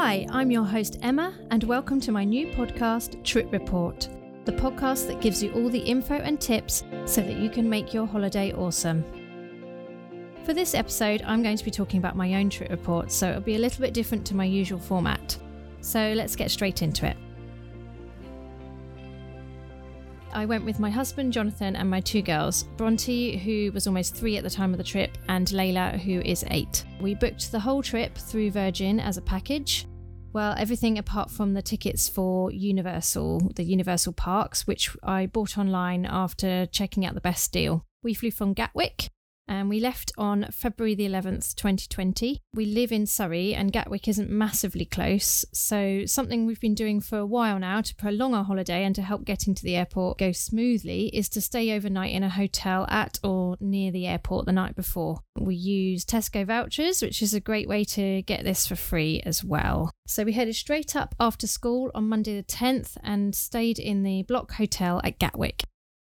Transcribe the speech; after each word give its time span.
Hi, 0.00 0.28
I'm 0.30 0.52
your 0.52 0.62
host 0.62 0.96
Emma, 1.02 1.34
and 1.50 1.64
welcome 1.64 1.98
to 2.02 2.12
my 2.12 2.22
new 2.22 2.46
podcast, 2.46 3.20
Trip 3.24 3.50
Report, 3.50 4.08
the 4.44 4.52
podcast 4.52 5.08
that 5.08 5.20
gives 5.20 5.42
you 5.42 5.50
all 5.54 5.68
the 5.68 5.80
info 5.80 6.14
and 6.14 6.40
tips 6.40 6.84
so 7.04 7.20
that 7.20 7.36
you 7.38 7.50
can 7.50 7.68
make 7.68 7.92
your 7.92 8.06
holiday 8.06 8.52
awesome. 8.52 9.04
For 10.44 10.54
this 10.54 10.76
episode, 10.76 11.22
I'm 11.26 11.42
going 11.42 11.56
to 11.56 11.64
be 11.64 11.72
talking 11.72 11.98
about 11.98 12.14
my 12.14 12.34
own 12.34 12.48
trip 12.48 12.70
report, 12.70 13.10
so 13.10 13.28
it'll 13.28 13.40
be 13.40 13.56
a 13.56 13.58
little 13.58 13.80
bit 13.80 13.92
different 13.92 14.24
to 14.26 14.36
my 14.36 14.44
usual 14.44 14.78
format. 14.78 15.36
So 15.80 16.12
let's 16.16 16.36
get 16.36 16.52
straight 16.52 16.80
into 16.80 17.04
it. 17.04 17.16
I 20.32 20.44
went 20.44 20.64
with 20.64 20.78
my 20.78 20.90
husband 20.90 21.32
Jonathan 21.32 21.76
and 21.76 21.88
my 21.88 22.00
two 22.00 22.22
girls, 22.22 22.64
Bronte, 22.76 23.36
who 23.38 23.72
was 23.72 23.86
almost 23.86 24.14
three 24.14 24.36
at 24.36 24.44
the 24.44 24.50
time 24.50 24.72
of 24.72 24.78
the 24.78 24.84
trip, 24.84 25.16
and 25.28 25.46
Layla, 25.48 25.98
who 25.98 26.20
is 26.20 26.44
eight. 26.50 26.84
We 27.00 27.14
booked 27.14 27.50
the 27.50 27.60
whole 27.60 27.82
trip 27.82 28.16
through 28.16 28.50
Virgin 28.50 29.00
as 29.00 29.16
a 29.16 29.22
package. 29.22 29.86
Well, 30.32 30.54
everything 30.58 30.98
apart 30.98 31.30
from 31.30 31.54
the 31.54 31.62
tickets 31.62 32.08
for 32.08 32.52
Universal, 32.52 33.52
the 33.56 33.64
Universal 33.64 34.12
parks, 34.12 34.66
which 34.66 34.94
I 35.02 35.26
bought 35.26 35.56
online 35.56 36.06
after 36.06 36.66
checking 36.66 37.06
out 37.06 37.14
the 37.14 37.20
best 37.20 37.52
deal. 37.52 37.84
We 38.02 38.14
flew 38.14 38.30
from 38.30 38.52
Gatwick 38.52 39.08
and 39.48 39.68
we 39.68 39.80
left 39.80 40.12
on 40.18 40.46
February 40.52 40.94
the 40.94 41.08
11th, 41.08 41.54
2020. 41.54 42.40
We 42.54 42.66
live 42.66 42.92
in 42.92 43.06
Surrey 43.06 43.54
and 43.54 43.72
Gatwick 43.72 44.06
isn't 44.06 44.30
massively 44.30 44.84
close, 44.84 45.44
so 45.52 46.04
something 46.06 46.46
we've 46.46 46.60
been 46.60 46.74
doing 46.74 47.00
for 47.00 47.18
a 47.18 47.26
while 47.26 47.58
now 47.58 47.80
to 47.80 47.94
prolong 47.94 48.34
our 48.34 48.44
holiday 48.44 48.84
and 48.84 48.94
to 48.94 49.02
help 49.02 49.24
getting 49.24 49.54
to 49.54 49.62
the 49.62 49.76
airport 49.76 50.18
go 50.18 50.32
smoothly 50.32 51.08
is 51.08 51.28
to 51.30 51.40
stay 51.40 51.74
overnight 51.74 52.12
in 52.12 52.22
a 52.22 52.28
hotel 52.28 52.86
at 52.88 53.18
or 53.24 53.56
near 53.60 53.90
the 53.90 54.06
airport 54.06 54.46
the 54.46 54.52
night 54.52 54.76
before. 54.76 55.20
We 55.38 55.54
use 55.54 56.04
Tesco 56.04 56.46
vouchers, 56.46 57.02
which 57.02 57.22
is 57.22 57.34
a 57.34 57.40
great 57.40 57.68
way 57.68 57.84
to 57.84 58.22
get 58.22 58.44
this 58.44 58.66
for 58.66 58.76
free 58.76 59.22
as 59.24 59.42
well. 59.42 59.90
So 60.06 60.24
we 60.24 60.32
headed 60.32 60.56
straight 60.56 60.94
up 60.94 61.14
after 61.18 61.46
school 61.46 61.90
on 61.94 62.08
Monday 62.08 62.36
the 62.36 62.42
10th 62.42 62.96
and 63.02 63.34
stayed 63.34 63.78
in 63.78 64.02
the 64.02 64.22
Bloc 64.24 64.52
Hotel 64.52 65.00
at 65.04 65.18
Gatwick. 65.18 65.64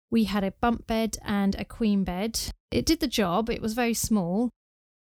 We 0.09 0.25
had 0.25 0.43
a 0.43 0.51
bunk 0.51 0.87
bed 0.87 1.17
and 1.23 1.55
a 1.57 1.65
queen 1.65 2.03
bed. 2.03 2.51
It 2.71 2.85
did 2.85 3.01
the 3.01 3.07
job, 3.07 3.49
it 3.49 3.61
was 3.61 3.73
very 3.73 3.93
small. 3.93 4.49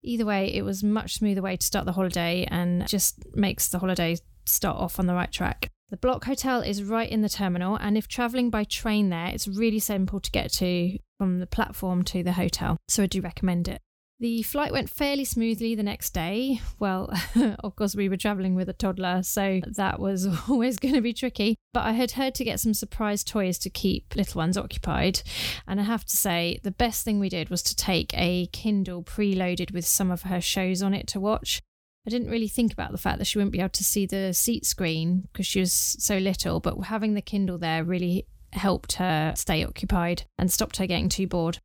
Either 0.03 0.25
way, 0.25 0.53
it 0.53 0.63
was 0.63 0.83
much 0.83 1.15
smoother 1.15 1.41
way 1.41 1.57
to 1.57 1.65
start 1.65 1.85
the 1.85 1.91
holiday 1.91 2.47
and 2.49 2.87
just 2.87 3.35
makes 3.35 3.67
the 3.67 3.79
holiday 3.79 4.17
start 4.45 4.77
off 4.77 4.99
on 4.99 5.05
the 5.05 5.13
right 5.13 5.31
track. 5.31 5.69
The 5.89 5.97
Bloc 5.97 6.25
Hotel 6.25 6.61
is 6.61 6.83
right 6.83 7.09
in 7.09 7.21
the 7.21 7.29
terminal, 7.29 7.75
and 7.75 7.97
if 7.97 8.07
travelling 8.07 8.49
by 8.49 8.63
train 8.63 9.09
there, 9.09 9.27
it's 9.27 9.47
really 9.47 9.79
simple 9.79 10.19
to 10.19 10.31
get 10.31 10.51
to 10.53 10.97
from 11.17 11.39
the 11.39 11.47
platform 11.47 12.03
to 12.05 12.23
the 12.23 12.33
hotel. 12.33 12.77
So 12.87 13.03
I 13.03 13.07
do 13.07 13.21
recommend 13.21 13.67
it. 13.67 13.81
The 14.21 14.43
flight 14.43 14.73
went 14.73 14.89
fairly 14.89 15.23
smoothly 15.23 15.75
the 15.75 15.83
next 15.83 16.13
day. 16.13 16.59
Well, 16.77 17.09
of 17.59 17.77
course, 17.77 17.95
we 17.95 18.09
were 18.09 18.17
traveling 18.17 18.53
with 18.53 18.67
a 18.67 18.73
toddler, 18.73 19.23
so 19.23 19.61
that 19.65 19.97
was 19.97 20.27
always 20.49 20.77
going 20.77 20.95
to 20.95 21.01
be 21.01 21.13
tricky. 21.13 21.55
But 21.73 21.85
I 21.85 21.93
had 21.93 22.11
heard 22.11 22.35
to 22.35 22.43
get 22.43 22.59
some 22.59 22.73
surprise 22.73 23.23
toys 23.23 23.57
to 23.59 23.69
keep 23.69 24.17
little 24.17 24.39
ones 24.39 24.57
occupied. 24.57 25.21
And 25.65 25.79
I 25.79 25.83
have 25.83 26.03
to 26.03 26.17
say, 26.17 26.59
the 26.63 26.71
best 26.71 27.05
thing 27.05 27.19
we 27.19 27.29
did 27.29 27.49
was 27.49 27.63
to 27.63 27.75
take 27.75 28.13
a 28.13 28.47
Kindle 28.47 29.03
preloaded 29.03 29.71
with 29.71 29.85
some 29.85 30.11
of 30.11 30.23
her 30.23 30.41
shows 30.41 30.81
on 30.81 30.93
it 30.93 31.07
to 31.07 31.19
watch. 31.21 31.61
I 32.05 32.09
didn't 32.09 32.29
really 32.29 32.49
think 32.49 32.73
about 32.73 32.91
the 32.91 32.97
fact 32.97 33.19
that 33.19 33.25
she 33.25 33.37
wouldn't 33.37 33.53
be 33.53 33.59
able 33.59 33.69
to 33.69 33.83
see 33.85 34.05
the 34.05 34.33
seat 34.33 34.65
screen 34.65 35.29
because 35.31 35.47
she 35.47 35.61
was 35.61 35.71
so 35.71 36.17
little, 36.17 36.59
but 36.59 36.77
having 36.85 37.13
the 37.13 37.21
Kindle 37.21 37.57
there 37.57 37.85
really 37.85 38.25
helped 38.51 38.93
her 38.93 39.33
stay 39.37 39.63
occupied 39.63 40.23
and 40.37 40.51
stopped 40.51 40.77
her 40.77 40.87
getting 40.87 41.07
too 41.07 41.27
bored. 41.27 41.59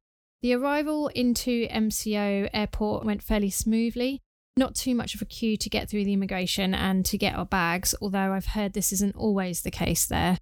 The 0.45 0.53
arrival 0.53 1.09
into 1.15 1.67
MCO 1.69 2.51
airport 2.53 3.07
went 3.07 3.23
fairly 3.23 3.49
smoothly. 3.49 4.21
Not 4.59 4.75
too 4.75 4.95
much 4.95 5.15
of 5.15 5.23
a 5.23 5.25
queue 5.25 5.57
to 5.57 5.71
get 5.71 5.89
through 5.89 6.05
the 6.05 6.13
immigration 6.13 6.75
and 6.75 7.03
to 7.07 7.17
get 7.17 7.35
our 7.35 7.47
bags, 7.47 7.95
although 8.03 8.35
I've 8.35 8.49
heard 8.49 8.75
this 8.75 8.93
isn't 8.93 9.17
always 9.17 9.63
the 9.63 9.71
case 9.71 10.05
there. 10.05 10.37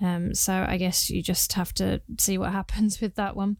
Um, 0.00 0.34
so 0.34 0.64
I 0.66 0.78
guess 0.78 1.10
you 1.10 1.22
just 1.22 1.52
have 1.52 1.74
to 1.74 2.00
see 2.18 2.38
what 2.38 2.52
happens 2.60 3.02
with 3.02 3.14
that 3.16 3.36
one. 3.36 3.58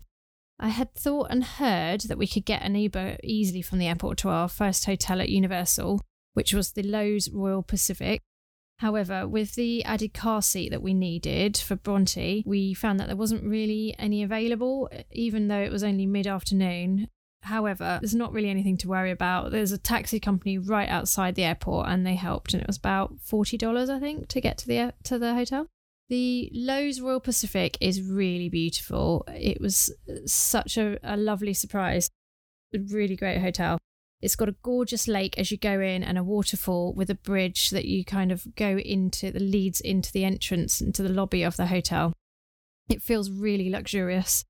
I 0.59 0.69
had 0.69 0.95
thought 0.95 1.27
and 1.29 1.45
heard 1.45 2.01
that 2.09 2.17
we 2.17 2.27
could 2.27 2.47
get 2.47 2.63
an 2.63 2.75
Uber 2.75 3.19
easily 3.23 3.61
from 3.61 3.79
the 3.79 3.89
airport 3.89 4.17
to 4.21 4.31
our 4.31 4.49
first 4.49 4.87
hotel 4.87 5.21
at 5.21 5.29
Universal, 5.29 6.01
which 6.33 6.55
was 6.55 6.73
the 6.73 6.85
Loews 6.85 7.29
Royal 7.31 7.63
Pacific. 7.63 8.23
However, 8.83 9.29
with 9.29 9.55
the 9.55 9.85
added 9.85 10.13
car 10.13 10.43
seat 10.43 10.71
that 10.71 10.83
we 10.83 10.93
needed 10.93 11.57
for 11.57 11.77
Bronte, 11.77 12.43
we 12.45 12.75
found 12.75 12.99
that 12.99 13.07
there 13.07 13.15
wasn't 13.15 13.45
really 13.45 13.95
any 13.97 14.25
available, 14.25 14.91
even 15.13 15.47
though 15.47 15.63
it 15.63 15.71
was 15.71 15.85
only 15.85 16.05
mid 16.05 16.27
afternoon. 16.27 17.07
However, 17.43 18.01
there's 18.03 18.17
not 18.17 18.33
really 18.33 18.51
anything 18.51 18.77
to 18.79 18.89
worry 18.89 19.13
about. 19.13 19.53
There's 19.53 19.71
a 19.71 19.79
taxi 19.79 20.19
company 20.19 20.59
right 20.59 20.89
outside 20.89 21.37
the 21.37 21.45
airport, 21.45 21.91
and 21.91 22.05
they 22.05 22.17
helped, 22.17 22.55
and 22.55 22.61
it 22.61 22.67
was 22.67 22.77
about 22.77 23.15
forty 23.23 23.57
dollars, 23.57 23.89
I 23.89 24.01
think, 24.01 24.27
to 24.27 24.41
get 24.41 24.59
to 24.59 24.67
the 24.67 24.95
to 25.05 25.17
the 25.17 25.35
hotel. 25.35 25.69
The 26.09 26.51
Loews 26.53 27.01
Royal 27.01 27.21
Pacific 27.21 27.79
is 27.81 28.03
really 28.03 28.49
beautiful. 28.49 29.25
It 29.29 29.61
was 29.61 29.95
uh, 30.11 30.27
such 30.27 30.77
a, 30.77 30.99
a 31.05 31.17
lovely 31.17 31.55
surprise. 31.55 32.11
A 32.75 32.81
really 32.81 33.15
great 33.15 33.41
hotel. 33.41 33.79
It's 34.23 34.37
got 34.37 34.49
a 34.49 34.57
gorgeous 34.63 35.09
lake 35.09 35.37
as 35.37 35.51
you 35.51 35.59
go 35.59 35.81
in 35.81 36.05
and 36.05 36.17
a 36.17 36.23
waterfall 36.23 36.95
with 36.95 37.11
a 37.11 37.17
bridge 37.17 37.71
that 37.71 37.87
you 37.87 38.05
kind 38.05 38.31
of 38.31 38.47
go 38.55 38.79
into 38.79 39.33
that 39.33 39.43
leads 39.43 39.81
into 39.81 40.13
the 40.13 40.25
entrance 40.25 40.81
into 40.81 41.03
the 41.03 41.09
lobby 41.09 41.43
of 41.43 41.57
the 41.57 41.67
hotel. 41.67 42.13
It 42.89 43.03
feels 43.03 43.31
really 43.31 43.69
luxurious. 43.69 44.45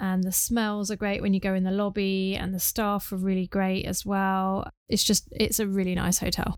And 0.00 0.22
the 0.22 0.32
smells 0.32 0.90
are 0.90 0.96
great 0.96 1.22
when 1.22 1.34
you 1.34 1.40
go 1.40 1.54
in 1.54 1.64
the 1.64 1.72
lobby, 1.72 2.36
and 2.36 2.54
the 2.54 2.60
staff 2.60 3.10
are 3.12 3.16
really 3.16 3.48
great 3.48 3.84
as 3.84 4.06
well. 4.06 4.70
It's 4.88 5.02
just, 5.02 5.28
it's 5.32 5.58
a 5.58 5.66
really 5.66 5.94
nice 5.96 6.18
hotel. 6.18 6.56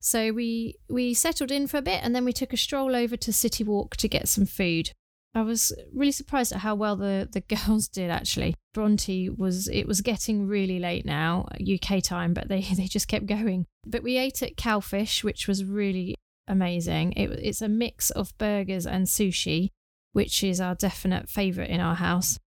So 0.00 0.32
we 0.32 0.76
we 0.90 1.14
settled 1.14 1.50
in 1.50 1.66
for 1.66 1.78
a 1.78 1.82
bit, 1.82 2.00
and 2.02 2.14
then 2.14 2.24
we 2.24 2.32
took 2.32 2.52
a 2.52 2.56
stroll 2.56 2.96
over 2.96 3.16
to 3.16 3.32
City 3.32 3.64
Walk 3.64 3.96
to 3.98 4.08
get 4.08 4.28
some 4.28 4.44
food. 4.44 4.90
I 5.34 5.42
was 5.42 5.72
really 5.92 6.12
surprised 6.12 6.52
at 6.52 6.60
how 6.60 6.74
well 6.76 6.96
the, 6.96 7.28
the 7.30 7.40
girls 7.66 7.88
did 7.88 8.10
actually. 8.10 8.54
Bronte 8.72 9.28
was 9.30 9.68
it 9.68 9.86
was 9.86 10.00
getting 10.00 10.46
really 10.46 10.78
late 10.78 11.04
now, 11.04 11.46
UK 11.60 12.02
time, 12.02 12.34
but 12.34 12.48
they, 12.48 12.60
they 12.76 12.86
just 12.86 13.08
kept 13.08 13.26
going. 13.26 13.66
But 13.86 14.02
we 14.02 14.16
ate 14.16 14.42
at 14.42 14.56
Cowfish, 14.56 15.24
which 15.24 15.48
was 15.48 15.64
really 15.64 16.14
amazing. 16.46 17.12
It, 17.12 17.30
it's 17.30 17.62
a 17.62 17.68
mix 17.68 18.10
of 18.10 18.36
burgers 18.38 18.86
and 18.86 19.06
sushi, 19.06 19.70
which 20.12 20.44
is 20.44 20.60
our 20.60 20.74
definite 20.74 21.28
favourite 21.28 21.70
in 21.70 21.80
our 21.80 21.96
house. 21.96 22.38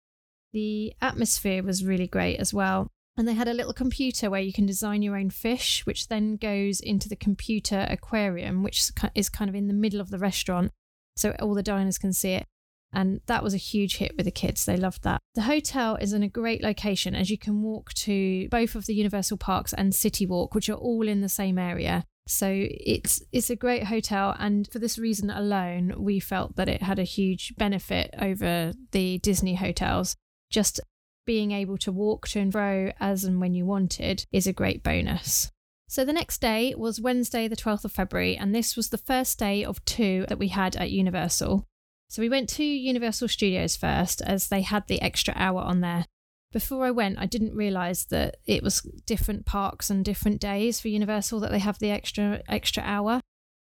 The 0.53 0.93
atmosphere 1.01 1.63
was 1.63 1.83
really 1.83 2.07
great 2.07 2.39
as 2.39 2.53
well. 2.53 2.87
And 3.17 3.27
they 3.27 3.33
had 3.33 3.47
a 3.47 3.53
little 3.53 3.73
computer 3.73 4.29
where 4.29 4.41
you 4.41 4.53
can 4.53 4.67
design 4.67 5.01
your 5.01 5.17
own 5.17 5.31
fish, 5.31 5.83
which 5.87 6.07
then 6.07 6.35
goes 6.35 6.79
into 6.79 7.09
the 7.09 7.15
computer 7.15 7.87
aquarium, 7.89 8.61
which 8.61 8.91
is 9.15 9.29
kind 9.29 9.49
of 9.49 9.55
in 9.55 9.67
the 9.67 9.73
middle 9.73 9.99
of 9.99 10.11
the 10.11 10.19
restaurant. 10.19 10.71
So 11.15 11.35
all 11.39 11.55
the 11.55 11.63
diners 11.63 11.97
can 11.97 12.13
see 12.13 12.33
it. 12.33 12.45
And 12.93 13.21
that 13.27 13.43
was 13.43 13.53
a 13.53 13.57
huge 13.57 13.97
hit 13.97 14.15
with 14.15 14.25
the 14.25 14.31
kids. 14.31 14.65
They 14.65 14.77
loved 14.77 15.03
that. 15.03 15.21
The 15.35 15.41
hotel 15.41 15.97
is 15.97 16.13
in 16.13 16.23
a 16.23 16.29
great 16.29 16.63
location 16.63 17.15
as 17.15 17.29
you 17.29 17.37
can 17.37 17.61
walk 17.61 17.93
to 17.95 18.47
both 18.49 18.75
of 18.75 18.85
the 18.85 18.95
Universal 18.95 19.37
Parks 19.37 19.73
and 19.73 19.93
City 19.93 20.25
Walk, 20.25 20.55
which 20.55 20.69
are 20.69 20.73
all 20.73 21.07
in 21.07 21.21
the 21.21 21.29
same 21.29 21.57
area. 21.57 22.05
So 22.27 22.49
it's 22.51 23.21
it's 23.31 23.49
a 23.49 23.55
great 23.55 23.85
hotel 23.85 24.35
and 24.37 24.69
for 24.69 24.79
this 24.79 24.99
reason 24.99 25.29
alone 25.29 25.93
we 25.97 26.19
felt 26.19 26.57
that 26.57 26.67
it 26.67 26.81
had 26.81 26.99
a 26.99 27.03
huge 27.03 27.53
benefit 27.55 28.13
over 28.19 28.73
the 28.91 29.19
Disney 29.19 29.55
hotels. 29.55 30.15
Just 30.51 30.81
being 31.25 31.51
able 31.51 31.77
to 31.77 31.91
walk 31.91 32.27
to 32.29 32.39
and 32.39 32.51
fro 32.51 32.91
as 32.99 33.23
and 33.23 33.39
when 33.39 33.53
you 33.53 33.65
wanted 33.65 34.25
is 34.31 34.47
a 34.47 34.53
great 34.53 34.83
bonus. 34.83 35.51
So 35.89 36.03
the 36.03 36.13
next 36.13 36.41
day 36.41 36.73
was 36.75 36.99
Wednesday, 36.99 37.47
the 37.47 37.55
12th 37.55 37.85
of 37.85 37.93
February, 37.93 38.35
and 38.35 38.53
this 38.53 38.75
was 38.75 38.89
the 38.89 38.97
first 38.97 39.39
day 39.39 39.63
of 39.63 39.83
two 39.85 40.25
that 40.27 40.39
we 40.39 40.49
had 40.49 40.75
at 40.75 40.91
Universal. 40.91 41.65
So 42.09 42.21
we 42.21 42.29
went 42.29 42.49
to 42.49 42.63
Universal 42.63 43.27
Studios 43.27 43.75
first, 43.75 44.21
as 44.21 44.47
they 44.47 44.61
had 44.61 44.87
the 44.87 45.01
extra 45.01 45.33
hour 45.35 45.61
on 45.61 45.81
there. 45.81 46.05
Before 46.53 46.85
I 46.85 46.91
went, 46.91 47.19
I 47.19 47.25
didn't 47.25 47.55
realise 47.55 48.05
that 48.05 48.37
it 48.45 48.63
was 48.63 48.81
different 49.05 49.45
parks 49.45 49.89
and 49.89 50.05
different 50.05 50.39
days 50.39 50.79
for 50.79 50.87
Universal 50.87 51.41
that 51.41 51.51
they 51.51 51.59
have 51.59 51.79
the 51.79 51.91
extra 51.91 52.41
extra 52.47 52.83
hour. 52.83 53.21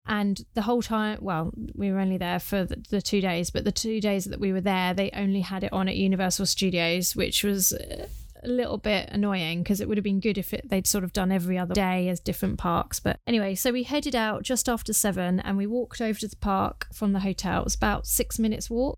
And 0.05 0.41
the 0.55 0.63
whole 0.63 0.81
time, 0.81 1.19
well, 1.21 1.51
we 1.75 1.91
were 1.91 2.00
only 2.00 2.17
there 2.17 2.39
for 2.39 2.63
the, 2.63 2.83
the 2.89 3.01
two 3.01 3.21
days, 3.21 3.51
but 3.51 3.65
the 3.65 3.71
two 3.71 4.01
days 4.01 4.25
that 4.25 4.39
we 4.39 4.51
were 4.51 4.61
there, 4.61 4.94
they 4.94 5.11
only 5.11 5.41
had 5.41 5.63
it 5.63 5.73
on 5.73 5.88
at 5.88 5.95
Universal 5.95 6.47
Studios, 6.47 7.15
which 7.15 7.44
was 7.44 7.73
a 8.43 8.47
little 8.47 8.77
bit 8.77 9.09
annoying 9.11 9.63
because 9.63 9.81
it 9.81 9.88
would 9.88 9.97
have 9.97 10.03
been 10.03 10.19
good 10.19 10.38
if 10.38 10.53
it, 10.53 10.69
they'd 10.69 10.88
sort 10.88 11.03
of 11.03 11.13
done 11.13 11.31
every 11.31 11.57
other 11.57 11.73
day 11.73 12.09
as 12.09 12.19
different 12.19 12.57
parks. 12.57 12.99
But 12.99 13.19
anyway, 13.27 13.55
so 13.55 13.71
we 13.71 13.83
headed 13.83 14.15
out 14.15 14.43
just 14.43 14.67
after 14.67 14.93
seven 14.93 15.39
and 15.39 15.57
we 15.57 15.67
walked 15.67 16.01
over 16.01 16.19
to 16.19 16.27
the 16.27 16.35
park 16.35 16.88
from 16.93 17.13
the 17.13 17.19
hotel. 17.19 17.61
It 17.61 17.65
was 17.65 17.75
about 17.75 18.07
six 18.07 18.39
minutes 18.39 18.69
walk. 18.69 18.97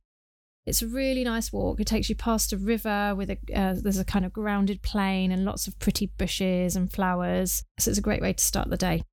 It's 0.66 0.82
a 0.82 0.88
really 0.88 1.24
nice 1.24 1.52
walk. 1.52 1.80
It 1.80 1.88
takes 1.88 2.10
you 2.10 2.16
past 2.16 2.54
a 2.54 2.58
river 2.58 3.14
with 3.16 3.30
a 3.30 3.38
uh, 3.54 3.76
there's 3.82 4.00
a 4.00 4.06
kind 4.06 4.24
of 4.24 4.32
grounded 4.32 4.82
plain 4.82 5.32
and 5.32 5.44
lots 5.44 5.68
of 5.68 5.78
pretty 5.78 6.06
bushes 6.18 6.76
and 6.76 6.92
flowers. 6.92 7.64
So 7.80 7.90
it's 7.90 7.98
a 7.98 8.02
great 8.04 8.22
way 8.22 8.32
to 8.34 8.44
start 8.44 8.70
the 8.70 8.78
day. 8.78 9.04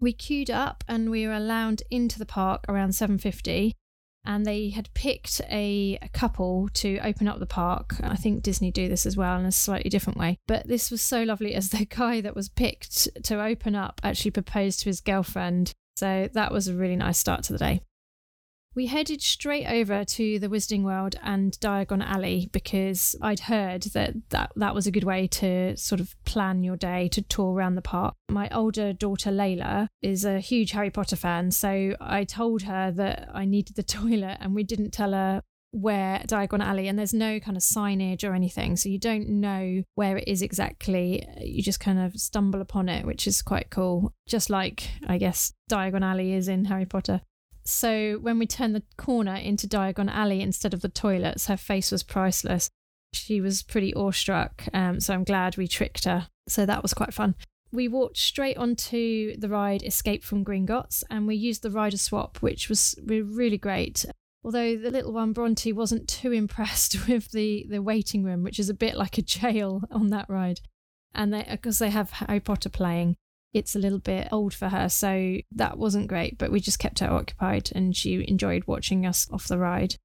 We 0.00 0.12
queued 0.12 0.50
up 0.50 0.82
and 0.88 1.10
we 1.10 1.26
were 1.26 1.34
allowed 1.34 1.82
into 1.90 2.18
the 2.18 2.26
park 2.26 2.64
around 2.68 2.90
7:50 2.92 3.74
and 4.24 4.46
they 4.46 4.70
had 4.70 4.92
picked 4.94 5.40
a, 5.50 5.98
a, 6.00 6.08
couple 6.08 6.68
to 6.74 6.98
open 6.98 7.26
up 7.26 7.38
the 7.40 7.46
park. 7.46 7.96
I 8.02 8.16
think 8.16 8.42
Disney 8.42 8.70
do 8.70 8.88
this 8.88 9.06
as 9.06 9.16
well 9.16 9.38
in 9.38 9.46
a 9.46 9.52
slightly 9.52 9.90
different 9.90 10.18
way. 10.18 10.38
But 10.46 10.68
this 10.68 10.90
was 10.90 11.02
so 11.02 11.22
lovely 11.22 11.54
as 11.54 11.70
the 11.70 11.84
guy 11.90 12.20
that 12.20 12.36
was 12.36 12.48
picked 12.48 13.08
to 13.24 13.42
open 13.42 13.74
up 13.74 14.00
actually 14.04 14.30
proposed 14.30 14.80
to 14.80 14.86
his 14.86 15.00
girlfriend. 15.00 15.72
So 15.96 16.28
that 16.32 16.52
was 16.52 16.68
a 16.68 16.74
really 16.74 16.96
nice 16.96 17.18
start 17.18 17.42
to 17.44 17.52
the 17.52 17.58
day. 17.58 17.82
We 18.74 18.86
headed 18.86 19.20
straight 19.20 19.66
over 19.66 20.02
to 20.02 20.38
the 20.38 20.48
Wizarding 20.48 20.82
World 20.82 21.16
and 21.22 21.52
Diagon 21.60 22.02
Alley 22.02 22.48
because 22.52 23.14
I'd 23.20 23.40
heard 23.40 23.82
that, 23.94 24.14
that 24.30 24.52
that 24.56 24.74
was 24.74 24.86
a 24.86 24.90
good 24.90 25.04
way 25.04 25.26
to 25.26 25.76
sort 25.76 26.00
of 26.00 26.14
plan 26.24 26.64
your 26.64 26.78
day 26.78 27.08
to 27.08 27.20
tour 27.20 27.52
around 27.52 27.74
the 27.74 27.82
park. 27.82 28.14
My 28.30 28.48
older 28.48 28.94
daughter 28.94 29.30
Layla 29.30 29.88
is 30.00 30.24
a 30.24 30.40
huge 30.40 30.70
Harry 30.70 30.90
Potter 30.90 31.16
fan, 31.16 31.50
so 31.50 31.94
I 32.00 32.24
told 32.24 32.62
her 32.62 32.90
that 32.92 33.28
I 33.34 33.44
needed 33.44 33.76
the 33.76 33.82
toilet 33.82 34.38
and 34.40 34.54
we 34.54 34.64
didn't 34.64 34.92
tell 34.92 35.12
her 35.12 35.42
where 35.72 36.20
Diagon 36.26 36.62
Alley 36.62 36.88
and 36.88 36.98
there's 36.98 37.14
no 37.14 37.40
kind 37.40 37.56
of 37.56 37.62
signage 37.62 38.28
or 38.28 38.34
anything 38.34 38.76
so 38.76 38.90
you 38.90 38.98
don't 38.98 39.26
know 39.26 39.82
where 39.96 40.16
it 40.16 40.28
is 40.28 40.40
exactly. 40.40 41.26
You 41.42 41.62
just 41.62 41.80
kind 41.80 41.98
of 41.98 42.14
stumble 42.14 42.62
upon 42.62 42.88
it 42.88 43.04
which 43.04 43.26
is 43.26 43.42
quite 43.42 43.68
cool. 43.68 44.14
Just 44.26 44.48
like 44.48 44.88
I 45.06 45.18
guess 45.18 45.52
Diagon 45.70 46.02
Alley 46.02 46.32
is 46.32 46.48
in 46.48 46.64
Harry 46.66 46.86
Potter 46.86 47.20
so 47.64 48.18
when 48.20 48.38
we 48.38 48.46
turned 48.46 48.74
the 48.74 48.82
corner 48.96 49.34
into 49.34 49.68
Diagon 49.68 50.10
Alley 50.10 50.40
instead 50.40 50.74
of 50.74 50.80
the 50.80 50.88
toilets, 50.88 51.46
her 51.46 51.56
face 51.56 51.92
was 51.92 52.02
priceless. 52.02 52.70
She 53.12 53.40
was 53.40 53.62
pretty 53.62 53.94
awestruck, 53.94 54.64
um, 54.72 55.00
so 55.00 55.14
I'm 55.14 55.24
glad 55.24 55.56
we 55.56 55.68
tricked 55.68 56.04
her. 56.04 56.28
So 56.48 56.66
that 56.66 56.82
was 56.82 56.94
quite 56.94 57.14
fun. 57.14 57.34
We 57.70 57.88
walked 57.88 58.18
straight 58.18 58.56
onto 58.58 59.36
the 59.36 59.48
ride 59.48 59.82
Escape 59.82 60.24
from 60.24 60.44
Gringotts 60.44 61.02
and 61.08 61.26
we 61.26 61.36
used 61.36 61.62
the 61.62 61.70
rider 61.70 61.96
swap, 61.96 62.38
which 62.38 62.68
was 62.68 62.94
really 63.02 63.56
great. 63.56 64.04
Although 64.44 64.76
the 64.76 64.90
little 64.90 65.12
one 65.12 65.32
Bronte 65.32 65.72
wasn't 65.72 66.08
too 66.08 66.32
impressed 66.32 67.08
with 67.08 67.30
the, 67.30 67.66
the 67.70 67.80
waiting 67.80 68.24
room, 68.24 68.42
which 68.42 68.58
is 68.58 68.68
a 68.68 68.74
bit 68.74 68.96
like 68.96 69.16
a 69.16 69.22
jail 69.22 69.82
on 69.90 70.08
that 70.08 70.28
ride. 70.28 70.60
And 71.14 71.32
they, 71.32 71.46
because 71.50 71.78
they 71.78 71.90
have 71.90 72.10
Harry 72.10 72.40
Potter 72.40 72.70
playing, 72.70 73.16
it's 73.54 73.74
a 73.74 73.78
little 73.78 73.98
bit 73.98 74.28
old 74.32 74.54
for 74.54 74.68
her. 74.68 74.88
So 74.88 75.36
that 75.52 75.78
wasn't 75.78 76.08
great, 76.08 76.38
but 76.38 76.50
we 76.50 76.60
just 76.60 76.78
kept 76.78 77.00
her 77.00 77.10
occupied 77.10 77.70
and 77.74 77.96
she 77.96 78.24
enjoyed 78.26 78.64
watching 78.66 79.06
us 79.06 79.28
off 79.30 79.48
the 79.48 79.58
ride. 79.58 79.96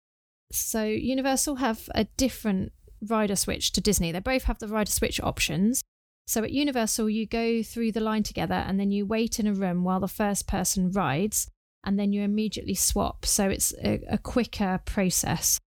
So 0.51 0.83
Universal 0.83 1.55
have 1.55 1.89
a 1.93 2.05
different 2.17 2.71
rider 3.01 3.35
switch 3.35 3.71
to 3.73 3.81
Disney. 3.81 4.11
They 4.11 4.19
both 4.19 4.43
have 4.43 4.59
the 4.59 4.67
rider 4.67 4.91
switch 4.91 5.21
options. 5.21 5.83
So 6.25 6.43
at 6.43 6.51
Universal, 6.51 7.09
you 7.09 7.25
go 7.25 7.63
through 7.63 7.93
the 7.93 8.01
line 8.01 8.23
together 8.23 8.55
and 8.55 8.79
then 8.79 8.91
you 8.91 9.05
wait 9.05 9.39
in 9.39 9.47
a 9.47 9.53
room 9.53 9.83
while 9.83 9.99
the 9.99 10.07
first 10.07 10.47
person 10.47 10.91
rides 10.91 11.49
and 11.85 11.97
then 11.97 12.11
you 12.11 12.21
immediately 12.21 12.75
swap. 12.75 13.25
So 13.25 13.49
it's 13.49 13.73
a, 13.81 14.01
a 14.09 14.17
quicker 14.17 14.81
process. 14.83 15.57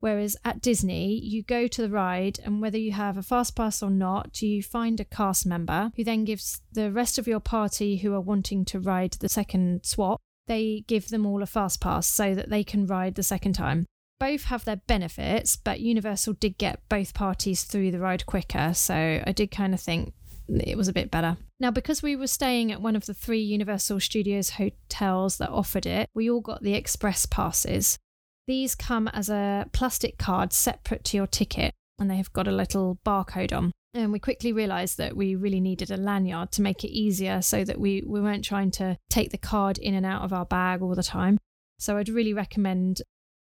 Whereas 0.00 0.36
at 0.44 0.60
Disney, 0.60 1.18
you 1.18 1.42
go 1.42 1.66
to 1.66 1.82
the 1.82 1.88
ride, 1.88 2.38
and 2.44 2.60
whether 2.60 2.78
you 2.78 2.92
have 2.92 3.16
a 3.16 3.22
fast 3.22 3.56
pass 3.56 3.82
or 3.82 3.90
not, 3.90 4.42
you 4.42 4.62
find 4.62 5.00
a 5.00 5.04
cast 5.04 5.46
member 5.46 5.92
who 5.96 6.04
then 6.04 6.24
gives 6.24 6.60
the 6.72 6.92
rest 6.92 7.18
of 7.18 7.26
your 7.26 7.40
party 7.40 7.96
who 7.96 8.12
are 8.12 8.20
wanting 8.20 8.64
to 8.66 8.80
ride 8.80 9.12
the 9.12 9.28
second 9.28 9.84
swap, 9.84 10.20
they 10.46 10.84
give 10.86 11.08
them 11.08 11.24
all 11.24 11.42
a 11.42 11.46
fast 11.46 11.80
pass 11.80 12.06
so 12.06 12.34
that 12.34 12.50
they 12.50 12.62
can 12.62 12.86
ride 12.86 13.14
the 13.14 13.22
second 13.22 13.54
time. 13.54 13.86
Both 14.20 14.44
have 14.44 14.64
their 14.64 14.76
benefits, 14.76 15.56
but 15.56 15.80
Universal 15.80 16.34
did 16.34 16.58
get 16.58 16.86
both 16.88 17.14
parties 17.14 17.64
through 17.64 17.90
the 17.90 17.98
ride 17.98 18.26
quicker, 18.26 18.72
so 18.74 19.22
I 19.26 19.32
did 19.32 19.50
kind 19.50 19.74
of 19.74 19.80
think 19.80 20.12
it 20.48 20.76
was 20.76 20.88
a 20.88 20.92
bit 20.92 21.10
better. 21.10 21.36
Now, 21.58 21.70
because 21.70 22.02
we 22.02 22.16
were 22.16 22.26
staying 22.26 22.70
at 22.70 22.80
one 22.80 22.96
of 22.96 23.06
the 23.06 23.14
three 23.14 23.40
Universal 23.40 24.00
Studios 24.00 24.50
hotels 24.50 25.38
that 25.38 25.50
offered 25.50 25.86
it, 25.86 26.08
we 26.14 26.30
all 26.30 26.40
got 26.40 26.62
the 26.62 26.74
express 26.74 27.26
passes. 27.26 27.98
These 28.46 28.74
come 28.74 29.08
as 29.08 29.30
a 29.30 29.66
plastic 29.72 30.18
card 30.18 30.52
separate 30.52 31.04
to 31.04 31.16
your 31.16 31.26
ticket, 31.26 31.72
and 31.98 32.10
they 32.10 32.16
have 32.16 32.32
got 32.32 32.46
a 32.46 32.52
little 32.52 32.98
barcode 33.04 33.56
on. 33.56 33.72
And 33.94 34.12
we 34.12 34.18
quickly 34.18 34.52
realised 34.52 34.98
that 34.98 35.16
we 35.16 35.34
really 35.34 35.60
needed 35.60 35.90
a 35.90 35.96
lanyard 35.96 36.50
to 36.52 36.62
make 36.62 36.84
it 36.84 36.90
easier 36.90 37.40
so 37.40 37.64
that 37.64 37.78
we, 37.78 38.02
we 38.04 38.20
weren't 38.20 38.44
trying 38.44 38.72
to 38.72 38.98
take 39.08 39.30
the 39.30 39.38
card 39.38 39.78
in 39.78 39.94
and 39.94 40.04
out 40.04 40.22
of 40.22 40.32
our 40.32 40.44
bag 40.44 40.82
all 40.82 40.94
the 40.94 41.02
time. 41.02 41.38
So 41.78 41.96
I'd 41.96 42.08
really 42.08 42.34
recommend 42.34 43.02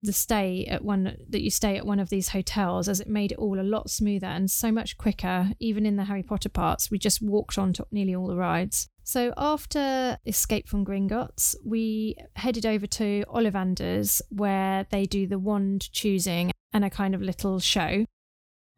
the 0.04 0.14
stay 0.14 0.66
at 0.66 0.84
one 0.84 1.16
that 1.30 1.42
you 1.42 1.50
stay 1.50 1.78
at 1.78 1.86
one 1.86 2.00
of 2.00 2.10
these 2.10 2.30
hotels 2.30 2.90
as 2.90 3.00
it 3.00 3.08
made 3.08 3.32
it 3.32 3.38
all 3.38 3.60
a 3.60 3.64
lot 3.64 3.90
smoother 3.90 4.28
and 4.28 4.52
so 4.52 4.70
much 4.70 4.98
quicker 4.98 5.52
even 5.60 5.86
in 5.86 5.96
the 5.96 6.04
harry 6.04 6.22
potter 6.22 6.50
parts 6.50 6.92
we 6.92 7.00
just 7.00 7.22
walked 7.22 7.58
on 7.58 7.72
to 7.72 7.88
nearly 7.90 8.14
all 8.14 8.28
the 8.28 8.36
rides 8.36 8.90
so 9.04 9.34
after 9.38 10.18
Escape 10.26 10.68
from 10.68 10.86
Gringotts, 10.86 11.56
we 11.64 12.16
headed 12.36 12.66
over 12.66 12.88
to 12.88 13.26
Ollivanders 13.28 14.22
where 14.30 14.86
they 14.90 15.06
do 15.06 15.28
the 15.28 15.40
wand 15.40 15.92
choosing 15.92 16.52
and 16.72 16.86
a 16.86 16.90
kind 16.90 17.14
of 17.14 17.22
little 17.22 17.60
show. 17.60 18.06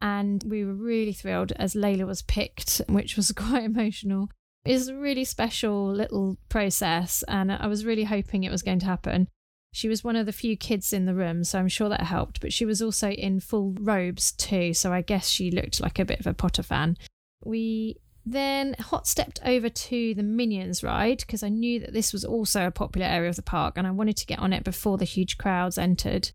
And 0.00 0.44
we 0.46 0.64
were 0.64 0.74
really 0.74 1.12
thrilled 1.12 1.52
as 1.52 1.74
Layla 1.74 2.06
was 2.06 2.22
picked, 2.22 2.82
which 2.88 3.16
was 3.16 3.32
quite 3.36 3.64
emotional. 3.64 4.28
It's 4.64 4.88
a 4.88 4.96
really 4.96 5.24
special 5.24 5.92
little 5.92 6.38
process, 6.48 7.22
and 7.28 7.52
I 7.52 7.68
was 7.68 7.86
really 7.86 8.04
hoping 8.04 8.42
it 8.42 8.50
was 8.50 8.64
going 8.64 8.80
to 8.80 8.86
happen. 8.86 9.28
She 9.72 9.88
was 9.88 10.02
one 10.02 10.16
of 10.16 10.26
the 10.26 10.32
few 10.32 10.56
kids 10.56 10.92
in 10.92 11.06
the 11.06 11.14
room, 11.14 11.44
so 11.44 11.58
I'm 11.58 11.68
sure 11.68 11.88
that 11.88 12.00
helped, 12.00 12.40
but 12.40 12.52
she 12.52 12.64
was 12.64 12.82
also 12.82 13.10
in 13.10 13.38
full 13.38 13.74
robes 13.78 14.32
too, 14.32 14.74
so 14.74 14.92
I 14.92 15.02
guess 15.02 15.28
she 15.28 15.52
looked 15.52 15.80
like 15.80 16.00
a 16.00 16.04
bit 16.04 16.18
of 16.18 16.26
a 16.26 16.34
Potter 16.34 16.64
fan. 16.64 16.96
We 17.44 17.98
then 18.28 18.74
hot 18.80 19.06
stepped 19.06 19.38
over 19.44 19.68
to 19.68 20.12
the 20.14 20.22
Minions 20.24 20.82
ride 20.82 21.18
because 21.18 21.44
I 21.44 21.48
knew 21.48 21.78
that 21.78 21.92
this 21.92 22.12
was 22.12 22.24
also 22.24 22.66
a 22.66 22.72
popular 22.72 23.06
area 23.06 23.30
of 23.30 23.36
the 23.36 23.42
park 23.42 23.74
and 23.76 23.86
I 23.86 23.92
wanted 23.92 24.16
to 24.16 24.26
get 24.26 24.40
on 24.40 24.52
it 24.52 24.64
before 24.64 24.98
the 24.98 25.04
huge 25.04 25.38
crowds 25.38 25.78
entered, 25.78 26.32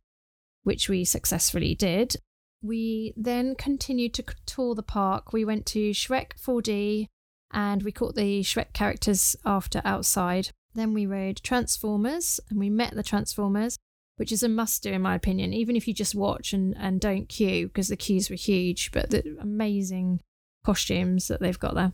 which 0.64 0.88
we 0.88 1.04
successfully 1.04 1.76
did. 1.76 2.16
We 2.64 3.14
then 3.18 3.56
continued 3.56 4.14
to 4.14 4.24
tour 4.46 4.74
the 4.74 4.84
park. 4.84 5.34
We 5.34 5.44
went 5.44 5.66
to 5.68 5.92
Shrek 5.92 6.40
4D 6.42 7.08
and 7.52 7.84
we 7.84 7.92
caught 7.92 8.16
the 8.16 8.40
Shrek 8.40 8.72
characters 8.72 9.36
after 9.46 9.82
outside. 9.84 10.52
Then 10.74 10.94
we 10.94 11.06
rode 11.06 11.44
Transformers 11.44 12.40
and 12.50 12.58
we 12.58 12.70
met 12.70 12.96
the 12.96 13.04
Transformers, 13.04 13.78
which 14.16 14.32
is 14.32 14.44
a 14.44 14.48
must 14.48 14.82
do 14.84 14.94
in 14.94 15.02
my 15.02 15.16
opinion, 15.16 15.52
even 15.52 15.76
if 15.76 15.90
you 15.90 15.94
just 15.94 16.16
watch 16.16 16.54
and, 16.54 16.74
and 16.78 17.02
don't 17.02 17.28
queue 17.28 17.68
because 17.68 17.90
the 17.90 17.98
queues 17.98 18.30
were 18.30 18.38
huge, 18.38 18.92
but 18.94 19.10
the 19.10 19.36
amazing 19.42 20.22
costumes 20.64 21.28
that 21.28 21.40
they've 21.40 21.60
got 21.60 21.76
there. 21.76 21.92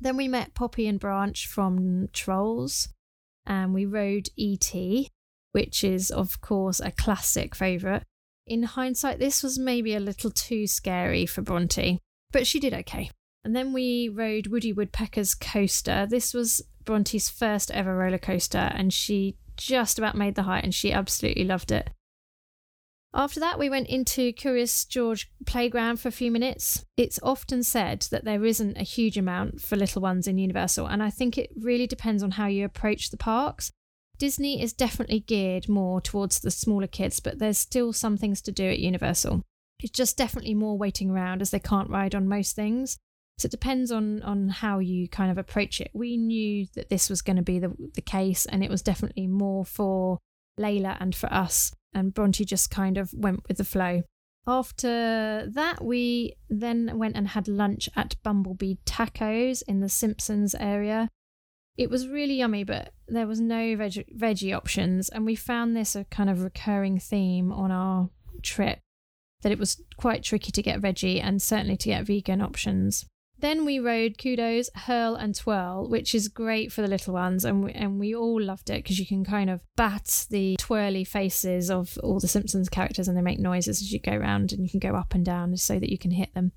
Then 0.00 0.16
we 0.16 0.28
met 0.28 0.54
Poppy 0.54 0.86
and 0.86 0.98
Branch 0.98 1.46
from 1.46 2.08
Trolls, 2.12 2.88
and 3.46 3.72
we 3.72 3.86
rode 3.86 4.28
E.T., 4.36 5.08
which 5.52 5.84
is, 5.84 6.10
of 6.10 6.40
course, 6.40 6.80
a 6.80 6.90
classic 6.90 7.54
favourite. 7.54 8.02
In 8.46 8.64
hindsight, 8.64 9.18
this 9.18 9.42
was 9.42 9.58
maybe 9.58 9.94
a 9.94 10.00
little 10.00 10.30
too 10.30 10.66
scary 10.66 11.26
for 11.26 11.42
Bronte, 11.42 12.00
but 12.32 12.46
she 12.46 12.60
did 12.60 12.74
okay. 12.74 13.10
And 13.44 13.54
then 13.54 13.72
we 13.72 14.08
rode 14.08 14.48
Woody 14.48 14.72
Woodpecker's 14.72 15.34
coaster. 15.34 16.06
This 16.08 16.34
was 16.34 16.62
Bronte's 16.84 17.28
first 17.28 17.70
ever 17.70 17.96
roller 17.96 18.18
coaster, 18.18 18.58
and 18.74 18.92
she 18.92 19.36
just 19.56 19.98
about 19.98 20.16
made 20.16 20.34
the 20.34 20.42
height, 20.42 20.64
and 20.64 20.74
she 20.74 20.92
absolutely 20.92 21.44
loved 21.44 21.70
it. 21.70 21.90
After 23.16 23.38
that, 23.38 23.60
we 23.60 23.70
went 23.70 23.86
into 23.86 24.32
Curious 24.32 24.84
George 24.84 25.30
Playground 25.46 26.00
for 26.00 26.08
a 26.08 26.12
few 26.12 26.32
minutes. 26.32 26.84
It's 26.96 27.20
often 27.22 27.62
said 27.62 28.08
that 28.10 28.24
there 28.24 28.44
isn't 28.44 28.76
a 28.76 28.82
huge 28.82 29.16
amount 29.16 29.60
for 29.60 29.76
little 29.76 30.02
ones 30.02 30.26
in 30.26 30.36
Universal, 30.36 30.88
and 30.88 31.00
I 31.00 31.10
think 31.10 31.38
it 31.38 31.50
really 31.56 31.86
depends 31.86 32.24
on 32.24 32.32
how 32.32 32.48
you 32.48 32.64
approach 32.64 33.10
the 33.10 33.16
parks. 33.16 33.70
Disney 34.18 34.60
is 34.60 34.72
definitely 34.72 35.20
geared 35.20 35.68
more 35.68 36.00
towards 36.00 36.40
the 36.40 36.50
smaller 36.50 36.88
kids, 36.88 37.20
but 37.20 37.38
there's 37.38 37.58
still 37.58 37.92
some 37.92 38.16
things 38.16 38.40
to 38.42 38.52
do 38.52 38.64
at 38.64 38.80
Universal. 38.80 39.42
It's 39.78 39.92
just 39.92 40.16
definitely 40.16 40.54
more 40.54 40.76
waiting 40.76 41.10
around 41.10 41.40
as 41.40 41.52
they 41.52 41.60
can't 41.60 41.90
ride 41.90 42.16
on 42.16 42.26
most 42.26 42.56
things. 42.56 42.96
So 43.38 43.46
it 43.46 43.52
depends 43.52 43.92
on 43.92 44.22
on 44.22 44.48
how 44.48 44.80
you 44.80 45.08
kind 45.08 45.30
of 45.30 45.38
approach 45.38 45.80
it. 45.80 45.90
We 45.92 46.16
knew 46.16 46.66
that 46.74 46.88
this 46.88 47.08
was 47.08 47.22
going 47.22 47.36
to 47.36 47.42
be 47.42 47.60
the 47.60 47.74
the 47.94 48.02
case, 48.02 48.44
and 48.46 48.64
it 48.64 48.70
was 48.70 48.82
definitely 48.82 49.28
more 49.28 49.64
for 49.64 50.18
Layla 50.58 50.96
and 51.00 51.14
for 51.14 51.32
us 51.32 51.72
and 51.94 52.12
Bronte 52.12 52.44
just 52.44 52.70
kind 52.70 52.98
of 52.98 53.12
went 53.14 53.46
with 53.48 53.58
the 53.58 53.64
flow. 53.64 54.02
After 54.46 55.48
that, 55.48 55.82
we 55.82 56.34
then 56.50 56.98
went 56.98 57.16
and 57.16 57.28
had 57.28 57.48
lunch 57.48 57.88
at 57.96 58.16
Bumblebee 58.22 58.74
Tacos 58.84 59.62
in 59.66 59.80
the 59.80 59.88
Simpsons 59.88 60.54
area. 60.54 61.08
It 61.76 61.90
was 61.90 62.08
really 62.08 62.34
yummy, 62.34 62.62
but 62.62 62.92
there 63.08 63.26
was 63.26 63.40
no 63.40 63.74
veg- 63.76 64.06
veggie 64.16 64.54
options, 64.54 65.08
and 65.08 65.24
we 65.24 65.34
found 65.34 65.74
this 65.74 65.96
a 65.96 66.04
kind 66.04 66.28
of 66.28 66.42
recurring 66.42 66.98
theme 66.98 67.50
on 67.52 67.70
our 67.70 68.10
trip 68.42 68.80
that 69.42 69.52
it 69.52 69.58
was 69.58 69.80
quite 69.96 70.22
tricky 70.22 70.52
to 70.52 70.62
get 70.62 70.80
veggie 70.80 71.22
and 71.22 71.40
certainly 71.40 71.76
to 71.76 71.88
get 71.88 72.04
vegan 72.04 72.40
options. 72.40 73.06
Then 73.38 73.64
we 73.64 73.78
rode 73.78 74.16
Kodos, 74.16 74.68
Hurl, 74.74 75.16
and 75.16 75.34
Twirl, 75.34 75.88
which 75.88 76.14
is 76.14 76.28
great 76.28 76.72
for 76.72 76.82
the 76.82 76.88
little 76.88 77.14
ones, 77.14 77.44
and 77.44 77.64
we, 77.64 77.72
and 77.72 77.98
we 77.98 78.14
all 78.14 78.40
loved 78.40 78.70
it 78.70 78.82
because 78.82 78.98
you 78.98 79.06
can 79.06 79.24
kind 79.24 79.50
of 79.50 79.60
bat 79.76 80.26
the 80.30 80.56
twirly 80.58 81.04
faces 81.04 81.70
of 81.70 81.98
all 82.02 82.20
the 82.20 82.28
Simpsons 82.28 82.68
characters, 82.68 83.08
and 83.08 83.16
they 83.16 83.22
make 83.22 83.40
noises 83.40 83.82
as 83.82 83.92
you 83.92 84.00
go 84.00 84.12
around, 84.12 84.52
and 84.52 84.62
you 84.62 84.70
can 84.70 84.80
go 84.80 84.96
up 84.96 85.14
and 85.14 85.24
down 85.24 85.56
so 85.56 85.78
that 85.78 85.90
you 85.90 85.98
can 85.98 86.12
hit 86.12 86.32
them. 86.34 86.52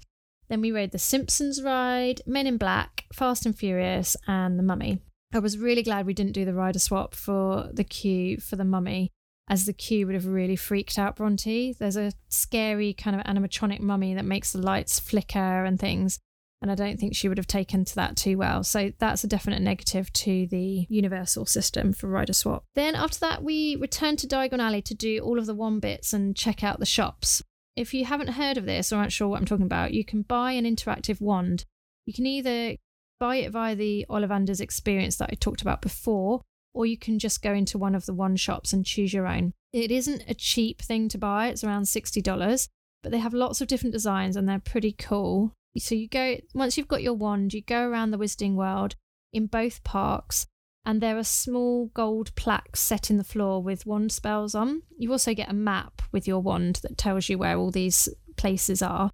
Then 0.50 0.62
we 0.62 0.72
rode 0.72 0.91
the 0.91 1.00
Simpsons 1.00 1.62
ride, 1.62 2.22
Men 2.25 2.48
in 2.48 2.57
Black, 2.57 3.05
Fast 3.12 3.46
and 3.46 3.57
Furious, 3.57 4.15
and 4.27 4.57
the 4.57 4.63
Mummy. 4.63 5.01
I 5.34 5.39
was 5.39 5.57
really 5.57 5.84
glad 5.84 6.05
we 6.05 6.13
didn't 6.13 6.31
do 6.31 6.46
the 6.46 6.53
rider 6.53 6.79
swap 6.79 7.13
for 7.13 7.69
the 7.74 7.84
queue 7.84 8.38
for 8.38 8.55
the 8.55 8.63
Mummy 8.63 9.12
as 9.50 9.65
the 9.65 9.74
queue 9.74 10.05
would 10.05 10.15
have 10.15 10.25
really 10.25 10.55
freaked 10.55 10.98
out 10.98 11.15
Bronte. 11.15 11.74
There's 11.74 11.98
a 11.98 12.13
scary 12.27 12.93
kind 12.93 13.15
of 13.15 13.25
animatronic 13.25 13.79
mummy 13.79 14.13
that 14.13 14.25
makes 14.25 14.51
the 14.51 14.60
lights 14.60 15.00
flicker 15.00 15.63
and 15.65 15.79
things. 15.79 16.19
And 16.61 16.71
I 16.71 16.75
don't 16.75 16.99
think 16.99 17.15
she 17.15 17.29
would 17.29 17.37
have 17.37 17.47
taken 17.47 17.85
to 17.85 17.95
that 17.95 18.17
too 18.17 18.37
well. 18.37 18.63
So 18.63 18.91
that's 18.97 19.23
a 19.23 19.27
definite 19.27 19.61
negative 19.61 20.11
to 20.13 20.47
the 20.47 20.87
universal 20.89 21.45
system 21.45 21.93
for 21.93 22.07
rider 22.07 22.33
swap. 22.33 22.63
Then 22.73 22.95
after 22.95 23.19
that, 23.19 23.43
we 23.43 23.75
returned 23.75 24.19
to 24.19 24.27
Diagon 24.27 24.59
Alley 24.59 24.81
to 24.81 24.95
do 24.95 25.19
all 25.19 25.37
of 25.37 25.45
the 25.45 25.53
one 25.53 25.79
bits 25.79 26.13
and 26.13 26.35
check 26.35 26.63
out 26.63 26.79
the 26.79 26.85
shops. 26.85 27.43
If 27.75 27.93
you 27.93 28.05
haven't 28.05 28.29
heard 28.29 28.57
of 28.57 28.65
this 28.65 28.91
or 28.91 28.97
aren't 28.97 29.11
sure 29.11 29.27
what 29.27 29.39
I'm 29.39 29.45
talking 29.45 29.65
about, 29.65 29.93
you 29.93 30.03
can 30.03 30.23
buy 30.23 30.53
an 30.53 30.65
interactive 30.65 31.21
wand. 31.21 31.63
You 32.07 32.13
can 32.13 32.25
either 32.25 32.77
buy 33.19 33.37
it 33.37 33.51
via 33.51 33.75
the 33.75 34.05
Ollivanders 34.09 34.59
experience 34.59 35.17
that 35.17 35.29
I 35.31 35.35
talked 35.35 35.61
about 35.61 35.81
before, 35.81 36.41
or 36.73 36.85
you 36.87 36.97
can 36.97 37.19
just 37.19 37.43
go 37.43 37.53
into 37.53 37.77
one 37.77 37.93
of 37.93 38.07
the 38.07 38.13
one 38.13 38.35
shops 38.35 38.73
and 38.73 38.85
choose 38.85 39.13
your 39.13 39.27
own. 39.27 39.53
It 39.73 39.91
isn't 39.91 40.23
a 40.27 40.33
cheap 40.33 40.81
thing 40.81 41.07
to 41.09 41.17
buy, 41.19 41.49
it's 41.49 41.63
around 41.63 41.83
$60, 41.83 42.69
but 43.03 43.11
they 43.11 43.19
have 43.19 43.33
lots 43.33 43.61
of 43.61 43.67
different 43.67 43.93
designs 43.93 44.35
and 44.35 44.49
they're 44.49 44.59
pretty 44.59 44.91
cool. 44.91 45.53
So 45.79 45.96
you 45.96 46.07
go, 46.07 46.38
once 46.53 46.77
you've 46.77 46.88
got 46.88 47.03
your 47.03 47.13
wand, 47.13 47.53
you 47.53 47.62
go 47.62 47.88
around 47.88 48.12
the 48.12 48.17
Wizarding 48.17 48.55
World 48.55 48.96
in 49.34 49.48
both 49.48 49.84
parks 49.84 50.48
and 50.88 51.01
there 51.01 51.17
are 51.17 51.24
small 51.25 51.88
gold 51.88 52.34
plaques 52.36 52.79
set 52.79 53.10
in 53.10 53.17
the 53.17 53.24
floor 53.25 53.62
with 53.62 53.86
wand 53.86 54.13
spells 54.13 54.55
on. 54.55 54.84
You 54.98 55.12
also 55.12 55.34
get 55.34 55.50
a 55.50 55.53
map 55.53 56.01
with 56.13 56.25
your 56.25 56.39
wand 56.39 56.79
that 56.81 56.98
tells 56.98 57.27
you 57.27 57.38
where 57.38 57.57
all 57.57 57.72
these 57.72 58.07
places 58.38 58.81
are. 58.81 59.12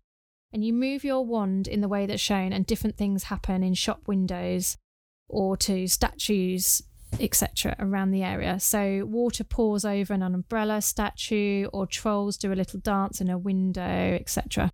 And 0.53 0.63
you 0.63 0.71
move 0.71 1.03
your 1.03 1.25
wand 1.25 1.67
in 1.67 1.81
the 1.81 1.87
way 1.87 2.05
that's 2.05 2.21
shown, 2.21 2.53
and 2.53 2.63
different 2.63 2.95
things 2.95 3.23
happen 3.23 3.63
in 3.63 3.73
shop 3.73 4.07
windows 4.07 4.77
or 5.27 5.57
to 5.57 5.87
statues, 5.87 6.83
etc., 7.19 7.75
around 7.79 8.11
the 8.11 8.21
area. 8.21 8.59
So, 8.59 9.03
water 9.09 9.43
pours 9.43 9.83
over 9.83 10.13
an 10.13 10.21
umbrella 10.21 10.79
statue, 10.79 11.65
or 11.73 11.87
trolls 11.87 12.37
do 12.37 12.53
a 12.53 12.55
little 12.55 12.81
dance 12.81 13.19
in 13.19 13.31
a 13.31 13.37
window, 13.39 13.81
etc. 13.81 14.69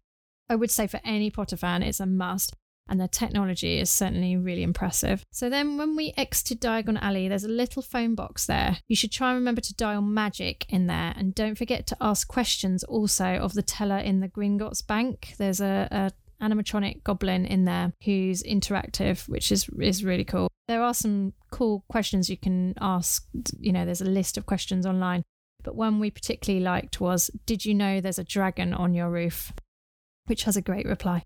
I 0.49 0.55
would 0.55 0.71
say 0.71 0.87
for 0.87 0.99
any 1.03 1.29
Potter 1.29 1.57
fan, 1.57 1.83
it's 1.83 1.99
a 1.99 2.05
must 2.05 2.55
and 2.89 2.99
the 2.99 3.07
technology 3.07 3.79
is 3.79 3.89
certainly 3.89 4.35
really 4.35 4.63
impressive. 4.63 5.23
So 5.31 5.49
then 5.49 5.77
when 5.77 5.95
we 5.95 6.13
exited 6.17 6.59
Diagon 6.59 6.99
Alley, 7.01 7.27
there's 7.27 7.43
a 7.43 7.49
little 7.49 7.81
phone 7.81 8.15
box 8.15 8.47
there. 8.47 8.79
You 8.87 8.95
should 8.95 9.11
try 9.11 9.29
and 9.29 9.37
remember 9.37 9.61
to 9.61 9.75
dial 9.75 10.01
magic 10.01 10.65
in 10.69 10.87
there 10.87 11.13
and 11.15 11.35
don't 11.35 11.57
forget 11.57 11.85
to 11.87 11.97
ask 12.01 12.27
questions 12.27 12.83
also 12.83 13.35
of 13.35 13.53
the 13.53 13.61
teller 13.61 13.99
in 13.99 14.19
the 14.19 14.27
Gringotts 14.27 14.85
Bank. 14.85 15.35
There's 15.37 15.61
a, 15.61 15.87
a 15.91 16.43
animatronic 16.43 17.03
goblin 17.03 17.45
in 17.45 17.65
there 17.65 17.93
who's 18.03 18.41
interactive, 18.43 19.29
which 19.29 19.51
is 19.51 19.69
is 19.79 20.03
really 20.03 20.23
cool. 20.23 20.49
There 20.67 20.81
are 20.81 20.93
some 20.93 21.33
cool 21.51 21.85
questions 21.89 22.29
you 22.29 22.37
can 22.37 22.73
ask. 22.81 23.25
You 23.59 23.71
know, 23.71 23.85
there's 23.85 24.01
a 24.01 24.05
list 24.05 24.37
of 24.37 24.45
questions 24.45 24.85
online, 24.85 25.23
but 25.63 25.75
one 25.75 25.99
we 25.99 26.09
particularly 26.11 26.63
liked 26.63 27.01
was, 27.01 27.29
"Did 27.45 27.65
you 27.65 27.73
know 27.73 28.01
there's 28.01 28.19
a 28.19 28.23
dragon 28.23 28.73
on 28.73 28.93
your 28.93 29.09
roof?" 29.09 29.53
Which 30.29 30.43
has 30.43 30.55
a 30.55 30.61
great 30.61 30.85
reply. 30.85 31.25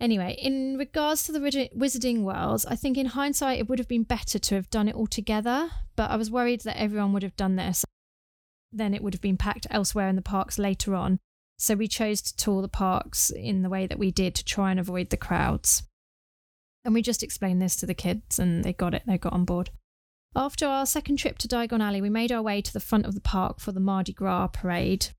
Anyway, 0.00 0.34
in 0.40 0.78
regards 0.78 1.24
to 1.24 1.32
the 1.32 1.38
Wizarding 1.38 2.22
Worlds, 2.22 2.64
I 2.64 2.74
think 2.74 2.96
in 2.96 3.06
hindsight 3.06 3.58
it 3.58 3.68
would 3.68 3.78
have 3.78 3.86
been 3.86 4.02
better 4.02 4.38
to 4.38 4.54
have 4.54 4.70
done 4.70 4.88
it 4.88 4.94
all 4.94 5.06
together, 5.06 5.70
but 5.94 6.10
I 6.10 6.16
was 6.16 6.30
worried 6.30 6.62
that 6.62 6.80
everyone 6.80 7.12
would 7.12 7.22
have 7.22 7.36
done 7.36 7.56
this. 7.56 7.84
Then 8.72 8.94
it 8.94 9.02
would 9.02 9.12
have 9.12 9.20
been 9.20 9.36
packed 9.36 9.66
elsewhere 9.70 10.08
in 10.08 10.16
the 10.16 10.22
parks 10.22 10.58
later 10.58 10.94
on. 10.94 11.18
So 11.58 11.74
we 11.74 11.86
chose 11.86 12.22
to 12.22 12.36
tour 12.36 12.62
the 12.62 12.68
parks 12.68 13.30
in 13.30 13.60
the 13.60 13.68
way 13.68 13.86
that 13.86 13.98
we 13.98 14.10
did 14.10 14.34
to 14.36 14.44
try 14.44 14.70
and 14.70 14.80
avoid 14.80 15.10
the 15.10 15.18
crowds. 15.18 15.82
And 16.84 16.94
we 16.94 17.02
just 17.02 17.22
explained 17.22 17.60
this 17.60 17.76
to 17.76 17.86
the 17.86 17.94
kids 17.94 18.38
and 18.38 18.64
they 18.64 18.72
got 18.72 18.94
it, 18.94 19.02
they 19.06 19.18
got 19.18 19.34
on 19.34 19.44
board. 19.44 19.68
After 20.34 20.66
our 20.66 20.86
second 20.86 21.18
trip 21.18 21.36
to 21.38 21.46
Diagon 21.46 21.82
Alley, 21.82 22.00
we 22.00 22.08
made 22.08 22.32
our 22.32 22.42
way 22.42 22.62
to 22.62 22.72
the 22.72 22.80
front 22.80 23.04
of 23.04 23.14
the 23.14 23.20
park 23.20 23.60
for 23.60 23.70
the 23.70 23.80
Mardi 23.80 24.14
Gras 24.14 24.46
parade. 24.46 25.10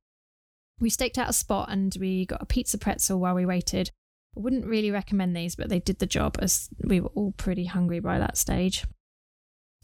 We 0.83 0.89
staked 0.89 1.17
out 1.17 1.29
a 1.29 1.33
spot 1.33 1.69
and 1.71 1.95
we 1.97 2.25
got 2.25 2.41
a 2.41 2.45
pizza 2.45 2.77
pretzel 2.77 3.17
while 3.17 3.35
we 3.35 3.45
waited. 3.45 3.89
I 4.35 4.41
wouldn't 4.41 4.65
really 4.65 4.91
recommend 4.91 5.33
these, 5.33 5.55
but 5.55 5.69
they 5.69 5.79
did 5.79 5.99
the 5.99 6.05
job 6.05 6.35
as 6.39 6.67
we 6.83 6.99
were 6.99 7.11
all 7.15 7.31
pretty 7.31 7.63
hungry 7.63 8.01
by 8.01 8.19
that 8.19 8.35
stage. 8.35 8.85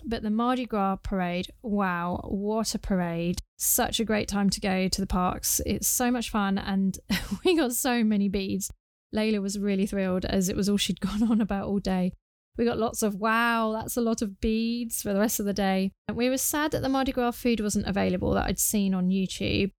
But 0.03 0.23
the 0.23 0.29
Mardi 0.29 0.65
Gras 0.65 0.97
parade, 0.97 1.53
wow, 1.61 2.19
what 2.27 2.75
a 2.75 2.79
parade. 2.79 3.41
Such 3.57 4.01
a 4.01 4.03
great 4.03 4.27
time 4.27 4.49
to 4.49 4.59
go 4.59 4.89
to 4.89 4.99
the 4.99 5.07
parks. 5.07 5.61
It's 5.65 5.87
so 5.87 6.11
much 6.11 6.31
fun, 6.31 6.57
and 6.57 6.99
we 7.45 7.55
got 7.55 7.71
so 7.71 8.03
many 8.03 8.27
beads. 8.27 8.69
Layla 9.15 9.41
was 9.41 9.57
really 9.57 9.85
thrilled 9.85 10.25
as 10.25 10.49
it 10.49 10.55
was 10.57 10.67
all 10.67 10.75
she'd 10.75 10.99
gone 10.99 11.23
on 11.31 11.39
about 11.39 11.67
all 11.67 11.79
day. 11.79 12.11
We 12.57 12.65
got 12.65 12.77
lots 12.77 13.03
of 13.03 13.15
wow, 13.15 13.71
that's 13.71 13.95
a 13.95 14.01
lot 14.01 14.21
of 14.21 14.41
beads 14.41 15.01
for 15.01 15.13
the 15.13 15.19
rest 15.21 15.39
of 15.39 15.45
the 15.45 15.53
day. 15.53 15.93
And 16.09 16.17
we 16.17 16.29
were 16.29 16.37
sad 16.37 16.71
that 16.71 16.81
the 16.81 16.89
Mardi 16.89 17.13
Gras 17.13 17.31
food 17.31 17.61
wasn't 17.61 17.87
available 17.87 18.33
that 18.33 18.47
I'd 18.47 18.59
seen 18.59 18.93
on 18.93 19.07
YouTube 19.07 19.71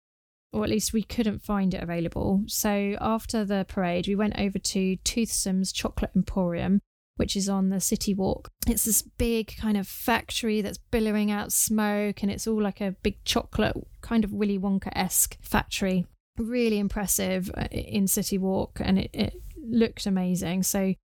or 0.52 0.64
at 0.64 0.70
least 0.70 0.92
we 0.92 1.02
couldn't 1.02 1.42
find 1.42 1.74
it 1.74 1.82
available. 1.82 2.42
So 2.46 2.96
after 3.00 3.44
the 3.44 3.64
parade, 3.68 4.08
we 4.08 4.16
went 4.16 4.38
over 4.38 4.58
to 4.58 4.96
Toothsome's 4.96 5.72
Chocolate 5.72 6.10
Emporium, 6.16 6.80
which 7.16 7.36
is 7.36 7.48
on 7.48 7.68
the 7.68 7.80
City 7.80 8.14
Walk. 8.14 8.50
It's 8.66 8.84
this 8.84 9.02
big 9.02 9.56
kind 9.56 9.76
of 9.76 9.86
factory 9.86 10.60
that's 10.60 10.78
billowing 10.78 11.30
out 11.30 11.52
smoke, 11.52 12.22
and 12.22 12.32
it's 12.32 12.46
all 12.46 12.60
like 12.60 12.80
a 12.80 12.96
big 13.02 13.22
chocolate, 13.24 13.76
kind 14.00 14.24
of 14.24 14.32
Willy 14.32 14.58
Wonka 14.58 14.90
esque 14.92 15.36
factory. 15.42 16.06
Really 16.38 16.78
impressive 16.78 17.50
uh, 17.56 17.68
in 17.70 18.06
City 18.06 18.38
Walk, 18.38 18.80
and 18.80 18.98
it, 18.98 19.10
it 19.12 19.34
looked 19.62 20.06
amazing. 20.06 20.62
So 20.62 20.94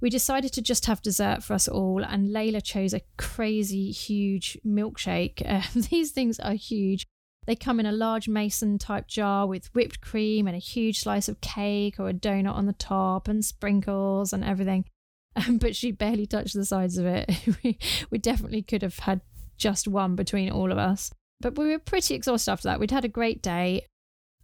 we 0.00 0.10
decided 0.10 0.52
to 0.54 0.62
just 0.62 0.86
have 0.86 1.00
dessert 1.00 1.42
for 1.42 1.54
us 1.54 1.68
all, 1.68 2.02
and 2.04 2.34
Layla 2.34 2.62
chose 2.62 2.92
a 2.92 3.02
crazy 3.16 3.90
huge 3.90 4.58
milkshake. 4.66 5.42
Uh, 5.46 5.62
these 5.90 6.10
things 6.10 6.40
are 6.40 6.54
huge. 6.54 7.06
They 7.46 7.54
come 7.54 7.78
in 7.78 7.86
a 7.86 7.92
large 7.92 8.28
mason 8.28 8.78
type 8.78 9.06
jar 9.06 9.46
with 9.46 9.72
whipped 9.74 10.00
cream 10.00 10.46
and 10.46 10.56
a 10.56 10.60
huge 10.60 11.00
slice 11.00 11.28
of 11.28 11.40
cake 11.40 11.98
or 11.98 12.08
a 12.08 12.14
donut 12.14 12.54
on 12.54 12.66
the 12.66 12.72
top 12.72 13.28
and 13.28 13.44
sprinkles 13.44 14.32
and 14.32 14.44
everything. 14.44 14.84
Um, 15.46 15.58
but 15.58 15.76
she 15.76 15.92
barely 15.92 16.24
touched 16.24 16.54
the 16.54 16.64
sides 16.64 16.96
of 16.96 17.04
it. 17.04 17.30
we, 17.62 17.78
we 18.10 18.16
definitely 18.16 18.62
could 18.62 18.80
have 18.80 19.00
had 19.00 19.20
just 19.58 19.86
one 19.86 20.16
between 20.16 20.50
all 20.50 20.72
of 20.72 20.78
us. 20.78 21.10
But 21.42 21.58
we 21.58 21.66
were 21.68 21.78
pretty 21.78 22.14
exhausted 22.14 22.50
after 22.52 22.68
that. 22.68 22.80
We'd 22.80 22.90
had 22.90 23.04
a 23.04 23.08
great 23.08 23.42
day. 23.42 23.84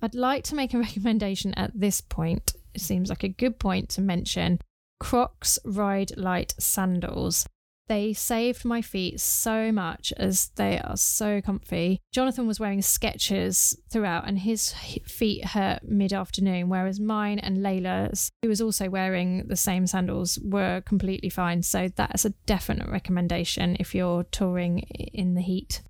I'd 0.02 0.14
like 0.14 0.44
to 0.44 0.54
make 0.54 0.74
a 0.74 0.78
recommendation 0.80 1.54
at 1.54 1.70
this 1.74 2.02
point. 2.02 2.54
It 2.74 2.82
seems 2.82 3.08
like 3.08 3.22
a 3.22 3.28
good 3.28 3.58
point 3.58 3.88
to 3.90 4.02
mention 4.02 4.58
Crocs 5.00 5.58
Ride 5.64 6.16
Light 6.18 6.54
sandals. 6.58 7.46
They 7.88 8.12
saved 8.12 8.64
my 8.64 8.80
feet 8.80 9.20
so 9.20 9.72
much 9.72 10.12
as 10.16 10.50
they 10.56 10.78
are 10.78 10.96
so 10.96 11.40
comfy. 11.40 12.00
Jonathan 12.12 12.46
was 12.46 12.60
wearing 12.60 12.80
Skechers 12.80 13.76
throughout 13.90 14.26
and 14.26 14.38
his 14.38 14.72
feet 15.04 15.44
hurt 15.46 15.80
mid 15.82 16.12
afternoon, 16.12 16.68
whereas 16.68 17.00
mine 17.00 17.38
and 17.38 17.58
Layla's, 17.58 18.30
who 18.40 18.48
was 18.48 18.60
also 18.60 18.88
wearing 18.88 19.46
the 19.48 19.56
same 19.56 19.86
sandals, 19.86 20.38
were 20.42 20.80
completely 20.82 21.28
fine. 21.28 21.62
So 21.62 21.88
that's 21.94 22.24
a 22.24 22.30
definite 22.46 22.88
recommendation 22.88 23.76
if 23.80 23.94
you're 23.94 24.24
touring 24.24 24.78
in 24.78 25.34
the 25.34 25.42
heat. 25.42 25.82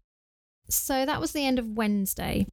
So 0.69 1.05
that 1.05 1.21
was 1.21 1.33
the 1.33 1.47
end 1.47 1.59
of 1.59 1.69
Wednesday. 1.69 2.47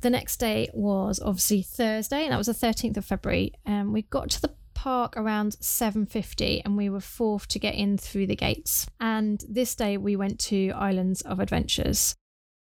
The 0.00 0.10
next 0.10 0.36
day 0.36 0.68
was 0.72 1.18
obviously 1.18 1.62
Thursday, 1.62 2.22
and 2.22 2.32
that 2.32 2.38
was 2.38 2.46
the 2.46 2.52
13th 2.52 2.96
of 2.96 3.04
February. 3.04 3.52
And 3.66 3.92
we 3.92 4.02
got 4.02 4.30
to 4.30 4.40
the 4.40 4.54
park 4.78 5.16
around 5.16 5.56
7.50 5.60 6.62
and 6.64 6.76
we 6.76 6.88
were 6.88 7.00
fourth 7.00 7.48
to 7.48 7.58
get 7.58 7.74
in 7.74 7.98
through 7.98 8.28
the 8.28 8.36
gates. 8.36 8.86
And 9.00 9.44
this 9.48 9.74
day 9.74 9.96
we 9.96 10.14
went 10.14 10.38
to 10.50 10.70
Islands 10.70 11.20
of 11.22 11.40
Adventures. 11.40 12.14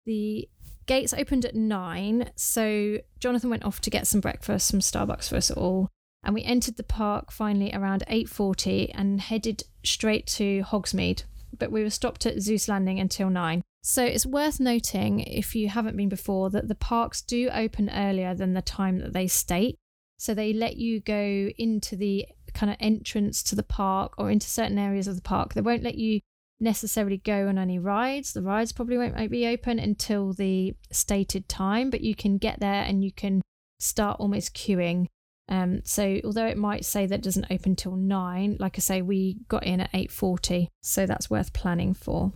The 0.06 0.48
gates 0.86 1.16
opened 1.16 1.44
at 1.44 1.56
9, 1.56 2.30
so 2.36 3.00
Jonathan 3.20 3.50
went 3.50 3.66
off 3.66 3.82
to 3.82 3.90
get 3.90 4.06
some 4.06 4.22
breakfast 4.22 4.70
from 4.70 4.80
Starbucks 4.80 5.30
for 5.30 5.38
us 5.38 5.50
all. 5.50 5.90
And 6.24 6.36
we 6.36 6.44
entered 6.44 6.78
the 6.78 6.84
park 6.84 7.32
finally 7.32 7.74
around 7.74 8.04
8.40 8.08 8.92
and 8.94 9.20
headed 9.20 9.64
straight 9.84 10.28
to 10.28 10.62
Hogsmeade. 10.62 11.24
But 11.58 11.72
we 11.72 11.82
were 11.82 11.90
stopped 11.90 12.28
at 12.28 12.38
Seuss 12.38 12.70
Landing 12.70 13.00
until 13.00 13.32
9. 13.32 13.64
So 13.82 14.06
it's 14.06 14.26
worth 14.26 14.60
noting, 14.60 15.22
if 15.22 15.56
you 15.56 15.68
haven't 15.68 15.98
been 15.98 16.10
before, 16.10 16.52
that 16.52 16.68
the 16.68 16.76
parks 16.76 17.24
do 17.24 17.50
open 17.50 17.90
earlier 17.90 18.36
than 18.36 18.54
the 18.54 18.62
time 18.62 19.00
that 19.00 19.14
they 19.14 19.28
state. 19.28 19.78
So 20.24 20.34
they 20.34 20.54
let 20.54 20.78
you 20.78 21.02
go 21.02 21.50
into 21.58 21.98
the 21.98 22.26
kind 22.54 22.72
of 22.72 22.78
entrance 22.80 23.44
to 23.44 23.58
the 23.58 23.62
park 23.62 24.14
or 24.18 24.32
into 24.32 24.48
certain 24.48 24.80
areas 24.80 25.06
of 25.06 25.18
the 25.18 25.22
park. 25.22 25.54
They 25.54 25.60
won't 25.60 25.84
let 25.84 25.96
you 25.96 26.22
necessarily 26.62 27.18
go 27.18 27.50
on 27.50 27.58
any 27.58 27.78
rides. 27.78 28.32
The 28.32 28.42
rides 28.42 28.72
probably 28.72 28.98
won't 28.98 29.30
be 29.30 29.46
open 29.46 29.80
until 29.80 30.32
the 30.32 30.76
stated 30.94 31.50
time, 31.50 31.90
but 31.90 32.00
you 32.00 32.16
can 32.16 32.38
get 32.38 32.62
there 32.62 32.84
and 32.84 33.04
you 33.04 33.12
can 33.12 33.42
start 33.80 34.16
almost 34.18 34.56
queuing. 34.56 35.08
Um, 35.50 35.82
so 35.84 36.22
although 36.24 36.48
it 36.48 36.58
might 36.58 36.86
say 36.86 37.06
that 37.06 37.22
doesn't 37.22 37.52
open 37.52 37.76
till 37.76 37.98
nine, 37.98 38.56
like 38.62 38.78
I 38.78 38.80
say, 38.80 39.02
we 39.02 39.40
got 39.50 39.66
in 39.66 39.82
at 39.82 39.90
eight 39.94 40.10
forty, 40.10 40.70
so 40.82 41.06
that's 41.06 41.30
worth 41.30 41.52
planning 41.52 41.94
for. 41.94 42.32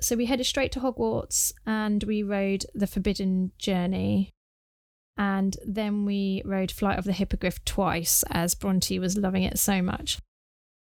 So 0.00 0.16
we 0.16 0.24
headed 0.24 0.46
straight 0.46 0.72
to 0.72 0.80
Hogwarts 0.80 1.52
and 1.66 2.02
we 2.04 2.22
rode 2.22 2.64
the 2.72 2.86
Forbidden 2.86 3.52
Journey, 3.58 4.30
and 5.16 5.56
then 5.64 6.04
we 6.04 6.42
rode 6.44 6.70
Flight 6.70 6.98
of 6.98 7.04
the 7.04 7.12
Hippogriff 7.12 7.64
twice 7.64 8.24
as 8.30 8.54
Bronte 8.54 8.98
was 8.98 9.16
loving 9.16 9.42
it 9.44 9.58
so 9.58 9.80
much. 9.80 10.18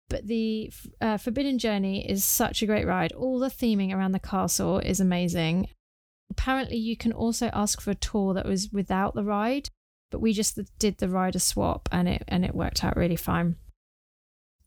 But 0.09 0.27
the 0.27 0.71
uh, 0.99 1.17
Forbidden 1.17 1.59
Journey 1.59 2.09
is 2.09 2.25
such 2.25 2.61
a 2.61 2.65
great 2.65 2.87
ride. 2.87 3.11
All 3.11 3.39
the 3.39 3.47
theming 3.47 3.93
around 3.93 4.11
the 4.11 4.19
castle 4.19 4.79
is 4.79 4.99
amazing. 4.99 5.69
Apparently, 6.31 6.77
you 6.77 6.97
can 6.97 7.13
also 7.13 7.49
ask 7.53 7.79
for 7.79 7.91
a 7.91 7.95
tour 7.95 8.33
that 8.33 8.45
was 8.45 8.69
without 8.71 9.13
the 9.13 9.23
ride, 9.23 9.69
but 10.11 10.19
we 10.19 10.33
just 10.33 10.59
did 10.79 10.97
the 10.97 11.09
rider 11.09 11.39
swap 11.39 11.87
and 11.91 12.07
it 12.07 12.23
and 12.27 12.43
it 12.43 12.55
worked 12.55 12.83
out 12.83 12.97
really 12.97 13.15
fine. 13.15 13.55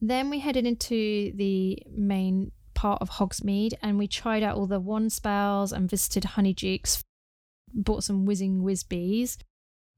Then 0.00 0.30
we 0.30 0.40
headed 0.40 0.66
into 0.66 1.32
the 1.34 1.82
main 1.90 2.52
part 2.74 3.02
of 3.02 3.10
Hogsmeade 3.10 3.74
and 3.82 3.98
we 3.98 4.08
tried 4.08 4.42
out 4.42 4.56
all 4.56 4.66
the 4.66 4.80
wand 4.80 5.12
spells 5.12 5.72
and 5.72 5.90
visited 5.90 6.24
Honeydukes, 6.24 7.02
bought 7.74 8.04
some 8.04 8.24
whizzing 8.24 8.62
whiz 8.62 8.82
bees, 8.82 9.38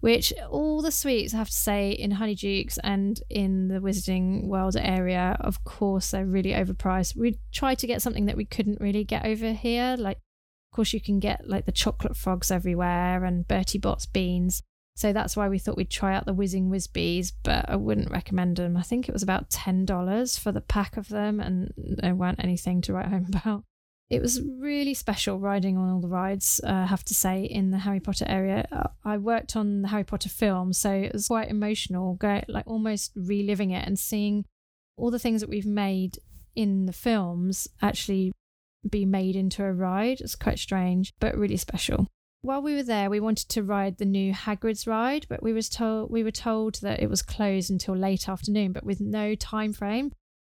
which 0.00 0.32
all 0.50 0.82
the 0.82 0.90
sweets 0.90 1.32
I 1.32 1.38
have 1.38 1.48
to 1.48 1.54
say 1.54 1.90
in 1.90 2.12
Honeydukes 2.12 2.78
and 2.84 3.20
in 3.30 3.68
the 3.68 3.80
Wizarding 3.80 4.46
World 4.46 4.76
area, 4.76 5.36
of 5.40 5.64
course, 5.64 6.10
they're 6.10 6.26
really 6.26 6.50
overpriced. 6.50 7.16
We 7.16 7.38
tried 7.52 7.78
to 7.78 7.86
get 7.86 8.02
something 8.02 8.26
that 8.26 8.36
we 8.36 8.44
couldn't 8.44 8.80
really 8.80 9.04
get 9.04 9.24
over 9.24 9.52
here. 9.52 9.96
Like, 9.98 10.18
of 10.18 10.76
course, 10.76 10.92
you 10.92 11.00
can 11.00 11.20
get 11.20 11.48
like 11.48 11.64
the 11.64 11.72
chocolate 11.72 12.16
frogs 12.16 12.50
everywhere 12.50 13.24
and 13.24 13.48
Bertie 13.48 13.78
Bott's 13.78 14.06
beans. 14.06 14.62
So 14.96 15.12
that's 15.12 15.36
why 15.36 15.48
we 15.48 15.58
thought 15.58 15.76
we'd 15.76 15.90
try 15.90 16.14
out 16.14 16.24
the 16.24 16.34
Whizzing 16.34 16.70
Whiz 16.70 16.86
Bees, 16.86 17.32
but 17.42 17.68
I 17.68 17.76
wouldn't 17.76 18.12
recommend 18.12 18.56
them. 18.56 18.76
I 18.76 18.82
think 18.82 19.08
it 19.08 19.12
was 19.12 19.24
about 19.24 19.50
$10 19.50 20.38
for 20.38 20.52
the 20.52 20.60
pack 20.60 20.96
of 20.96 21.08
them, 21.08 21.40
and 21.40 21.72
there 21.76 22.14
weren't 22.14 22.44
anything 22.44 22.80
to 22.82 22.92
write 22.92 23.08
home 23.08 23.26
about. 23.34 23.64
It 24.10 24.20
was 24.20 24.40
really 24.42 24.94
special 24.94 25.38
riding 25.38 25.76
on 25.76 25.90
all 25.90 26.00
the 26.00 26.08
rides, 26.08 26.60
uh, 26.62 26.70
I 26.70 26.86
have 26.86 27.04
to 27.04 27.14
say, 27.14 27.44
in 27.44 27.70
the 27.70 27.78
Harry 27.78 28.00
Potter 28.00 28.26
area. 28.28 28.68
Uh, 28.70 28.88
I 29.04 29.16
worked 29.16 29.56
on 29.56 29.82
the 29.82 29.88
Harry 29.88 30.04
Potter 30.04 30.28
film, 30.28 30.72
so 30.72 30.90
it 30.90 31.12
was 31.12 31.28
quite 31.28 31.48
emotional, 31.48 32.18
like 32.22 32.66
almost 32.66 33.12
reliving 33.16 33.70
it 33.70 33.86
and 33.86 33.98
seeing 33.98 34.44
all 34.96 35.10
the 35.10 35.18
things 35.18 35.40
that 35.40 35.50
we've 35.50 35.66
made 35.66 36.18
in 36.54 36.86
the 36.86 36.92
films 36.92 37.66
actually 37.82 38.32
be 38.88 39.06
made 39.06 39.36
into 39.36 39.64
a 39.64 39.72
ride. 39.72 40.20
It's 40.20 40.36
quite 40.36 40.58
strange, 40.58 41.14
but 41.18 41.36
really 41.36 41.56
special 41.56 42.08
while 42.44 42.60
we 42.60 42.74
were 42.74 42.82
there, 42.82 43.08
we 43.08 43.20
wanted 43.20 43.48
to 43.48 43.62
ride 43.62 43.96
the 43.96 44.04
new 44.04 44.34
Hagrid's 44.34 44.86
ride, 44.86 45.24
but 45.30 45.42
we 45.42 45.54
was 45.54 45.70
told 45.70 46.10
we 46.10 46.22
were 46.22 46.30
told 46.30 46.74
that 46.82 47.00
it 47.00 47.08
was 47.08 47.22
closed 47.22 47.70
until 47.70 47.96
late 47.96 48.28
afternoon, 48.28 48.72
but 48.72 48.84
with 48.84 49.00
no 49.00 49.34
time 49.34 49.72
frame. 49.72 50.12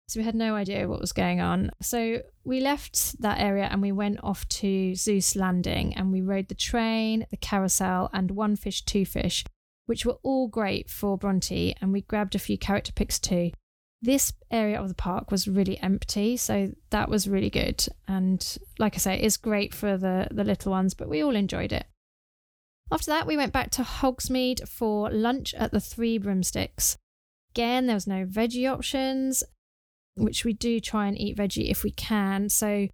So 0.08 0.20
we 0.20 0.26
had 0.26 0.36
no 0.36 0.56
idea 0.56 0.88
what 0.88 1.02
was 1.02 1.12
going 1.12 1.42
on. 1.42 1.72
So 1.82 2.22
we 2.46 2.62
left 2.62 3.22
that 3.22 3.40
area 3.40 3.68
and 3.70 3.82
we 3.82 3.92
went 3.92 4.24
off 4.24 4.48
to 4.50 4.94
Seuss 4.94 5.36
Landing 5.36 5.94
and 5.96 6.14
we 6.14 6.22
rode 6.22 6.48
the 6.48 6.56
train, 6.56 7.26
the 7.30 7.38
carousel, 7.38 8.10
and 8.14 8.32
one 8.32 8.56
fish, 8.56 8.84
two 8.84 9.06
fish, 9.06 9.44
which 9.86 10.06
were 10.06 10.18
all 10.24 10.48
great 10.48 10.90
for 10.90 11.18
Bronte. 11.18 11.76
And 11.82 11.92
we 11.92 12.02
grabbed 12.02 12.36
a 12.36 12.40
few 12.40 12.58
character 12.58 12.94
pics 12.94 13.20
too 13.20 13.52
this 14.02 14.34
area 14.52 14.80
of 14.80 14.88
the 14.88 14.96
park 14.96 15.32
was 15.32 15.48
really 15.48 15.80
empty 15.80 16.38
so 16.38 16.72
that 16.92 17.10
was 17.10 17.28
really 17.28 17.50
good 17.50 17.88
and 18.08 18.58
like 18.78 18.94
i 18.96 18.98
say 18.98 19.20
it's 19.20 19.38
great 19.38 19.74
for 19.74 19.98
the 19.98 20.28
the 20.32 20.44
little 20.44 20.72
ones 20.72 20.94
but 20.94 21.10
we 21.10 21.24
all 21.24 21.36
enjoyed 21.36 21.72
it 21.72 21.86
after 22.92 23.10
that 23.10 23.26
we 23.26 23.36
went 23.36 23.52
back 23.52 23.72
to 23.72 23.82
hogsmeade 23.82 24.68
for 24.68 25.10
lunch 25.10 25.54
at 25.56 25.72
the 25.72 25.80
three 25.80 26.18
broomsticks 26.18 26.98
again 27.54 27.88
there 27.88 27.96
was 27.96 28.08
no 28.08 28.26
veggie 28.26 28.72
options 28.72 29.44
which 30.18 30.44
we 30.44 30.54
do 30.54 30.80
try 30.80 31.08
and 31.08 31.20
eat 31.20 31.38
veggie 31.38 31.70
if 31.70 31.84
we 31.84 31.92
can 31.92 32.50
so 32.50 32.88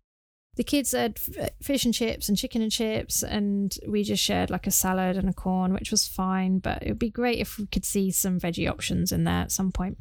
the 0.55 0.63
kids 0.63 0.91
had 0.91 1.17
uh, 1.39 1.47
fish 1.61 1.83
and 1.83 1.93
chips 1.93 2.29
and 2.29 2.37
chicken 2.37 2.61
and 2.61 2.71
chips 2.71 3.23
and 3.23 3.77
we 3.87 4.03
just 4.03 4.23
shared 4.23 4.49
like 4.49 4.67
a 4.67 4.71
salad 4.71 5.17
and 5.17 5.29
a 5.29 5.33
corn 5.33 5.73
which 5.73 5.91
was 5.91 6.07
fine 6.07 6.59
but 6.59 6.81
it 6.83 6.89
would 6.89 6.99
be 6.99 7.09
great 7.09 7.39
if 7.39 7.57
we 7.57 7.65
could 7.65 7.85
see 7.85 8.11
some 8.11 8.39
veggie 8.39 8.69
options 8.69 9.11
in 9.11 9.23
there 9.23 9.41
at 9.41 9.51
some 9.51 9.71
point 9.71 9.97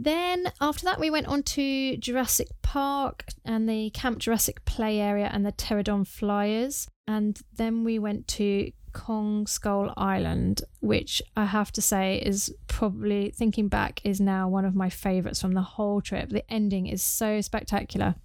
then 0.00 0.52
after 0.60 0.84
that, 0.84 1.00
we 1.00 1.10
went 1.10 1.26
on 1.26 1.42
to 1.42 1.96
Jurassic 1.96 2.46
Park 2.62 3.24
and 3.44 3.68
the 3.68 3.90
Camp 3.90 4.20
Jurassic 4.20 4.64
Play 4.64 5.00
area 5.00 5.28
and 5.32 5.44
the 5.44 5.50
Pterodon 5.50 6.06
Flyers. 6.06 6.86
And 7.08 7.40
then 7.52 7.82
we 7.82 7.98
went 7.98 8.28
to 8.28 8.70
Kong 8.98 9.46
Skull 9.46 9.94
Island, 9.96 10.62
which 10.80 11.22
I 11.36 11.44
have 11.44 11.70
to 11.72 11.82
say 11.82 12.18
is 12.18 12.52
probably, 12.66 13.30
thinking 13.30 13.68
back, 13.68 14.00
is 14.04 14.20
now 14.20 14.48
one 14.48 14.64
of 14.64 14.74
my 14.74 14.90
favourites 14.90 15.40
from 15.40 15.54
the 15.54 15.62
whole 15.62 16.00
trip. 16.00 16.30
The 16.30 16.50
ending 16.52 16.86
is 16.86 17.02
so 17.02 17.40
spectacular. 17.40 18.16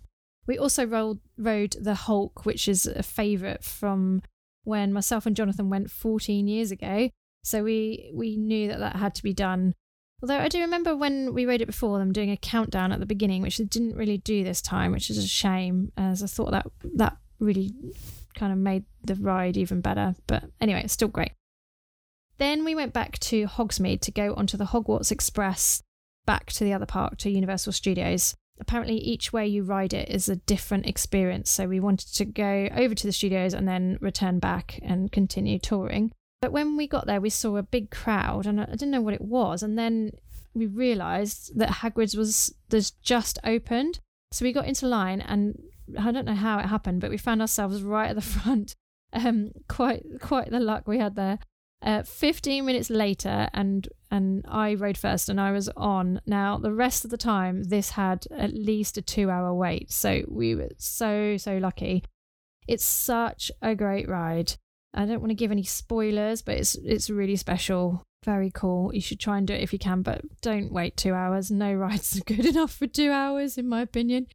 We 0.47 0.57
also 0.57 0.85
rolled, 0.85 1.19
rode 1.37 1.75
the 1.79 1.93
Hulk, 1.93 2.45
which 2.45 2.67
is 2.67 2.85
a 2.87 3.03
favourite 3.03 3.63
from 3.63 4.23
when 4.63 4.91
myself 4.91 5.25
and 5.25 5.35
Jonathan 5.35 5.69
went 5.69 5.91
14 5.91 6.47
years 6.47 6.71
ago. 6.71 7.09
So 7.43 7.63
we 7.63 8.11
we 8.13 8.37
knew 8.37 8.67
that 8.69 8.79
that 8.79 8.95
had 8.95 9.13
to 9.15 9.23
be 9.23 9.33
done 9.33 9.73
Although 10.23 10.39
I 10.39 10.47
do 10.47 10.61
remember 10.61 10.95
when 10.95 11.33
we 11.33 11.45
rode 11.45 11.61
it 11.61 11.65
before, 11.65 11.99
them 11.99 12.13
doing 12.13 12.31
a 12.31 12.37
countdown 12.37 12.93
at 12.93 13.01
the 13.01 13.05
beginning, 13.05 13.41
which 13.41 13.57
they 13.57 13.65
didn't 13.65 13.97
really 13.97 14.17
do 14.17 14.45
this 14.45 14.61
time, 14.61 14.93
which 14.93 15.09
is 15.09 15.17
a 15.17 15.27
shame, 15.27 15.91
as 15.97 16.23
I 16.23 16.27
thought 16.27 16.51
that 16.51 16.65
that 16.95 17.17
really 17.39 17.73
kind 18.33 18.51
of 18.51 18.57
made 18.57 18.85
the 19.03 19.15
ride 19.15 19.57
even 19.57 19.81
better. 19.81 20.15
But 20.27 20.43
anyway, 20.59 20.81
it's 20.83 20.93
still 20.93 21.07
great. 21.07 21.31
Then 22.37 22.65
we 22.65 22.75
went 22.75 22.93
back 22.93 23.19
to 23.19 23.45
Hogsmeade 23.45 24.01
to 24.01 24.11
go 24.11 24.33
onto 24.33 24.57
the 24.57 24.65
Hogwarts 24.65 25.11
Express 25.11 25.83
back 26.25 26.51
to 26.53 26.63
the 26.63 26.73
other 26.73 26.85
park 26.85 27.17
to 27.19 27.29
Universal 27.29 27.73
Studios. 27.73 28.35
Apparently, 28.59 28.97
each 28.97 29.33
way 29.33 29.47
you 29.47 29.63
ride 29.63 29.93
it 29.93 30.09
is 30.09 30.29
a 30.29 30.35
different 30.35 30.85
experience. 30.85 31.49
So 31.49 31.67
we 31.67 31.79
wanted 31.79 32.13
to 32.15 32.25
go 32.25 32.69
over 32.75 32.95
to 32.95 33.07
the 33.07 33.13
studios 33.13 33.53
and 33.53 33.67
then 33.67 33.97
return 33.99 34.39
back 34.39 34.79
and 34.83 35.11
continue 35.11 35.59
touring. 35.59 36.11
But 36.41 36.51
when 36.51 36.75
we 36.75 36.87
got 36.87 37.05
there, 37.05 37.21
we 37.21 37.29
saw 37.29 37.57
a 37.57 37.63
big 37.63 37.89
crowd, 37.89 38.45
and 38.45 38.59
I 38.59 38.65
didn't 38.65 38.91
know 38.91 39.01
what 39.01 39.13
it 39.13 39.21
was. 39.21 39.63
And 39.63 39.77
then 39.77 40.11
we 40.53 40.65
realised 40.65 41.57
that 41.57 41.69
Hagrid's 41.69 42.15
was 42.15 42.53
just 43.01 43.39
opened, 43.43 43.99
so 44.31 44.43
we 44.43 44.53
got 44.53 44.67
into 44.67 44.87
line, 44.87 45.21
and 45.21 45.57
I 45.97 46.11
don't 46.11 46.25
know 46.25 46.35
how 46.35 46.59
it 46.59 46.65
happened, 46.65 47.01
but 47.01 47.09
we 47.09 47.17
found 47.17 47.41
ourselves 47.41 47.81
right 47.83 48.09
at 48.09 48.15
the 48.15 48.21
front. 48.39 48.75
Um, 49.11 49.51
quite 49.67 50.03
quite 50.21 50.49
the 50.49 50.59
luck 50.59 50.87
we 50.87 50.97
had 50.97 51.15
there. 51.15 51.39
Uh, 51.83 52.01
15 52.01 52.65
minutes 52.65 52.89
later, 52.89 53.49
and 53.53 53.89
and 54.09 54.45
I 54.47 54.73
rode 54.73 54.97
first, 54.97 55.27
and 55.27 55.39
I 55.39 55.51
was 55.51 55.69
on. 55.75 56.21
Now 56.25 56.57
the 56.57 56.71
rest 56.71 57.03
of 57.03 57.11
the 57.11 57.17
time, 57.17 57.63
this 57.63 57.91
had 57.91 58.25
at 58.31 58.53
least 58.53 58.97
a 58.97 59.01
two-hour 59.01 59.53
wait, 59.53 59.91
so 59.91 60.23
we 60.27 60.55
were 60.55 60.69
so 60.77 61.35
so 61.37 61.57
lucky. 61.57 62.05
It's 62.67 62.85
such 62.85 63.51
a 63.61 63.75
great 63.75 64.07
ride. 64.07 64.53
I 64.93 65.05
don't 65.05 65.19
want 65.19 65.31
to 65.31 65.35
give 65.35 65.51
any 65.51 65.63
spoilers, 65.63 66.41
but 66.41 66.57
it's 66.57 66.75
it's 66.75 67.09
really 67.09 67.35
special. 67.35 68.03
Very 68.23 68.51
cool. 68.51 68.93
You 68.93 69.01
should 69.01 69.19
try 69.19 69.37
and 69.37 69.45
do 69.45 69.53
it 69.53 69.61
if 69.61 69.73
you 69.73 69.79
can, 69.79 70.01
but 70.01 70.21
don't 70.41 70.71
wait 70.71 70.95
two 70.95 71.13
hours. 71.13 71.51
No 71.51 71.73
rides 71.85 72.17
are 72.17 72.23
good 72.23 72.45
enough 72.45 72.73
for 72.73 72.87
two 72.87 73.11
hours, 73.11 73.57
in 73.57 73.67
my 73.67 73.81
opinion. 73.81 74.27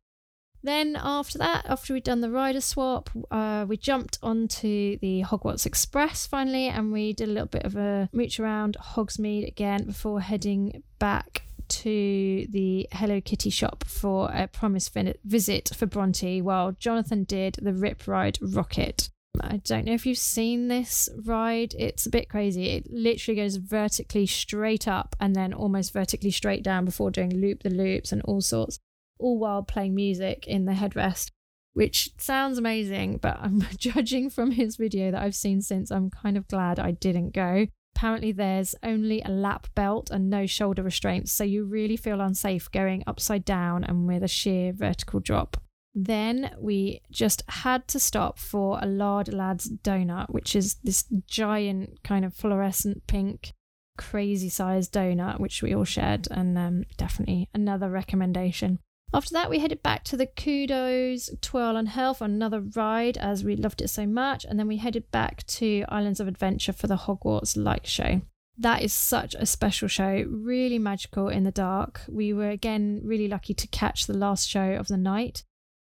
Then 0.68 0.98
after 1.02 1.38
that, 1.38 1.64
after 1.66 1.94
we'd 1.94 2.04
done 2.04 2.20
the 2.20 2.30
rider 2.30 2.60
swap, 2.60 3.08
uh, 3.30 3.64
we 3.66 3.78
jumped 3.78 4.18
onto 4.22 4.98
the 4.98 5.22
Hogwarts 5.22 5.64
Express 5.64 6.26
finally, 6.26 6.66
and 6.66 6.92
we 6.92 7.14
did 7.14 7.30
a 7.30 7.32
little 7.32 7.48
bit 7.48 7.64
of 7.64 7.74
a 7.74 8.10
mooch 8.12 8.38
around 8.38 8.76
Hogsmeade 8.78 9.48
again 9.48 9.86
before 9.86 10.20
heading 10.20 10.82
back 10.98 11.44
to 11.68 12.46
the 12.50 12.86
Hello 12.92 13.18
Kitty 13.18 13.48
shop 13.48 13.82
for 13.84 14.30
a 14.30 14.46
promise 14.46 14.90
visit 15.24 15.70
for 15.74 15.86
Bronte, 15.86 16.42
while 16.42 16.72
Jonathan 16.72 17.24
did 17.24 17.56
the 17.62 17.72
Rip 17.72 18.06
Ride 18.06 18.38
Rockit. 18.42 19.08
I 19.40 19.62
don't 19.64 19.86
know 19.86 19.94
if 19.94 20.04
you've 20.04 20.18
seen 20.18 20.68
this 20.68 21.08
ride. 21.24 21.74
It's 21.78 22.04
a 22.04 22.10
bit 22.10 22.28
crazy. 22.28 22.72
It 22.72 22.90
literally 22.90 23.40
goes 23.40 23.56
vertically 23.56 24.26
straight 24.26 24.86
up 24.86 25.16
and 25.18 25.34
then 25.34 25.54
almost 25.54 25.94
vertically 25.94 26.30
straight 26.30 26.62
down 26.62 26.84
before 26.84 27.10
doing 27.10 27.40
loop 27.40 27.62
the 27.62 27.70
loops 27.70 28.12
and 28.12 28.20
all 28.22 28.42
sorts, 28.42 28.78
all 29.18 29.38
while 29.38 29.62
playing 29.62 29.94
music 29.94 30.46
in 30.46 30.64
the 30.64 30.72
headrest, 30.72 31.30
which 31.74 32.10
sounds 32.18 32.58
amazing. 32.58 33.18
But 33.18 33.38
I'm 33.40 33.60
judging 33.76 34.30
from 34.30 34.52
his 34.52 34.76
video 34.76 35.10
that 35.10 35.22
I've 35.22 35.34
seen 35.34 35.62
since, 35.62 35.90
I'm 35.90 36.10
kind 36.10 36.36
of 36.36 36.48
glad 36.48 36.78
I 36.78 36.92
didn't 36.92 37.34
go. 37.34 37.66
Apparently, 37.96 38.30
there's 38.30 38.76
only 38.84 39.22
a 39.22 39.28
lap 39.28 39.66
belt 39.74 40.10
and 40.10 40.30
no 40.30 40.46
shoulder 40.46 40.84
restraints, 40.84 41.32
so 41.32 41.42
you 41.42 41.64
really 41.64 41.96
feel 41.96 42.20
unsafe 42.20 42.70
going 42.70 43.02
upside 43.08 43.44
down 43.44 43.82
and 43.82 44.06
with 44.06 44.22
a 44.22 44.28
sheer 44.28 44.72
vertical 44.72 45.18
drop. 45.18 45.56
Then 45.94 46.54
we 46.60 47.00
just 47.10 47.42
had 47.48 47.88
to 47.88 47.98
stop 47.98 48.38
for 48.38 48.78
a 48.80 48.86
Lard 48.86 49.32
Lads 49.32 49.68
donut, 49.82 50.30
which 50.30 50.54
is 50.54 50.76
this 50.84 51.06
giant 51.26 52.04
kind 52.04 52.24
of 52.24 52.34
fluorescent 52.34 53.08
pink, 53.08 53.52
crazy 53.96 54.48
sized 54.48 54.94
donut, 54.94 55.40
which 55.40 55.60
we 55.60 55.74
all 55.74 55.84
shared, 55.84 56.28
and 56.30 56.56
um, 56.56 56.84
definitely 56.96 57.48
another 57.52 57.90
recommendation. 57.90 58.78
After 59.14 59.32
that, 59.32 59.48
we 59.48 59.58
headed 59.58 59.82
back 59.82 60.04
to 60.04 60.18
the 60.18 60.26
Kodos 60.26 61.30
Twirl 61.40 61.76
and 61.76 61.88
Health 61.88 62.18
for 62.18 62.26
another 62.26 62.60
ride 62.60 63.16
as 63.16 63.42
we 63.42 63.56
loved 63.56 63.80
it 63.80 63.88
so 63.88 64.06
much, 64.06 64.44
and 64.44 64.58
then 64.58 64.68
we 64.68 64.76
headed 64.76 65.10
back 65.10 65.46
to 65.46 65.84
Islands 65.88 66.20
of 66.20 66.28
Adventure 66.28 66.74
for 66.74 66.88
the 66.88 66.96
Hogwarts 66.96 67.56
Light 67.56 67.86
Show. 67.86 68.20
That 68.58 68.82
is 68.82 68.92
such 68.92 69.34
a 69.34 69.46
special 69.46 69.88
show, 69.88 70.24
really 70.28 70.78
magical 70.78 71.28
in 71.28 71.44
the 71.44 71.50
dark. 71.50 72.02
We 72.08 72.32
were 72.32 72.50
again 72.50 73.00
really 73.02 73.28
lucky 73.28 73.54
to 73.54 73.66
catch 73.68 74.06
the 74.06 74.16
last 74.16 74.48
show 74.48 74.72
of 74.72 74.88
the 74.88 74.96
night. 74.96 75.44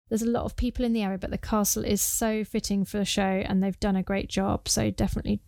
There's 0.09 0.23
a 0.23 0.29
lot 0.29 0.43
of 0.43 0.55
people 0.55 0.83
in 0.83 0.91
the 0.91 1.03
area, 1.03 1.17
but 1.17 1.31
the 1.31 1.37
castle 1.37 1.85
is 1.85 2.01
so 2.01 2.43
fitting 2.43 2.83
for 2.83 2.97
the 2.97 3.05
show 3.05 3.21
and 3.21 3.63
they've 3.63 3.79
done 3.79 3.95
a 3.95 4.03
great 4.03 4.27
job. 4.27 4.67
So 4.67 4.89
definitely 4.89 5.39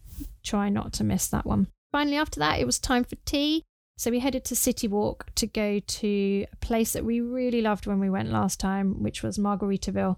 try 0.44 0.70
not 0.70 0.94
to 0.94 1.04
miss 1.04 1.28
that 1.28 1.46
one. 1.46 1.68
Finally, 1.92 2.18
after 2.18 2.40
that, 2.40 2.60
it 2.60 2.66
was 2.66 2.80
time 2.80 3.04
for 3.04 3.16
tea. 3.26 3.64
So 3.98 4.12
we 4.12 4.20
headed 4.20 4.44
to 4.46 4.56
City 4.56 4.88
Walk 4.88 5.28
to 5.36 5.48
go 5.48 5.80
to 5.80 6.46
a 6.52 6.56
place 6.58 6.94
that 6.94 7.06
we 7.06 7.22
really 7.22 7.62
loved 7.62 7.88
when 7.88 8.00
we 8.00 8.10
went 8.10 8.30
last 8.30 8.60
time, 8.60 9.02
which 9.02 9.24
was 9.24 9.38
Margaritaville. 9.38 10.18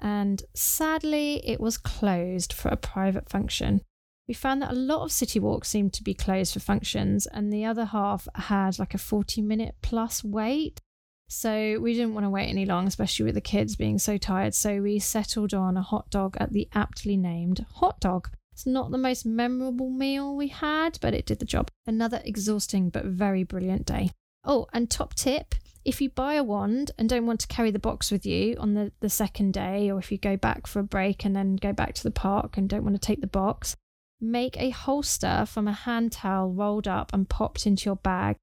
and 0.00 0.42
sadly, 0.54 1.40
it 1.48 1.60
was 1.60 1.78
closed 1.78 2.52
for 2.52 2.68
a 2.68 2.76
private 2.76 3.30
function. 3.30 3.80
We 4.28 4.34
found 4.34 4.60
that 4.60 4.72
a 4.72 4.74
lot 4.74 5.04
of 5.04 5.12
city 5.12 5.38
walks 5.38 5.68
seemed 5.68 5.92
to 5.94 6.02
be 6.02 6.12
closed 6.14 6.52
for 6.52 6.60
functions, 6.60 7.26
and 7.26 7.52
the 7.52 7.64
other 7.64 7.84
half 7.86 8.26
had 8.34 8.78
like 8.78 8.92
a 8.92 8.98
40 8.98 9.40
minute 9.40 9.76
plus 9.82 10.24
wait. 10.24 10.80
So 11.28 11.78
we 11.80 11.92
didn't 11.92 12.14
want 12.14 12.24
to 12.24 12.30
wait 12.30 12.48
any 12.48 12.66
long, 12.66 12.86
especially 12.86 13.24
with 13.24 13.34
the 13.34 13.40
kids 13.40 13.76
being 13.76 13.98
so 13.98 14.16
tired. 14.16 14.54
So 14.54 14.80
we 14.80 14.98
settled 14.98 15.54
on 15.54 15.76
a 15.76 15.82
hot 15.82 16.10
dog 16.10 16.36
at 16.38 16.52
the 16.52 16.68
aptly 16.74 17.16
named 17.16 17.66
Hot 17.76 17.98
Dog. 18.00 18.30
It's 18.56 18.64
not 18.64 18.90
the 18.90 18.96
most 18.96 19.26
memorable 19.26 19.90
meal 19.90 20.34
we 20.34 20.48
had, 20.48 20.98
but 21.02 21.12
it 21.12 21.26
did 21.26 21.40
the 21.40 21.44
job. 21.44 21.70
Another 21.86 22.22
exhausting 22.24 22.88
but 22.88 23.04
very 23.04 23.42
brilliant 23.42 23.84
day. 23.84 24.12
Oh, 24.44 24.66
and 24.72 24.90
top 24.90 25.12
tip 25.12 25.54
if 25.84 26.00
you 26.00 26.08
buy 26.08 26.34
a 26.34 26.42
wand 26.42 26.90
and 26.96 27.06
don't 27.06 27.26
want 27.26 27.40
to 27.40 27.46
carry 27.48 27.70
the 27.70 27.78
box 27.78 28.10
with 28.10 28.24
you 28.24 28.56
on 28.58 28.72
the, 28.72 28.92
the 29.00 29.10
second 29.10 29.52
day, 29.52 29.90
or 29.90 29.98
if 29.98 30.10
you 30.10 30.16
go 30.16 30.38
back 30.38 30.66
for 30.66 30.80
a 30.80 30.84
break 30.84 31.26
and 31.26 31.36
then 31.36 31.56
go 31.56 31.70
back 31.74 31.92
to 31.96 32.02
the 32.02 32.10
park 32.10 32.56
and 32.56 32.66
don't 32.66 32.82
want 32.82 32.96
to 32.96 33.06
take 33.06 33.20
the 33.20 33.26
box, 33.26 33.76
make 34.18 34.56
a 34.56 34.70
holster 34.70 35.44
from 35.46 35.68
a 35.68 35.72
hand 35.72 36.12
towel 36.12 36.50
rolled 36.50 36.88
up 36.88 37.12
and 37.12 37.28
popped 37.28 37.66
into 37.66 37.84
your 37.84 37.96
bag. 37.96 38.36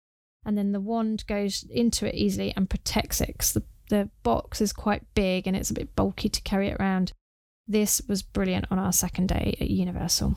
And 0.46 0.56
then 0.56 0.74
the 0.74 0.80
wand 0.80 1.26
goes 1.26 1.66
into 1.72 2.08
it 2.08 2.14
easily 2.14 2.54
and 2.56 2.70
protects 2.70 3.20
it 3.20 3.30
because 3.30 3.54
the, 3.54 3.64
the 3.90 4.12
box 4.22 4.62
is 4.62 4.74
quite 4.74 5.02
big 5.16 5.48
and 5.48 5.58
it's 5.58 5.72
a 5.72 5.74
bit 5.74 5.96
bulky 5.96 6.30
to 6.30 6.42
carry 6.42 6.68
it 6.68 6.78
around. 6.80 7.14
This 7.68 8.02
was 8.08 8.22
brilliant 8.22 8.66
on 8.70 8.80
our 8.80 8.92
second 8.92 9.30
day 9.30 9.58
at 9.60 9.70
Universal. 9.70 10.36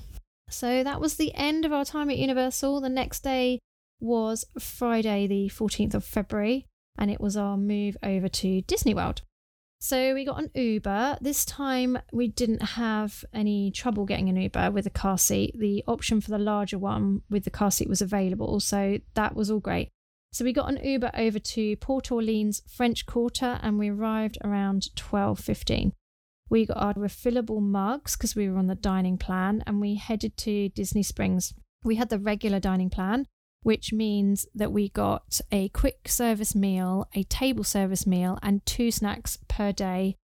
So 0.48 0.84
that 0.84 1.00
was 1.00 1.16
the 1.16 1.34
end 1.34 1.64
of 1.64 1.72
our 1.72 1.84
time 1.84 2.10
at 2.10 2.18
Universal. 2.18 2.80
The 2.80 2.88
next 2.88 3.20
day 3.20 3.58
was 4.00 4.44
Friday, 4.58 5.26
the 5.26 5.48
14th 5.48 5.94
of 5.94 6.04
February 6.04 6.66
and 6.98 7.10
it 7.10 7.20
was 7.20 7.36
our 7.36 7.56
move 7.56 7.96
over 8.02 8.28
to 8.28 8.62
Disney 8.62 8.94
World. 8.94 9.22
So 9.78 10.14
we 10.14 10.24
got 10.24 10.42
an 10.42 10.50
Uber. 10.54 11.18
This 11.20 11.44
time 11.44 11.98
we 12.12 12.28
didn't 12.28 12.62
have 12.62 13.24
any 13.34 13.70
trouble 13.70 14.06
getting 14.06 14.28
an 14.28 14.36
Uber 14.36 14.70
with 14.70 14.86
a 14.86 14.90
car 14.90 15.18
seat. 15.18 15.54
The 15.58 15.84
option 15.86 16.20
for 16.20 16.30
the 16.30 16.38
larger 16.38 16.78
one 16.78 17.22
with 17.28 17.44
the 17.44 17.50
car 17.50 17.70
seat 17.70 17.88
was 17.88 18.00
available, 18.00 18.58
so 18.60 18.98
that 19.14 19.36
was 19.36 19.50
all 19.50 19.60
great. 19.60 19.90
So 20.32 20.44
we 20.44 20.52
got 20.52 20.70
an 20.70 20.82
Uber 20.82 21.10
over 21.14 21.38
to 21.38 21.76
Port 21.76 22.10
Orleans 22.10 22.62
French 22.68 23.06
Quarter 23.06 23.60
and 23.62 23.78
we 23.78 23.90
arrived 23.90 24.38
around 24.42 24.88
12:15. 24.96 25.92
We 26.48 26.66
got 26.66 26.76
our 26.76 26.94
refillable 26.94 27.60
mugs 27.60 28.16
because 28.16 28.36
we 28.36 28.48
were 28.48 28.58
on 28.58 28.68
the 28.68 28.74
dining 28.74 29.18
plan 29.18 29.64
and 29.66 29.80
we 29.80 29.96
headed 29.96 30.36
to 30.38 30.68
Disney 30.68 31.02
Springs. 31.02 31.54
We 31.82 31.96
had 31.96 32.08
the 32.08 32.18
regular 32.18 32.60
dining 32.60 32.90
plan, 32.90 33.26
which 33.62 33.92
means 33.92 34.46
that 34.54 34.72
we 34.72 34.88
got 34.88 35.40
a 35.50 35.68
quick 35.70 36.08
service 36.08 36.54
meal, 36.54 37.08
a 37.14 37.24
table 37.24 37.64
service 37.64 38.06
meal, 38.06 38.38
and 38.42 38.64
two 38.64 38.90
snacks 38.90 39.38
per 39.48 39.72
day 39.72 40.16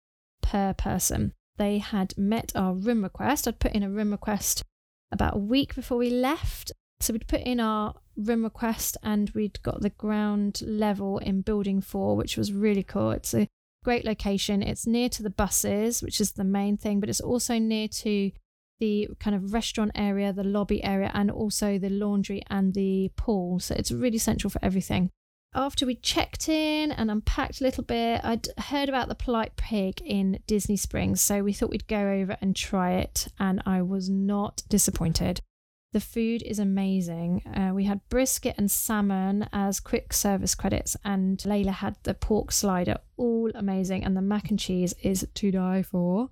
per 0.41 0.73
person. 0.73 1.33
They 1.57 1.79
had 1.79 2.17
met 2.17 2.51
our 2.55 2.73
room 2.73 3.03
request. 3.03 3.47
I'd 3.47 3.59
put 3.59 3.73
in 3.73 3.83
a 3.83 3.89
room 3.89 4.11
request 4.11 4.63
about 5.11 5.35
a 5.35 5.39
week 5.39 5.75
before 5.75 5.97
we 5.97 6.09
left. 6.09 6.71
So 6.99 7.13
we'd 7.13 7.27
put 7.27 7.41
in 7.41 7.59
our 7.59 7.95
room 8.15 8.43
request 8.43 8.95
and 9.01 9.31
we'd 9.31 9.61
got 9.63 9.81
the 9.81 9.89
ground 9.89 10.61
level 10.63 11.17
in 11.17 11.41
building 11.41 11.81
four, 11.81 12.15
which 12.15 12.37
was 12.37 12.53
really 12.53 12.83
cool. 12.83 13.11
It's 13.11 13.33
a 13.33 13.47
great 13.83 14.05
location. 14.05 14.61
It's 14.61 14.87
near 14.87 15.09
to 15.09 15.23
the 15.23 15.29
buses, 15.29 16.01
which 16.01 16.21
is 16.21 16.33
the 16.33 16.43
main 16.43 16.77
thing, 16.77 16.99
but 16.99 17.09
it's 17.09 17.21
also 17.21 17.57
near 17.57 17.87
to 17.87 18.31
the 18.79 19.09
kind 19.19 19.35
of 19.35 19.53
restaurant 19.53 19.91
area, 19.95 20.33
the 20.33 20.43
lobby 20.43 20.83
area, 20.83 21.11
and 21.13 21.29
also 21.29 21.77
the 21.77 21.89
laundry 21.89 22.43
and 22.49 22.73
the 22.73 23.11
pool. 23.15 23.59
So 23.59 23.75
it's 23.77 23.91
really 23.91 24.17
central 24.17 24.49
for 24.49 24.59
everything. 24.63 25.11
After 25.53 25.85
we 25.85 25.95
checked 25.95 26.47
in 26.47 26.91
and 26.91 27.11
unpacked 27.11 27.59
a 27.59 27.63
little 27.65 27.83
bit, 27.83 28.21
I'd 28.23 28.47
heard 28.57 28.87
about 28.87 29.09
the 29.09 29.15
polite 29.15 29.57
pig 29.57 30.01
in 30.01 30.39
Disney 30.47 30.77
Springs, 30.77 31.21
so 31.21 31.43
we 31.43 31.51
thought 31.51 31.69
we'd 31.69 31.87
go 31.87 32.09
over 32.09 32.37
and 32.39 32.55
try 32.55 32.93
it, 32.93 33.27
and 33.37 33.61
I 33.65 33.81
was 33.81 34.09
not 34.09 34.63
disappointed. 34.69 35.41
The 35.93 35.99
food 35.99 36.41
is 36.43 36.57
amazing. 36.57 37.43
Uh, 37.45 37.73
we 37.73 37.83
had 37.83 38.07
brisket 38.07 38.55
and 38.57 38.71
salmon 38.71 39.49
as 39.51 39.81
quick 39.81 40.13
service 40.13 40.55
credits, 40.55 40.95
and 41.03 41.37
Layla 41.39 41.73
had 41.73 41.97
the 42.03 42.13
pork 42.13 42.53
slider, 42.53 42.97
all 43.17 43.51
amazing, 43.53 44.05
and 44.05 44.15
the 44.15 44.21
mac 44.21 44.49
and 44.49 44.59
cheese 44.59 44.93
is 45.03 45.27
to 45.33 45.51
die 45.51 45.81
for. 45.81 46.29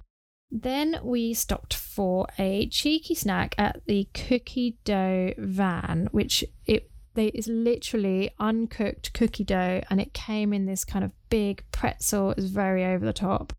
Then 0.49 0.99
we 1.03 1.33
stopped 1.33 1.73
for 1.73 2.27
a 2.37 2.67
cheeky 2.69 3.13
snack 3.15 3.53
at 3.57 3.81
the 3.85 4.07
cookie 4.13 4.77
dough 4.85 5.33
van, 5.37 6.07
which 6.11 6.45
it 6.65 6.89
they 7.15 7.27
is 7.27 7.47
literally 7.47 8.31
uncooked 8.39 9.13
cookie 9.13 9.43
dough, 9.43 9.81
and 9.89 9.99
it 9.99 10.13
came 10.13 10.53
in 10.53 10.67
this 10.67 10.85
kind 10.85 11.03
of 11.03 11.11
big 11.29 11.65
pretzel. 11.73 12.31
It 12.31 12.37
was 12.37 12.49
very 12.49 12.85
over 12.85 13.05
the 13.05 13.11
top, 13.11 13.51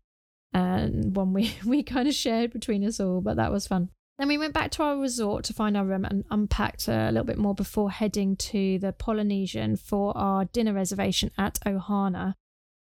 and 0.51 1.15
one 1.15 1.31
we 1.31 1.53
we 1.65 1.83
kind 1.83 2.07
of 2.07 2.15
shared 2.15 2.51
between 2.53 2.83
us 2.83 2.99
all, 2.99 3.21
but 3.21 3.35
that 3.37 3.51
was 3.51 3.67
fun. 3.67 3.89
Then 4.21 4.27
we 4.27 4.37
went 4.37 4.53
back 4.53 4.69
to 4.71 4.83
our 4.83 4.97
resort 4.97 5.43
to 5.45 5.53
find 5.53 5.75
our 5.75 5.83
room 5.83 6.05
and 6.05 6.25
unpacked 6.29 6.87
a 6.87 7.07
little 7.07 7.25
bit 7.25 7.39
more 7.39 7.55
before 7.55 7.89
heading 7.89 8.35
to 8.35 8.77
the 8.77 8.93
Polynesian 8.93 9.77
for 9.77 10.15
our 10.15 10.45
dinner 10.45 10.73
reservation 10.73 11.31
at 11.39 11.59
Ohana 11.65 12.35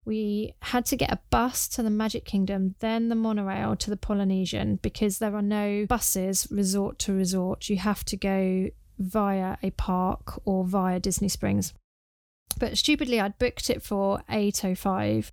we 0.07 0.53
had 0.61 0.85
to 0.85 0.95
get 0.95 1.11
a 1.11 1.19
bus 1.29 1.67
to 1.67 1.83
the 1.83 1.89
Magic 1.89 2.23
Kingdom, 2.23 2.75
then 2.79 3.09
the 3.09 3.15
monorail 3.15 3.75
to 3.75 3.89
the 3.89 3.97
Polynesian 3.97 4.79
because 4.81 5.19
there 5.19 5.35
are 5.35 5.41
no 5.41 5.85
buses 5.85 6.47
resort 6.49 6.97
to 6.99 7.13
resort. 7.13 7.67
You 7.67 7.75
have 7.75 8.05
to 8.05 8.15
go 8.15 8.69
via 8.97 9.57
a 9.61 9.71
park 9.71 10.39
or 10.45 10.63
via 10.63 11.01
Disney 11.01 11.27
Springs. 11.27 11.73
But 12.57 12.77
stupidly, 12.77 13.19
I'd 13.19 13.37
booked 13.37 13.69
it 13.69 13.83
for 13.83 14.23
8.05 14.29 15.31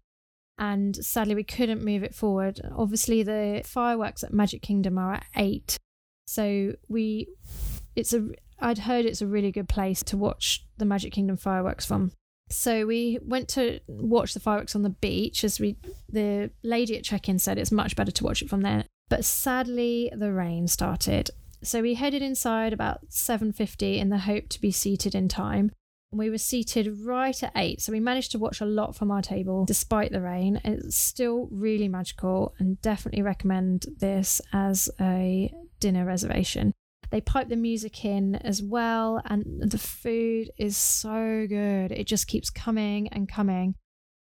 and 0.58 0.96
sadly, 0.96 1.36
we 1.36 1.44
couldn't 1.44 1.84
move 1.84 2.02
it 2.02 2.14
forward. 2.14 2.60
Obviously, 2.76 3.22
the 3.22 3.62
fireworks 3.64 4.24
at 4.24 4.32
Magic 4.32 4.62
Kingdom 4.62 4.98
are 4.98 5.14
at 5.14 5.26
8. 5.36 5.78
So 6.26 6.74
we, 6.88 7.28
it's 7.94 8.12
a, 8.12 8.28
I'd 8.58 8.78
heard 8.78 9.04
it's 9.04 9.22
a 9.22 9.26
really 9.26 9.52
good 9.52 9.68
place 9.68 10.02
to 10.04 10.16
watch 10.16 10.66
the 10.78 10.84
Magic 10.84 11.12
Kingdom 11.12 11.36
fireworks 11.36 11.84
from. 11.84 12.12
So 12.50 12.86
we 12.86 13.18
went 13.22 13.48
to 13.50 13.80
watch 13.86 14.34
the 14.34 14.40
fireworks 14.40 14.76
on 14.76 14.82
the 14.82 14.90
beach 14.90 15.44
as 15.44 15.58
we 15.58 15.76
the 16.08 16.50
lady 16.62 16.96
at 16.96 17.04
check-in 17.04 17.38
said 17.38 17.58
it's 17.58 17.72
much 17.72 17.96
better 17.96 18.10
to 18.12 18.24
watch 18.24 18.42
it 18.42 18.50
from 18.50 18.60
there. 18.60 18.84
But 19.08 19.24
sadly 19.24 20.12
the 20.14 20.32
rain 20.32 20.68
started. 20.68 21.30
So 21.62 21.80
we 21.80 21.94
headed 21.94 22.22
inside 22.22 22.72
about 22.72 23.08
7:50 23.08 23.98
in 23.98 24.10
the 24.10 24.18
hope 24.18 24.48
to 24.50 24.60
be 24.60 24.70
seated 24.70 25.14
in 25.14 25.28
time. 25.28 25.72
We 26.12 26.30
were 26.30 26.38
seated 26.38 27.00
right 27.00 27.42
at 27.42 27.50
8, 27.56 27.80
so 27.80 27.90
we 27.90 27.98
managed 27.98 28.30
to 28.32 28.38
watch 28.38 28.60
a 28.60 28.66
lot 28.66 28.94
from 28.94 29.10
our 29.10 29.22
table 29.22 29.64
despite 29.64 30.12
the 30.12 30.20
rain. 30.20 30.60
It's 30.62 30.96
still 30.96 31.48
really 31.50 31.88
magical 31.88 32.54
and 32.58 32.80
definitely 32.82 33.22
recommend 33.22 33.86
this 33.98 34.40
as 34.52 34.88
a 35.00 35.52
dinner 35.84 36.06
reservation. 36.06 36.72
They 37.10 37.20
pipe 37.20 37.50
the 37.50 37.56
music 37.56 38.06
in 38.06 38.36
as 38.36 38.62
well, 38.62 39.20
and 39.26 39.44
the 39.60 39.76
food 39.76 40.50
is 40.56 40.78
so 40.78 41.44
good. 41.46 41.92
It 41.92 42.06
just 42.06 42.26
keeps 42.26 42.48
coming 42.48 43.08
and 43.08 43.28
coming. 43.28 43.74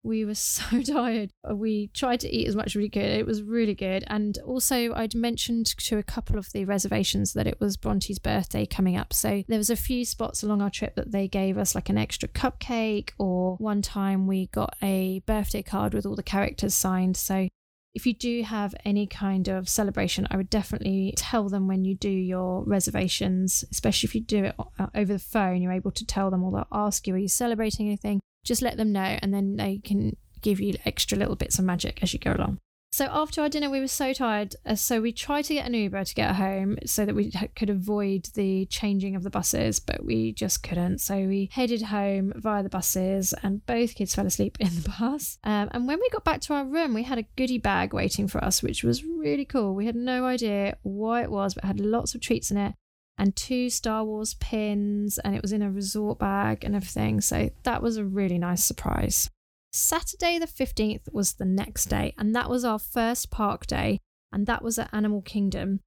We 0.03 0.25
were 0.25 0.35
so 0.57 0.81
tired. 0.81 1.33
We 1.53 1.89
tried 1.89 2.21
to 2.21 2.35
eat 2.35 2.49
as 2.49 2.57
much 2.57 2.69
as 2.69 2.77
we 2.77 2.89
could. 2.89 3.03
It 3.03 3.27
was 3.27 3.43
really 3.43 3.75
good. 3.75 4.05
And 4.07 4.39
also, 4.39 4.95
I'd 4.95 5.15
mentioned 5.15 5.67
to 5.67 5.99
a 5.99 6.03
couple 6.03 6.39
of 6.39 6.51
the 6.53 6.65
reservations 6.65 7.35
that 7.35 7.47
it 7.47 7.61
was 7.61 7.77
Bronte's 7.77 8.19
birthday 8.19 8.65
coming 8.65 8.97
up. 8.97 9.13
So 9.13 9.43
there 9.47 9.59
was 9.59 9.69
a 9.69 9.77
few 9.77 10.07
spots 10.07 10.43
along 10.43 10.63
our 10.63 10.71
trip 10.71 10.95
that 10.95 11.13
they 11.13 11.29
gave 11.29 11.59
us 11.59 11.75
like 11.75 11.91
an 11.91 11.99
extra 11.99 12.31
cupcake, 12.31 13.11
or 13.19 13.57
one 13.57 13.83
time 13.83 14.27
we 14.27 14.47
got 14.47 14.77
a 14.83 15.21
birthday 15.27 15.63
card 15.63 15.93
with 15.93 16.07
all 16.07 16.17
the 16.17 16.23
characters 16.23 16.75
signed. 16.75 17.19
So 17.19 17.49
if 17.95 18.07
you 18.07 18.15
do 18.15 18.43
have 18.43 18.75
any 18.85 19.07
kind 19.07 19.49
of 19.49 19.69
celebration, 19.69 20.27
I 20.31 20.37
would 20.37 20.51
definitely 20.51 21.15
tell 21.17 21.49
them 21.49 21.69
when 21.69 21.85
you 21.85 21.95
do 21.95 22.11
your 22.11 22.65
reservations, 22.65 23.65
especially 23.71 24.09
if 24.09 24.15
you 24.15 24.21
do 24.21 24.45
it 24.45 24.57
uh, 24.59 24.87
over 24.95 25.13
the 25.13 25.19
phone, 25.19 25.63
you're 25.63 25.73
able 25.73 25.93
to 25.93 26.05
tell 26.05 26.31
them 26.31 26.43
or 26.43 26.51
they'll 26.51 26.67
ask 26.73 27.07
you, 27.07 27.15
Are 27.15 27.19
you 27.19 27.29
celebrating 27.29 27.87
anything? 27.87 28.21
Just 28.45 28.63
let 28.63 28.77
them 28.77 28.93
know, 28.93 29.19
and 29.23 29.33
then 29.33 29.57
they 29.57 29.79
can 29.79 30.17
give 30.43 30.61
you 30.61 30.75
extra 30.85 31.17
little 31.17 31.37
bits 31.37 31.59
of 31.59 31.65
magic 31.65 32.03
as 32.03 32.13
you 32.13 32.19
go 32.19 32.33
along. 32.33 32.59
So 32.95 33.09
after 33.11 33.41
our 33.41 33.49
dinner, 33.49 33.71
we 33.71 33.81
were 33.81 33.89
so 33.89 34.13
tired. 34.13 34.55
Uh, 34.65 34.77
so 34.77 35.01
we 35.01 35.11
tried 35.11 35.47
to 35.47 35.55
get 35.55 35.67
an 35.67 35.75
Uber 35.75 36.05
to 36.05 36.15
get 36.15 36.37
home 36.37 36.79
so 36.87 37.05
that 37.05 37.17
we 37.17 37.33
could 37.57 37.69
avoid 37.69 38.27
the 38.35 38.67
changing 38.67 39.17
of 39.17 39.25
the 39.25 39.31
buses, 39.31 39.81
but 39.81 40.05
we 40.05 40.31
just 40.31 40.63
couldn't. 40.63 41.01
So 41.01 41.17
we 41.17 41.49
headed 41.51 41.83
home 41.83 42.33
via 42.37 42.63
the 42.63 42.69
buses, 42.69 43.35
and 43.43 43.67
both 43.67 43.97
kids 43.97 44.15
fell 44.15 44.29
asleep 44.29 44.59
in 44.61 44.69
the 44.69 44.95
bus. 45.01 45.39
Um, 45.43 45.71
and 45.73 45.89
when 45.89 45.99
we 45.99 46.09
got 46.11 46.23
back 46.23 46.41
to 46.43 46.55
our 46.55 46.65
room, 46.65 46.95
we 46.95 47.03
had 47.03 47.19
a 47.19 47.27
goodie 47.35 47.59
bag 47.59 47.93
waiting 47.93 48.29
for 48.29 48.45
us, 48.45 48.63
which 48.63 48.85
was 48.85 49.03
really 49.03 49.45
cool. 49.45 49.75
We 49.75 49.87
had 49.87 49.97
no 49.97 50.25
idea 50.25 50.77
why 50.85 51.25
it 51.25 51.33
was, 51.33 51.55
but 51.55 51.65
it 51.65 51.67
had 51.67 51.81
lots 51.81 52.15
of 52.15 52.21
treats 52.21 52.53
in 52.53 52.57
it 52.57 52.75
and 53.19 53.35
two 53.35 53.71
Star 53.71 54.05
Wars 54.05 54.35
pins, 54.35 55.19
and 55.19 55.35
it 55.35 55.43
was 55.43 55.53
in 55.53 55.63
a 55.63 55.71
resort 55.71 56.21
bag 56.21 56.63
and 56.63 56.77
everything. 56.77 57.21
So 57.21 57.51
that 57.65 57.83
was 57.83 57.97
a 57.97 58.05
really 58.05 58.39
nice 58.39 58.65
surprise. 58.65 59.31
Saturday 59.75 60.39
the 60.39 60.47
15th 60.47 61.13
was 61.13 61.33
the 61.33 61.45
next 61.45 61.87
day, 61.87 62.15
and 62.17 62.35
that 62.35 62.49
was 62.49 62.65
our 62.65 62.79
first 62.79 63.33
park 63.33 63.67
day, 63.67 63.99
and 64.31 64.47
that 64.47 64.63
was 64.63 64.79
at 64.79 64.89
Animal 64.95 65.21
Kingdom. 65.21 65.81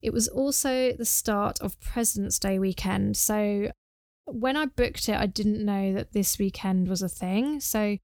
It 0.00 0.12
was 0.12 0.28
also 0.28 0.92
the 0.92 1.04
start 1.04 1.60
of 1.60 1.80
President's 1.80 2.38
Day 2.38 2.60
weekend. 2.60 3.16
So 3.16 3.72
when 4.26 4.56
I 4.56 4.66
booked 4.66 5.08
it, 5.08 5.16
I 5.16 5.26
didn't 5.26 5.64
know 5.64 5.92
that 5.92 6.12
this 6.12 6.38
weekend 6.38 6.86
was 6.86 7.02
a 7.02 7.08
thing. 7.08 7.58
So 7.58 7.98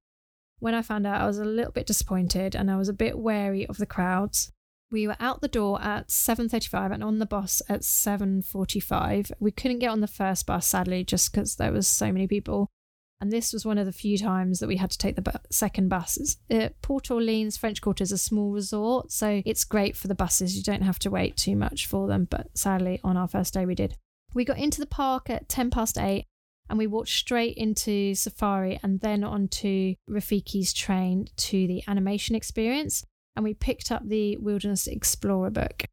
When 0.61 0.75
I 0.75 0.83
found 0.83 1.07
out, 1.07 1.21
I 1.21 1.27
was 1.27 1.39
a 1.39 1.45
little 1.45 1.73
bit 1.73 1.87
disappointed 1.87 2.55
and 2.55 2.71
I 2.71 2.77
was 2.77 2.89
a 2.89 2.95
bit 2.95 3.19
wary 3.19 3.67
of 3.67 3.79
the 3.79 3.87
crowds. 3.87 4.51
We 4.91 5.07
were 5.07 5.17
out 5.21 5.41
the 5.41 5.49
door 5.49 5.81
at 5.83 6.11
7:35 6.11 6.93
and 6.93 7.05
on 7.05 7.19
the 7.19 7.27
bus 7.27 7.63
at 7.69 7.85
7:45. 7.85 9.31
We 9.39 9.53
couldn't 9.53 9.79
get 9.79 9.91
on 9.91 10.01
the 10.01 10.07
first 10.07 10.47
bus 10.47 10.67
sadly 10.67 11.05
just 11.05 11.31
because 11.31 11.57
there 11.57 11.73
was 11.73 11.87
so 11.87 12.11
many 12.11 12.27
people. 12.27 12.71
And 13.21 13.33
this 13.33 13.53
was 13.53 13.67
one 13.67 13.79
of 13.79 13.87
the 13.87 13.93
few 13.93 14.17
times 14.17 14.61
that 14.61 14.69
we 14.69 14.77
had 14.77 14.91
to 14.93 14.99
take 14.99 15.17
the 15.17 15.23
bu- 15.23 15.39
second 15.51 15.89
bus. 15.89 16.37
Uh, 16.51 16.69
Port 16.83 17.11
Orleans 17.11 17.57
French 17.57 17.81
Quarter 17.81 18.03
is 18.03 18.13
a 18.13 18.19
small 18.19 18.53
resort, 18.53 19.11
so 19.11 19.43
it's 19.45 19.65
great 19.65 19.97
for 19.97 20.07
the 20.07 20.15
buses. 20.15 20.57
You 20.57 20.63
don't 20.63 20.83
have 20.83 21.01
to 21.01 21.11
wait 21.11 21.37
too 21.37 21.57
much 21.57 21.87
for 21.87 22.07
them, 22.07 22.29
but 22.31 22.47
sadly, 22.57 23.01
on 23.03 23.17
our 23.17 23.27
first 23.27 23.55
day, 23.55 23.67
we 23.67 23.75
did. 23.75 23.97
We 24.35 24.45
got 24.45 24.59
into 24.59 24.79
the 24.79 24.87
park 24.87 25.31
at 25.31 25.49
10 25.49 25.71
past 25.71 25.99
8 25.99 26.25
and 26.69 26.79
we 26.79 26.87
walked 26.87 27.09
straight 27.09 27.57
into 27.57 28.15
Safari 28.15 28.79
and 28.83 29.01
then 29.01 29.25
onto 29.25 29.95
Rafiki's 30.09 30.73
train 30.73 31.29
to 31.37 31.67
the 31.67 31.83
animation 31.89 32.37
experience. 32.37 33.05
And 33.35 33.45
we 33.45 33.55
picked 33.55 33.91
up 33.91 34.07
the 34.07 34.37
Wilderness 34.37 34.87
Explorer 34.87 35.51
book. 35.51 35.85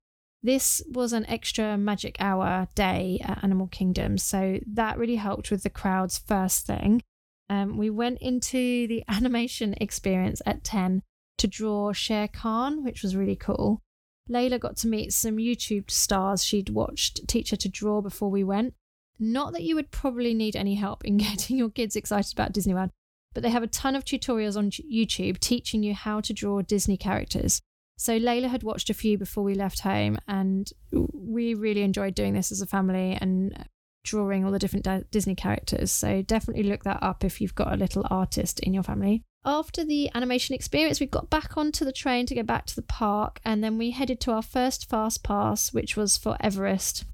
This 0.44 0.82
was 0.88 1.14
an 1.14 1.26
extra 1.28 1.78
magic 1.78 2.18
hour 2.20 2.68
day 2.76 3.20
at 3.24 3.44
Animal 3.44 3.68
Kingdom, 3.68 4.18
so 4.18 4.60
that 4.74 4.98
really 4.98 5.16
helped 5.16 5.50
with 5.50 5.64
the 5.64 5.70
crowds 5.70 6.20
first 6.20 6.68
thing. 6.68 7.02
Um, 7.50 7.78
we 7.78 7.90
went 7.90 8.20
into 8.22 8.88
the 8.88 9.04
animation 9.08 9.76
experience 9.80 10.42
at 10.46 10.64
10 10.64 11.02
to 11.38 11.48
draw 11.48 11.92
Shere 11.94 12.28
Khan, 12.28 12.84
which 12.84 13.04
was 13.04 13.16
really 13.16 13.36
cool. 13.36 13.82
Layla 14.30 14.60
got 14.60 14.78
to 14.78 14.88
meet 14.88 15.14
some 15.14 15.38
YouTube 15.38 15.92
stars 15.92 16.44
she'd 16.44 16.70
watched 16.70 17.28
teach 17.28 17.52
her 17.52 17.58
to 17.58 17.70
draw 17.70 18.02
before 18.02 18.32
we 18.32 18.44
went. 18.44 18.74
Not 19.20 19.54
that 19.54 19.64
you 19.64 19.76
would 19.76 19.92
probably 19.92 20.34
need 20.34 20.56
any 20.56 20.76
help 20.76 21.06
in 21.06 21.18
getting 21.18 21.58
your 21.58 21.70
kids 21.70 21.96
excited 21.96 22.34
about 22.34 22.52
Disney 22.52 22.74
World, 22.74 22.90
but 23.34 23.44
they 23.44 23.50
have 23.50 23.64
a 23.64 23.68
ton 23.68 23.96
of 23.96 24.04
tutorials 24.04 24.58
on 24.58 24.72
YouTube 24.72 25.40
teaching 25.40 25.84
you 25.84 25.94
how 25.94 26.22
to 26.22 26.34
draw 26.34 26.62
Disney 26.62 26.98
characters. 26.98 27.62
So 27.98 28.20
Layla 28.20 28.50
had 28.50 28.64
watched 28.64 28.90
a 28.90 28.94
few 28.94 29.18
before 29.18 29.44
we 29.44 29.56
left 29.56 29.80
home, 29.80 30.18
and 30.28 30.70
we 30.92 31.54
really 31.54 31.82
enjoyed 31.82 32.16
doing 32.16 32.34
this 32.34 32.52
as 32.52 32.62
a 32.62 32.66
family 32.66 33.18
and 33.22 33.68
drawing 34.06 34.46
all 34.46 34.52
the 34.52 34.60
different 34.60 34.88
Disney 35.12 35.36
characters. 35.36 35.92
So 35.92 36.22
definitely 36.22 36.64
look 36.64 36.84
that 36.84 37.04
up 37.04 37.26
if 37.26 37.42
you've 37.42 37.56
got 37.56 37.74
a 37.74 37.78
little 37.78 38.06
artist 38.10 38.62
in 38.62 38.74
your 38.74 38.84
family. 38.84 39.24
After 39.44 39.84
the 39.84 40.10
animation 40.16 40.56
experience, 40.56 41.00
we 41.00 41.06
got 41.06 41.30
back 41.30 41.58
onto 41.58 41.86
the 41.86 41.92
train 41.92 42.26
to 42.28 42.36
go 42.36 42.42
back 42.42 42.66
to 42.68 42.76
the 42.76 42.82
park, 42.82 43.40
and 43.44 43.64
then 43.64 43.78
we 43.78 43.92
headed 43.92 44.20
to 44.22 44.32
our 44.32 44.42
first 44.42 44.90
fast 44.90 45.24
pass, 45.24 45.72
which 45.74 45.98
was 45.98 46.18
for 46.18 46.38
Everest. 46.40 47.06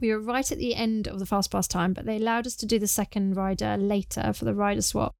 We 0.00 0.08
were 0.08 0.20
right 0.20 0.50
at 0.50 0.56
the 0.56 0.74
end 0.74 1.06
of 1.06 1.18
the 1.18 1.26
fast 1.26 1.50
pass 1.50 1.68
time, 1.68 1.92
but 1.92 2.06
they 2.06 2.16
allowed 2.16 2.46
us 2.46 2.56
to 2.56 2.66
do 2.66 2.78
the 2.78 2.86
second 2.86 3.36
rider 3.36 3.76
later 3.76 4.32
for 4.32 4.46
the 4.46 4.54
rider 4.54 4.80
swap, 4.80 5.12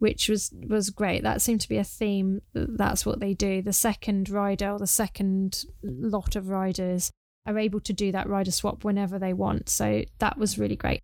which 0.00 0.28
was 0.28 0.52
was 0.68 0.90
great. 0.90 1.22
That 1.22 1.40
seemed 1.40 1.60
to 1.60 1.68
be 1.68 1.78
a 1.78 1.84
theme. 1.84 2.42
That's 2.54 3.06
what 3.06 3.20
they 3.20 3.32
do. 3.32 3.62
The 3.62 3.72
second 3.72 4.28
rider 4.28 4.70
or 4.70 4.80
the 4.80 4.88
second 4.88 5.64
lot 5.84 6.34
of 6.34 6.48
riders 6.48 7.12
are 7.46 7.58
able 7.58 7.80
to 7.80 7.92
do 7.92 8.12
that 8.12 8.28
rider 8.28 8.50
swap 8.50 8.84
whenever 8.84 9.18
they 9.18 9.32
want. 9.32 9.68
So 9.68 10.04
that 10.18 10.38
was 10.38 10.58
really 10.58 10.76
great. 10.76 11.00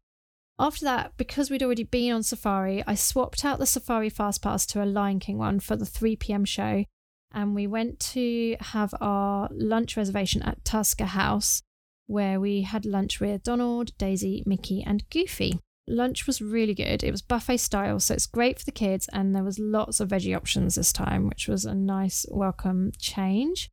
After 0.58 0.84
that, 0.86 1.12
because 1.16 1.50
we'd 1.50 1.62
already 1.62 1.84
been 1.84 2.12
on 2.12 2.22
Safari, 2.24 2.82
I 2.86 2.94
swapped 2.94 3.44
out 3.44 3.58
the 3.58 3.66
Safari 3.66 4.08
Fast 4.08 4.42
Pass 4.42 4.66
to 4.66 4.82
a 4.82 4.86
Lion 4.86 5.20
King 5.20 5.38
one 5.38 5.60
for 5.60 5.76
the 5.76 5.86
3 5.86 6.16
pm 6.16 6.44
show. 6.44 6.84
And 7.32 7.54
we 7.54 7.66
went 7.66 8.00
to 8.00 8.56
have 8.60 8.94
our 9.00 9.48
lunch 9.52 9.96
reservation 9.96 10.42
at 10.42 10.64
Tusker 10.64 11.04
House, 11.04 11.62
where 12.06 12.40
we 12.40 12.62
had 12.62 12.86
lunch 12.86 13.20
with 13.20 13.42
Donald, 13.42 13.96
Daisy, 13.98 14.42
Mickey, 14.46 14.82
and 14.82 15.08
Goofy. 15.10 15.60
Lunch 15.86 16.26
was 16.26 16.42
really 16.42 16.74
good. 16.74 17.04
It 17.04 17.12
was 17.12 17.22
buffet 17.22 17.58
style, 17.58 18.00
so 18.00 18.14
it's 18.14 18.26
great 18.26 18.58
for 18.58 18.64
the 18.64 18.72
kids, 18.72 19.08
and 19.12 19.34
there 19.34 19.44
was 19.44 19.58
lots 19.58 20.00
of 20.00 20.08
veggie 20.08 20.36
options 20.36 20.74
this 20.74 20.92
time, 20.92 21.28
which 21.28 21.48
was 21.48 21.64
a 21.64 21.74
nice 21.74 22.26
welcome 22.30 22.92
change. 22.98 23.70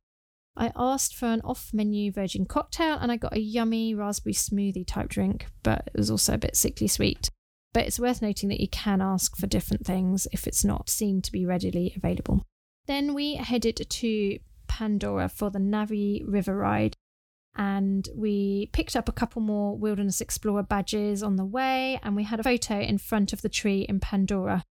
I 0.56 0.72
asked 0.74 1.14
for 1.14 1.26
an 1.26 1.42
off 1.42 1.70
menu 1.72 2.10
virgin 2.10 2.46
cocktail 2.46 2.98
and 3.00 3.12
I 3.12 3.16
got 3.16 3.36
a 3.36 3.40
yummy 3.40 3.94
raspberry 3.94 4.32
smoothie 4.32 4.86
type 4.86 5.08
drink, 5.08 5.46
but 5.62 5.90
it 5.94 5.98
was 5.98 6.10
also 6.10 6.34
a 6.34 6.38
bit 6.38 6.56
sickly 6.56 6.88
sweet. 6.88 7.30
But 7.74 7.86
it's 7.86 8.00
worth 8.00 8.22
noting 8.22 8.48
that 8.48 8.60
you 8.60 8.68
can 8.68 9.02
ask 9.02 9.36
for 9.36 9.46
different 9.46 9.84
things 9.84 10.26
if 10.32 10.46
it's 10.46 10.64
not 10.64 10.88
seen 10.88 11.20
to 11.22 11.32
be 11.32 11.44
readily 11.44 11.92
available. 11.94 12.42
Then 12.86 13.12
we 13.12 13.34
headed 13.34 13.84
to 13.88 14.38
Pandora 14.66 15.28
for 15.28 15.50
the 15.50 15.58
Navi 15.58 16.22
River 16.26 16.56
ride 16.56 16.96
and 17.54 18.08
we 18.14 18.70
picked 18.72 18.96
up 18.96 19.08
a 19.08 19.12
couple 19.12 19.42
more 19.42 19.76
Wilderness 19.76 20.20
Explorer 20.20 20.62
badges 20.62 21.22
on 21.22 21.36
the 21.36 21.44
way 21.44 22.00
and 22.02 22.16
we 22.16 22.24
had 22.24 22.40
a 22.40 22.44
photo 22.44 22.80
in 22.80 22.98
front 22.98 23.32
of 23.32 23.42
the 23.42 23.48
tree 23.48 23.82
in 23.88 24.00
Pandora 24.00 24.64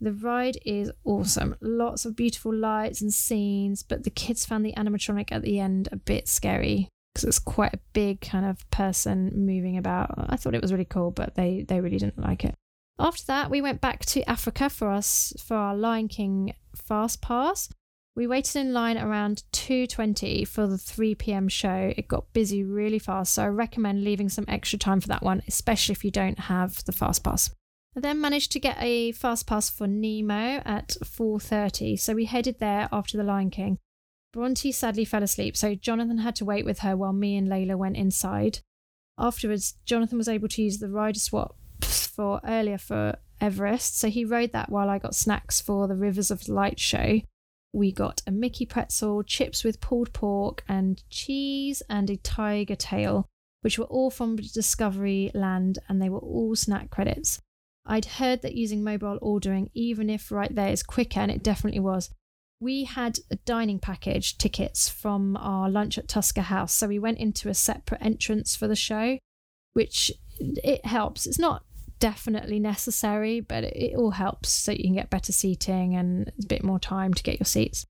the 0.00 0.12
ride 0.12 0.58
is 0.64 0.90
awesome. 1.04 1.56
Lots 1.60 2.04
of 2.04 2.16
beautiful 2.16 2.54
lights 2.54 3.00
and 3.00 3.12
scenes, 3.12 3.82
but 3.82 4.04
the 4.04 4.10
kids 4.10 4.44
found 4.44 4.64
the 4.64 4.74
animatronic 4.74 5.32
at 5.32 5.42
the 5.42 5.58
end 5.58 5.88
a 5.90 5.96
bit 5.96 6.28
scary 6.28 6.88
because 7.14 7.24
it's 7.24 7.38
quite 7.38 7.72
a 7.72 7.80
big 7.94 8.20
kind 8.20 8.44
of 8.44 8.68
person 8.70 9.32
moving 9.34 9.78
about. 9.78 10.14
I 10.28 10.36
thought 10.36 10.54
it 10.54 10.60
was 10.60 10.72
really 10.72 10.84
cool, 10.84 11.10
but 11.10 11.34
they 11.34 11.64
they 11.66 11.80
really 11.80 11.98
didn't 11.98 12.18
like 12.18 12.44
it. 12.44 12.54
After 12.98 13.24
that, 13.26 13.50
we 13.50 13.60
went 13.60 13.80
back 13.80 14.04
to 14.06 14.28
Africa 14.28 14.68
for 14.68 14.90
us 14.90 15.32
for 15.42 15.56
our 15.56 15.74
Lion 15.74 16.08
King 16.08 16.52
fast 16.74 17.22
pass. 17.22 17.70
We 18.14 18.26
waited 18.26 18.56
in 18.56 18.72
line 18.74 18.98
around 18.98 19.44
2:20 19.52 20.46
for 20.46 20.66
the 20.66 20.78
3 20.78 21.14
p.m. 21.14 21.48
show. 21.48 21.92
It 21.96 22.08
got 22.08 22.32
busy 22.34 22.64
really 22.64 22.98
fast, 22.98 23.32
so 23.32 23.44
I 23.44 23.48
recommend 23.48 24.04
leaving 24.04 24.28
some 24.28 24.46
extra 24.46 24.78
time 24.78 25.00
for 25.00 25.08
that 25.08 25.22
one, 25.22 25.42
especially 25.48 25.94
if 25.94 26.04
you 26.04 26.10
don't 26.10 26.38
have 26.38 26.84
the 26.84 26.92
fast 26.92 27.24
pass. 27.24 27.50
I 27.96 28.00
then 28.00 28.20
managed 28.20 28.52
to 28.52 28.60
get 28.60 28.76
a 28.78 29.12
fast 29.12 29.46
pass 29.46 29.70
for 29.70 29.86
Nemo 29.86 30.60
at 30.66 30.98
4:30, 31.02 31.96
so 31.98 32.14
we 32.14 32.26
headed 32.26 32.58
there 32.58 32.90
after 32.92 33.16
the 33.16 33.24
Lion 33.24 33.48
King. 33.48 33.78
Bronte 34.34 34.70
sadly 34.70 35.06
fell 35.06 35.22
asleep, 35.22 35.56
so 35.56 35.74
Jonathan 35.74 36.18
had 36.18 36.36
to 36.36 36.44
wait 36.44 36.66
with 36.66 36.80
her 36.80 36.94
while 36.94 37.14
me 37.14 37.38
and 37.38 37.48
Layla 37.48 37.74
went 37.74 37.96
inside. 37.96 38.60
Afterwards, 39.16 39.78
Jonathan 39.86 40.18
was 40.18 40.28
able 40.28 40.48
to 40.48 40.62
use 40.62 40.76
the 40.76 40.90
rider 40.90 41.18
swap 41.18 41.56
for 41.80 42.42
earlier 42.44 42.76
for 42.76 43.16
Everest, 43.40 43.98
so 43.98 44.10
he 44.10 44.26
rode 44.26 44.52
that 44.52 44.68
while 44.68 44.90
I 44.90 44.98
got 44.98 45.14
snacks 45.14 45.62
for 45.62 45.88
the 45.88 45.96
Rivers 45.96 46.30
of 46.30 46.48
Light 46.48 46.78
show. 46.78 47.22
We 47.72 47.92
got 47.92 48.20
a 48.26 48.30
Mickey 48.30 48.66
pretzel, 48.66 49.22
chips 49.22 49.64
with 49.64 49.80
pulled 49.80 50.12
pork, 50.12 50.64
and 50.68 51.02
cheese, 51.08 51.82
and 51.88 52.10
a 52.10 52.18
tiger 52.18 52.76
tail, 52.76 53.26
which 53.62 53.78
were 53.78 53.86
all 53.86 54.10
from 54.10 54.36
Discovery 54.36 55.30
Land, 55.32 55.78
and 55.88 56.00
they 56.00 56.10
were 56.10 56.18
all 56.18 56.54
snack 56.54 56.90
credits. 56.90 57.40
I'd 57.86 58.04
heard 58.04 58.42
that 58.42 58.54
using 58.54 58.82
mobile 58.82 59.18
ordering, 59.22 59.70
even 59.74 60.10
if 60.10 60.32
right 60.32 60.54
there 60.54 60.70
is 60.70 60.82
quicker, 60.82 61.20
and 61.20 61.30
it 61.30 61.42
definitely 61.42 61.80
was. 61.80 62.10
We 62.60 62.84
had 62.84 63.18
a 63.30 63.36
dining 63.36 63.78
package 63.78 64.38
tickets 64.38 64.88
from 64.88 65.36
our 65.36 65.68
lunch 65.68 65.98
at 65.98 66.08
Tusker 66.08 66.42
House, 66.42 66.72
so 66.72 66.88
we 66.88 66.98
went 66.98 67.18
into 67.18 67.48
a 67.48 67.54
separate 67.54 68.02
entrance 68.02 68.56
for 68.56 68.66
the 68.66 68.76
show, 68.76 69.18
which 69.74 70.10
it 70.38 70.84
helps. 70.86 71.26
It's 71.26 71.38
not 71.38 71.64
definitely 71.98 72.58
necessary, 72.58 73.40
but 73.40 73.64
it, 73.64 73.94
all 73.96 74.12
helps 74.12 74.48
so 74.50 74.72
you 74.72 74.84
can 74.84 74.94
get 74.94 75.10
better 75.10 75.32
seating 75.32 75.94
and 75.94 76.32
a 76.42 76.46
bit 76.46 76.64
more 76.64 76.78
time 76.78 77.14
to 77.14 77.22
get 77.22 77.38
your 77.38 77.46
seats. 77.46 77.86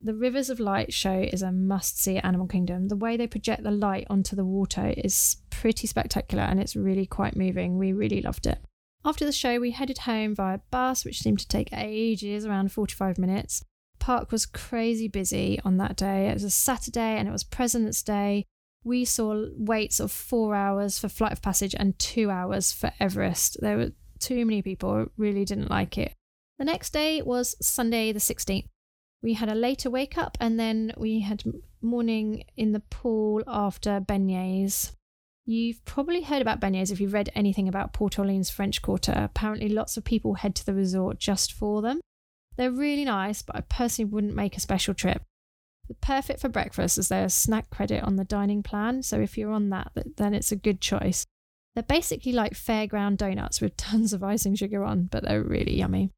The 0.00 0.14
Rivers 0.14 0.48
of 0.48 0.60
Light 0.60 0.92
show 0.92 1.20
is 1.32 1.42
a 1.42 1.50
must 1.50 2.00
see 2.00 2.18
at 2.18 2.24
Animal 2.24 2.46
Kingdom. 2.46 2.86
The 2.86 2.96
way 2.96 3.16
they 3.16 3.26
project 3.26 3.64
the 3.64 3.72
light 3.72 4.06
onto 4.08 4.36
the 4.36 4.44
water 4.44 4.94
is 4.96 5.38
pretty 5.50 5.88
spectacular 5.88 6.44
and 6.44 6.60
it's 6.60 6.76
really 6.76 7.06
quite 7.06 7.36
moving. 7.36 7.78
We 7.78 7.92
really 7.92 8.22
loved 8.22 8.46
it. 8.46 8.58
After 9.04 9.24
the 9.24 9.32
show, 9.32 9.60
we 9.60 9.70
headed 9.70 9.98
home 9.98 10.34
via 10.34 10.58
bus, 10.70 11.04
which 11.04 11.20
seemed 11.20 11.38
to 11.40 11.48
take 11.48 11.72
ages, 11.72 12.44
around 12.44 12.72
45 12.72 13.18
minutes. 13.18 13.62
Park 13.98 14.32
was 14.32 14.46
crazy 14.46 15.08
busy 15.08 15.60
on 15.64 15.76
that 15.78 15.96
day. 15.96 16.28
It 16.28 16.34
was 16.34 16.44
a 16.44 16.50
Saturday 16.50 17.16
and 17.18 17.28
it 17.28 17.32
was 17.32 17.44
President's 17.44 18.02
Day. 18.02 18.44
We 18.84 19.04
saw 19.04 19.46
waits 19.56 20.00
of 20.00 20.10
four 20.10 20.54
hours 20.54 20.98
for 20.98 21.08
Flight 21.08 21.32
of 21.32 21.42
Passage 21.42 21.74
and 21.78 21.98
two 21.98 22.30
hours 22.30 22.72
for 22.72 22.92
Everest. 23.00 23.58
There 23.60 23.76
were 23.76 23.92
too 24.18 24.44
many 24.44 24.62
people, 24.62 25.06
really 25.16 25.44
didn't 25.44 25.70
like 25.70 25.98
it. 25.98 26.14
The 26.58 26.64
next 26.64 26.92
day 26.92 27.22
was 27.22 27.54
Sunday, 27.60 28.12
the 28.12 28.18
16th. 28.18 28.66
We 29.22 29.34
had 29.34 29.48
a 29.48 29.54
later 29.54 29.90
wake 29.90 30.16
up 30.16 30.38
and 30.40 30.58
then 30.58 30.92
we 30.96 31.20
had 31.20 31.42
morning 31.82 32.44
in 32.56 32.72
the 32.72 32.80
pool 32.80 33.42
after 33.46 34.00
beignets. 34.00 34.92
You've 35.48 35.82
probably 35.86 36.20
heard 36.20 36.42
about 36.42 36.60
beignets 36.60 36.92
if 36.92 37.00
you've 37.00 37.14
read 37.14 37.30
anything 37.34 37.68
about 37.68 37.94
Port 37.94 38.18
Orleans 38.18 38.50
French 38.50 38.82
Quarter. 38.82 39.14
Apparently, 39.16 39.70
lots 39.70 39.96
of 39.96 40.04
people 40.04 40.34
head 40.34 40.54
to 40.56 40.66
the 40.66 40.74
resort 40.74 41.18
just 41.18 41.54
for 41.54 41.80
them. 41.80 42.02
They're 42.58 42.70
really 42.70 43.06
nice, 43.06 43.40
but 43.40 43.56
I 43.56 43.62
personally 43.62 44.10
wouldn't 44.10 44.34
make 44.34 44.58
a 44.58 44.60
special 44.60 44.92
trip. 44.92 45.22
They're 45.88 45.96
perfect 46.02 46.40
for 46.40 46.50
breakfast 46.50 46.98
as 46.98 47.08
there's 47.08 47.32
snack 47.32 47.70
credit 47.70 48.04
on 48.04 48.16
the 48.16 48.26
dining 48.26 48.62
plan, 48.62 49.02
so 49.02 49.22
if 49.22 49.38
you're 49.38 49.50
on 49.50 49.70
that, 49.70 49.90
then 50.18 50.34
it's 50.34 50.52
a 50.52 50.56
good 50.56 50.82
choice. 50.82 51.24
They're 51.74 51.82
basically 51.82 52.32
like 52.32 52.52
fairground 52.52 53.16
donuts 53.16 53.62
with 53.62 53.74
tons 53.78 54.12
of 54.12 54.22
icing 54.22 54.54
sugar 54.54 54.84
on, 54.84 55.04
but 55.04 55.24
they're 55.24 55.42
really 55.42 55.78
yummy. 55.78 56.10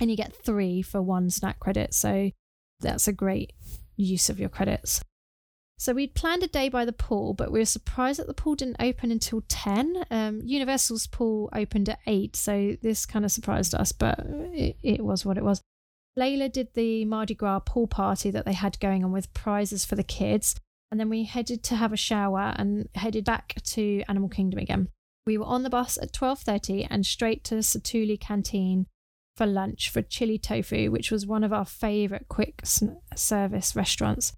And 0.00 0.10
you 0.10 0.16
get 0.16 0.34
three 0.34 0.80
for 0.80 1.02
one 1.02 1.28
snack 1.28 1.60
credit, 1.60 1.92
so 1.92 2.30
that's 2.80 3.06
a 3.06 3.12
great 3.12 3.52
use 3.94 4.30
of 4.30 4.40
your 4.40 4.48
credits. 4.48 5.02
So 5.80 5.92
we'd 5.92 6.14
planned 6.14 6.42
a 6.42 6.48
day 6.48 6.68
by 6.68 6.84
the 6.84 6.92
pool, 6.92 7.34
but 7.34 7.52
we 7.52 7.60
were 7.60 7.64
surprised 7.64 8.18
that 8.18 8.26
the 8.26 8.34
pool 8.34 8.56
didn't 8.56 8.80
open 8.80 9.12
until 9.12 9.44
10. 9.46 10.04
Um, 10.10 10.42
Universal's 10.44 11.06
pool 11.06 11.48
opened 11.54 11.88
at 11.88 12.00
8, 12.04 12.34
so 12.34 12.76
this 12.82 13.06
kind 13.06 13.24
of 13.24 13.30
surprised 13.30 13.76
us, 13.76 13.92
but 13.92 14.18
it, 14.18 14.76
it 14.82 15.04
was 15.04 15.24
what 15.24 15.38
it 15.38 15.44
was. 15.44 15.62
Layla 16.18 16.50
did 16.50 16.74
the 16.74 17.04
Mardi 17.04 17.34
Gras 17.34 17.60
pool 17.60 17.86
party 17.86 18.28
that 18.32 18.44
they 18.44 18.54
had 18.54 18.80
going 18.80 19.04
on 19.04 19.12
with 19.12 19.32
prizes 19.34 19.84
for 19.84 19.94
the 19.94 20.02
kids, 20.02 20.56
and 20.90 20.98
then 20.98 21.08
we 21.08 21.22
headed 21.22 21.62
to 21.64 21.76
have 21.76 21.92
a 21.92 21.96
shower 21.96 22.54
and 22.56 22.88
headed 22.96 23.24
back 23.24 23.54
to 23.62 24.02
Animal 24.08 24.28
Kingdom 24.28 24.58
again. 24.58 24.88
We 25.26 25.38
were 25.38 25.44
on 25.44 25.62
the 25.62 25.70
bus 25.70 25.96
at 25.96 26.12
12:30 26.12 26.88
and 26.90 27.06
straight 27.06 27.44
to 27.44 27.56
Satu'li 27.56 28.18
Canteen 28.18 28.86
for 29.36 29.46
lunch 29.46 29.90
for 29.90 30.02
chili 30.02 30.38
tofu, 30.38 30.90
which 30.90 31.12
was 31.12 31.24
one 31.24 31.44
of 31.44 31.52
our 31.52 31.64
favorite 31.64 32.26
quick 32.28 32.62
service 33.14 33.76
restaurants. 33.76 34.32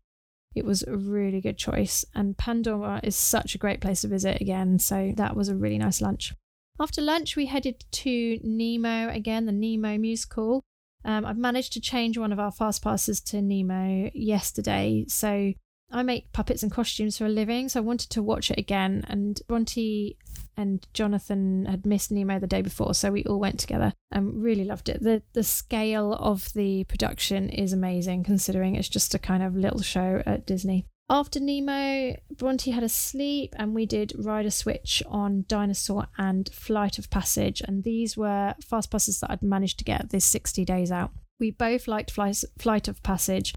It 0.54 0.64
was 0.64 0.82
a 0.82 0.96
really 0.96 1.40
good 1.40 1.58
choice, 1.58 2.04
and 2.14 2.36
Pandora 2.36 3.00
is 3.04 3.14
such 3.14 3.54
a 3.54 3.58
great 3.58 3.80
place 3.80 4.00
to 4.00 4.08
visit 4.08 4.40
again, 4.40 4.78
so 4.78 5.12
that 5.16 5.36
was 5.36 5.48
a 5.48 5.54
really 5.54 5.78
nice 5.78 6.00
lunch. 6.00 6.34
After 6.80 7.00
lunch, 7.00 7.36
we 7.36 7.46
headed 7.46 7.84
to 7.90 8.38
Nemo 8.42 9.10
again, 9.10 9.46
the 9.46 9.52
Nemo 9.52 9.98
musical. 9.98 10.62
Um, 11.04 11.24
I've 11.24 11.38
managed 11.38 11.72
to 11.74 11.80
change 11.80 12.18
one 12.18 12.32
of 12.32 12.40
our 12.40 12.50
fast 12.50 12.82
passes 12.82 13.20
to 13.22 13.40
Nemo 13.40 14.10
yesterday, 14.12 15.04
so 15.08 15.52
I 15.92 16.02
make 16.02 16.32
puppets 16.32 16.62
and 16.62 16.72
costumes 16.72 17.18
for 17.18 17.26
a 17.26 17.30
living, 17.30 17.68
so 17.68 17.80
I 17.80 17.84
wanted 17.84 18.10
to 18.10 18.22
watch 18.22 18.50
it 18.50 18.58
again. 18.58 19.04
And 19.08 19.40
Bronte 19.46 20.16
and 20.60 20.86
Jonathan 20.92 21.66
had 21.66 21.86
missed 21.86 22.12
Nemo 22.12 22.38
the 22.38 22.46
day 22.46 22.62
before, 22.62 22.94
so 22.94 23.10
we 23.10 23.24
all 23.24 23.40
went 23.40 23.58
together 23.58 23.92
and 24.12 24.42
really 24.42 24.64
loved 24.64 24.88
it. 24.88 25.02
The 25.02 25.22
the 25.32 25.42
scale 25.42 26.14
of 26.14 26.52
the 26.52 26.84
production 26.84 27.48
is 27.48 27.72
amazing 27.72 28.24
considering 28.24 28.76
it's 28.76 28.88
just 28.88 29.14
a 29.14 29.18
kind 29.18 29.42
of 29.42 29.56
little 29.56 29.82
show 29.82 30.22
at 30.26 30.46
Disney. 30.46 30.86
After 31.08 31.40
Nemo, 31.40 32.14
Bronte 32.36 32.70
had 32.70 32.84
a 32.84 32.88
sleep 32.88 33.52
and 33.58 33.74
we 33.74 33.84
did 33.84 34.12
Rider 34.16 34.50
Switch 34.50 35.02
on 35.08 35.44
Dinosaur 35.48 36.06
and 36.16 36.48
Flight 36.52 37.00
of 37.00 37.10
Passage. 37.10 37.60
And 37.66 37.82
these 37.82 38.16
were 38.16 38.54
fast 38.64 38.92
passes 38.92 39.18
that 39.18 39.32
I'd 39.32 39.42
managed 39.42 39.80
to 39.80 39.84
get 39.84 40.10
this 40.10 40.24
60 40.24 40.64
days 40.64 40.92
out. 40.92 41.10
We 41.40 41.50
both 41.50 41.88
liked 41.88 42.12
Flight 42.12 42.86
of 42.86 43.02
Passage. 43.02 43.54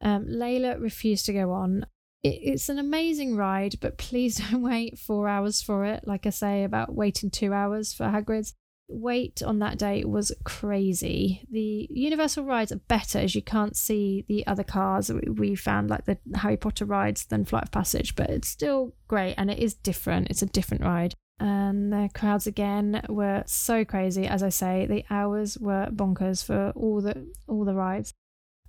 Um, 0.00 0.26
Layla 0.26 0.80
refused 0.80 1.26
to 1.26 1.32
go 1.32 1.50
on 1.50 1.86
it's 2.24 2.70
an 2.70 2.78
amazing 2.78 3.36
ride, 3.36 3.76
but 3.80 3.98
please 3.98 4.36
don't 4.50 4.62
wait 4.62 4.98
four 4.98 5.28
hours 5.28 5.62
for 5.62 5.84
it. 5.84 6.04
Like 6.06 6.26
I 6.26 6.30
say 6.30 6.64
about 6.64 6.94
waiting 6.94 7.30
two 7.30 7.52
hours 7.52 7.92
for 7.92 8.06
Hagrid's. 8.06 8.54
Wait 8.86 9.42
on 9.42 9.60
that 9.60 9.78
day 9.78 10.04
was 10.04 10.30
crazy. 10.44 11.46
The 11.50 11.88
Universal 11.90 12.44
rides 12.44 12.70
are 12.70 12.76
better 12.76 13.18
as 13.18 13.34
you 13.34 13.40
can't 13.40 13.76
see 13.76 14.26
the 14.28 14.46
other 14.46 14.62
cars. 14.62 15.10
We 15.10 15.54
found 15.54 15.88
like 15.88 16.04
the 16.04 16.18
Harry 16.34 16.58
Potter 16.58 16.84
rides 16.84 17.24
than 17.24 17.46
Flight 17.46 17.64
of 17.64 17.70
Passage, 17.72 18.14
but 18.14 18.28
it's 18.28 18.48
still 18.48 18.94
great 19.08 19.34
and 19.38 19.50
it 19.50 19.58
is 19.58 19.72
different. 19.72 20.28
It's 20.28 20.42
a 20.42 20.46
different 20.46 20.84
ride. 20.84 21.14
And 21.40 21.92
the 21.92 22.10
crowds 22.14 22.46
again 22.46 23.04
were 23.08 23.42
so 23.46 23.86
crazy. 23.86 24.26
As 24.26 24.42
I 24.42 24.50
say, 24.50 24.86
the 24.86 25.04
hours 25.08 25.58
were 25.58 25.88
bonkers 25.90 26.44
for 26.44 26.72
all 26.76 27.00
the 27.00 27.26
all 27.48 27.64
the 27.64 27.74
rides. 27.74 28.12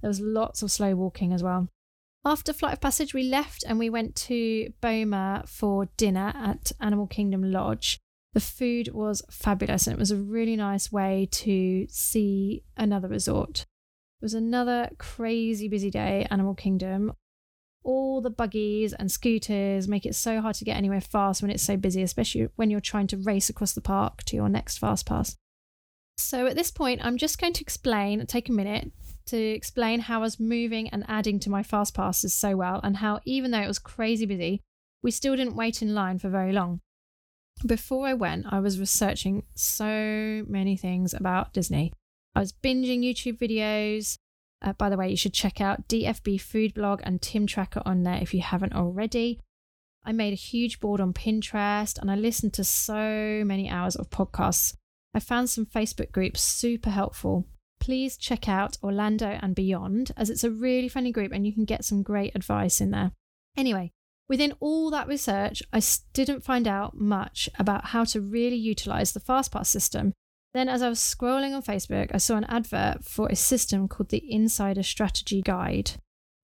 There 0.01 0.07
was 0.07 0.21
lots 0.21 0.61
of 0.61 0.71
slow 0.71 0.95
walking 0.95 1.33
as 1.33 1.43
well. 1.43 1.67
After 2.27 2.53
Flight 2.53 2.73
of 2.73 2.81
Passage, 2.81 3.13
we 3.13 3.21
left 3.21 3.63
and 3.67 3.77
we 3.77 3.87
went 3.87 4.15
to 4.15 4.73
Boma 4.81 5.43
for 5.45 5.89
dinner 5.95 6.33
at 6.35 6.71
Animal 6.81 7.05
Kingdom 7.05 7.51
Lodge. 7.51 7.99
The 8.33 8.39
food 8.39 8.89
was 8.93 9.21
fabulous 9.29 9.85
and 9.85 9.93
it 9.93 9.99
was 9.99 10.09
a 10.09 10.17
really 10.17 10.55
nice 10.55 10.91
way 10.91 11.29
to 11.33 11.85
see 11.87 12.63
another 12.75 13.07
resort. 13.07 13.67
It 14.21 14.25
was 14.25 14.33
another 14.33 14.89
crazy 14.97 15.67
busy 15.67 15.91
day, 15.91 16.25
Animal 16.31 16.55
Kingdom. 16.55 17.13
All 17.83 18.21
the 18.21 18.31
buggies 18.31 18.93
and 18.93 19.11
scooters 19.11 19.87
make 19.87 20.07
it 20.07 20.15
so 20.15 20.41
hard 20.41 20.55
to 20.55 20.65
get 20.65 20.77
anywhere 20.77 21.01
fast 21.01 21.43
when 21.43 21.51
it's 21.51 21.61
so 21.61 21.77
busy, 21.77 22.01
especially 22.01 22.49
when 22.55 22.71
you're 22.71 22.79
trying 22.79 23.05
to 23.07 23.17
race 23.17 23.51
across 23.51 23.73
the 23.73 23.81
park 23.81 24.23
to 24.23 24.35
your 24.35 24.49
next 24.49 24.79
fast 24.79 25.05
pass. 25.05 25.37
So 26.17 26.47
at 26.47 26.55
this 26.55 26.71
point, 26.71 27.05
I'm 27.05 27.17
just 27.17 27.39
going 27.39 27.53
to 27.53 27.61
explain, 27.61 28.25
take 28.25 28.49
a 28.49 28.53
minute 28.53 28.91
to 29.27 29.37
explain 29.37 30.01
how 30.01 30.19
I 30.19 30.21
was 30.21 30.39
moving 30.39 30.89
and 30.89 31.03
adding 31.07 31.39
to 31.41 31.49
my 31.49 31.63
fast 31.63 31.93
passes 31.93 32.33
so 32.33 32.55
well, 32.55 32.79
and 32.83 32.97
how 32.97 33.19
even 33.25 33.51
though 33.51 33.61
it 33.61 33.67
was 33.67 33.79
crazy 33.79 34.25
busy, 34.25 34.61
we 35.01 35.11
still 35.11 35.35
didn't 35.35 35.55
wait 35.55 35.81
in 35.81 35.93
line 35.93 36.19
for 36.19 36.29
very 36.29 36.51
long. 36.51 36.81
Before 37.65 38.07
I 38.07 38.13
went, 38.13 38.45
I 38.49 38.59
was 38.59 38.79
researching 38.79 39.43
so 39.55 40.43
many 40.47 40.75
things 40.75 41.13
about 41.13 41.53
Disney. 41.53 41.93
I 42.35 42.39
was 42.39 42.53
binging 42.53 43.01
YouTube 43.01 43.37
videos. 43.37 44.17
Uh, 44.61 44.73
by 44.73 44.89
the 44.89 44.97
way, 44.97 45.09
you 45.09 45.17
should 45.17 45.33
check 45.33 45.61
out 45.61 45.87
DFB 45.87 46.41
Food 46.41 46.73
Blog 46.73 47.01
and 47.03 47.21
Tim 47.21 47.47
Tracker 47.47 47.81
on 47.85 48.03
there 48.03 48.19
if 48.21 48.33
you 48.33 48.41
haven't 48.41 48.73
already. 48.73 49.39
I 50.03 50.11
made 50.11 50.33
a 50.33 50.35
huge 50.35 50.79
board 50.79 51.01
on 51.01 51.13
Pinterest 51.13 51.97
and 51.97 52.11
I 52.11 52.15
listened 52.15 52.53
to 52.53 52.63
so 52.63 53.43
many 53.45 53.69
hours 53.69 53.95
of 53.95 54.09
podcasts. 54.09 54.75
I 55.13 55.19
found 55.19 55.49
some 55.49 55.65
Facebook 55.65 56.11
groups 56.11 56.43
super 56.43 56.89
helpful 56.89 57.45
please 57.85 58.17
check 58.17 58.49
out 58.49 58.79
Orlando 58.81 59.37
and 59.43 59.53
Beyond, 59.53 60.11
as 60.17 60.31
it's 60.31 60.43
a 60.43 60.49
really 60.49 60.89
funny 60.89 61.11
group 61.11 61.31
and 61.31 61.45
you 61.45 61.53
can 61.53 61.65
get 61.65 61.85
some 61.85 62.01
great 62.01 62.35
advice 62.35 62.81
in 62.81 62.89
there. 62.89 63.11
Anyway, 63.55 63.91
within 64.27 64.53
all 64.59 64.89
that 64.89 65.07
research, 65.07 65.61
I 65.71 65.83
didn't 66.11 66.43
find 66.43 66.67
out 66.67 66.99
much 66.99 67.47
about 67.59 67.85
how 67.85 68.03
to 68.05 68.19
really 68.19 68.55
utilize 68.55 69.11
the 69.11 69.19
FastPass 69.19 69.67
system. 69.67 70.13
Then, 70.55 70.67
as 70.67 70.81
I 70.81 70.89
was 70.89 70.97
scrolling 70.97 71.53
on 71.55 71.61
Facebook, 71.61 72.09
I 72.11 72.17
saw 72.17 72.37
an 72.37 72.45
advert 72.45 73.05
for 73.05 73.27
a 73.27 73.35
system 73.35 73.87
called 73.87 74.09
the 74.09 74.23
Insider 74.33 74.81
Strategy 74.81 75.43
Guide. 75.43 75.91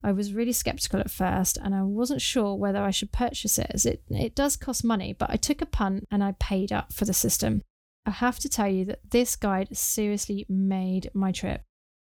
I 0.04 0.12
was 0.12 0.34
really 0.34 0.54
skeptical 0.54 1.00
at 1.00 1.10
first 1.10 1.58
and 1.58 1.74
I 1.74 1.82
wasn't 1.82 2.22
sure 2.22 2.54
whether 2.54 2.84
I 2.84 2.92
should 2.92 3.12
purchase 3.12 3.58
it 3.58 3.72
as 3.72 3.88
it, 3.88 4.04
it 4.12 4.36
does 4.36 4.58
cost 4.58 4.84
money, 4.84 5.14
but 5.18 5.32
I 5.32 5.38
took 5.38 5.60
a 5.60 5.66
punt 5.66 6.06
and 6.12 6.24
I 6.24 6.34
paid 6.34 6.72
up 6.72 6.94
for 6.94 7.06
the 7.06 7.14
system. 7.14 7.64
I 8.06 8.12
have 8.12 8.40
to 8.40 8.50
tell 8.50 8.68
you 8.68 8.86
that 8.86 9.12
this 9.12 9.36
guide 9.36 9.76
seriously 9.76 10.46
made 10.50 11.12
my 11.14 11.32
trip. 11.32 11.62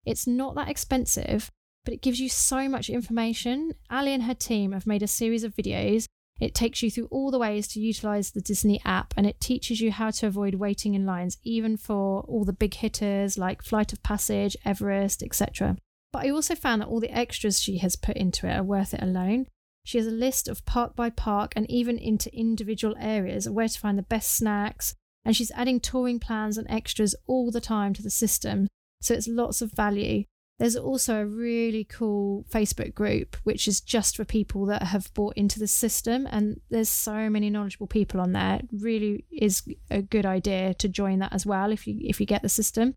It's 0.06 0.28
not 0.28 0.56
that 0.56 0.70
expensive, 0.70 1.52
but 1.86 1.94
it 1.94 2.02
gives 2.02 2.20
you 2.20 2.30
so 2.30 2.68
much 2.68 2.90
information. 2.90 3.74
Ali 3.90 4.14
and 4.14 4.24
her 4.24 4.34
team 4.34 4.72
have 4.72 4.88
made 4.88 5.04
a 5.04 5.08
series 5.08 5.44
of 5.44 5.56
videos. 5.56 6.06
It 6.40 6.56
takes 6.56 6.82
you 6.82 6.90
through 6.90 7.08
all 7.12 7.30
the 7.32 7.40
ways 7.40 7.68
to 7.70 7.80
utilize 7.80 8.32
the 8.32 8.42
Disney 8.42 8.82
app 8.84 9.14
and 9.16 9.28
it 9.28 9.40
teaches 9.40 9.80
you 9.82 9.92
how 9.92 10.10
to 10.12 10.28
avoid 10.28 10.56
waiting 10.56 10.96
in 10.96 11.06
lines, 11.06 11.38
even 11.44 11.78
for 11.78 12.22
all 12.22 12.44
the 12.44 12.54
big 12.54 12.74
hitters 12.74 13.38
like 13.38 13.62
Flight 13.62 13.94
of 13.94 14.02
Passage, 14.04 14.58
Everest, 14.66 15.22
etc. 15.22 15.78
But 16.12 16.26
I 16.26 16.32
also 16.32 16.56
found 16.56 16.82
that 16.82 16.88
all 16.88 17.00
the 17.00 17.16
extras 17.16 17.62
she 17.62 17.78
has 17.78 17.96
put 17.96 18.18
into 18.18 18.48
it 18.48 18.58
are 18.58 18.64
worth 18.64 18.94
it 18.94 19.02
alone. 19.02 19.48
She 19.86 19.98
has 19.98 20.08
a 20.08 20.12
list 20.12 20.48
of 20.48 20.66
park 20.66 20.96
by 20.96 21.10
park 21.10 21.54
and 21.56 21.70
even 21.70 21.98
into 21.98 22.34
individual 22.36 22.96
areas 23.00 23.50
where 23.50 23.68
to 23.68 23.80
find 23.80 23.98
the 23.98 24.04
best 24.04 24.32
snacks, 24.32 24.96
and 25.26 25.36
she's 25.36 25.52
adding 25.52 25.80
touring 25.80 26.20
plans 26.20 26.58
and 26.58 26.70
extras 26.70 27.16
all 27.28 27.52
the 27.52 27.62
time 27.62 27.94
to 27.94 28.04
the 28.04 28.10
system. 28.10 28.68
So 29.02 29.14
it's 29.14 29.28
lots 29.28 29.62
of 29.62 29.72
value. 29.72 30.26
There's 30.60 30.76
also 30.76 31.22
a 31.22 31.26
really 31.26 31.84
cool 31.84 32.46
Facebook 32.50 32.94
group, 32.94 33.38
which 33.44 33.68
is 33.68 33.82
just 33.82 34.16
for 34.16 34.24
people 34.24 34.66
that 34.68 34.84
have 34.84 35.14
bought 35.14 35.36
into 35.36 35.60
the 35.60 35.68
system. 35.68 36.28
And 36.30 36.62
there's 36.70 36.90
so 36.90 37.30
many 37.30 37.50
knowledgeable 37.50 37.88
people 37.88 38.22
on 38.22 38.34
there. 38.34 38.58
It 38.58 38.70
really 38.72 39.26
is 39.32 39.64
a 39.90 40.02
good 40.02 40.26
idea 40.26 40.74
to 40.76 40.88
join 40.88 41.20
that 41.20 41.34
as 41.34 41.46
well 41.46 41.72
if 41.72 41.88
you 41.88 41.98
if 42.02 42.20
you 42.20 42.26
get 42.26 42.44
the 42.44 42.50
system. 42.50 42.96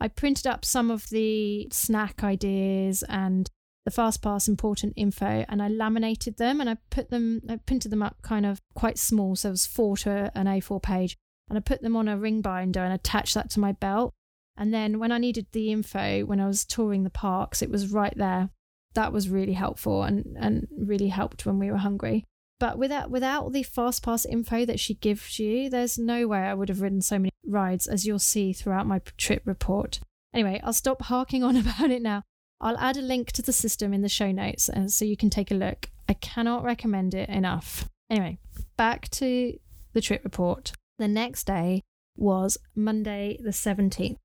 I 0.00 0.08
printed 0.08 0.46
up 0.46 0.64
some 0.64 0.90
of 0.90 1.08
the 1.10 1.68
snack 1.70 2.24
ideas 2.24 3.04
and 3.08 3.48
the 3.84 3.90
FastPass 3.90 4.48
important 4.48 4.92
info 4.96 5.44
and 5.48 5.62
I 5.62 5.68
laminated 5.68 6.36
them 6.38 6.60
and 6.60 6.68
I 6.68 6.76
put 6.90 7.10
them, 7.10 7.42
I 7.48 7.56
printed 7.56 7.90
them 7.90 8.02
up 8.02 8.16
kind 8.22 8.46
of 8.46 8.60
quite 8.74 8.98
small. 8.98 9.34
So 9.36 9.48
it 9.48 9.52
was 9.52 9.66
four 9.66 9.96
to 9.98 10.30
an 10.34 10.46
A4 10.46 10.82
page 10.82 11.16
and 11.52 11.58
I 11.58 11.60
put 11.60 11.82
them 11.82 11.96
on 11.96 12.08
a 12.08 12.16
ring 12.16 12.40
binder 12.40 12.80
and 12.80 12.94
attached 12.94 13.34
that 13.34 13.50
to 13.50 13.60
my 13.60 13.72
belt. 13.72 14.14
And 14.56 14.72
then 14.72 14.98
when 14.98 15.12
I 15.12 15.18
needed 15.18 15.48
the 15.52 15.70
info 15.70 16.24
when 16.24 16.40
I 16.40 16.46
was 16.46 16.64
touring 16.64 17.04
the 17.04 17.10
parks, 17.10 17.60
it 17.60 17.68
was 17.68 17.92
right 17.92 18.16
there. 18.16 18.48
That 18.94 19.12
was 19.12 19.28
really 19.28 19.52
helpful 19.52 20.02
and, 20.02 20.34
and 20.40 20.66
really 20.74 21.08
helped 21.08 21.44
when 21.44 21.58
we 21.58 21.70
were 21.70 21.76
hungry. 21.76 22.24
But 22.58 22.78
without 22.78 23.10
without 23.10 23.52
the 23.52 23.64
fast 23.64 24.02
pass 24.02 24.24
info 24.24 24.64
that 24.64 24.80
she 24.80 24.94
gives 24.94 25.38
you, 25.38 25.68
there's 25.68 25.98
no 25.98 26.26
way 26.26 26.38
I 26.38 26.54
would 26.54 26.70
have 26.70 26.80
ridden 26.80 27.02
so 27.02 27.18
many 27.18 27.32
rides 27.46 27.86
as 27.86 28.06
you'll 28.06 28.18
see 28.18 28.54
throughout 28.54 28.86
my 28.86 29.02
trip 29.18 29.42
report. 29.44 30.00
Anyway, 30.32 30.58
I'll 30.64 30.72
stop 30.72 31.02
harking 31.02 31.44
on 31.44 31.56
about 31.58 31.90
it 31.90 32.00
now. 32.00 32.22
I'll 32.62 32.78
add 32.78 32.96
a 32.96 33.02
link 33.02 33.30
to 33.32 33.42
the 33.42 33.52
system 33.52 33.92
in 33.92 34.00
the 34.00 34.08
show 34.08 34.32
notes 34.32 34.70
uh, 34.70 34.88
so 34.88 35.04
you 35.04 35.18
can 35.18 35.28
take 35.28 35.50
a 35.50 35.54
look. 35.54 35.90
I 36.08 36.14
cannot 36.14 36.64
recommend 36.64 37.12
it 37.12 37.28
enough. 37.28 37.90
Anyway, 38.08 38.38
back 38.78 39.10
to 39.10 39.58
the 39.92 40.00
trip 40.00 40.24
report. 40.24 40.72
The 41.02 41.08
next 41.08 41.48
day 41.48 41.82
was 42.16 42.58
Monday, 42.76 43.36
the 43.42 43.50
17th. 43.50 44.18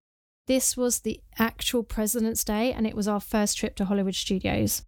This 0.46 0.78
was 0.78 1.00
the 1.00 1.22
actual 1.40 1.82
President's 1.82 2.44
Day, 2.44 2.72
and 2.72 2.86
it 2.86 2.96
was 2.96 3.08
our 3.08 3.20
first 3.20 3.58
trip 3.58 3.76
to 3.78 3.86
Hollywood 3.86 4.14
Studios. 4.14 4.84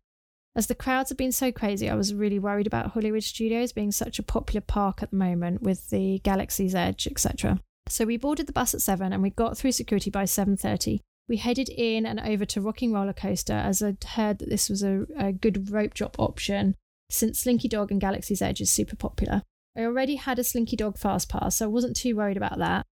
As 0.55 0.67
the 0.67 0.75
crowds 0.75 1.09
had 1.09 1.17
been 1.17 1.31
so 1.31 1.51
crazy, 1.51 1.89
I 1.89 1.95
was 1.95 2.13
really 2.13 2.37
worried 2.37 2.67
about 2.67 2.91
Hollywood 2.91 3.23
Studios 3.23 3.71
being 3.71 3.91
such 3.91 4.19
a 4.19 4.23
popular 4.23 4.61
park 4.61 5.01
at 5.01 5.09
the 5.09 5.15
moment 5.15 5.63
with 5.63 5.89
the 5.89 6.19
Galaxy's 6.19 6.75
Edge, 6.75 7.07
etc. 7.07 7.59
So 7.87 8.05
we 8.05 8.17
boarded 8.17 8.45
the 8.45 8.53
bus 8.53 8.75
at 8.75 8.83
7 8.83 9.11
and 9.11 9.23
we 9.23 9.31
got 9.31 9.57
through 9.57 9.71
security 9.71 10.11
by 10.11 10.25
7:30. 10.25 10.99
We 11.27 11.37
headed 11.37 11.69
in 11.69 12.05
and 12.05 12.19
over 12.19 12.45
to 12.45 12.61
Rock 12.61 12.83
'n' 12.83 12.93
Roller 12.93 13.13
Coaster 13.13 13.53
as 13.53 13.81
I'd 13.81 14.03
heard 14.03 14.37
that 14.37 14.49
this 14.49 14.69
was 14.69 14.83
a, 14.83 15.07
a 15.17 15.31
good 15.31 15.71
rope 15.71 15.95
drop 15.95 16.19
option 16.19 16.75
since 17.09 17.39
Slinky 17.39 17.67
Dog 17.67 17.91
and 17.91 17.99
Galaxy's 17.99 18.43
Edge 18.43 18.61
is 18.61 18.71
super 18.71 18.95
popular. 18.95 19.41
I 19.77 19.81
already 19.81 20.15
had 20.15 20.39
a 20.39 20.43
Slinky 20.43 20.75
Dog 20.75 20.97
Fast 20.97 21.29
Pass, 21.29 21.57
so 21.57 21.65
I 21.65 21.69
wasn't 21.69 21.95
too 21.95 22.15
worried 22.15 22.37
about 22.37 22.57
that. 22.59 22.85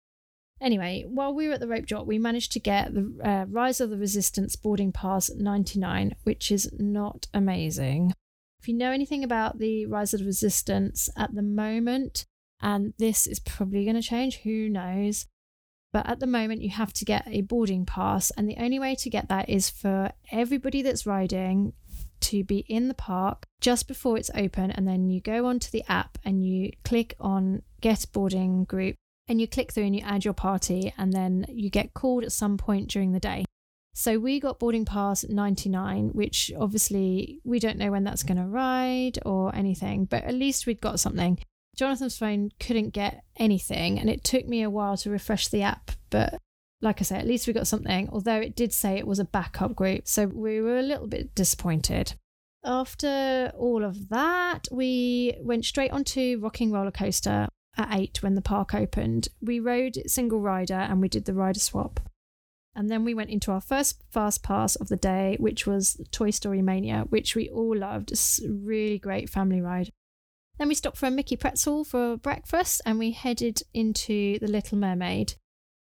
Anyway, 0.59 1.05
while 1.07 1.33
we 1.33 1.47
were 1.47 1.53
at 1.53 1.59
the 1.59 1.67
Rope 1.67 1.85
Drop, 1.85 2.07
we 2.07 2.17
managed 2.17 2.51
to 2.53 2.59
get 2.59 2.93
the 2.93 3.19
uh, 3.23 3.45
Rise 3.47 3.79
of 3.79 3.89
the 3.89 3.97
Resistance 3.97 4.55
boarding 4.55 4.91
pass 4.91 5.29
99, 5.29 6.15
which 6.23 6.51
is 6.51 6.69
not 6.79 7.27
amazing. 7.33 8.13
If 8.59 8.67
you 8.67 8.73
know 8.73 8.91
anything 8.91 9.23
about 9.23 9.59
the 9.59 9.85
Rise 9.85 10.13
of 10.13 10.21
the 10.21 10.25
Resistance 10.25 11.09
at 11.15 11.35
the 11.35 11.43
moment, 11.43 12.25
and 12.59 12.93
this 12.97 13.27
is 13.27 13.39
probably 13.39 13.83
going 13.83 13.95
to 13.95 14.01
change, 14.01 14.37
who 14.37 14.67
knows? 14.67 15.27
But 15.93 16.09
at 16.09 16.19
the 16.19 16.27
moment, 16.27 16.61
you 16.61 16.69
have 16.71 16.91
to 16.93 17.05
get 17.05 17.27
a 17.27 17.41
boarding 17.41 17.85
pass, 17.85 18.31
and 18.31 18.49
the 18.49 18.57
only 18.57 18.79
way 18.79 18.95
to 18.95 19.09
get 19.09 19.29
that 19.29 19.49
is 19.49 19.69
for 19.69 20.11
everybody 20.31 20.81
that's 20.81 21.05
riding 21.05 21.73
to 22.21 22.43
be 22.43 22.59
in 22.67 22.87
the 22.87 22.93
park 22.93 23.45
just 23.61 23.87
before 23.87 24.17
it's 24.17 24.31
open, 24.35 24.71
and 24.71 24.87
then 24.87 25.09
you 25.09 25.21
go 25.21 25.45
onto 25.45 25.69
the 25.69 25.83
app 25.87 26.17
and 26.23 26.45
you 26.45 26.71
click 26.83 27.15
on 27.19 27.61
Get 27.81 28.05
Boarding 28.11 28.63
Group 28.63 28.95
and 29.27 29.41
you 29.41 29.47
click 29.47 29.71
through 29.71 29.83
and 29.83 29.95
you 29.95 30.01
add 30.05 30.23
your 30.23 30.33
party, 30.33 30.93
and 30.97 31.11
then 31.11 31.45
you 31.49 31.69
get 31.69 31.93
called 31.93 32.23
at 32.23 32.31
some 32.31 32.57
point 32.57 32.89
during 32.89 33.11
the 33.11 33.19
day. 33.19 33.43
So 33.93 34.19
we 34.19 34.39
got 34.39 34.59
boarding 34.59 34.85
pass 34.85 35.27
99, 35.27 36.09
which 36.13 36.51
obviously 36.57 37.41
we 37.43 37.59
don't 37.59 37.77
know 37.77 37.91
when 37.91 38.03
that's 38.03 38.23
going 38.23 38.37
to 38.37 38.45
ride 38.45 39.19
or 39.25 39.53
anything, 39.55 40.05
but 40.05 40.23
at 40.23 40.35
least 40.35 40.67
we'd 40.67 40.79
got 40.79 40.99
something. 40.99 41.39
Jonathan's 41.75 42.17
phone 42.17 42.51
couldn't 42.59 42.91
get 42.91 43.23
anything, 43.37 43.99
and 43.99 44.09
it 44.09 44.23
took 44.23 44.47
me 44.47 44.61
a 44.61 44.69
while 44.69 44.97
to 44.97 45.09
refresh 45.09 45.47
the 45.47 45.63
app, 45.63 45.91
but 46.09 46.37
like 46.81 47.01
I 47.01 47.03
say, 47.03 47.17
at 47.17 47.27
least 47.27 47.47
we 47.47 47.53
got 47.53 47.67
something, 47.67 48.09
although 48.11 48.39
it 48.39 48.55
did 48.55 48.73
say 48.73 48.97
it 48.97 49.07
was 49.07 49.19
a 49.19 49.25
backup 49.25 49.75
group, 49.75 50.07
so 50.07 50.27
we 50.27 50.61
were 50.61 50.77
a 50.77 50.83
little 50.83 51.07
bit 51.07 51.33
disappointed. 51.35 52.13
After 52.63 53.51
all 53.57 53.83
of 53.83 54.09
that, 54.09 54.67
we 54.71 55.35
went 55.41 55.65
straight 55.65 55.91
onto 55.91 56.39
Rock 56.41 56.61
'n' 56.61 56.71
Roller 56.71 56.91
Coaster, 56.91 57.47
at 57.77 57.89
eight 57.91 58.23
when 58.23 58.35
the 58.35 58.41
park 58.41 58.73
opened. 58.73 59.29
We 59.41 59.59
rode 59.59 59.97
single 60.07 60.41
rider 60.41 60.73
and 60.73 60.99
we 60.99 61.09
did 61.09 61.25
the 61.25 61.33
rider 61.33 61.59
swap. 61.59 61.99
And 62.75 62.91
then 62.91 63.03
we 63.03 63.13
went 63.13 63.29
into 63.29 63.51
our 63.51 63.61
first 63.61 64.03
fast 64.11 64.43
pass 64.43 64.75
of 64.75 64.87
the 64.87 64.97
day, 64.97 65.35
which 65.39 65.65
was 65.65 65.99
Toy 66.11 66.29
Story 66.29 66.61
Mania, 66.61 67.05
which 67.09 67.35
we 67.35 67.49
all 67.49 67.75
loved. 67.75 68.11
It's 68.11 68.41
a 68.41 68.51
really 68.51 68.99
great 68.99 69.29
family 69.29 69.61
ride. 69.61 69.91
Then 70.59 70.67
we 70.67 70.75
stopped 70.75 70.97
for 70.97 71.07
a 71.07 71.11
Mickey 71.11 71.35
pretzel 71.35 71.83
for 71.83 72.17
breakfast 72.17 72.81
and 72.85 72.99
we 72.99 73.11
headed 73.11 73.61
into 73.73 74.39
The 74.39 74.47
Little 74.47 74.77
Mermaid. 74.77 75.35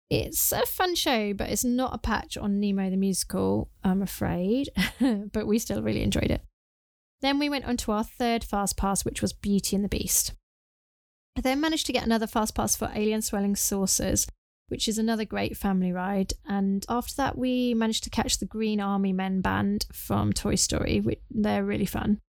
It's 0.09 0.51
a 0.51 0.65
fun 0.65 0.95
show, 0.95 1.33
but 1.33 1.49
it's 1.49 1.63
not 1.63 1.93
a 1.93 1.99
patch 1.99 2.35
on 2.35 2.59
Nemo 2.59 2.89
the 2.89 2.97
Musical, 2.97 3.69
I'm 3.83 4.01
afraid, 4.01 4.69
but 5.31 5.45
we 5.45 5.59
still 5.59 5.83
really 5.83 6.01
enjoyed 6.01 6.31
it. 6.31 6.41
Then 7.21 7.37
we 7.37 7.49
went 7.49 7.65
on 7.65 7.77
to 7.77 7.91
our 7.91 8.03
third 8.03 8.43
fast 8.43 8.75
pass, 8.75 9.05
which 9.05 9.21
was 9.21 9.33
Beauty 9.33 9.75
and 9.75 9.85
the 9.85 9.89
Beast. 9.89 10.33
I 11.37 11.41
then 11.41 11.61
managed 11.61 11.85
to 11.87 11.93
get 11.93 12.05
another 12.05 12.27
fast 12.27 12.55
pass 12.55 12.75
for 12.75 12.91
Alien 12.95 13.21
Swirling 13.21 13.55
Saucers, 13.55 14.27
which 14.69 14.87
is 14.87 14.97
another 14.97 15.25
great 15.25 15.55
family 15.55 15.91
ride. 15.91 16.33
And 16.47 16.85
after 16.89 17.13
that, 17.17 17.37
we 17.37 17.73
managed 17.73 18.03
to 18.05 18.09
catch 18.09 18.39
the 18.39 18.45
Green 18.45 18.79
Army 18.79 19.13
Men 19.13 19.41
band 19.41 19.85
from 19.93 20.33
Toy 20.33 20.55
Story, 20.55 21.01
which 21.01 21.19
they're 21.29 21.63
really 21.63 21.85
fun. 21.85 22.19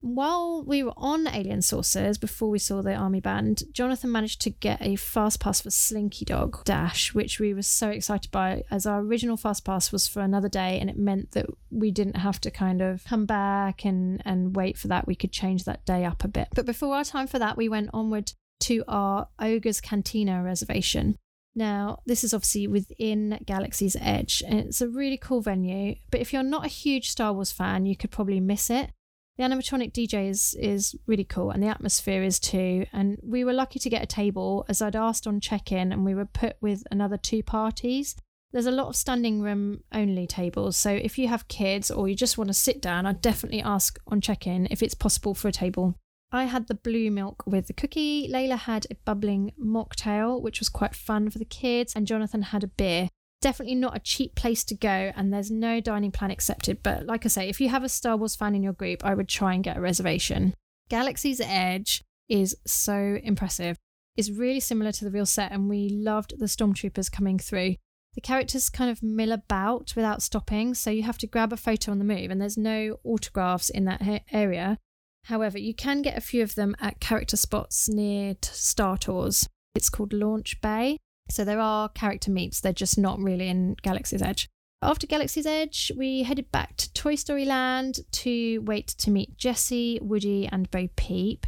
While 0.00 0.62
we 0.64 0.82
were 0.82 0.92
on 0.96 1.26
Alien 1.26 1.62
Saucers, 1.62 2.18
before 2.18 2.50
we 2.50 2.58
saw 2.58 2.82
the 2.82 2.94
army 2.94 3.20
band, 3.20 3.62
Jonathan 3.72 4.12
managed 4.12 4.40
to 4.42 4.50
get 4.50 4.80
a 4.80 4.96
fast 4.96 5.40
pass 5.40 5.62
for 5.62 5.70
Slinky 5.70 6.24
Dog 6.24 6.62
Dash, 6.64 7.14
which 7.14 7.40
we 7.40 7.54
were 7.54 7.62
so 7.62 7.88
excited 7.88 8.30
by, 8.30 8.62
as 8.70 8.86
our 8.86 9.00
original 9.00 9.36
fast 9.36 9.64
pass 9.64 9.90
was 9.90 10.06
for 10.06 10.20
another 10.20 10.48
day, 10.48 10.78
and 10.78 10.90
it 10.90 10.98
meant 10.98 11.32
that 11.32 11.46
we 11.70 11.90
didn't 11.90 12.18
have 12.18 12.40
to 12.42 12.50
kind 12.50 12.82
of 12.82 13.04
come 13.04 13.26
back 13.26 13.84
and, 13.84 14.22
and 14.24 14.54
wait 14.54 14.76
for 14.76 14.88
that. 14.88 15.06
We 15.06 15.16
could 15.16 15.32
change 15.32 15.64
that 15.64 15.84
day 15.86 16.04
up 16.04 16.24
a 16.24 16.28
bit. 16.28 16.48
But 16.54 16.66
before 16.66 16.94
our 16.94 17.04
time 17.04 17.26
for 17.26 17.38
that, 17.38 17.56
we 17.56 17.68
went 17.68 17.90
onward 17.92 18.32
to 18.60 18.84
our 18.86 19.28
Oga's 19.38 19.80
Cantina 19.80 20.42
reservation. 20.42 21.16
Now, 21.54 22.00
this 22.04 22.22
is 22.22 22.34
obviously 22.34 22.66
within 22.66 23.40
Galaxy's 23.46 23.96
Edge, 23.98 24.42
and 24.46 24.60
it's 24.60 24.82
a 24.82 24.88
really 24.88 25.16
cool 25.16 25.40
venue. 25.40 25.94
But 26.10 26.20
if 26.20 26.32
you're 26.34 26.42
not 26.42 26.66
a 26.66 26.68
huge 26.68 27.10
Star 27.10 27.32
Wars 27.32 27.50
fan, 27.50 27.86
you 27.86 27.96
could 27.96 28.10
probably 28.10 28.40
miss 28.40 28.68
it. 28.68 28.90
The 29.36 29.44
animatronic 29.44 29.92
DJ 29.92 30.30
is, 30.30 30.54
is 30.58 30.96
really 31.06 31.24
cool, 31.24 31.50
and 31.50 31.62
the 31.62 31.68
atmosphere 31.68 32.22
is 32.22 32.40
too. 32.40 32.86
And 32.92 33.18
we 33.22 33.44
were 33.44 33.52
lucky 33.52 33.78
to 33.78 33.90
get 33.90 34.02
a 34.02 34.06
table, 34.06 34.64
as 34.68 34.80
I'd 34.80 34.96
asked 34.96 35.26
on 35.26 35.40
check 35.40 35.70
in, 35.70 35.92
and 35.92 36.04
we 36.04 36.14
were 36.14 36.24
put 36.24 36.56
with 36.62 36.84
another 36.90 37.18
two 37.18 37.42
parties. 37.42 38.16
There's 38.52 38.66
a 38.66 38.70
lot 38.70 38.88
of 38.88 38.96
standing 38.96 39.42
room 39.42 39.82
only 39.92 40.26
tables, 40.26 40.78
so 40.78 40.90
if 40.90 41.18
you 41.18 41.28
have 41.28 41.48
kids 41.48 41.90
or 41.90 42.08
you 42.08 42.14
just 42.14 42.38
want 42.38 42.48
to 42.48 42.54
sit 42.54 42.80
down, 42.80 43.04
I'd 43.04 43.20
definitely 43.20 43.60
ask 43.60 43.98
on 44.06 44.22
check 44.22 44.46
in 44.46 44.68
if 44.70 44.82
it's 44.82 44.94
possible 44.94 45.34
for 45.34 45.48
a 45.48 45.52
table. 45.52 45.98
I 46.32 46.44
had 46.44 46.68
the 46.68 46.74
blue 46.74 47.10
milk 47.10 47.44
with 47.46 47.66
the 47.66 47.72
cookie. 47.72 48.30
Layla 48.32 48.58
had 48.58 48.86
a 48.90 48.94
bubbling 49.04 49.52
mocktail, 49.62 50.40
which 50.40 50.60
was 50.60 50.70
quite 50.70 50.94
fun 50.94 51.28
for 51.28 51.38
the 51.38 51.44
kids, 51.44 51.94
and 51.94 52.06
Jonathan 52.06 52.42
had 52.42 52.64
a 52.64 52.68
beer. 52.68 53.10
Definitely 53.40 53.74
not 53.74 53.96
a 53.96 54.00
cheap 54.00 54.34
place 54.34 54.64
to 54.64 54.74
go, 54.74 55.12
and 55.14 55.32
there's 55.32 55.50
no 55.50 55.80
dining 55.80 56.10
plan 56.10 56.30
accepted. 56.30 56.82
But 56.82 57.06
like 57.06 57.24
I 57.24 57.28
say, 57.28 57.48
if 57.48 57.60
you 57.60 57.68
have 57.68 57.84
a 57.84 57.88
Star 57.88 58.16
Wars 58.16 58.34
fan 58.34 58.54
in 58.54 58.62
your 58.62 58.72
group, 58.72 59.04
I 59.04 59.14
would 59.14 59.28
try 59.28 59.54
and 59.54 59.62
get 59.62 59.76
a 59.76 59.80
reservation. 59.80 60.54
Galaxy's 60.88 61.40
Edge 61.40 62.02
is 62.28 62.56
so 62.66 63.18
impressive. 63.22 63.76
It's 64.16 64.30
really 64.30 64.60
similar 64.60 64.92
to 64.92 65.04
the 65.04 65.10
real 65.10 65.26
set, 65.26 65.52
and 65.52 65.68
we 65.68 65.88
loved 65.90 66.38
the 66.38 66.46
stormtroopers 66.46 67.12
coming 67.12 67.38
through. 67.38 67.76
The 68.14 68.22
characters 68.22 68.70
kind 68.70 68.90
of 68.90 69.02
mill 69.02 69.30
about 69.30 69.92
without 69.94 70.22
stopping, 70.22 70.72
so 70.72 70.90
you 70.90 71.02
have 71.02 71.18
to 71.18 71.26
grab 71.26 71.52
a 71.52 71.56
photo 71.58 71.92
on 71.92 71.98
the 71.98 72.04
move, 72.04 72.30
and 72.30 72.40
there's 72.40 72.56
no 72.56 72.98
autographs 73.04 73.68
in 73.68 73.84
that 73.84 74.24
area. 74.32 74.78
However, 75.24 75.58
you 75.58 75.74
can 75.74 76.00
get 76.00 76.16
a 76.16 76.22
few 76.22 76.42
of 76.42 76.54
them 76.54 76.74
at 76.80 77.00
character 77.00 77.36
spots 77.36 77.88
near 77.88 78.36
Star 78.42 78.96
Tours. 78.96 79.46
It's 79.74 79.90
called 79.90 80.14
Launch 80.14 80.60
Bay. 80.62 80.98
So 81.28 81.44
there 81.44 81.60
are 81.60 81.88
character 81.88 82.30
meets, 82.30 82.60
they're 82.60 82.72
just 82.72 82.98
not 82.98 83.18
really 83.18 83.48
in 83.48 83.76
Galaxy's 83.82 84.22
Edge. 84.22 84.48
After 84.82 85.06
Galaxy's 85.06 85.46
Edge, 85.46 85.90
we 85.96 86.22
headed 86.22 86.52
back 86.52 86.76
to 86.76 86.92
Toy 86.92 87.14
Story 87.14 87.44
Land 87.44 88.00
to 88.12 88.58
wait 88.60 88.88
to 88.88 89.10
meet 89.10 89.36
Jessie, 89.36 89.98
Woody, 90.02 90.46
and 90.46 90.70
Bo 90.70 90.88
Peep. 90.96 91.46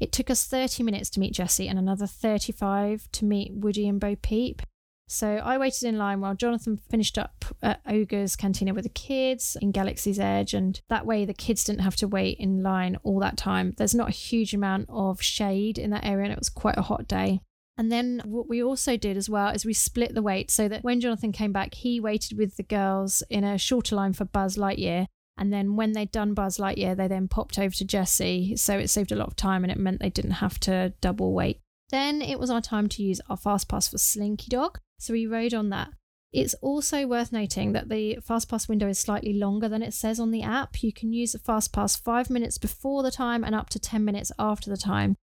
It 0.00 0.12
took 0.12 0.30
us 0.30 0.46
30 0.46 0.84
minutes 0.84 1.10
to 1.10 1.20
meet 1.20 1.34
Jessie 1.34 1.68
and 1.68 1.78
another 1.78 2.06
35 2.06 3.08
to 3.12 3.24
meet 3.24 3.52
Woody 3.52 3.88
and 3.88 4.00
Bo 4.00 4.16
Peep. 4.16 4.62
So 5.10 5.36
I 5.36 5.56
waited 5.56 5.84
in 5.84 5.96
line 5.96 6.20
while 6.20 6.34
Jonathan 6.34 6.76
finished 6.76 7.16
up 7.16 7.46
at 7.62 7.80
Oga's 7.88 8.36
Cantina 8.36 8.74
with 8.74 8.84
the 8.84 8.90
kids 8.90 9.56
in 9.60 9.72
Galaxy's 9.72 10.20
Edge, 10.20 10.52
and 10.52 10.80
that 10.88 11.06
way 11.06 11.24
the 11.24 11.34
kids 11.34 11.64
didn't 11.64 11.80
have 11.80 11.96
to 11.96 12.06
wait 12.06 12.38
in 12.38 12.62
line 12.62 12.98
all 13.02 13.18
that 13.20 13.38
time. 13.38 13.72
There's 13.78 13.94
not 13.94 14.10
a 14.10 14.12
huge 14.12 14.52
amount 14.52 14.86
of 14.90 15.22
shade 15.22 15.78
in 15.78 15.90
that 15.90 16.04
area, 16.04 16.24
and 16.24 16.32
it 16.32 16.38
was 16.38 16.50
quite 16.50 16.76
a 16.76 16.82
hot 16.82 17.08
day. 17.08 17.40
And 17.78 17.92
then 17.92 18.20
what 18.24 18.48
we 18.48 18.62
also 18.62 18.96
did 18.96 19.16
as 19.16 19.30
well 19.30 19.48
is 19.50 19.64
we 19.64 19.72
split 19.72 20.12
the 20.12 20.22
wait 20.22 20.50
so 20.50 20.66
that 20.66 20.82
when 20.82 21.00
Jonathan 21.00 21.30
came 21.30 21.52
back, 21.52 21.74
he 21.74 22.00
waited 22.00 22.36
with 22.36 22.56
the 22.56 22.64
girls 22.64 23.22
in 23.30 23.44
a 23.44 23.56
shorter 23.56 23.94
line 23.94 24.12
for 24.12 24.24
Buzz 24.24 24.56
Lightyear. 24.56 25.06
And 25.38 25.52
then 25.52 25.76
when 25.76 25.92
they'd 25.92 26.10
done 26.10 26.34
Buzz 26.34 26.58
Lightyear, 26.58 26.96
they 26.96 27.06
then 27.06 27.28
popped 27.28 27.56
over 27.56 27.72
to 27.76 27.84
Jessie. 27.84 28.56
So 28.56 28.76
it 28.76 28.90
saved 28.90 29.12
a 29.12 29.16
lot 29.16 29.28
of 29.28 29.36
time 29.36 29.62
and 29.62 29.70
it 29.70 29.78
meant 29.78 30.00
they 30.00 30.10
didn't 30.10 30.32
have 30.32 30.58
to 30.60 30.92
double 31.00 31.32
wait. 31.32 31.60
Then 31.90 32.20
it 32.20 32.40
was 32.40 32.50
our 32.50 32.60
time 32.60 32.88
to 32.88 33.02
use 33.02 33.20
our 33.30 33.36
fast 33.36 33.68
pass 33.68 33.86
for 33.86 33.96
Slinky 33.96 34.48
Dog. 34.48 34.80
So 34.98 35.12
we 35.12 35.26
rode 35.28 35.54
on 35.54 35.70
that. 35.70 35.90
It's 36.32 36.54
also 36.54 37.06
worth 37.06 37.32
noting 37.32 37.72
that 37.72 37.88
the 37.88 38.18
fast 38.22 38.50
pass 38.50 38.68
window 38.68 38.88
is 38.88 38.98
slightly 38.98 39.32
longer 39.32 39.68
than 39.68 39.82
it 39.82 39.94
says 39.94 40.18
on 40.18 40.32
the 40.32 40.42
app. 40.42 40.82
You 40.82 40.92
can 40.92 41.12
use 41.12 41.32
the 41.32 41.38
FastPass 41.38 42.02
five 42.02 42.28
minutes 42.28 42.58
before 42.58 43.02
the 43.02 43.10
time 43.10 43.44
and 43.44 43.54
up 43.54 43.70
to 43.70 43.78
10 43.78 44.04
minutes 44.04 44.32
after 44.38 44.68
the 44.68 44.76
time. 44.76 45.16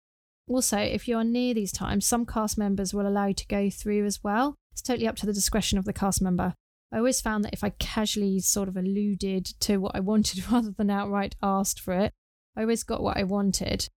Also, 0.48 0.78
if 0.78 1.08
you 1.08 1.18
are 1.18 1.24
near 1.24 1.54
these 1.54 1.72
times, 1.72 2.06
some 2.06 2.26
cast 2.26 2.58
members 2.58 2.94
will 2.94 3.08
allow 3.08 3.28
you 3.28 3.34
to 3.34 3.48
go 3.48 3.70
through 3.70 4.06
as 4.06 4.24
well. 4.24 4.56
It's 4.72 4.82
totally 4.82 5.08
up 5.08 5.16
to 5.18 5.26
the 5.26 5.34
discretion 5.34 5.78
of 5.78 5.86
the 5.86 5.94
cast 5.94 6.22
member. 6.22 6.54
I 6.92 6.98
always 6.98 7.20
found 7.20 7.44
that 7.44 7.54
if 7.54 7.64
I 7.64 7.72
casually 7.72 8.40
sort 8.40 8.70
of 8.70 8.78
alluded 8.78 9.46
to 9.62 9.78
what 9.78 9.96
I 9.96 10.00
wanted 10.02 10.52
rather 10.52 10.72
than 10.72 10.90
outright 10.90 11.36
asked 11.42 11.80
for 11.80 11.94
it, 11.94 12.14
I 12.56 12.62
always 12.62 12.84
got 12.84 13.02
what 13.02 13.18
I 13.18 13.24
wanted. 13.24 13.90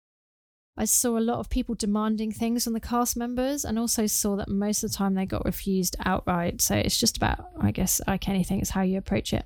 I 0.80 0.86
saw 0.86 1.18
a 1.18 1.20
lot 1.20 1.40
of 1.40 1.50
people 1.50 1.74
demanding 1.74 2.32
things 2.32 2.64
from 2.64 2.74
the 2.74 2.80
cast 2.80 3.18
members 3.18 3.66
and 3.66 3.80
also 3.80 4.06
saw 4.06 4.36
that 4.36 4.48
most 4.48 4.84
of 4.84 4.92
the 4.92 4.98
time 4.98 5.16
they 5.16 5.26
got 5.26 5.44
refused 5.44 5.96
outright. 6.06 6.62
So 6.62 6.76
it's 6.76 7.00
just 7.00 7.18
about, 7.18 7.48
I 7.60 7.72
guess, 7.72 8.00
like 8.08 8.30
anything, 8.30 8.60
it's 8.62 8.70
how 8.70 8.84
you 8.84 9.00
approach 9.00 9.34
it. 9.34 9.46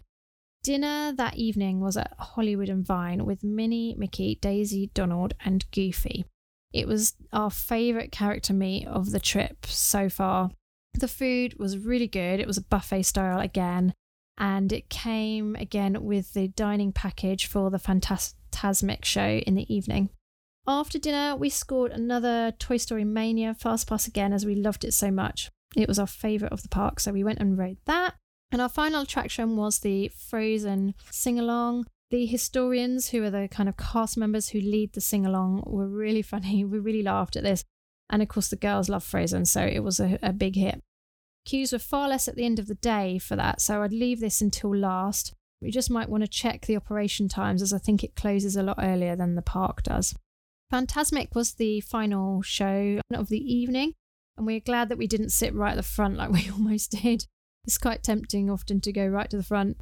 Dinner 0.63 1.13
that 1.13 1.37
evening 1.37 1.79
was 1.79 1.95
at 1.95 2.13
Hollywood 2.19 2.69
and 2.69 2.85
Vine 2.85 3.25
with 3.25 3.43
Minnie, 3.43 3.95
Mickey, 3.97 4.37
Daisy, 4.41 4.91
Donald, 4.93 5.33
and 5.43 5.65
Goofy. 5.71 6.25
It 6.73 6.87
was 6.87 7.13
our 7.33 7.49
favourite 7.49 8.11
character 8.11 8.53
meet 8.53 8.87
of 8.87 9.11
the 9.11 9.19
trip 9.19 9.65
so 9.65 10.09
far. 10.09 10.51
The 10.93 11.07
food 11.07 11.57
was 11.59 11.77
really 11.77 12.07
good. 12.07 12.39
It 12.39 12.47
was 12.47 12.57
a 12.57 12.63
buffet 12.63 13.03
style 13.03 13.39
again, 13.39 13.93
and 14.37 14.71
it 14.71 14.89
came 14.89 15.55
again 15.55 16.03
with 16.03 16.33
the 16.33 16.47
dining 16.49 16.91
package 16.91 17.45
for 17.45 17.69
the 17.69 17.77
Fantasmic 17.77 19.05
show 19.05 19.41
in 19.45 19.55
the 19.55 19.73
evening. 19.73 20.09
After 20.67 20.99
dinner, 20.99 21.35
we 21.35 21.49
scored 21.49 21.91
another 21.91 22.53
Toy 22.59 22.77
Story 22.77 23.03
Mania 23.03 23.53
Fast 23.53 23.87
Pass 23.87 24.07
again 24.07 24.31
as 24.31 24.45
we 24.45 24.55
loved 24.55 24.83
it 24.83 24.93
so 24.93 25.09
much. 25.09 25.49
It 25.75 25.87
was 25.87 25.97
our 25.97 26.07
favourite 26.07 26.51
of 26.51 26.61
the 26.61 26.69
park, 26.69 26.99
so 26.99 27.11
we 27.11 27.23
went 27.23 27.39
and 27.39 27.57
rode 27.57 27.77
that. 27.85 28.15
And 28.51 28.61
our 28.61 28.69
final 28.69 29.01
attraction 29.01 29.55
was 29.55 29.79
the 29.79 30.09
Frozen 30.09 30.93
sing 31.09 31.39
along. 31.39 31.85
The 32.11 32.25
historians, 32.25 33.09
who 33.09 33.23
are 33.23 33.29
the 33.29 33.47
kind 33.49 33.69
of 33.69 33.77
cast 33.77 34.17
members 34.17 34.49
who 34.49 34.59
lead 34.59 34.91
the 34.93 35.01
sing 35.01 35.25
along, 35.25 35.63
were 35.65 35.87
really 35.87 36.21
funny. 36.33 36.63
We 36.65 36.77
really 36.77 37.03
laughed 37.03 37.37
at 37.37 37.43
this. 37.43 37.63
And 38.09 38.21
of 38.21 38.27
course, 38.27 38.49
the 38.49 38.57
girls 38.57 38.89
love 38.89 39.03
Frozen, 39.03 39.45
so 39.45 39.61
it 39.61 39.79
was 39.79 39.99
a, 39.99 40.19
a 40.21 40.33
big 40.33 40.55
hit. 40.55 40.81
Queues 41.45 41.71
were 41.71 41.79
far 41.79 42.09
less 42.09 42.27
at 42.27 42.35
the 42.35 42.45
end 42.45 42.59
of 42.59 42.67
the 42.67 42.75
day 42.75 43.17
for 43.17 43.37
that, 43.37 43.61
so 43.61 43.81
I'd 43.81 43.93
leave 43.93 44.19
this 44.19 44.41
until 44.41 44.75
last. 44.75 45.33
We 45.61 45.71
just 45.71 45.89
might 45.89 46.09
want 46.09 46.23
to 46.23 46.27
check 46.27 46.65
the 46.65 46.75
operation 46.75 47.29
times 47.29 47.61
as 47.61 47.71
I 47.71 47.77
think 47.77 48.03
it 48.03 48.15
closes 48.15 48.57
a 48.57 48.63
lot 48.63 48.79
earlier 48.79 49.15
than 49.15 49.35
the 49.35 49.41
park 49.41 49.81
does. 49.83 50.13
Fantasmic 50.71 51.33
was 51.33 51.53
the 51.53 51.79
final 51.81 52.41
show 52.41 52.99
of 53.13 53.29
the 53.29 53.39
evening, 53.39 53.93
and 54.35 54.45
we're 54.45 54.59
glad 54.59 54.89
that 54.89 54.97
we 54.97 55.07
didn't 55.07 55.29
sit 55.29 55.55
right 55.55 55.71
at 55.71 55.77
the 55.77 55.83
front 55.83 56.17
like 56.17 56.31
we 56.33 56.49
almost 56.49 56.91
did. 56.91 57.25
It's 57.65 57.77
quite 57.77 58.03
tempting 58.03 58.49
often 58.49 58.81
to 58.81 58.91
go 58.91 59.07
right 59.07 59.29
to 59.29 59.37
the 59.37 59.43
front. 59.43 59.77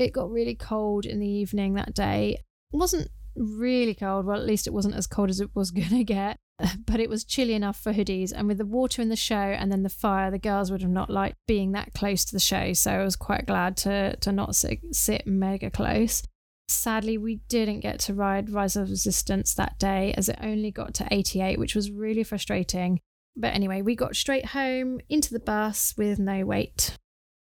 It 0.00 0.12
got 0.12 0.30
really 0.30 0.54
cold 0.54 1.06
in 1.06 1.20
the 1.20 1.28
evening 1.28 1.74
that 1.74 1.94
day. 1.94 2.38
It 2.72 2.76
wasn't 2.76 3.10
really 3.36 3.94
cold, 3.94 4.26
well, 4.26 4.38
at 4.38 4.46
least 4.46 4.66
it 4.66 4.72
wasn't 4.72 4.94
as 4.94 5.06
cold 5.06 5.30
as 5.30 5.40
it 5.40 5.50
was 5.54 5.70
going 5.72 5.88
to 5.88 6.04
get, 6.04 6.38
but 6.86 7.00
it 7.00 7.10
was 7.10 7.24
chilly 7.24 7.54
enough 7.54 7.78
for 7.78 7.92
hoodies. 7.92 8.32
And 8.34 8.48
with 8.48 8.58
the 8.58 8.66
water 8.66 9.02
in 9.02 9.08
the 9.08 9.16
show 9.16 9.34
and 9.34 9.70
then 9.70 9.82
the 9.82 9.88
fire, 9.88 10.30
the 10.30 10.38
girls 10.38 10.70
would 10.70 10.82
have 10.82 10.90
not 10.90 11.10
liked 11.10 11.36
being 11.46 11.72
that 11.72 11.94
close 11.94 12.24
to 12.26 12.32
the 12.32 12.40
show. 12.40 12.72
So 12.72 12.92
I 12.92 13.04
was 13.04 13.16
quite 13.16 13.46
glad 13.46 13.76
to, 13.78 14.16
to 14.16 14.32
not 14.32 14.56
sit, 14.56 14.80
sit 14.92 15.26
mega 15.26 15.70
close. 15.70 16.22
Sadly, 16.66 17.18
we 17.18 17.36
didn't 17.48 17.80
get 17.80 18.00
to 18.00 18.14
ride 18.14 18.50
Rise 18.50 18.76
of 18.76 18.88
Resistance 18.88 19.54
that 19.54 19.78
day 19.78 20.14
as 20.16 20.30
it 20.30 20.38
only 20.40 20.70
got 20.70 20.94
to 20.94 21.08
88, 21.10 21.58
which 21.58 21.74
was 21.74 21.90
really 21.90 22.24
frustrating. 22.24 23.00
But 23.36 23.52
anyway, 23.52 23.82
we 23.82 23.96
got 23.96 24.16
straight 24.16 24.46
home 24.46 25.00
into 25.08 25.32
the 25.32 25.40
bus 25.40 25.94
with 25.98 26.18
no 26.18 26.46
wait. 26.46 26.96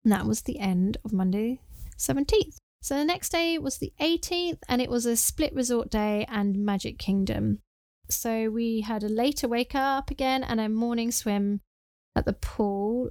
And 0.02 0.12
that 0.12 0.26
was 0.26 0.42
the 0.42 0.58
end 0.58 0.96
of 1.04 1.12
Monday 1.12 1.60
17th. 1.98 2.56
So 2.82 2.96
the 2.96 3.04
next 3.04 3.30
day 3.30 3.58
was 3.58 3.78
the 3.78 3.92
18th, 4.00 4.58
and 4.68 4.82
it 4.82 4.90
was 4.90 5.06
a 5.06 5.16
split 5.16 5.54
resort 5.54 5.90
day 5.90 6.26
and 6.28 6.64
Magic 6.64 6.98
Kingdom. 6.98 7.60
So 8.10 8.50
we 8.50 8.82
had 8.82 9.02
a 9.02 9.08
later 9.08 9.48
wake 9.48 9.74
up 9.74 10.10
again 10.10 10.44
and 10.44 10.60
a 10.60 10.68
morning 10.68 11.10
swim 11.10 11.60
at 12.14 12.26
the 12.26 12.34
pool. 12.34 13.08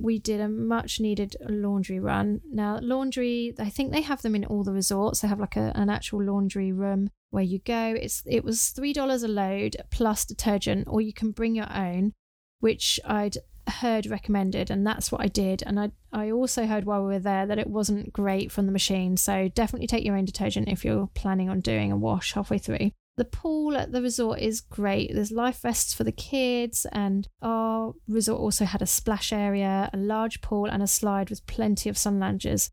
We 0.00 0.18
did 0.18 0.40
a 0.40 0.48
much 0.48 0.98
needed 0.98 1.36
laundry 1.48 2.00
run. 2.00 2.40
Now, 2.50 2.80
laundry, 2.82 3.54
I 3.58 3.70
think 3.70 3.92
they 3.92 4.00
have 4.00 4.22
them 4.22 4.34
in 4.34 4.44
all 4.44 4.64
the 4.64 4.72
resorts. 4.72 5.20
They 5.20 5.28
have 5.28 5.38
like 5.38 5.56
a, 5.56 5.70
an 5.76 5.88
actual 5.88 6.24
laundry 6.24 6.72
room 6.72 7.10
where 7.30 7.44
you 7.44 7.60
go. 7.60 7.94
It's 7.96 8.22
it 8.26 8.44
was 8.44 8.70
three 8.70 8.92
dollars 8.92 9.22
a 9.22 9.28
load 9.28 9.76
plus 9.92 10.24
detergent, 10.24 10.88
or 10.88 11.00
you 11.00 11.12
can 11.12 11.30
bring 11.30 11.54
your 11.54 11.72
own, 11.72 12.12
which 12.58 12.98
I'd 13.04 13.36
heard 13.68 14.06
recommended 14.06 14.70
and 14.70 14.86
that's 14.86 15.10
what 15.10 15.20
I 15.20 15.28
did. 15.28 15.62
And 15.64 15.78
I 15.78 15.90
I 16.12 16.30
also 16.30 16.66
heard 16.66 16.84
while 16.84 17.02
we 17.02 17.14
were 17.14 17.18
there 17.18 17.46
that 17.46 17.58
it 17.58 17.68
wasn't 17.68 18.12
great 18.12 18.52
from 18.52 18.66
the 18.66 18.72
machine 18.72 19.16
so 19.16 19.48
definitely 19.48 19.86
take 19.86 20.04
your 20.04 20.16
own 20.16 20.24
detergent 20.24 20.68
if 20.68 20.84
you're 20.84 21.08
planning 21.14 21.48
on 21.48 21.60
doing 21.60 21.90
a 21.92 21.96
wash 21.96 22.32
halfway 22.32 22.58
through. 22.58 22.90
The 23.16 23.24
pool 23.24 23.76
at 23.76 23.92
the 23.92 24.02
resort 24.02 24.40
is 24.40 24.60
great. 24.60 25.14
There's 25.14 25.30
life 25.30 25.60
vests 25.60 25.94
for 25.94 26.02
the 26.02 26.12
kids 26.12 26.86
and 26.92 27.28
our 27.42 27.94
resort 28.08 28.40
also 28.40 28.64
had 28.64 28.82
a 28.82 28.86
splash 28.86 29.32
area 29.32 29.90
a 29.92 29.96
large 29.96 30.40
pool 30.40 30.66
and 30.66 30.82
a 30.82 30.86
slide 30.86 31.30
with 31.30 31.46
plenty 31.46 31.88
of 31.88 31.98
sun 31.98 32.18
loungers 32.18 32.70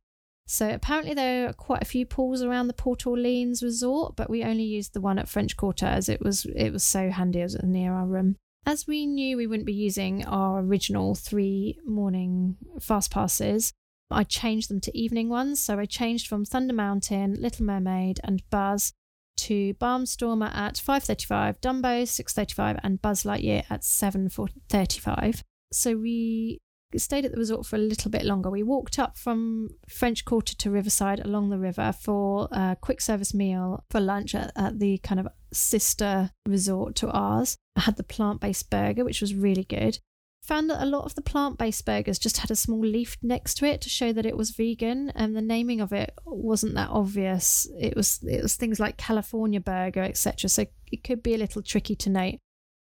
so 0.51 0.69
apparently 0.69 1.13
there 1.13 1.47
are 1.47 1.53
quite 1.53 1.81
a 1.81 1.85
few 1.85 2.05
pools 2.05 2.41
around 2.41 2.67
the 2.67 2.73
Port 2.73 3.07
Orleans 3.07 3.63
resort 3.63 4.17
but 4.17 4.29
we 4.29 4.43
only 4.43 4.63
used 4.63 4.93
the 4.93 4.99
one 4.99 5.17
at 5.17 5.29
French 5.29 5.55
Quarter 5.55 5.85
as 5.85 6.09
it 6.09 6.21
was 6.21 6.45
it 6.55 6.71
was 6.71 6.83
so 6.83 7.09
handy. 7.09 7.41
As 7.41 7.55
it 7.55 7.61
was 7.61 7.69
near 7.69 7.93
our 7.93 8.05
room 8.05 8.35
as 8.65 8.87
we 8.87 9.05
knew 9.05 9.37
we 9.37 9.47
wouldn't 9.47 9.65
be 9.65 9.73
using 9.73 10.25
our 10.25 10.59
original 10.59 11.15
three 11.15 11.79
morning 11.85 12.57
fast 12.79 13.11
passes, 13.11 13.73
I 14.09 14.23
changed 14.23 14.69
them 14.69 14.81
to 14.81 14.97
evening 14.97 15.29
ones. 15.29 15.59
So 15.59 15.79
I 15.79 15.85
changed 15.85 16.27
from 16.27 16.45
Thunder 16.45 16.73
Mountain, 16.73 17.37
Little 17.39 17.65
Mermaid, 17.65 18.19
and 18.23 18.43
Buzz 18.49 18.93
to 19.37 19.73
Barnstormer 19.75 20.53
at 20.53 20.75
5:35, 20.75 21.59
Dumbo 21.61 22.05
6:35, 22.05 22.79
and 22.83 23.01
Buzz 23.01 23.23
Lightyear 23.23 23.63
at 23.69 23.83
7:35. 23.83 25.43
So 25.71 25.95
we 25.95 26.59
stayed 26.97 27.25
at 27.25 27.31
the 27.31 27.37
resort 27.37 27.65
for 27.65 27.77
a 27.77 27.79
little 27.79 28.11
bit 28.11 28.25
longer. 28.25 28.49
We 28.49 28.63
walked 28.63 28.99
up 28.99 29.17
from 29.17 29.69
French 29.87 30.25
Quarter 30.25 30.55
to 30.55 30.69
Riverside 30.69 31.21
along 31.21 31.49
the 31.49 31.57
river 31.57 31.93
for 31.93 32.49
a 32.51 32.75
quick 32.79 32.99
service 32.99 33.33
meal 33.33 33.85
for 33.89 34.01
lunch 34.01 34.35
at, 34.35 34.51
at 34.55 34.79
the 34.79 34.97
kind 34.99 35.19
of 35.19 35.27
sister 35.53 36.31
resort 36.47 36.95
to 36.97 37.09
ours. 37.09 37.57
I 37.75 37.81
had 37.81 37.97
the 37.97 38.03
plant 38.03 38.41
based 38.41 38.69
burger, 38.69 39.03
which 39.03 39.21
was 39.21 39.35
really 39.35 39.63
good. 39.63 39.99
Found 40.43 40.69
that 40.71 40.81
a 40.81 40.87
lot 40.87 41.05
of 41.05 41.13
the 41.13 41.21
plant 41.21 41.59
based 41.59 41.85
burgers 41.85 42.17
just 42.17 42.37
had 42.37 42.49
a 42.49 42.55
small 42.55 42.81
leaf 42.81 43.15
next 43.21 43.55
to 43.55 43.65
it 43.65 43.79
to 43.81 43.89
show 43.89 44.11
that 44.11 44.25
it 44.25 44.35
was 44.35 44.51
vegan, 44.51 45.11
and 45.11 45.35
the 45.35 45.41
naming 45.41 45.81
of 45.81 45.93
it 45.93 46.13
wasn't 46.25 46.73
that 46.73 46.89
obvious. 46.89 47.67
It 47.79 47.95
was 47.95 48.19
it 48.23 48.41
was 48.41 48.55
things 48.55 48.79
like 48.79 48.97
California 48.97 49.59
burger, 49.59 50.01
etc. 50.01 50.49
So 50.49 50.65
it 50.91 51.03
could 51.03 51.21
be 51.21 51.35
a 51.35 51.37
little 51.37 51.61
tricky 51.61 51.95
to 51.95 52.09
note. 52.09 52.39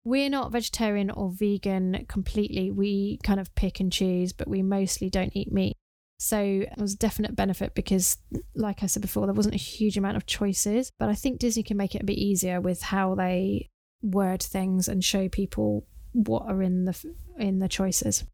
We're 0.04 0.30
not 0.30 0.52
vegetarian 0.52 1.10
or 1.10 1.30
vegan 1.30 2.06
completely. 2.08 2.70
We 2.70 3.18
kind 3.22 3.40
of 3.40 3.54
pick 3.54 3.80
and 3.80 3.92
choose, 3.92 4.32
but 4.32 4.48
we 4.48 4.62
mostly 4.62 5.10
don't 5.10 5.36
eat 5.36 5.52
meat. 5.52 5.76
So 6.22 6.38
it 6.38 6.76
was 6.76 6.92
a 6.92 6.98
definite 6.98 7.34
benefit 7.34 7.74
because, 7.74 8.18
like 8.54 8.82
I 8.82 8.86
said 8.86 9.00
before, 9.00 9.24
there 9.24 9.34
wasn't 9.34 9.54
a 9.54 9.58
huge 9.58 9.96
amount 9.96 10.18
of 10.18 10.26
choices. 10.26 10.92
But 10.98 11.08
I 11.08 11.14
think 11.14 11.38
Disney 11.38 11.62
can 11.62 11.78
make 11.78 11.94
it 11.94 12.02
a 12.02 12.04
bit 12.04 12.18
easier 12.18 12.60
with 12.60 12.82
how 12.82 13.14
they 13.14 13.70
word 14.02 14.42
things 14.42 14.86
and 14.86 15.02
show 15.02 15.30
people 15.30 15.86
what 16.12 16.42
are 16.42 16.62
in 16.62 16.84
the 16.84 17.14
in 17.38 17.58
the 17.58 17.68
choices. 17.68 18.24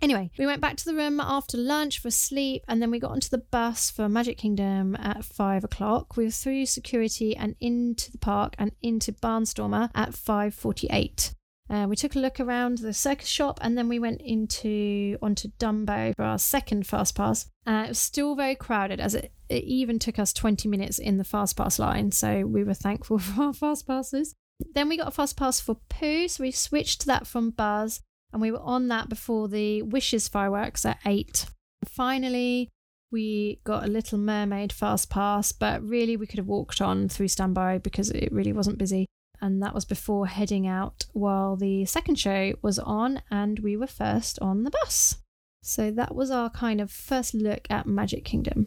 Anyway, 0.00 0.32
we 0.36 0.46
went 0.46 0.60
back 0.60 0.76
to 0.78 0.84
the 0.84 0.94
room 0.94 1.20
after 1.20 1.56
lunch 1.56 2.00
for 2.00 2.10
sleep, 2.10 2.64
and 2.66 2.82
then 2.82 2.90
we 2.90 2.98
got 2.98 3.12
onto 3.12 3.28
the 3.28 3.38
bus 3.38 3.88
for 3.88 4.08
Magic 4.08 4.36
Kingdom 4.36 4.96
at 4.96 5.24
five 5.24 5.62
o'clock. 5.62 6.16
We 6.16 6.24
were 6.24 6.30
through 6.30 6.66
security 6.66 7.36
and 7.36 7.54
into 7.60 8.10
the 8.10 8.18
park 8.18 8.56
and 8.58 8.72
into 8.82 9.12
Barnstormer 9.12 9.90
at 9.94 10.12
five 10.12 10.54
forty-eight. 10.54 11.34
Uh, 11.70 11.86
we 11.88 11.96
took 11.96 12.16
a 12.16 12.18
look 12.18 12.40
around 12.40 12.78
the 12.78 12.94
circus 12.94 13.28
shop 13.28 13.58
and 13.60 13.76
then 13.76 13.88
we 13.88 13.98
went 13.98 14.22
into 14.22 15.18
onto 15.20 15.48
Dumbo 15.58 16.14
for 16.16 16.24
our 16.24 16.38
second 16.38 16.86
fast 16.86 17.14
pass. 17.14 17.46
Uh, 17.66 17.84
it 17.84 17.88
was 17.88 17.98
still 17.98 18.34
very 18.34 18.54
crowded 18.54 19.00
as 19.00 19.14
it, 19.14 19.32
it 19.48 19.64
even 19.64 19.98
took 19.98 20.18
us 20.18 20.32
20 20.32 20.68
minutes 20.68 20.98
in 20.98 21.18
the 21.18 21.24
fast 21.24 21.56
pass 21.56 21.78
line, 21.78 22.10
so 22.10 22.46
we 22.46 22.64
were 22.64 22.74
thankful 22.74 23.18
for 23.18 23.42
our 23.42 23.52
fast 23.52 23.86
passes. 23.86 24.34
Then 24.74 24.88
we 24.88 24.96
got 24.96 25.08
a 25.08 25.12
fast 25.12 25.36
pass 25.36 25.60
for 25.60 25.76
Pooh, 25.88 26.26
so 26.28 26.42
we 26.42 26.50
switched 26.50 27.06
that 27.06 27.26
from 27.26 27.50
Buzz 27.50 28.00
and 28.32 28.42
we 28.42 28.50
were 28.50 28.60
on 28.60 28.88
that 28.88 29.08
before 29.08 29.48
the 29.48 29.82
Wishes 29.82 30.28
fireworks 30.28 30.84
at 30.84 30.98
8. 31.06 31.46
Finally, 31.86 32.68
we 33.10 33.60
got 33.64 33.84
a 33.84 33.88
Little 33.88 34.18
Mermaid 34.18 34.72
fast 34.72 35.08
pass, 35.10 35.52
but 35.52 35.82
really 35.82 36.16
we 36.16 36.26
could 36.26 36.38
have 36.38 36.46
walked 36.46 36.80
on 36.80 37.08
through 37.08 37.28
standby 37.28 37.78
because 37.78 38.10
it 38.10 38.32
really 38.32 38.52
wasn't 38.52 38.78
busy. 38.78 39.06
And 39.40 39.62
that 39.62 39.74
was 39.74 39.84
before 39.84 40.26
heading 40.26 40.66
out 40.66 41.06
while 41.12 41.56
the 41.56 41.84
second 41.84 42.16
show 42.16 42.54
was 42.62 42.78
on 42.78 43.22
and 43.30 43.60
we 43.60 43.76
were 43.76 43.86
first 43.86 44.38
on 44.40 44.64
the 44.64 44.70
bus. 44.70 45.18
So 45.62 45.90
that 45.92 46.14
was 46.14 46.30
our 46.30 46.50
kind 46.50 46.80
of 46.80 46.90
first 46.90 47.34
look 47.34 47.66
at 47.70 47.86
Magic 47.86 48.24
Kingdom. 48.24 48.66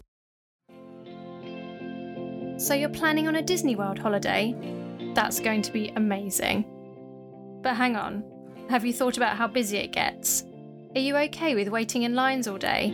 So 2.58 2.74
you're 2.74 2.90
planning 2.90 3.28
on 3.28 3.36
a 3.36 3.42
Disney 3.42 3.76
World 3.76 3.98
holiday? 3.98 4.56
That's 5.16 5.40
going 5.40 5.62
to 5.64 5.72
be 5.72 5.92
amazing. 5.96 6.66
But 7.64 7.76
hang 7.76 7.96
on, 7.96 8.24
have 8.70 8.86
you 8.86 8.94
thought 8.94 9.18
about 9.18 9.36
how 9.36 9.48
busy 9.48 9.78
it 9.78 9.92
gets? 9.92 10.44
Are 10.96 11.02
you 11.02 11.18
okay 11.18 11.56
with 11.56 11.70
waiting 11.70 12.04
in 12.04 12.16
lines 12.16 12.48
all 12.48 12.58
day? 12.58 12.92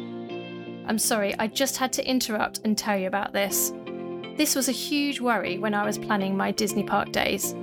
I'm 0.88 0.98
sorry, 0.98 1.36
I 1.38 1.48
just 1.48 1.78
had 1.78 1.92
to 1.94 2.10
interrupt 2.10 2.62
and 2.64 2.78
tell 2.78 2.98
you 2.98 3.08
about 3.08 3.34
this. 3.34 3.74
This 4.38 4.56
was 4.56 4.70
a 4.70 4.72
huge 4.72 5.20
worry 5.20 5.58
when 5.58 5.74
I 5.74 5.86
was 5.86 5.98
planning 5.98 6.38
my 6.38 6.52
Disney 6.52 6.84
park 6.84 7.12
days. 7.12 7.54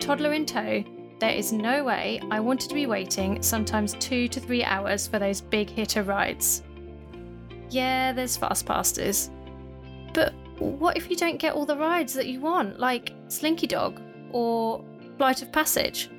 Toddler 0.00 0.32
in 0.32 0.46
tow, 0.46 0.82
there 1.20 1.30
is 1.30 1.52
no 1.52 1.84
way 1.84 2.20
I 2.30 2.40
wanted 2.40 2.70
to 2.70 2.74
be 2.74 2.86
waiting 2.86 3.42
sometimes 3.42 3.92
two 4.00 4.26
to 4.28 4.40
three 4.40 4.64
hours 4.64 5.06
for 5.06 5.18
those 5.18 5.42
big 5.42 5.68
hitter 5.68 6.02
rides. 6.02 6.62
Yeah, 7.68 8.12
there's 8.12 8.36
fast 8.36 8.64
passes. 8.64 9.30
But 10.14 10.32
what 10.58 10.96
if 10.96 11.10
you 11.10 11.16
don't 11.16 11.38
get 11.38 11.54
all 11.54 11.66
the 11.66 11.76
rides 11.76 12.14
that 12.14 12.26
you 12.26 12.40
want, 12.40 12.80
like 12.80 13.12
Slinky 13.28 13.66
Dog 13.66 14.00
or 14.32 14.82
Flight 15.18 15.42
of 15.42 15.52
Passage? 15.52 16.10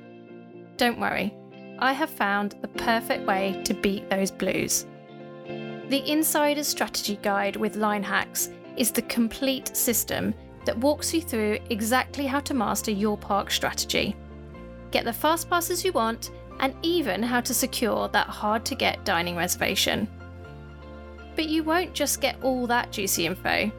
Don't 0.76 1.00
worry, 1.00 1.34
I 1.80 1.92
have 1.92 2.10
found 2.10 2.54
the 2.62 2.68
perfect 2.68 3.26
way 3.26 3.60
to 3.64 3.74
beat 3.74 4.08
those 4.08 4.30
blues. 4.30 4.86
The 5.88 6.08
Insider's 6.10 6.68
Strategy 6.68 7.18
Guide 7.22 7.56
with 7.56 7.76
Line 7.76 8.04
Hacks 8.04 8.50
is 8.76 8.92
the 8.92 9.02
complete 9.02 9.76
system 9.76 10.32
that 10.64 10.78
walks 10.78 11.12
you 11.12 11.20
through 11.20 11.58
exactly 11.70 12.26
how 12.26 12.40
to 12.40 12.54
master 12.54 12.90
your 12.90 13.16
park 13.16 13.50
strategy. 13.50 14.16
Get 14.90 15.04
the 15.04 15.12
fast 15.12 15.48
passes 15.48 15.84
you 15.84 15.92
want, 15.92 16.30
and 16.60 16.74
even 16.82 17.22
how 17.22 17.40
to 17.40 17.54
secure 17.54 18.08
that 18.08 18.28
hard 18.28 18.64
to 18.66 18.74
get 18.74 19.04
dining 19.04 19.36
reservation. 19.36 20.08
But 21.34 21.46
you 21.46 21.64
won't 21.64 21.94
just 21.94 22.20
get 22.20 22.42
all 22.42 22.66
that 22.66 22.92
juicy 22.92 23.26
info. 23.26 23.72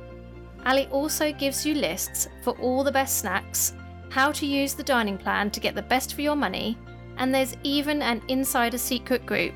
Ali 0.65 0.87
also 0.87 1.31
gives 1.31 1.65
you 1.65 1.75
lists 1.75 2.27
for 2.43 2.57
all 2.59 2.83
the 2.83 2.91
best 2.91 3.19
snacks, 3.19 3.73
how 4.09 4.31
to 4.31 4.45
use 4.45 4.73
the 4.73 4.83
dining 4.83 5.17
plan 5.17 5.51
to 5.51 5.59
get 5.59 5.75
the 5.75 5.81
best 5.81 6.13
for 6.13 6.21
your 6.21 6.35
money, 6.35 6.77
and 7.17 7.33
there's 7.33 7.55
even 7.63 8.01
an 8.01 8.21
insider 8.27 8.77
secret 8.77 9.25
group 9.25 9.53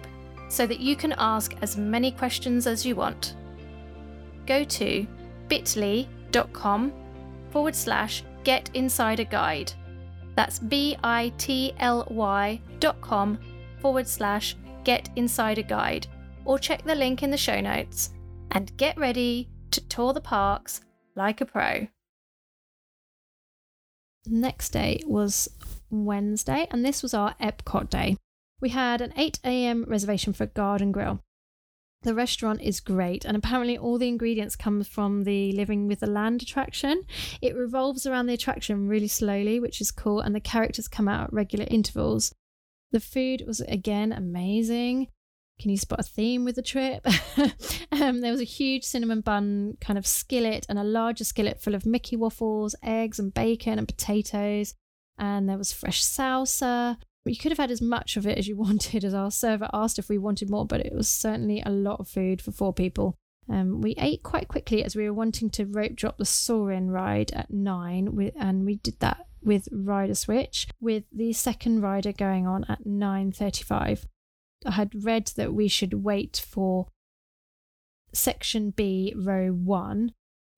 so 0.50 0.66
that 0.66 0.80
you 0.80 0.96
can 0.96 1.14
ask 1.18 1.56
as 1.62 1.76
many 1.76 2.12
questions 2.12 2.68
as 2.68 2.86
you 2.86 2.96
want. 2.96 3.36
Go 4.46 4.64
to 4.64 5.08
bit.ly 5.50 6.08
bit.com 6.32 6.94
forward 7.52 7.76
slash 7.76 8.24
get 8.44 8.70
insider 8.74 9.24
guide. 9.24 9.74
That's 10.36 10.60
bit.ly 10.60 11.02
dot 12.80 13.02
com 13.02 13.40
forward 13.82 14.08
slash 14.08 14.56
get 14.84 15.10
insider 15.16 15.64
guide, 15.64 16.08
or 16.46 16.60
check 16.60 16.84
the 16.84 16.96
link 16.96 17.24
in 17.24 17.32
the 17.32 17.38
show 17.38 17.60
notes 17.60 18.12
and 18.52 18.76
get 18.78 18.98
ready 18.98 19.50
to 19.72 19.82
tour 19.82 20.14
the 20.14 20.22
parks 20.22 20.82
like 21.16 21.42
a 21.42 21.46
pro. 21.46 21.88
Next 24.26 24.70
day 24.70 25.02
was 25.06 25.50
Wednesday, 25.90 26.68
and 26.72 26.86
this 26.86 27.02
was 27.02 27.14
our 27.14 27.34
Epcot 27.42 27.90
day. 27.90 28.18
We 28.60 28.70
had 28.70 29.02
an 29.02 29.14
8 29.16 29.40
a.m. 29.44 29.86
reservation 29.88 30.34
for 30.34 30.46
Garden 30.46 30.92
Grill. 30.92 31.22
The 32.08 32.16
restaurant 32.16 32.62
is 32.62 32.80
great, 32.80 33.26
and 33.26 33.36
apparently, 33.36 33.78
all 33.78 33.98
the 33.98 34.08
ingredients 34.08 34.56
come 34.56 34.82
from 34.86 35.26
the 35.26 35.52
Living 35.52 35.90
with 35.90 36.00
the 36.00 36.08
Land 36.08 36.42
attraction. 36.42 37.04
It 37.42 37.54
revolves 37.54 38.06
around 38.06 38.28
the 38.28 38.34
attraction 38.34 38.88
really 38.88 39.10
slowly, 39.10 39.60
which 39.60 39.82
is 39.82 39.92
cool, 39.92 40.22
and 40.22 40.34
the 40.34 40.40
characters 40.40 40.88
come 40.88 41.10
out 41.10 41.26
at 41.26 41.34
regular 41.34 41.66
intervals. 41.70 42.34
The 42.94 43.02
food 43.02 43.44
was 43.46 43.60
again 43.60 44.14
amazing. 44.14 45.10
Can 45.60 45.70
you 45.70 45.76
spot 45.76 46.00
a 46.00 46.04
theme 46.04 46.46
with 46.46 46.56
the 46.56 46.62
trip? 46.62 47.06
um, 47.92 48.22
there 48.22 48.32
was 48.32 48.40
a 48.40 48.46
huge 48.46 48.86
cinnamon 48.86 49.20
bun 49.20 49.76
kind 49.82 50.00
of 50.00 50.08
skillet 50.08 50.66
and 50.70 50.80
a 50.80 50.86
larger 50.86 51.26
skillet 51.26 51.62
full 51.62 51.76
of 51.76 51.86
Mickey 51.86 52.16
waffles, 52.16 52.74
eggs, 52.82 53.20
and 53.20 53.34
bacon 53.34 53.80
and 53.80 53.86
potatoes. 53.86 54.76
And 55.18 55.50
there 55.50 55.58
was 55.58 55.74
fresh 55.74 56.02
salsa. 56.02 56.96
You 57.28 57.38
could 57.38 57.52
have 57.52 57.58
had 57.58 57.72
as 57.72 57.82
much 57.82 58.18
of 58.18 58.26
it 58.26 58.38
as 58.38 58.48
you 58.48 58.56
wanted, 58.58 59.04
as 59.04 59.14
our 59.14 59.32
server 59.32 59.70
asked 59.74 60.00
if 60.00 60.10
we 60.10 60.18
wanted 60.18 60.50
more, 60.50 60.66
but 60.66 60.86
it 60.86 60.94
was 60.94 61.10
certainly 61.10 61.62
a 61.66 61.72
lot 61.72 62.00
of 62.00 62.08
food 62.08 62.42
for 62.42 62.52
four 62.52 62.74
people. 62.74 63.16
Um, 63.50 63.82
we 63.82 63.96
ate 63.98 64.24
quite 64.24 64.48
quickly 64.48 64.84
as 64.84 64.96
we 64.96 65.06
were 65.06 65.14
wanting 65.14 65.50
to 65.52 65.66
rope 65.66 65.96
drop 65.96 66.18
the 66.18 66.26
Soarin' 66.26 66.90
ride 66.90 67.32
at 67.32 67.50
nine, 67.52 68.32
and 68.36 68.66
we 68.66 68.76
did 68.76 69.00
that 69.00 69.26
with 69.42 69.70
rider 69.72 70.16
switch, 70.16 70.68
with 70.82 71.06
the 71.12 71.32
second 71.34 71.82
rider 71.82 72.12
going 72.12 72.46
on 72.46 72.66
at 72.68 72.86
9:35. 72.86 74.06
I 74.66 74.72
had 74.72 75.06
read 75.06 75.28
that 75.38 75.54
we 75.54 75.68
should 75.68 76.04
wait 76.04 76.44
for 76.46 76.88
section 78.12 78.72
B, 78.72 79.14
row 79.16 79.50
one, 79.50 80.14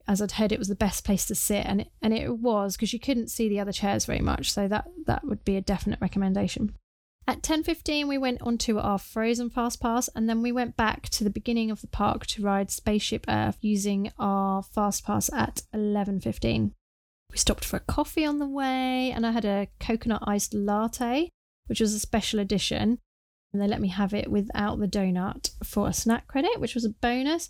as 0.10 0.24
I'd 0.24 0.32
heard 0.34 0.52
it 0.52 0.58
was 0.58 0.68
the 0.68 0.76
best 0.76 1.06
place 1.06 1.28
to 1.28 1.36
sit, 1.36 1.66
and 1.66 1.82
it, 1.82 1.92
and 2.02 2.14
it 2.14 2.40
was 2.40 2.76
because 2.76 2.92
you 2.92 3.00
couldn't 3.00 3.30
see 3.30 3.48
the 3.48 3.60
other 3.60 3.72
chairs 3.72 4.06
very 4.06 4.22
much. 4.22 4.52
So 4.52 4.68
that 4.68 4.86
that 5.06 5.24
would 5.24 5.46
be 5.46 5.56
a 5.56 5.62
definite 5.62 6.02
recommendation. 6.02 6.76
At 7.28 7.44
10:15 7.44 8.08
we 8.08 8.18
went 8.18 8.42
onto 8.42 8.80
our 8.80 8.98
Frozen 8.98 9.52
Fast 9.52 9.80
Pass 9.80 10.10
and 10.16 10.28
then 10.28 10.42
we 10.42 10.52
went 10.52 10.76
back 10.76 11.10
to 11.10 11.24
the 11.24 11.30
beginning 11.30 11.70
of 11.70 11.82
the 11.82 11.88
park 11.88 12.26
to 12.26 12.42
ride 12.42 12.72
Spaceship 12.72 13.26
Earth 13.30 13.60
using 13.62 14.12
our 14.18 14.64
Fast 14.64 15.06
Pass 15.06 15.32
at 15.32 15.62
11:15. 15.72 16.74
We 17.32 17.38
stopped 17.38 17.64
for 17.64 17.78
a 17.78 17.82
coffee 17.82 18.26
on 18.26 18.40
the 18.40 18.48
way 18.48 19.12
and 19.12 19.28
I 19.28 19.32
had 19.32 19.46
a 19.46 19.68
coconut 19.80 20.24
iced 20.26 20.56
latte, 20.56 21.30
which 21.68 21.80
was 21.80 21.94
a 21.94 22.00
special 22.00 22.40
edition 22.40 22.98
and 23.54 23.62
they 23.62 23.68
let 23.68 23.82
me 23.82 23.90
have 23.90 24.16
it 24.16 24.32
without 24.32 24.80
the 24.80 24.88
donut 24.88 25.52
for 25.64 25.88
a 25.88 25.94
snack 25.94 26.28
credit, 26.28 26.60
which 26.60 26.74
was 26.74 26.86
a 26.86 26.90
bonus. 26.90 27.50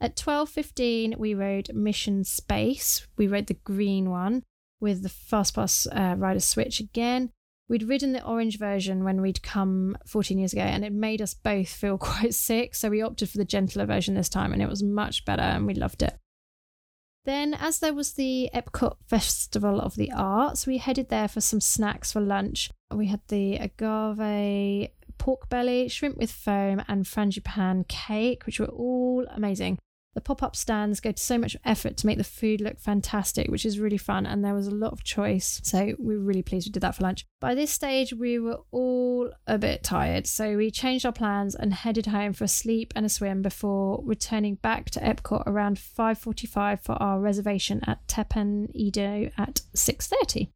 At 0.00 0.16
12:15, 0.16 1.16
we 1.18 1.34
rode 1.34 1.72
Mission 1.74 2.24
Space. 2.24 3.06
We 3.16 3.26
rode 3.26 3.46
the 3.46 3.54
green 3.54 4.10
one 4.10 4.42
with 4.80 5.02
the 5.02 5.08
FastPass 5.08 5.86
uh, 5.90 6.16
rider 6.16 6.40
switch 6.40 6.80
again. 6.80 7.30
We'd 7.68 7.88
ridden 7.88 8.12
the 8.12 8.24
orange 8.24 8.58
version 8.58 9.04
when 9.04 9.22
we'd 9.22 9.42
come 9.42 9.96
14 10.06 10.38
years 10.38 10.52
ago, 10.52 10.62
and 10.62 10.84
it 10.84 10.92
made 10.92 11.22
us 11.22 11.32
both 11.32 11.68
feel 11.68 11.96
quite 12.10 12.34
sick. 12.34 12.74
So 12.74 12.90
we 12.90 13.02
opted 13.02 13.30
for 13.30 13.38
the 13.38 13.44
gentler 13.44 13.86
version 13.86 14.14
this 14.14 14.28
time, 14.28 14.52
and 14.52 14.60
it 14.60 14.68
was 14.68 14.82
much 14.82 15.24
better, 15.24 15.42
and 15.42 15.66
we 15.66 15.74
loved 15.74 16.02
it. 16.02 16.18
Then, 17.24 17.54
as 17.54 17.78
there 17.78 17.94
was 17.94 18.12
the 18.12 18.50
Epcot 18.54 18.96
Festival 19.06 19.80
of 19.80 19.94
the 19.94 20.12
Arts, 20.12 20.66
we 20.66 20.76
headed 20.76 21.08
there 21.08 21.28
for 21.28 21.40
some 21.40 21.60
snacks 21.60 22.12
for 22.12 22.20
lunch. 22.20 22.70
We 22.94 23.06
had 23.06 23.22
the 23.28 23.56
agave 23.56 24.90
pork 25.16 25.48
belly, 25.48 25.88
shrimp 25.88 26.18
with 26.18 26.30
foam, 26.30 26.82
and 26.86 27.06
frangipane 27.06 27.88
cake, 27.88 28.44
which 28.44 28.60
were 28.60 28.66
all 28.66 29.24
amazing. 29.30 29.78
The 30.14 30.20
pop 30.20 30.44
up 30.44 30.54
stands 30.54 31.00
go 31.00 31.10
to 31.10 31.22
so 31.22 31.38
much 31.38 31.56
effort 31.64 31.96
to 31.96 32.06
make 32.06 32.18
the 32.18 32.24
food 32.24 32.60
look 32.60 32.78
fantastic, 32.78 33.50
which 33.50 33.66
is 33.66 33.80
really 33.80 33.98
fun, 33.98 34.26
and 34.26 34.44
there 34.44 34.54
was 34.54 34.68
a 34.68 34.74
lot 34.74 34.92
of 34.92 35.02
choice. 35.02 35.60
So 35.64 35.94
we 35.98 36.16
were 36.16 36.22
really 36.22 36.42
pleased 36.42 36.68
we 36.68 36.72
did 36.72 36.82
that 36.82 36.94
for 36.94 37.02
lunch. 37.02 37.24
By 37.40 37.56
this 37.56 37.72
stage, 37.72 38.12
we 38.12 38.38
were 38.38 38.60
all 38.70 39.32
a 39.46 39.58
bit 39.58 39.82
tired, 39.82 40.28
so 40.28 40.56
we 40.56 40.70
changed 40.70 41.04
our 41.04 41.12
plans 41.12 41.56
and 41.56 41.74
headed 41.74 42.06
home 42.06 42.32
for 42.32 42.44
a 42.44 42.48
sleep 42.48 42.92
and 42.94 43.04
a 43.04 43.08
swim 43.08 43.42
before 43.42 44.00
returning 44.04 44.54
back 44.54 44.88
to 44.90 45.00
Epcot 45.00 45.42
around 45.46 45.78
5:45 45.78 46.80
for 46.80 46.92
our 47.02 47.18
reservation 47.20 47.80
at 47.84 48.06
Teppan 48.06 48.70
Edo 48.72 49.30
at 49.36 49.62
6:30. 49.74 50.50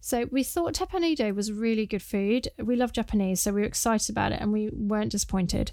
So 0.00 0.26
we 0.30 0.42
thought 0.42 0.74
Teppan 0.74 1.34
was 1.34 1.52
really 1.52 1.86
good 1.86 2.02
food. 2.02 2.48
We 2.58 2.76
love 2.76 2.92
Japanese, 2.92 3.40
so 3.40 3.52
we 3.52 3.60
were 3.60 3.66
excited 3.66 4.10
about 4.10 4.32
it 4.32 4.40
and 4.40 4.52
we 4.52 4.68
weren't 4.70 5.12
disappointed. 5.12 5.72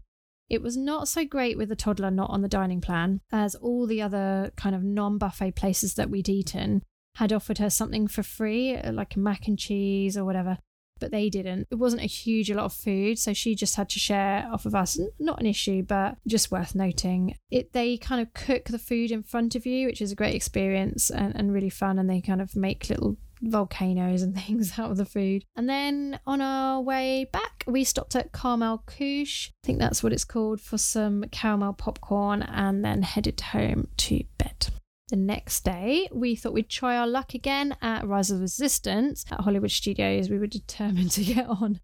It 0.49 0.61
was 0.61 0.75
not 0.75 1.07
so 1.07 1.25
great 1.25 1.57
with 1.57 1.69
the 1.69 1.75
toddler 1.75 2.09
not 2.09 2.31
on 2.31 2.41
the 2.41 2.47
dining 2.47 2.81
plan, 2.81 3.21
as 3.31 3.55
all 3.55 3.85
the 3.85 4.01
other 4.01 4.51
kind 4.55 4.75
of 4.75 4.83
non 4.83 5.17
buffet 5.17 5.55
places 5.55 5.93
that 5.95 6.09
we'd 6.09 6.29
eaten 6.29 6.83
had 7.15 7.33
offered 7.33 7.57
her 7.57 7.69
something 7.69 8.07
for 8.07 8.23
free, 8.23 8.75
uh, 8.75 8.91
like 8.91 9.17
mac 9.17 9.47
and 9.47 9.59
cheese 9.59 10.17
or 10.17 10.25
whatever, 10.25 10.57
but 10.99 11.11
they 11.11 11.29
didn't. 11.29 11.67
It 11.69 11.75
wasn't 11.75 12.01
a 12.03 12.07
huge 12.07 12.49
a 12.49 12.55
lot 12.55 12.65
of 12.65 12.73
food, 12.73 13.19
so 13.19 13.33
she 13.33 13.55
just 13.55 13.75
had 13.75 13.89
to 13.89 13.99
share 13.99 14.47
off 14.51 14.65
of 14.65 14.73
us. 14.73 14.99
Not 15.19 15.39
an 15.39 15.45
issue, 15.45 15.83
but 15.83 16.17
just 16.27 16.51
worth 16.51 16.75
noting. 16.75 17.35
It 17.51 17.73
they 17.73 17.97
kind 17.97 18.21
of 18.21 18.33
cook 18.33 18.65
the 18.65 18.79
food 18.79 19.11
in 19.11 19.23
front 19.23 19.55
of 19.55 19.65
you, 19.65 19.87
which 19.87 20.01
is 20.01 20.11
a 20.11 20.15
great 20.15 20.35
experience 20.35 21.09
and, 21.09 21.35
and 21.35 21.53
really 21.53 21.69
fun, 21.69 21.99
and 21.99 22.09
they 22.09 22.21
kind 22.21 22.41
of 22.41 22.55
make 22.55 22.89
little 22.89 23.17
volcanoes 23.41 24.21
and 24.21 24.35
things 24.45 24.77
out 24.77 24.91
of 24.91 24.97
the 24.97 25.05
food. 25.05 25.45
And 25.55 25.69
then 25.69 26.19
on 26.25 26.41
our 26.41 26.81
way 26.81 27.25
back, 27.31 27.63
we 27.67 27.83
stopped 27.83 28.15
at 28.15 28.31
Karamell-Küche, 28.31 29.49
I 29.49 29.65
think 29.65 29.79
that's 29.79 30.03
what 30.03 30.13
it's 30.13 30.25
called, 30.25 30.61
for 30.61 30.77
some 30.77 31.25
caramel 31.31 31.73
popcorn 31.73 32.41
and 32.43 32.83
then 32.83 33.03
headed 33.03 33.39
home 33.41 33.87
to 33.97 34.23
bed. 34.37 34.67
The 35.09 35.15
next 35.15 35.65
day, 35.65 36.07
we 36.11 36.35
thought 36.35 36.53
we'd 36.53 36.69
try 36.69 36.95
our 36.95 37.07
luck 37.07 37.33
again 37.33 37.75
at 37.81 38.07
Rise 38.07 38.29
of 38.29 38.41
Resistance 38.41 39.25
at 39.31 39.41
Hollywood 39.41 39.71
Studios. 39.71 40.29
We 40.29 40.37
were 40.37 40.47
determined 40.47 41.11
to 41.11 41.23
get 41.23 41.47
on. 41.47 41.79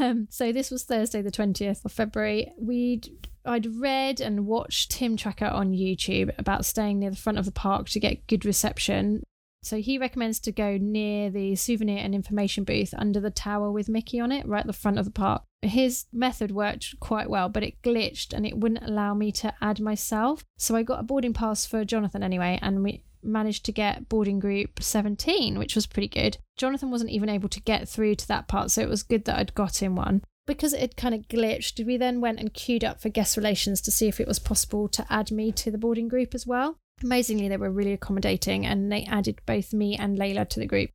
Um, 0.00 0.28
so 0.30 0.52
this 0.52 0.70
was 0.70 0.84
Thursday, 0.84 1.20
the 1.20 1.32
20th 1.32 1.84
of 1.84 1.92
February. 1.92 2.52
We'd 2.58 3.28
I'd 3.44 3.74
read 3.76 4.20
and 4.20 4.46
watched 4.46 4.92
Tim 4.92 5.16
Tracker 5.16 5.46
on 5.46 5.72
YouTube 5.72 6.30
about 6.38 6.64
staying 6.64 7.00
near 7.00 7.10
the 7.10 7.16
front 7.16 7.38
of 7.38 7.46
the 7.46 7.52
park 7.52 7.88
to 7.90 8.00
get 8.00 8.26
good 8.26 8.44
reception 8.44 9.22
so 9.62 9.78
he 9.78 9.98
recommends 9.98 10.40
to 10.40 10.52
go 10.52 10.78
near 10.78 11.30
the 11.30 11.54
souvenir 11.54 11.98
and 11.98 12.14
information 12.14 12.64
booth 12.64 12.94
under 12.96 13.20
the 13.20 13.30
tower 13.30 13.70
with 13.70 13.88
Mickey 13.88 14.18
on 14.20 14.32
it, 14.32 14.46
right 14.46 14.60
at 14.60 14.66
the 14.66 14.72
front 14.72 14.98
of 14.98 15.04
the 15.04 15.10
park. 15.10 15.42
His 15.62 16.06
method 16.12 16.50
worked 16.50 16.98
quite 17.00 17.28
well, 17.28 17.48
but 17.48 17.62
it 17.62 17.82
glitched 17.82 18.32
and 18.32 18.46
it 18.46 18.56
wouldn't 18.56 18.88
allow 18.88 19.12
me 19.14 19.30
to 19.32 19.52
add 19.60 19.80
myself. 19.80 20.44
So 20.56 20.74
I 20.76 20.82
got 20.82 21.00
a 21.00 21.04
boarding 21.04 21.34
pass 21.34 21.66
for 21.66 21.84
Jonathan 21.84 22.22
anyway, 22.22 22.58
and 22.62 22.82
we 22.82 23.04
managed 23.22 23.64
to 23.66 23.72
get 23.72 24.08
boarding 24.08 24.40
group 24.40 24.82
17, 24.82 25.58
which 25.58 25.74
was 25.74 25.86
pretty 25.86 26.08
good. 26.08 26.38
Jonathan 26.56 26.90
wasn't 26.90 27.10
even 27.10 27.28
able 27.28 27.48
to 27.50 27.60
get 27.60 27.88
through 27.88 28.14
to 28.14 28.28
that 28.28 28.48
part, 28.48 28.70
so 28.70 28.80
it 28.80 28.88
was 28.88 29.02
good 29.02 29.26
that 29.26 29.38
I'd 29.38 29.54
got 29.54 29.82
him 29.82 29.96
one. 29.96 30.22
Because 30.46 30.72
it 30.72 30.96
kind 30.96 31.14
of 31.14 31.28
glitched, 31.28 31.84
we 31.84 31.96
then 31.96 32.20
went 32.20 32.40
and 32.40 32.52
queued 32.52 32.82
up 32.82 33.00
for 33.00 33.08
guest 33.08 33.36
relations 33.36 33.80
to 33.82 33.90
see 33.90 34.08
if 34.08 34.18
it 34.18 34.26
was 34.26 34.38
possible 34.38 34.88
to 34.88 35.06
add 35.10 35.30
me 35.30 35.52
to 35.52 35.70
the 35.70 35.78
boarding 35.78 36.08
group 36.08 36.34
as 36.34 36.46
well. 36.46 36.78
Amazingly, 37.02 37.48
they 37.48 37.56
were 37.56 37.70
really 37.70 37.92
accommodating 37.92 38.66
and 38.66 38.90
they 38.90 39.04
added 39.04 39.40
both 39.46 39.72
me 39.72 39.96
and 39.96 40.18
Layla 40.18 40.48
to 40.50 40.60
the 40.60 40.66
group, 40.66 40.90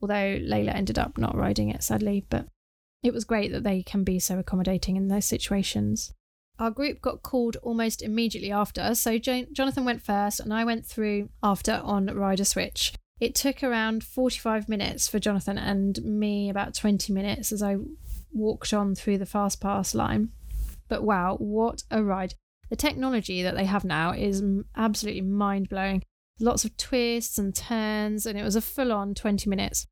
although 0.00 0.38
Layla 0.38 0.74
ended 0.74 0.98
up 0.98 1.18
not 1.18 1.36
riding 1.36 1.68
it, 1.70 1.82
sadly. 1.82 2.24
But 2.28 2.46
it 3.02 3.12
was 3.12 3.24
great 3.24 3.52
that 3.52 3.64
they 3.64 3.82
can 3.82 4.04
be 4.04 4.18
so 4.18 4.38
accommodating 4.38 4.96
in 4.96 5.08
those 5.08 5.26
situations. 5.26 6.12
Our 6.58 6.70
group 6.70 7.00
got 7.00 7.22
called 7.22 7.56
almost 7.62 8.02
immediately 8.02 8.50
after, 8.50 8.94
so 8.94 9.18
Jonathan 9.18 9.84
went 9.84 10.02
first 10.02 10.40
and 10.40 10.52
I 10.52 10.64
went 10.64 10.84
through 10.84 11.28
after 11.42 11.80
on 11.84 12.06
Rider 12.06 12.44
Switch. 12.44 12.94
It 13.20 13.34
took 13.34 13.62
around 13.62 14.04
45 14.04 14.68
minutes 14.68 15.08
for 15.08 15.18
Jonathan 15.18 15.58
and 15.58 16.00
me 16.02 16.48
about 16.50 16.74
20 16.74 17.12
minutes 17.12 17.52
as 17.52 17.62
I 17.62 17.76
walked 18.32 18.72
on 18.72 18.94
through 18.94 19.18
the 19.18 19.26
fast 19.26 19.60
pass 19.60 19.94
line. 19.94 20.30
But 20.88 21.02
wow, 21.02 21.36
what 21.36 21.82
a 21.90 22.02
ride! 22.02 22.34
The 22.70 22.76
technology 22.76 23.42
that 23.42 23.54
they 23.54 23.64
have 23.64 23.84
now 23.84 24.12
is 24.12 24.42
absolutely 24.76 25.22
mind 25.22 25.68
blowing. 25.68 26.02
Lots 26.40 26.64
of 26.64 26.76
twists 26.76 27.38
and 27.38 27.54
turns, 27.54 28.26
and 28.26 28.38
it 28.38 28.44
was 28.44 28.56
a 28.56 28.60
full 28.60 28.92
on 28.92 29.14
20 29.14 29.48
minutes. 29.48 29.86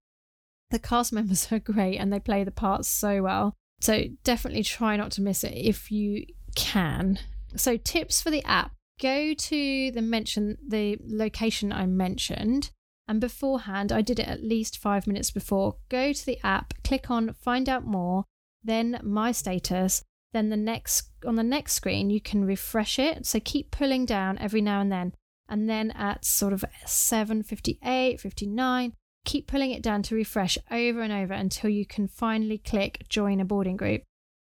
The 0.70 0.78
cast 0.78 1.12
members 1.12 1.50
are 1.50 1.58
great 1.58 1.98
and 1.98 2.12
they 2.12 2.20
play 2.20 2.44
the 2.44 2.50
parts 2.50 2.88
so 2.88 3.22
well. 3.22 3.54
So 3.80 4.04
definitely 4.24 4.62
try 4.62 4.96
not 4.96 5.12
to 5.12 5.22
miss 5.22 5.44
it 5.44 5.52
if 5.54 5.90
you 5.90 6.26
can. 6.54 7.18
So 7.56 7.76
tips 7.76 8.22
for 8.22 8.30
the 8.30 8.44
app. 8.44 8.72
Go 9.00 9.34
to 9.34 9.90
the 9.92 10.00
mention 10.00 10.56
the 10.66 10.98
location 11.06 11.70
I 11.70 11.84
mentioned 11.84 12.70
and 13.06 13.20
beforehand 13.20 13.92
I 13.92 14.00
did 14.00 14.18
it 14.18 14.26
at 14.26 14.42
least 14.42 14.78
5 14.78 15.06
minutes 15.06 15.30
before. 15.30 15.76
Go 15.90 16.14
to 16.14 16.26
the 16.26 16.38
app, 16.42 16.72
click 16.82 17.10
on 17.10 17.34
find 17.34 17.68
out 17.68 17.84
more, 17.84 18.24
then 18.64 18.98
my 19.02 19.32
status 19.32 20.02
then 20.36 20.50
the 20.50 20.56
next 20.56 21.10
on 21.26 21.36
the 21.36 21.42
next 21.42 21.72
screen 21.72 22.10
you 22.10 22.20
can 22.20 22.44
refresh 22.44 22.98
it. 22.98 23.26
So 23.26 23.40
keep 23.40 23.70
pulling 23.70 24.04
down 24.04 24.38
every 24.38 24.60
now 24.60 24.80
and 24.80 24.92
then. 24.92 25.14
And 25.48 25.68
then 25.68 25.90
at 25.92 26.24
sort 26.24 26.52
of 26.52 26.64
7:58, 26.84 28.20
59, 28.20 28.92
keep 29.24 29.46
pulling 29.46 29.70
it 29.70 29.82
down 29.82 30.02
to 30.04 30.14
refresh 30.14 30.58
over 30.70 31.00
and 31.00 31.12
over 31.12 31.34
until 31.34 31.70
you 31.70 31.86
can 31.86 32.06
finally 32.08 32.58
click 32.58 33.06
join 33.08 33.40
a 33.40 33.44
boarding 33.44 33.76
group. 33.76 34.02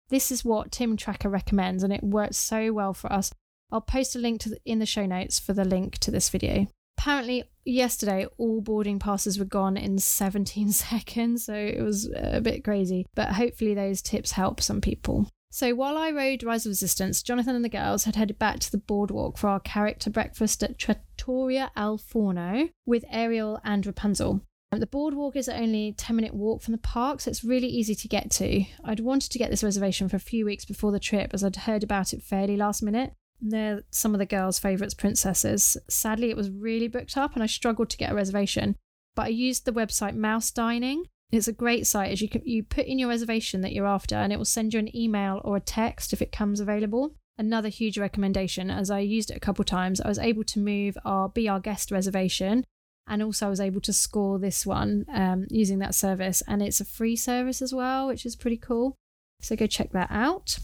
This 0.09 0.31
is 0.31 0.45
what 0.45 0.71
Tim 0.71 0.97
Tracker 0.97 1.29
recommends 1.29 1.83
and 1.83 1.93
it 1.93 2.03
works 2.03 2.37
so 2.37 2.71
well 2.71 2.93
for 2.93 3.11
us. 3.11 3.31
I'll 3.71 3.81
post 3.81 4.15
a 4.15 4.19
link 4.19 4.43
the, 4.43 4.57
in 4.65 4.79
the 4.79 4.85
show 4.85 5.05
notes 5.05 5.39
for 5.39 5.53
the 5.53 5.65
link 5.65 5.97
to 5.99 6.11
this 6.11 6.29
video. 6.29 6.67
Apparently, 6.97 7.43
yesterday 7.65 8.27
all 8.37 8.61
boarding 8.61 8.99
passes 8.99 9.39
were 9.39 9.45
gone 9.45 9.77
in 9.77 9.97
17 9.97 10.71
seconds, 10.71 11.45
so 11.45 11.53
it 11.53 11.81
was 11.81 12.09
a 12.15 12.39
bit 12.39 12.63
crazy. 12.63 13.05
But 13.15 13.29
hopefully, 13.29 13.73
those 13.73 14.01
tips 14.01 14.31
help 14.31 14.61
some 14.61 14.79
people. 14.79 15.27
So 15.53 15.75
while 15.75 15.99
I 15.99 16.09
rode 16.09 16.41
Rise 16.41 16.65
of 16.65 16.71
Resistance, 16.71 17.21
Jonathan 17.21 17.55
and 17.55 17.63
the 17.63 17.69
girls 17.69 18.05
had 18.05 18.15
headed 18.15 18.39
back 18.39 18.57
to 18.61 18.71
the 18.71 18.79
boardwalk 18.79 19.37
for 19.37 19.49
our 19.49 19.59
character 19.59 20.09
breakfast 20.09 20.63
at 20.63 20.79
Trattoria 20.79 21.69
Al 21.75 21.99
Forno 21.99 22.69
with 22.87 23.05
Ariel 23.07 23.61
and 23.63 23.85
Rapunzel. 23.85 24.41
Um, 24.71 24.79
the 24.79 24.87
boardwalk 24.87 25.35
is 25.35 25.47
only 25.47 25.89
a 25.89 25.93
10 25.93 26.15
minute 26.15 26.33
walk 26.33 26.63
from 26.63 26.71
the 26.71 26.79
park, 26.79 27.21
so 27.21 27.29
it's 27.29 27.43
really 27.43 27.67
easy 27.67 27.93
to 27.93 28.07
get 28.07 28.31
to. 28.31 28.65
I'd 28.83 29.01
wanted 29.01 29.31
to 29.31 29.37
get 29.37 29.51
this 29.51 29.63
reservation 29.63 30.09
for 30.09 30.15
a 30.15 30.19
few 30.19 30.43
weeks 30.43 30.65
before 30.65 30.91
the 30.91 30.99
trip 30.99 31.35
as 31.35 31.43
I'd 31.43 31.55
heard 31.55 31.83
about 31.83 32.13
it 32.13 32.23
fairly 32.23 32.57
last 32.57 32.81
minute. 32.81 33.13
They're 33.39 33.83
some 33.91 34.15
of 34.15 34.19
the 34.19 34.25
girls' 34.25 34.57
favourites 34.57 34.95
princesses. 34.95 35.77
Sadly, 35.87 36.31
it 36.31 36.35
was 36.35 36.49
really 36.49 36.87
booked 36.87 37.15
up 37.15 37.35
and 37.35 37.43
I 37.43 37.45
struggled 37.45 37.91
to 37.91 37.97
get 37.97 38.11
a 38.11 38.15
reservation, 38.15 38.75
but 39.13 39.27
I 39.27 39.29
used 39.29 39.65
the 39.65 39.71
website 39.71 40.15
Mouse 40.15 40.49
Dining 40.49 41.05
it's 41.35 41.47
a 41.47 41.53
great 41.53 41.87
site 41.87 42.11
as 42.11 42.21
you 42.21 42.29
can, 42.29 42.41
you 42.45 42.63
put 42.63 42.85
in 42.85 42.99
your 42.99 43.09
reservation 43.09 43.61
that 43.61 43.73
you're 43.73 43.87
after 43.87 44.15
and 44.15 44.31
it 44.31 44.37
will 44.37 44.45
send 44.45 44.73
you 44.73 44.79
an 44.79 44.95
email 44.95 45.41
or 45.43 45.57
a 45.57 45.61
text 45.61 46.13
if 46.13 46.21
it 46.21 46.31
comes 46.31 46.59
available. 46.59 47.15
Another 47.37 47.69
huge 47.69 47.97
recommendation 47.97 48.69
as 48.69 48.91
I 48.91 48.99
used 48.99 49.31
it 49.31 49.37
a 49.37 49.39
couple 49.39 49.65
times, 49.65 49.99
I 49.99 50.07
was 50.07 50.19
able 50.19 50.43
to 50.43 50.59
move 50.59 50.95
our 51.03 51.29
Be 51.29 51.49
Our 51.49 51.59
Guest 51.59 51.89
reservation 51.89 52.63
and 53.07 53.23
also 53.23 53.47
I 53.47 53.49
was 53.49 53.59
able 53.59 53.81
to 53.81 53.93
score 53.93 54.37
this 54.37 54.65
one 54.65 55.05
um, 55.11 55.47
using 55.49 55.79
that 55.79 55.95
service 55.95 56.43
and 56.47 56.61
it's 56.61 56.79
a 56.79 56.85
free 56.85 57.15
service 57.15 57.61
as 57.61 57.73
well, 57.73 58.07
which 58.07 58.25
is 58.25 58.35
pretty 58.35 58.57
cool. 58.57 58.95
So 59.41 59.55
go 59.55 59.65
check 59.65 59.91
that 59.91 60.11
out. 60.11 60.59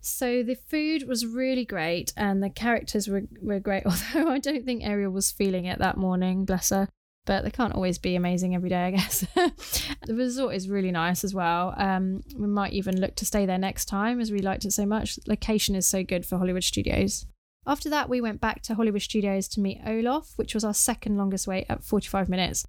So 0.00 0.42
the 0.42 0.56
food 0.56 1.06
was 1.06 1.26
really 1.26 1.64
great 1.64 2.12
and 2.16 2.42
the 2.42 2.50
characters 2.50 3.08
were, 3.08 3.22
were 3.40 3.60
great, 3.60 3.84
although 3.86 4.30
I 4.30 4.38
don't 4.38 4.64
think 4.64 4.84
Ariel 4.84 5.12
was 5.12 5.30
feeling 5.30 5.64
it 5.64 5.78
that 5.78 5.96
morning, 5.96 6.44
bless 6.44 6.70
her 6.70 6.88
but 7.26 7.44
they 7.44 7.50
can't 7.50 7.74
always 7.74 7.98
be 7.98 8.16
amazing 8.16 8.54
every 8.54 8.70
day, 8.70 8.84
I 8.84 8.90
guess. 8.92 9.26
the 9.34 10.14
resort 10.14 10.54
is 10.54 10.68
really 10.68 10.92
nice 10.92 11.24
as 11.24 11.34
well. 11.34 11.74
Um, 11.76 12.22
we 12.36 12.46
might 12.46 12.72
even 12.72 13.00
look 13.00 13.16
to 13.16 13.26
stay 13.26 13.44
there 13.44 13.58
next 13.58 13.86
time 13.86 14.20
as 14.20 14.30
we 14.30 14.38
liked 14.38 14.64
it 14.64 14.72
so 14.72 14.86
much. 14.86 15.18
Location 15.26 15.74
is 15.74 15.86
so 15.86 16.02
good 16.02 16.24
for 16.24 16.38
Hollywood 16.38 16.64
Studios. 16.64 17.26
After 17.66 17.90
that, 17.90 18.08
we 18.08 18.20
went 18.20 18.40
back 18.40 18.62
to 18.62 18.76
Hollywood 18.76 19.02
Studios 19.02 19.48
to 19.48 19.60
meet 19.60 19.80
Olaf, 19.84 20.32
which 20.36 20.54
was 20.54 20.64
our 20.64 20.72
second 20.72 21.18
longest 21.18 21.48
wait 21.48 21.66
at 21.68 21.82
45 21.82 22.28
minutes. 22.28 22.64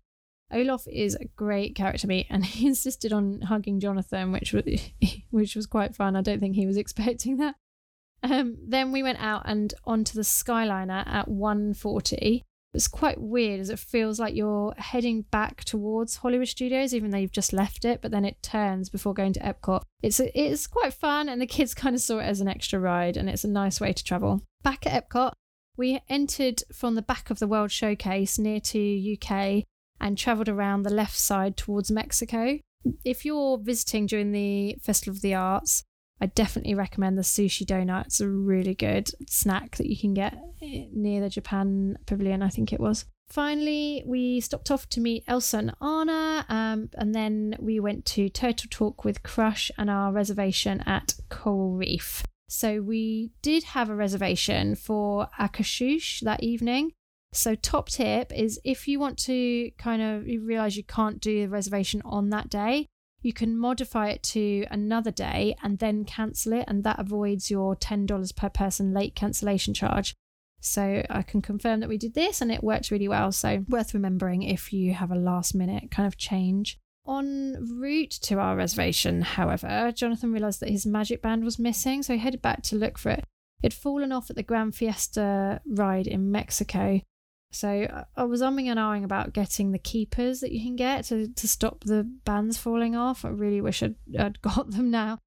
Olaf 0.52 0.88
is 0.88 1.16
a 1.16 1.26
great 1.36 1.76
character 1.76 2.08
meet, 2.08 2.28
and 2.30 2.46
he 2.46 2.68
insisted 2.68 3.14
on 3.14 3.42
hugging 3.42 3.80
Jonathan, 3.80 4.32
which 4.32 4.54
was 4.54 4.64
which 5.30 5.56
was 5.56 5.68
quite 5.68 5.96
fun. 5.96 6.16
I 6.16 6.22
don't 6.22 6.40
think 6.40 6.56
he 6.56 6.66
was 6.66 6.78
expecting 6.78 7.38
that. 7.38 7.56
Um, 8.24 8.58
then 8.68 8.92
we 8.92 9.04
went 9.04 9.20
out 9.20 9.44
and 9.46 9.74
onto 9.86 10.14
the 10.16 10.22
Skyliner 10.22 11.06
at 11.08 11.28
1:40, 11.28 12.42
it's 12.74 12.88
quite 12.88 13.20
weird 13.20 13.60
as 13.60 13.70
it 13.70 13.80
feels 13.80 14.20
like 14.20 14.36
you're 14.36 14.74
heading 14.78 15.24
back 15.32 15.64
towards 15.64 16.18
Hollywood 16.18 16.48
Studios, 16.48 16.94
even 16.94 17.12
though 17.12 17.18
you've 17.18 17.32
just 17.32 17.54
left 17.54 17.86
it, 17.86 18.02
but 18.02 18.12
then 18.12 18.26
it 18.26 18.42
turns 18.44 18.90
before 18.90 19.14
going 19.14 19.34
to 19.34 19.40
Epcot. 19.40 19.82
It's 20.04 20.20
it's 20.20 20.68
quite 20.68 20.94
fun, 20.94 21.30
and 21.30 21.42
the 21.42 21.48
kids 21.48 21.74
kind 21.76 21.96
of 21.96 22.02
saw 22.02 22.20
it 22.20 22.26
as 22.26 22.42
an 22.42 22.48
extra 22.48 22.80
ride, 22.80 23.18
and 23.18 23.30
it's 23.30 23.44
a 23.44 23.50
nice 23.50 23.82
way 23.82 23.94
to 23.94 24.04
travel. 24.04 24.42
Back 24.64 24.86
at 24.86 25.10
Epcot, 25.10 25.32
we 25.78 26.02
entered 26.10 26.64
from 26.74 26.96
the 26.96 27.02
back 27.02 27.30
of 27.30 27.40
the 27.40 27.48
World 27.48 27.72
Showcase 27.72 28.38
near 28.38 28.60
to 28.60 29.18
UK 29.18 29.64
and 30.00 30.18
travelled 30.18 30.50
around 30.50 30.84
the 30.84 30.94
left 30.94 31.18
side 31.18 31.58
towards 31.58 31.92
Mexico. 31.92 32.60
If 33.04 33.26
you're 33.26 33.58
visiting 33.58 34.06
during 34.06 34.32
the 34.32 34.78
Festival 34.82 35.16
of 35.16 35.22
the 35.22 35.34
Arts, 35.34 35.84
I 36.20 36.28
definitely 36.28 36.74
recommend 36.74 37.18
the 37.18 37.22
sushi 37.24 37.66
donut. 37.66 38.08
It's 38.08 38.22
a 38.22 38.28
really 38.28 38.74
good 38.74 39.10
snack 39.30 39.78
that 39.78 39.88
you 39.88 39.98
can 39.98 40.14
get 40.14 40.38
near 40.62 41.22
the 41.22 41.30
Japan 41.30 41.98
Pavilion, 42.06 42.42
I 42.42 42.50
think 42.50 42.74
it 42.74 42.80
was. 42.80 43.06
Finally, 43.30 44.04
we 44.06 44.40
stopped 44.40 44.72
off 44.72 44.88
to 44.90 45.02
meet 45.02 45.24
Elsa 45.28 45.58
and 45.58 45.76
Anna, 45.82 46.46
um, 46.48 46.90
and 46.94 47.14
then 47.14 47.56
we 47.60 47.80
went 47.80 48.06
to 48.06 48.30
Turtle 48.30 48.70
Talk 48.72 49.04
with 49.04 49.22
Crush 49.22 49.70
and 49.78 49.90
our 49.90 50.14
reservation 50.14 50.82
at 50.86 51.16
Coral 51.30 51.74
Reef. 51.74 52.24
So 52.50 52.82
we 52.82 53.32
did 53.42 53.64
have 53.64 53.90
a 53.90 53.96
reservation 53.96 54.76
for 54.76 55.28
Akershus 55.38 56.22
that 56.22 56.42
evening. 56.42 56.94
So 57.34 57.56
top 57.56 57.90
tip 57.90 58.32
is 58.34 58.60
if 58.64 58.88
you 58.88 59.00
want 59.00 59.18
to 59.26 59.72
kind 59.78 60.02
of 60.02 60.24
realize 60.26 60.78
you 60.78 60.86
can't 60.86 61.20
do 61.20 61.42
the 61.42 61.50
reservation 61.50 62.02
on 62.06 62.30
that 62.30 62.50
day, 62.50 62.88
you 63.22 63.34
can 63.34 63.58
modify 63.58 64.10
it 64.10 64.24
to 64.24 64.66
another 64.70 65.12
day 65.12 65.56
and 65.64 65.80
then 65.80 66.06
cancel 66.06 66.54
it, 66.54 66.66
and 66.68 66.84
that 66.84 67.00
avoids 67.00 67.50
your 67.52 67.76
$10 67.76 68.36
per 68.36 68.50
person 68.50 68.94
late 68.94 69.16
cancellation 69.16 69.74
charge. 69.74 70.14
So 70.60 71.04
I 71.10 71.22
can 71.22 71.42
confirm 71.42 71.80
that 71.80 71.90
we 71.90 71.98
did 71.98 72.14
this 72.14 72.42
and 72.42 72.52
it 72.52 72.64
worked 72.64 72.92
really 72.92 73.08
well. 73.08 73.32
So 73.32 73.64
worth 73.70 73.94
remembering 73.94 74.44
if 74.44 74.74
you 74.74 74.94
have 74.94 75.12
a 75.12 75.16
last 75.16 75.54
minute 75.54 75.92
kind 75.92 76.08
of 76.08 76.18
change. 76.18 76.78
En 77.08 77.56
route 77.80 78.12
to 78.12 78.40
our 78.40 78.58
reservation, 78.58 79.22
however, 79.22 79.94
Jonathan 79.96 80.34
realised 80.34 80.60
that 80.60 80.70
his 80.70 80.86
magic 80.86 81.22
band 81.22 81.44
was 81.46 81.58
missing, 81.58 82.04
so 82.04 82.14
he 82.14 82.20
headed 82.20 82.42
back 82.42 82.64
to 82.64 82.76
look 82.76 82.98
for 82.98 83.12
it. 83.12 83.24
It 83.64 83.72
had 83.72 83.74
fallen 83.74 84.12
off 84.12 84.30
at 84.30 84.36
the 84.36 84.44
Grand 84.44 84.76
Fiesta 84.76 85.62
ride 85.66 86.06
in 86.06 86.32
Mexico, 86.32 87.00
so 87.58 88.06
I 88.16 88.24
was 88.24 88.42
umming 88.44 88.68
and 88.68 88.80
ahhing 88.80 89.04
about 89.04 89.34
getting 89.34 89.72
the 89.72 89.80
keepers 89.80 90.42
that 90.42 90.52
you 90.52 90.62
can 90.62 90.76
get 90.76 91.06
to, 91.06 91.28
to 91.28 91.48
stop 91.48 91.84
the 91.84 92.04
bands 92.04 92.58
falling 92.58 92.96
off. 92.96 93.26
I 93.26 93.30
really 93.30 93.62
wish 93.62 93.82
I'd, 93.82 93.96
I'd 94.18 94.42
got 94.44 94.72
them 94.72 94.92
now. 94.92 95.18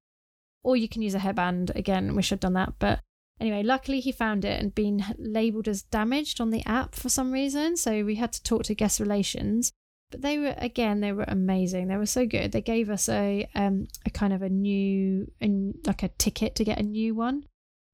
Or 0.63 0.77
you 0.77 0.87
can 0.87 1.01
use 1.01 1.13
a 1.13 1.19
hairband. 1.19 1.75
Again, 1.75 2.15
wish 2.15 2.31
I'd 2.31 2.39
done 2.39 2.53
that. 2.53 2.75
But 2.79 3.01
anyway, 3.39 3.63
luckily 3.63 3.99
he 3.99 4.13
found 4.13 4.45
it 4.45 4.61
and 4.61 4.73
been 4.73 5.03
labelled 5.17 5.67
as 5.67 5.83
damaged 5.83 6.39
on 6.39 6.51
the 6.51 6.65
app 6.65 6.95
for 6.95 7.09
some 7.09 7.33
reason. 7.33 7.75
So 7.75 8.05
we 8.05 8.15
had 8.15 8.31
to 8.33 8.43
talk 8.43 8.63
to 8.63 8.75
guest 8.75 9.01
relations. 9.01 9.73
But 10.09 10.21
they 10.21 10.37
were 10.37 10.55
again, 10.57 11.01
they 11.01 11.11
were 11.11 11.25
amazing. 11.27 11.87
They 11.87 11.97
were 11.97 12.05
so 12.05 12.25
good. 12.25 12.53
They 12.53 12.61
gave 12.61 12.89
us 12.89 13.09
a 13.09 13.49
um 13.55 13.87
a 14.05 14.09
kind 14.09 14.31
of 14.33 14.41
a 14.41 14.49
new 14.49 15.31
and 15.41 15.75
like 15.85 16.03
a 16.03 16.09
ticket 16.09 16.55
to 16.55 16.65
get 16.65 16.79
a 16.79 16.83
new 16.83 17.15
one 17.15 17.45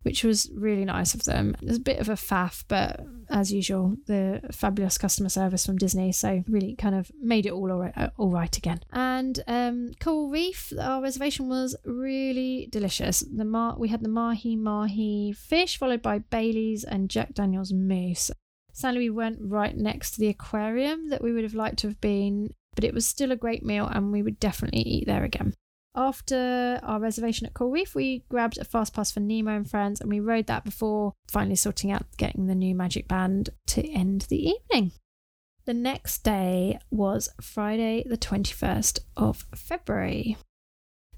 which 0.08 0.24
was 0.24 0.50
really 0.56 0.86
nice 0.86 1.14
of 1.14 1.26
them. 1.26 1.54
It 1.62 1.68
was 1.68 1.76
a 1.76 1.82
bit 1.82 2.00
of 2.00 2.08
a 2.08 2.14
faff, 2.14 2.64
but 2.70 3.02
as 3.30 3.52
usual, 3.52 3.98
the 4.06 4.40
fabulous 4.54 4.98
customer 4.98 5.28
service 5.28 5.66
from 5.66 5.76
Disney, 5.76 6.14
so 6.14 6.46
really 6.48 6.78
kind 6.78 6.96
of 6.96 7.12
made 7.20 7.46
it 7.46 7.52
all 7.52 7.70
all 7.70 7.80
right, 7.80 7.98
uh, 7.98 8.08
all 8.18 8.32
right 8.32 8.56
again. 8.56 8.80
And 8.94 9.44
um, 9.48 9.92
Coral 10.00 10.30
Reef, 10.30 10.72
our 10.80 11.02
reservation 11.02 11.50
was 11.50 11.76
really 11.84 12.70
delicious. 12.72 13.20
The 13.20 13.44
mar- 13.44 13.76
we 13.78 13.90
had 13.90 14.02
the 14.02 14.08
mahi 14.08 14.56
mahi 14.56 15.34
fish, 15.34 15.78
followed 15.78 16.02
by 16.02 16.20
Bailey's 16.20 16.86
and 16.86 17.10
Jack 17.10 17.34
Daniel's 17.34 17.74
mousse. 17.74 18.32
Sadly, 18.72 19.00
we 19.00 19.10
weren't 19.10 19.40
right 19.42 19.76
next 19.76 20.12
to 20.12 20.22
the 20.22 20.30
aquarium 20.30 21.10
that 21.10 21.22
we 21.22 21.34
would 21.34 21.44
have 21.44 21.54
liked 21.54 21.80
to 21.80 21.88
have 21.88 22.00
been, 22.00 22.54
but 22.76 22.86
it 22.86 22.94
was 22.94 23.06
still 23.06 23.34
a 23.34 23.36
great 23.36 23.66
meal, 23.66 23.88
and 23.88 24.14
we 24.14 24.24
would 24.24 24.40
definitely 24.40 24.84
eat 24.84 25.06
there 25.06 25.26
again. 25.26 25.54
After 25.98 26.80
our 26.84 27.00
reservation 27.00 27.48
at 27.48 27.56
Coral 27.56 27.72
Reef, 27.72 27.96
we 27.96 28.24
grabbed 28.30 28.60
a 28.60 28.64
fast 28.64 28.94
pass 28.94 29.12
for 29.12 29.20
Nemo 29.20 29.56
and 29.56 29.68
Friends 29.68 30.00
and 30.00 30.12
we 30.12 30.20
rode 30.20 30.46
that 30.46 30.64
before 30.64 31.14
finally 31.28 31.56
sorting 31.56 31.92
out 31.92 32.06
getting 32.18 32.46
the 32.46 32.54
new 32.54 32.76
Magic 32.76 33.08
Band 33.08 33.50
to 33.66 33.84
end 33.90 34.28
the 34.30 34.48
evening. 34.48 34.92
The 35.66 35.74
next 35.74 36.20
day 36.20 36.78
was 36.92 37.30
Friday, 37.42 38.04
the 38.08 38.16
21st 38.16 39.00
of 39.18 39.48
February. 39.56 40.38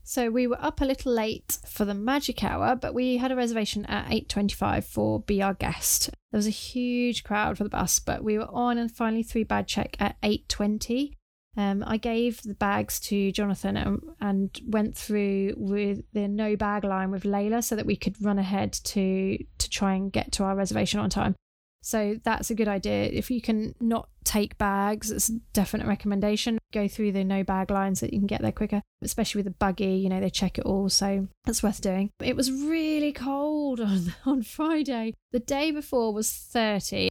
So 0.03 0.31
we 0.31 0.47
were 0.47 0.61
up 0.61 0.79
a 0.79 0.85
little 0.85 1.11
late 1.11 1.59
for 1.67 1.83
the 1.83 1.93
magic 1.93 2.41
hour, 2.41 2.73
but 2.73 2.93
we 2.93 3.17
had 3.17 3.33
a 3.33 3.35
reservation 3.35 3.85
at 3.85 4.09
8:25 4.09 4.85
for 4.85 5.19
Be 5.19 5.41
Our 5.41 5.55
Guest. 5.55 6.09
There 6.31 6.37
was 6.37 6.47
a 6.47 6.51
huge 6.51 7.25
crowd 7.25 7.57
for 7.57 7.65
the 7.65 7.69
bus, 7.69 7.99
but 7.99 8.23
we 8.23 8.37
were 8.37 8.49
on 8.49 8.77
and 8.77 8.89
finally 8.89 9.23
three 9.23 9.43
bag 9.43 9.67
check 9.67 9.97
at 9.99 10.15
8:20 10.23 11.18
um, 11.59 11.83
I 11.85 11.97
gave 11.97 12.41
the 12.41 12.53
bags 12.53 13.01
to 13.01 13.33
Jonathan 13.33 13.75
and, 13.75 14.01
and, 14.21 14.61
went 14.65 14.95
through 14.95 15.55
with 15.57 16.03
the 16.13 16.25
no 16.29 16.55
bag 16.55 16.85
line 16.85 17.11
with 17.11 17.23
Layla 17.23 17.61
so 17.61 17.75
that 17.75 17.85
we 17.85 17.97
could 17.97 18.15
run 18.23 18.39
ahead 18.39 18.71
to 18.71 19.37
to 19.57 19.69
try 19.69 19.93
and 19.95 20.09
get 20.09 20.31
to 20.33 20.45
our 20.45 20.55
reservation 20.55 21.01
on 21.01 21.09
time. 21.09 21.35
So 21.81 22.17
that's 22.23 22.49
a 22.49 22.55
good 22.55 22.69
idea. 22.69 23.09
If 23.11 23.29
you 23.29 23.41
can 23.41 23.75
not 23.81 24.07
take 24.23 24.57
bags, 24.57 25.11
it's 25.11 25.27
a 25.27 25.39
definite 25.51 25.85
recommendation. 25.85 26.59
Go 26.71 26.87
through 26.87 27.11
the 27.11 27.25
no 27.25 27.43
bag 27.43 27.71
lines 27.71 27.99
so 27.99 28.05
that 28.05 28.13
you 28.13 28.19
can 28.19 28.27
get 28.27 28.41
there 28.41 28.53
quicker, 28.53 28.81
especially 29.01 29.39
with 29.39 29.47
the 29.47 29.57
buggy. 29.59 29.95
You 29.97 30.07
know, 30.07 30.21
they 30.21 30.29
check 30.29 30.57
it 30.57 30.65
all, 30.65 30.87
so 30.87 31.27
that's 31.43 31.61
worth 31.61 31.81
doing. 31.81 32.09
It 32.21 32.37
was 32.37 32.53
really 32.53 33.11
cold 33.11 33.81
on, 33.81 34.13
on 34.25 34.43
Friday. 34.43 35.13
The 35.33 35.39
day 35.39 35.71
before 35.71 36.13
was 36.13 36.31
30 36.31 37.09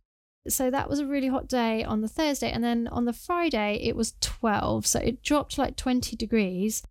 so 0.49 0.71
that 0.71 0.89
was 0.89 0.99
a 0.99 1.07
really 1.07 1.29
hot 1.29 1.49
day 1.49 1.85
on 1.85 2.01
the 2.01 2.09
Thursday. 2.09 2.51
And 2.51 2.63
then 2.63 2.89
on 2.89 3.05
the 3.05 3.13
Friday, 3.13 3.81
it 3.83 3.97
was 3.97 4.15
12. 4.21 4.87
So 4.87 5.01
it 5.01 5.23
dropped 5.23 5.59
like 5.59 5.77
20 5.77 6.17
degrees. 6.17 6.83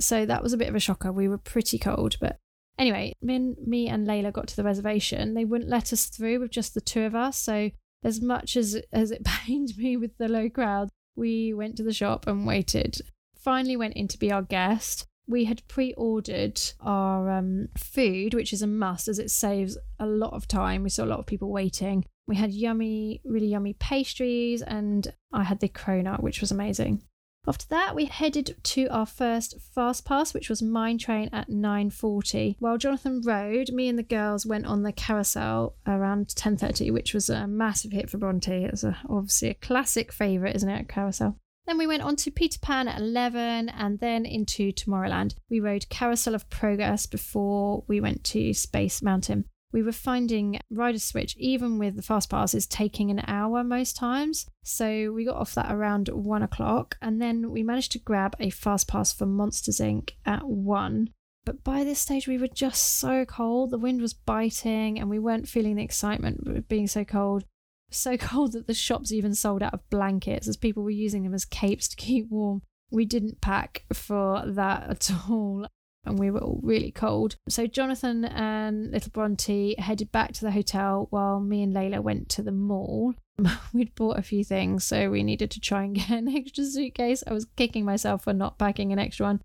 So 0.00 0.26
that 0.26 0.42
was 0.42 0.52
a 0.52 0.56
bit 0.56 0.68
of 0.68 0.74
a 0.74 0.80
shocker. 0.80 1.12
We 1.12 1.28
were 1.28 1.38
pretty 1.38 1.78
cold. 1.78 2.16
But 2.20 2.38
anyway, 2.78 3.14
me 3.22 3.36
and, 3.36 3.56
me 3.66 3.88
and 3.88 4.06
Layla 4.06 4.32
got 4.32 4.48
to 4.48 4.56
the 4.56 4.64
reservation. 4.64 5.34
They 5.34 5.44
wouldn't 5.44 5.70
let 5.70 5.92
us 5.92 6.06
through 6.06 6.40
with 6.40 6.50
just 6.50 6.74
the 6.74 6.80
two 6.80 7.02
of 7.02 7.14
us. 7.14 7.38
So 7.38 7.70
as 8.04 8.20
much 8.20 8.56
as 8.56 8.80
as 8.92 9.10
it 9.10 9.24
pained 9.46 9.76
me 9.76 9.96
with 9.96 10.16
the 10.18 10.28
low 10.28 10.48
crowd, 10.48 10.90
we 11.16 11.54
went 11.54 11.76
to 11.76 11.82
the 11.82 11.92
shop 11.92 12.26
and 12.26 12.46
waited. 12.46 13.00
Finally, 13.38 13.76
went 13.76 13.94
in 13.94 14.08
to 14.08 14.18
be 14.18 14.32
our 14.32 14.42
guest. 14.42 15.06
We 15.28 15.44
had 15.44 15.66
pre-ordered 15.66 16.60
our 16.80 17.30
um, 17.30 17.68
food, 17.76 18.32
which 18.32 18.52
is 18.52 18.62
a 18.62 18.66
must 18.66 19.08
as 19.08 19.18
it 19.18 19.30
saves 19.30 19.76
a 19.98 20.06
lot 20.06 20.34
of 20.34 20.46
time. 20.46 20.84
We 20.84 20.90
saw 20.90 21.04
a 21.04 21.06
lot 21.06 21.18
of 21.18 21.26
people 21.26 21.50
waiting. 21.50 22.04
We 22.28 22.36
had 22.36 22.52
yummy, 22.52 23.20
really 23.24 23.46
yummy 23.46 23.74
pastries, 23.74 24.62
and 24.62 25.12
I 25.32 25.44
had 25.44 25.60
the 25.60 25.68
cronut, 25.68 26.22
which 26.22 26.40
was 26.40 26.50
amazing. 26.50 27.02
After 27.48 27.66
that, 27.68 27.94
we 27.94 28.06
headed 28.06 28.56
to 28.60 28.88
our 28.88 29.06
first 29.06 29.60
fast 29.60 30.04
pass, 30.04 30.34
which 30.34 30.50
was 30.50 30.60
mine 30.60 30.98
train 30.98 31.28
at 31.32 31.48
9:40. 31.48 32.56
While 32.58 32.78
Jonathan 32.78 33.22
rode, 33.24 33.70
me 33.72 33.88
and 33.88 33.96
the 33.96 34.02
girls 34.02 34.44
went 34.44 34.66
on 34.66 34.82
the 34.82 34.90
carousel 34.90 35.76
around 35.86 36.34
10:30, 36.34 36.90
which 36.90 37.14
was 37.14 37.30
a 37.30 37.46
massive 37.46 37.92
hit 37.92 38.10
for 38.10 38.18
Bronte. 38.18 38.64
It's 38.64 38.82
a, 38.82 38.96
obviously 39.08 39.50
a 39.50 39.54
classic 39.54 40.12
favourite, 40.12 40.56
isn't 40.56 40.68
it? 40.68 40.88
Carousel. 40.88 41.38
Then 41.66 41.78
we 41.78 41.86
went 41.86 42.02
on 42.02 42.16
to 42.16 42.30
Peter 42.32 42.58
Pan 42.60 42.88
at 42.88 43.00
11 43.00 43.68
and 43.68 43.98
then 44.00 44.24
into 44.24 44.72
Tomorrowland. 44.72 45.34
We 45.48 45.60
rode 45.60 45.88
Carousel 45.88 46.34
of 46.34 46.50
Progress 46.50 47.06
before 47.06 47.84
we 47.86 48.00
went 48.00 48.24
to 48.24 48.52
Space 48.52 49.02
Mountain 49.02 49.46
we 49.72 49.82
were 49.82 49.92
finding 49.92 50.60
rider 50.70 50.98
switch 50.98 51.36
even 51.38 51.78
with 51.78 51.96
the 51.96 52.02
fast 52.02 52.30
passes 52.30 52.66
taking 52.66 53.10
an 53.10 53.22
hour 53.26 53.64
most 53.64 53.96
times. 53.96 54.46
So 54.62 55.12
we 55.12 55.24
got 55.24 55.36
off 55.36 55.54
that 55.54 55.72
around 55.72 56.08
one 56.08 56.42
o'clock 56.42 56.96
and 57.02 57.20
then 57.20 57.50
we 57.50 57.62
managed 57.62 57.92
to 57.92 57.98
grab 57.98 58.36
a 58.38 58.50
fast 58.50 58.88
pass 58.88 59.12
for 59.12 59.26
monsters 59.26 59.80
inc 59.80 60.12
at 60.24 60.44
one. 60.44 61.10
But 61.44 61.62
by 61.62 61.84
this 61.84 61.98
stage 61.98 62.26
we 62.26 62.38
were 62.38 62.48
just 62.48 62.98
so 62.98 63.24
cold. 63.24 63.70
The 63.70 63.78
wind 63.78 64.00
was 64.00 64.14
biting 64.14 64.98
and 64.98 65.10
we 65.10 65.18
weren't 65.18 65.48
feeling 65.48 65.76
the 65.76 65.84
excitement 65.84 66.46
of 66.46 66.68
being 66.68 66.86
so 66.86 67.04
cold. 67.04 67.44
So 67.90 68.16
cold 68.16 68.52
that 68.52 68.66
the 68.66 68.74
shops 68.74 69.12
even 69.12 69.34
sold 69.34 69.62
out 69.62 69.74
of 69.74 69.88
blankets 69.90 70.48
as 70.48 70.56
people 70.56 70.82
were 70.82 70.90
using 70.90 71.22
them 71.22 71.34
as 71.34 71.44
capes 71.44 71.88
to 71.88 71.96
keep 71.96 72.30
warm. 72.30 72.62
We 72.90 73.04
didn't 73.04 73.40
pack 73.40 73.84
for 73.92 74.44
that 74.46 74.88
at 74.88 75.10
all 75.28 75.66
and 76.06 76.18
we 76.18 76.30
were 76.30 76.40
all 76.40 76.60
really 76.62 76.90
cold. 76.90 77.36
So 77.48 77.66
Jonathan 77.66 78.24
and 78.24 78.92
little 78.92 79.10
Bronte 79.10 79.74
headed 79.78 80.12
back 80.12 80.32
to 80.34 80.44
the 80.44 80.52
hotel 80.52 81.08
while 81.10 81.40
me 81.40 81.62
and 81.62 81.74
Layla 81.74 82.00
went 82.00 82.28
to 82.30 82.42
the 82.42 82.52
mall. 82.52 83.14
We'd 83.72 83.94
bought 83.94 84.18
a 84.18 84.22
few 84.22 84.44
things, 84.44 84.84
so 84.84 85.10
we 85.10 85.22
needed 85.22 85.50
to 85.52 85.60
try 85.60 85.84
and 85.84 85.94
get 85.94 86.10
an 86.10 86.28
extra 86.36 86.64
suitcase. 86.64 87.22
I 87.26 87.32
was 87.32 87.46
kicking 87.56 87.84
myself 87.84 88.24
for 88.24 88.32
not 88.32 88.58
packing 88.58 88.92
an 88.92 88.98
extra 88.98 89.26
one. 89.26 89.42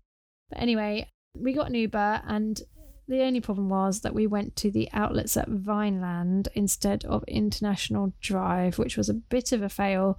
But 0.50 0.60
anyway, 0.60 1.08
we 1.36 1.52
got 1.52 1.68
an 1.68 1.74
Uber, 1.74 2.22
and 2.26 2.60
the 3.08 3.22
only 3.22 3.40
problem 3.40 3.68
was 3.68 4.00
that 4.00 4.14
we 4.14 4.26
went 4.26 4.56
to 4.56 4.70
the 4.70 4.88
outlets 4.92 5.36
at 5.36 5.48
Vineland 5.48 6.48
instead 6.54 7.04
of 7.04 7.24
International 7.26 8.12
Drive, 8.20 8.78
which 8.78 8.96
was 8.96 9.08
a 9.08 9.14
bit 9.14 9.52
of 9.52 9.62
a 9.62 9.68
fail. 9.68 10.18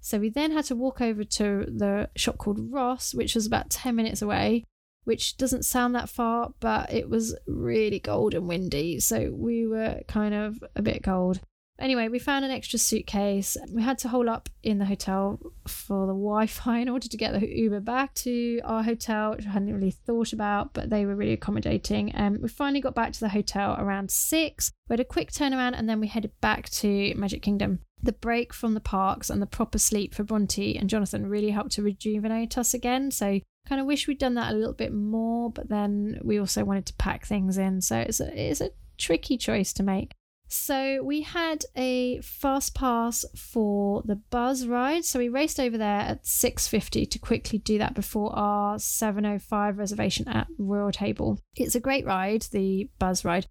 So 0.00 0.18
we 0.18 0.28
then 0.28 0.52
had 0.52 0.66
to 0.66 0.76
walk 0.76 1.00
over 1.00 1.24
to 1.24 1.64
the 1.66 2.10
shop 2.14 2.36
called 2.36 2.70
Ross, 2.70 3.14
which 3.14 3.34
was 3.34 3.46
about 3.46 3.70
10 3.70 3.96
minutes 3.96 4.20
away 4.20 4.64
which 5.04 5.36
doesn't 5.36 5.64
sound 5.64 5.94
that 5.94 6.08
far, 6.08 6.52
but 6.60 6.92
it 6.92 7.08
was 7.08 7.36
really 7.46 8.00
cold 8.00 8.34
and 8.34 8.48
windy, 8.48 9.00
so 9.00 9.30
we 9.32 9.66
were 9.66 10.00
kind 10.08 10.34
of 10.34 10.62
a 10.74 10.82
bit 10.82 11.02
cold. 11.02 11.40
Anyway, 11.78 12.06
we 12.08 12.20
found 12.20 12.44
an 12.44 12.52
extra 12.52 12.78
suitcase. 12.78 13.56
We 13.68 13.82
had 13.82 13.98
to 13.98 14.08
hole 14.08 14.30
up 14.30 14.48
in 14.62 14.78
the 14.78 14.84
hotel 14.84 15.40
for 15.66 16.06
the 16.06 16.12
Wi 16.12 16.46
Fi 16.46 16.78
in 16.78 16.88
order 16.88 17.08
to 17.08 17.16
get 17.16 17.32
the 17.32 17.46
Uber 17.46 17.80
back 17.80 18.14
to 18.14 18.60
our 18.62 18.84
hotel, 18.84 19.32
which 19.32 19.46
I 19.46 19.50
hadn't 19.50 19.74
really 19.74 19.90
thought 19.90 20.32
about, 20.32 20.72
but 20.72 20.88
they 20.88 21.04
were 21.04 21.16
really 21.16 21.32
accommodating. 21.32 22.12
Um, 22.14 22.38
we 22.40 22.48
finally 22.48 22.80
got 22.80 22.94
back 22.94 23.12
to 23.14 23.20
the 23.20 23.28
hotel 23.28 23.74
around 23.76 24.12
six. 24.12 24.70
We 24.88 24.94
had 24.94 25.00
a 25.00 25.04
quick 25.04 25.32
turnaround 25.32 25.76
and 25.76 25.88
then 25.88 25.98
we 25.98 26.06
headed 26.06 26.30
back 26.40 26.70
to 26.70 27.12
Magic 27.16 27.42
Kingdom. 27.42 27.80
The 28.00 28.12
break 28.12 28.52
from 28.52 28.74
the 28.74 28.80
parks 28.80 29.28
and 29.28 29.42
the 29.42 29.46
proper 29.46 29.78
sleep 29.78 30.14
for 30.14 30.22
Bronte 30.22 30.76
and 30.76 30.88
Jonathan 30.88 31.26
really 31.26 31.50
helped 31.50 31.72
to 31.72 31.82
rejuvenate 31.82 32.56
us 32.56 32.72
again. 32.72 33.10
So 33.10 33.40
kind 33.68 33.80
of 33.80 33.86
wish 33.86 34.06
we'd 34.06 34.18
done 34.18 34.34
that 34.34 34.52
a 34.52 34.56
little 34.56 34.74
bit 34.74 34.92
more, 34.92 35.50
but 35.50 35.68
then 35.68 36.20
we 36.22 36.38
also 36.38 36.64
wanted 36.64 36.86
to 36.86 36.94
pack 36.94 37.26
things 37.26 37.58
in. 37.58 37.80
So 37.80 37.98
it's 37.98 38.20
a, 38.20 38.50
it's 38.50 38.60
a 38.60 38.70
tricky 38.98 39.36
choice 39.36 39.72
to 39.74 39.82
make. 39.82 40.12
So 40.46 41.02
we 41.02 41.22
had 41.22 41.64
a 41.74 42.20
fast 42.20 42.74
pass 42.74 43.24
for 43.34 44.02
the 44.04 44.16
Buzz 44.16 44.66
ride. 44.66 45.04
So 45.04 45.18
we 45.18 45.28
raced 45.28 45.58
over 45.58 45.78
there 45.78 46.00
at 46.00 46.24
6:50 46.24 47.10
to 47.10 47.18
quickly 47.18 47.58
do 47.58 47.78
that 47.78 47.94
before 47.94 48.36
our 48.36 48.76
7:05 48.76 49.78
reservation 49.78 50.28
at 50.28 50.46
Royal 50.58 50.92
Table. 50.92 51.40
It's 51.56 51.74
a 51.74 51.80
great 51.80 52.04
ride, 52.04 52.42
the 52.52 52.90
Buzz 52.98 53.24
ride, 53.24 53.46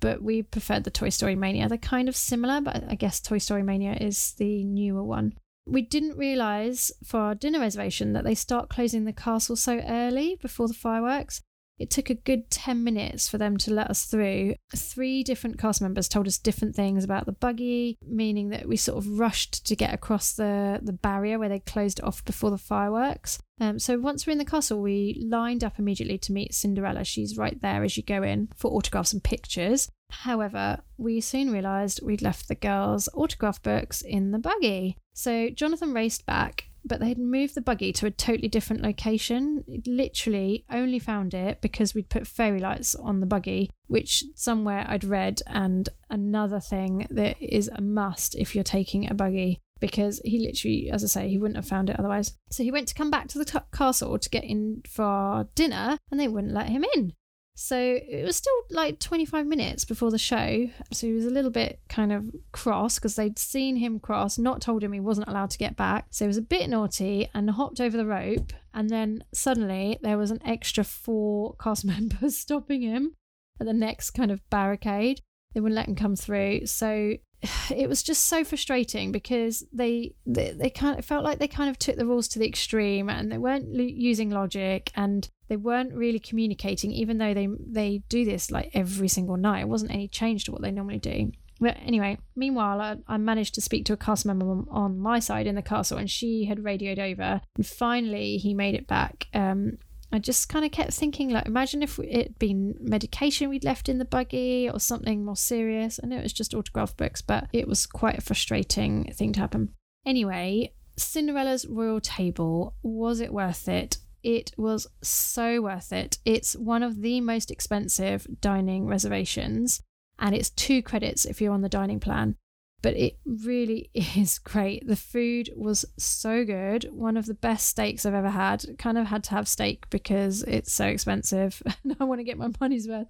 but 0.00 0.22
we 0.22 0.42
preferred 0.42 0.84
the 0.84 0.90
Toy 0.90 1.10
Story 1.10 1.36
Mania. 1.36 1.68
They're 1.68 1.78
kind 1.78 2.08
of 2.08 2.16
similar, 2.16 2.60
but 2.60 2.82
I 2.88 2.94
guess 2.94 3.20
Toy 3.20 3.38
Story 3.38 3.62
Mania 3.62 3.92
is 3.92 4.32
the 4.38 4.64
newer 4.64 5.04
one 5.04 5.34
we 5.68 5.82
didn't 5.82 6.16
realise 6.16 6.90
for 7.04 7.20
our 7.20 7.34
dinner 7.34 7.60
reservation 7.60 8.12
that 8.14 8.24
they 8.24 8.34
start 8.34 8.68
closing 8.68 9.04
the 9.04 9.12
castle 9.12 9.56
so 9.56 9.80
early 9.86 10.36
before 10.40 10.68
the 10.68 10.74
fireworks. 10.74 11.42
It 11.78 11.90
took 11.90 12.10
a 12.10 12.14
good 12.14 12.50
10 12.50 12.82
minutes 12.82 13.28
for 13.28 13.38
them 13.38 13.56
to 13.58 13.72
let 13.72 13.88
us 13.88 14.04
through. 14.04 14.54
Three 14.74 15.22
different 15.22 15.58
cast 15.58 15.80
members 15.80 16.08
told 16.08 16.26
us 16.26 16.36
different 16.36 16.74
things 16.74 17.04
about 17.04 17.26
the 17.26 17.32
buggy, 17.32 17.98
meaning 18.04 18.48
that 18.48 18.66
we 18.66 18.76
sort 18.76 18.98
of 18.98 19.18
rushed 19.18 19.64
to 19.66 19.76
get 19.76 19.94
across 19.94 20.32
the, 20.32 20.80
the 20.82 20.92
barrier 20.92 21.38
where 21.38 21.48
they 21.48 21.60
closed 21.60 22.00
off 22.02 22.24
before 22.24 22.50
the 22.50 22.58
fireworks. 22.58 23.38
Um, 23.60 23.78
so 23.78 23.98
once 23.98 24.26
we're 24.26 24.32
in 24.32 24.38
the 24.38 24.44
castle, 24.44 24.80
we 24.80 25.22
lined 25.24 25.62
up 25.62 25.78
immediately 25.78 26.18
to 26.18 26.32
meet 26.32 26.54
Cinderella. 26.54 27.04
She's 27.04 27.38
right 27.38 27.60
there 27.60 27.84
as 27.84 27.96
you 27.96 28.02
go 28.02 28.24
in 28.24 28.48
for 28.56 28.72
autographs 28.72 29.12
and 29.12 29.22
pictures. 29.22 29.88
However, 30.10 30.80
we 30.96 31.20
soon 31.20 31.50
realised 31.50 32.00
we'd 32.02 32.22
left 32.22 32.48
the 32.48 32.54
girls' 32.54 33.08
autograph 33.14 33.62
books 33.62 34.02
in 34.02 34.30
the 34.30 34.38
buggy. 34.38 34.96
So 35.14 35.50
Jonathan 35.50 35.92
raced 35.92 36.26
back 36.26 36.68
but 36.88 37.00
they'd 37.00 37.18
moved 37.18 37.54
the 37.54 37.60
buggy 37.60 37.92
to 37.92 38.06
a 38.06 38.10
totally 38.10 38.48
different 38.48 38.82
location. 38.82 39.64
Literally 39.86 40.64
only 40.70 40.98
found 40.98 41.34
it 41.34 41.60
because 41.60 41.94
we'd 41.94 42.08
put 42.08 42.26
fairy 42.26 42.60
lights 42.60 42.94
on 42.94 43.20
the 43.20 43.26
buggy, 43.26 43.70
which 43.86 44.24
somewhere 44.34 44.84
I'd 44.88 45.04
read, 45.04 45.42
and 45.46 45.88
another 46.10 46.60
thing 46.60 47.06
that 47.10 47.40
is 47.40 47.68
a 47.68 47.80
must 47.80 48.34
if 48.36 48.54
you're 48.54 48.64
taking 48.64 49.08
a 49.08 49.14
buggy. 49.14 49.60
Because 49.80 50.20
he 50.24 50.40
literally, 50.40 50.90
as 50.90 51.04
I 51.04 51.06
say, 51.06 51.28
he 51.28 51.38
wouldn't 51.38 51.56
have 51.56 51.68
found 51.68 51.88
it 51.88 51.98
otherwise. 52.00 52.34
So 52.50 52.64
he 52.64 52.72
went 52.72 52.88
to 52.88 52.94
come 52.94 53.12
back 53.12 53.28
to 53.28 53.38
the 53.38 53.44
t- 53.44 53.58
castle 53.72 54.18
to 54.18 54.30
get 54.30 54.42
in 54.42 54.82
for 54.88 55.48
dinner, 55.54 55.98
and 56.10 56.18
they 56.18 56.26
wouldn't 56.26 56.54
let 56.54 56.68
him 56.68 56.84
in. 56.96 57.12
So 57.60 57.76
it 57.76 58.24
was 58.24 58.36
still 58.36 58.54
like 58.70 59.00
25 59.00 59.44
minutes 59.44 59.84
before 59.84 60.12
the 60.12 60.18
show. 60.18 60.70
So 60.92 61.08
he 61.08 61.12
was 61.12 61.24
a 61.24 61.30
little 61.30 61.50
bit 61.50 61.80
kind 61.88 62.12
of 62.12 62.30
cross 62.52 63.00
because 63.00 63.16
they'd 63.16 63.36
seen 63.36 63.74
him 63.74 63.98
cross, 63.98 64.38
not 64.38 64.60
told 64.60 64.84
him 64.84 64.92
he 64.92 65.00
wasn't 65.00 65.26
allowed 65.26 65.50
to 65.50 65.58
get 65.58 65.74
back. 65.74 66.06
So 66.10 66.24
he 66.24 66.28
was 66.28 66.36
a 66.36 66.42
bit 66.42 66.70
naughty 66.70 67.28
and 67.34 67.50
hopped 67.50 67.80
over 67.80 67.96
the 67.96 68.06
rope. 68.06 68.52
And 68.72 68.88
then 68.88 69.24
suddenly 69.34 69.98
there 70.02 70.16
was 70.16 70.30
an 70.30 70.40
extra 70.46 70.84
four 70.84 71.56
cast 71.60 71.84
members 71.84 72.38
stopping 72.38 72.82
him 72.82 73.16
at 73.58 73.66
the 73.66 73.72
next 73.72 74.10
kind 74.12 74.30
of 74.30 74.48
barricade. 74.50 75.20
They 75.52 75.58
wouldn't 75.58 75.74
let 75.74 75.88
him 75.88 75.96
come 75.96 76.14
through. 76.14 76.66
So 76.66 77.14
it 77.74 77.88
was 77.88 78.04
just 78.04 78.26
so 78.26 78.44
frustrating 78.44 79.10
because 79.10 79.64
they, 79.72 80.14
they 80.24 80.52
they 80.52 80.70
kind 80.70 80.96
of 80.96 81.04
felt 81.04 81.24
like 81.24 81.40
they 81.40 81.48
kind 81.48 81.70
of 81.70 81.78
took 81.80 81.96
the 81.96 82.06
rules 82.06 82.28
to 82.28 82.38
the 82.38 82.46
extreme 82.46 83.10
and 83.10 83.32
they 83.32 83.38
weren't 83.38 83.74
using 83.74 84.30
logic 84.30 84.92
and 84.94 85.28
they 85.48 85.56
weren't 85.56 85.94
really 85.94 86.18
communicating 86.18 86.92
even 86.92 87.18
though 87.18 87.34
they 87.34 87.48
they 87.66 88.02
do 88.08 88.24
this 88.24 88.50
like 88.50 88.70
every 88.74 89.08
single 89.08 89.36
night 89.36 89.60
it 89.60 89.68
wasn't 89.68 89.90
any 89.90 90.08
change 90.08 90.44
to 90.44 90.52
what 90.52 90.62
they 90.62 90.70
normally 90.70 90.98
do 90.98 91.30
but 91.60 91.76
anyway 91.82 92.16
meanwhile 92.36 92.80
I, 92.80 92.96
I 93.06 93.16
managed 93.16 93.54
to 93.54 93.60
speak 93.60 93.84
to 93.86 93.92
a 93.92 93.96
cast 93.96 94.24
member 94.24 94.50
on, 94.50 94.66
on, 94.70 94.98
my 94.98 95.18
side 95.18 95.46
in 95.46 95.54
the 95.54 95.62
castle 95.62 95.98
and 95.98 96.10
she 96.10 96.44
had 96.44 96.64
radioed 96.64 96.98
over 96.98 97.40
and 97.56 97.66
finally 97.66 98.36
he 98.36 98.54
made 98.54 98.74
it 98.74 98.86
back 98.86 99.26
um, 99.34 99.78
I 100.10 100.18
just 100.18 100.48
kind 100.48 100.64
of 100.64 100.70
kept 100.70 100.94
thinking, 100.94 101.28
like, 101.28 101.46
imagine 101.46 101.82
if 101.82 101.98
it'd 101.98 102.38
been 102.38 102.74
medication 102.80 103.50
we'd 103.50 103.64
left 103.64 103.90
in 103.90 103.98
the 103.98 104.06
buggy 104.06 104.70
or 104.70 104.80
something 104.80 105.22
more 105.22 105.36
serious. 105.36 106.00
I 106.02 106.06
know 106.06 106.16
it 106.16 106.22
was 106.22 106.32
just 106.32 106.54
autograph 106.54 106.96
books, 106.96 107.20
but 107.20 107.48
it 107.52 107.68
was 107.68 107.86
quite 107.86 108.16
a 108.16 108.22
frustrating 108.22 109.12
thing 109.12 109.34
to 109.34 109.40
happen. 109.40 109.74
Anyway, 110.06 110.72
Cinderella's 110.96 111.66
Royal 111.66 112.00
Table, 112.00 112.74
was 112.82 113.20
it 113.20 113.32
worth 113.32 113.68
it? 113.68 113.98
It 114.22 114.52
was 114.56 114.86
so 115.02 115.62
worth 115.62 115.92
it. 115.92 116.18
It's 116.24 116.54
one 116.56 116.82
of 116.82 117.02
the 117.02 117.20
most 117.20 117.50
expensive 117.50 118.26
dining 118.40 118.86
reservations, 118.86 119.82
and 120.18 120.34
it's 120.34 120.50
two 120.50 120.82
credits 120.82 121.24
if 121.24 121.40
you're 121.40 121.52
on 121.52 121.62
the 121.62 121.68
dining 121.68 122.00
plan 122.00 122.36
but 122.82 122.96
it 122.96 123.18
really 123.24 123.90
is 123.94 124.38
great. 124.38 124.86
The 124.86 124.96
food 124.96 125.50
was 125.56 125.84
so 125.98 126.44
good. 126.44 126.88
One 126.92 127.16
of 127.16 127.26
the 127.26 127.34
best 127.34 127.68
steaks 127.68 128.06
I've 128.06 128.14
ever 128.14 128.30
had. 128.30 128.64
Kind 128.78 128.98
of 128.98 129.06
had 129.06 129.24
to 129.24 129.30
have 129.32 129.48
steak 129.48 129.88
because 129.90 130.42
it's 130.42 130.72
so 130.72 130.86
expensive 130.86 131.62
and 131.84 131.96
I 131.98 132.04
want 132.04 132.20
to 132.20 132.24
get 132.24 132.38
my 132.38 132.50
money's 132.60 132.88
worth. 132.88 133.08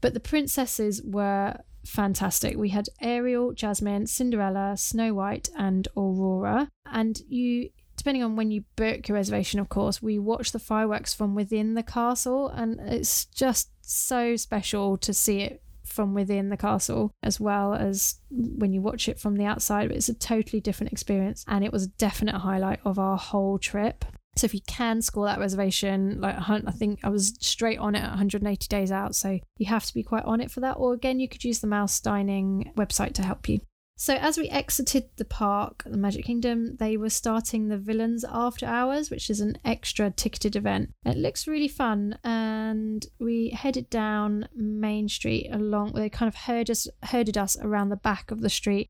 but 0.00 0.14
the 0.14 0.20
princesses 0.20 1.02
were 1.02 1.58
fantastic. 1.84 2.56
We 2.56 2.70
had 2.70 2.88
Ariel, 3.00 3.52
Jasmine, 3.52 4.06
Cinderella, 4.06 4.76
Snow 4.76 5.14
White, 5.14 5.48
and 5.56 5.88
Aurora. 5.96 6.68
And 6.86 7.20
you 7.28 7.70
depending 7.98 8.22
on 8.22 8.36
when 8.36 8.50
you 8.50 8.64
book 8.76 9.08
your 9.08 9.16
reservation, 9.16 9.60
of 9.60 9.68
course, 9.68 10.00
we 10.00 10.18
watch 10.18 10.52
the 10.52 10.58
fireworks 10.58 11.12
from 11.12 11.34
within 11.34 11.74
the 11.74 11.82
castle, 11.82 12.48
and 12.48 12.80
it's 12.80 13.26
just 13.26 13.68
so 13.82 14.36
special 14.36 14.96
to 14.96 15.12
see 15.12 15.40
it 15.40 15.62
from 15.84 16.14
within 16.14 16.50
the 16.50 16.56
castle 16.56 17.10
as 17.22 17.40
well 17.40 17.74
as 17.74 18.20
when 18.30 18.72
you 18.72 18.80
watch 18.80 19.08
it 19.08 19.18
from 19.18 19.36
the 19.36 19.44
outside. 19.44 19.90
It's 19.90 20.08
a 20.08 20.14
totally 20.14 20.60
different 20.60 20.92
experience, 20.92 21.44
and 21.46 21.64
it 21.64 21.72
was 21.72 21.84
a 21.84 21.88
definite 21.88 22.38
highlight 22.38 22.80
of 22.84 22.98
our 22.98 23.18
whole 23.18 23.58
trip. 23.58 24.04
So 24.36 24.44
if 24.44 24.54
you 24.54 24.60
can 24.68 25.02
score 25.02 25.24
that 25.24 25.40
reservation, 25.40 26.20
like 26.20 26.36
I 26.38 26.70
think 26.70 27.00
I 27.02 27.08
was 27.08 27.36
straight 27.40 27.80
on 27.80 27.96
it 27.96 28.02
180 28.02 28.68
days 28.68 28.92
out, 28.92 29.16
so 29.16 29.40
you 29.56 29.66
have 29.66 29.84
to 29.86 29.94
be 29.94 30.04
quite 30.04 30.24
on 30.24 30.40
it 30.40 30.50
for 30.50 30.60
that. 30.60 30.74
Or 30.74 30.92
again, 30.92 31.18
you 31.18 31.28
could 31.28 31.42
use 31.42 31.58
the 31.58 31.66
Mouse 31.66 31.98
Dining 31.98 32.70
website 32.76 33.14
to 33.14 33.22
help 33.22 33.48
you. 33.48 33.58
So 34.00 34.14
as 34.14 34.38
we 34.38 34.48
exited 34.48 35.08
the 35.16 35.24
park, 35.24 35.82
the 35.84 35.96
Magic 35.96 36.24
Kingdom, 36.24 36.76
they 36.76 36.96
were 36.96 37.10
starting 37.10 37.66
the 37.66 37.76
Villains 37.76 38.24
After 38.24 38.64
Hours, 38.64 39.10
which 39.10 39.28
is 39.28 39.40
an 39.40 39.58
extra 39.64 40.08
ticketed 40.12 40.54
event. 40.54 40.92
It 41.04 41.16
looks 41.16 41.48
really 41.48 41.66
fun, 41.66 42.16
and 42.22 43.04
we 43.18 43.50
headed 43.50 43.90
down 43.90 44.48
Main 44.54 45.08
Street 45.08 45.48
along. 45.50 45.94
They 45.94 46.08
kind 46.08 46.28
of 46.28 46.36
herded 46.36 46.70
us, 46.70 46.86
herded 47.02 47.36
us 47.36 47.56
around 47.60 47.88
the 47.88 47.96
back 47.96 48.30
of 48.30 48.40
the 48.40 48.48
street. 48.48 48.88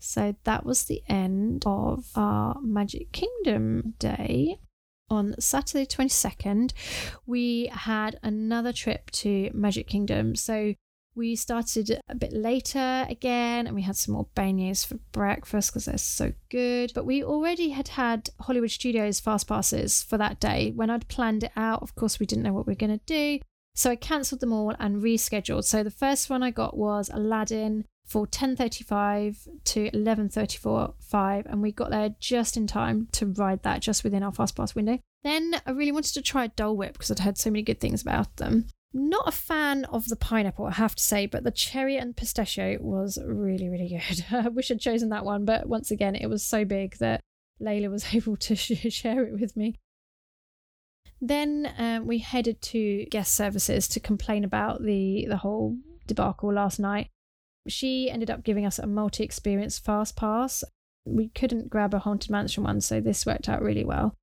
So 0.00 0.34
that 0.42 0.66
was 0.66 0.84
the 0.84 1.02
end 1.08 1.62
of 1.64 2.06
our 2.16 2.60
Magic 2.60 3.12
Kingdom 3.12 3.94
day 4.00 4.58
on 5.10 5.34
Saturday 5.38 5.86
22nd, 5.86 6.72
we 7.26 7.70
had 7.72 8.18
another 8.22 8.72
trip 8.72 9.10
to 9.10 9.50
Magic 9.54 9.86
Kingdom. 9.86 10.34
So 10.34 10.74
we 11.18 11.34
started 11.36 12.00
a 12.08 12.14
bit 12.14 12.32
later 12.32 13.04
again 13.10 13.66
and 13.66 13.74
we 13.74 13.82
had 13.82 13.96
some 13.96 14.14
more 14.14 14.28
beignets 14.36 14.86
for 14.86 14.94
breakfast 15.12 15.70
because 15.70 15.86
they're 15.86 15.98
so 15.98 16.32
good. 16.48 16.92
But 16.94 17.04
we 17.04 17.22
already 17.22 17.70
had 17.70 17.88
had 17.88 18.30
Hollywood 18.40 18.70
Studios 18.70 19.20
fast 19.20 19.48
passes 19.48 20.02
for 20.02 20.16
that 20.16 20.40
day. 20.40 20.72
When 20.74 20.88
I'd 20.88 21.08
planned 21.08 21.42
it 21.42 21.52
out, 21.56 21.82
of 21.82 21.94
course, 21.96 22.20
we 22.20 22.26
didn't 22.26 22.44
know 22.44 22.52
what 22.52 22.66
we 22.66 22.70
were 22.70 22.76
going 22.76 22.98
to 22.98 23.04
do. 23.04 23.40
So 23.74 23.90
I 23.90 23.96
cancelled 23.96 24.40
them 24.40 24.52
all 24.52 24.74
and 24.78 25.02
rescheduled. 25.02 25.64
So 25.64 25.82
the 25.82 25.90
first 25.90 26.30
one 26.30 26.42
I 26.42 26.50
got 26.50 26.76
was 26.76 27.10
Aladdin 27.12 27.84
for 28.06 28.26
10.35 28.26 29.48
to 29.64 29.90
11.34 29.90 31.42
and 31.46 31.60
we 31.60 31.70
got 31.70 31.90
there 31.90 32.14
just 32.18 32.56
in 32.56 32.66
time 32.66 33.06
to 33.12 33.26
ride 33.26 33.62
that 33.64 33.82
just 33.82 34.02
within 34.02 34.22
our 34.22 34.32
fast 34.32 34.56
pass 34.56 34.74
window 34.74 34.98
then 35.24 35.60
i 35.66 35.70
really 35.70 35.92
wanted 35.92 36.14
to 36.14 36.22
try 36.22 36.46
dole 36.46 36.74
whip 36.74 36.94
because 36.94 37.10
i'd 37.10 37.18
heard 37.18 37.36
so 37.36 37.50
many 37.50 37.62
good 37.62 37.78
things 37.78 38.00
about 38.00 38.34
them 38.38 38.66
not 38.92 39.28
a 39.28 39.32
fan 39.32 39.84
of 39.86 40.08
the 40.08 40.16
pineapple 40.16 40.66
i 40.66 40.72
have 40.72 40.94
to 40.94 41.02
say 41.02 41.26
but 41.26 41.44
the 41.44 41.50
cherry 41.50 41.96
and 41.96 42.16
pistachio 42.16 42.78
was 42.80 43.18
really 43.26 43.68
really 43.68 43.88
good 43.88 44.24
i 44.44 44.48
wish 44.48 44.70
i'd 44.70 44.80
chosen 44.80 45.10
that 45.10 45.24
one 45.24 45.44
but 45.44 45.68
once 45.68 45.90
again 45.90 46.14
it 46.14 46.26
was 46.26 46.42
so 46.42 46.64
big 46.64 46.96
that 46.98 47.20
layla 47.60 47.90
was 47.90 48.06
able 48.14 48.36
to 48.36 48.54
share 48.56 49.24
it 49.24 49.38
with 49.38 49.56
me 49.56 49.74
then 51.20 51.72
um, 51.78 52.06
we 52.06 52.18
headed 52.18 52.62
to 52.62 53.04
guest 53.06 53.34
services 53.34 53.88
to 53.88 54.00
complain 54.00 54.44
about 54.44 54.82
the 54.82 55.26
the 55.28 55.38
whole 55.38 55.76
debacle 56.06 56.52
last 56.52 56.78
night 56.78 57.08
she 57.68 58.10
ended 58.10 58.30
up 58.30 58.44
giving 58.44 58.66
us 58.66 58.78
a 58.78 58.86
multi 58.86 59.22
experience 59.22 59.78
fast 59.78 60.16
pass. 60.16 60.64
We 61.04 61.28
couldn't 61.28 61.70
grab 61.70 61.94
a 61.94 61.98
Haunted 61.98 62.30
Mansion 62.30 62.64
one, 62.64 62.80
so 62.80 63.00
this 63.00 63.26
worked 63.26 63.48
out 63.48 63.62
really 63.62 63.84
well. 63.84 64.14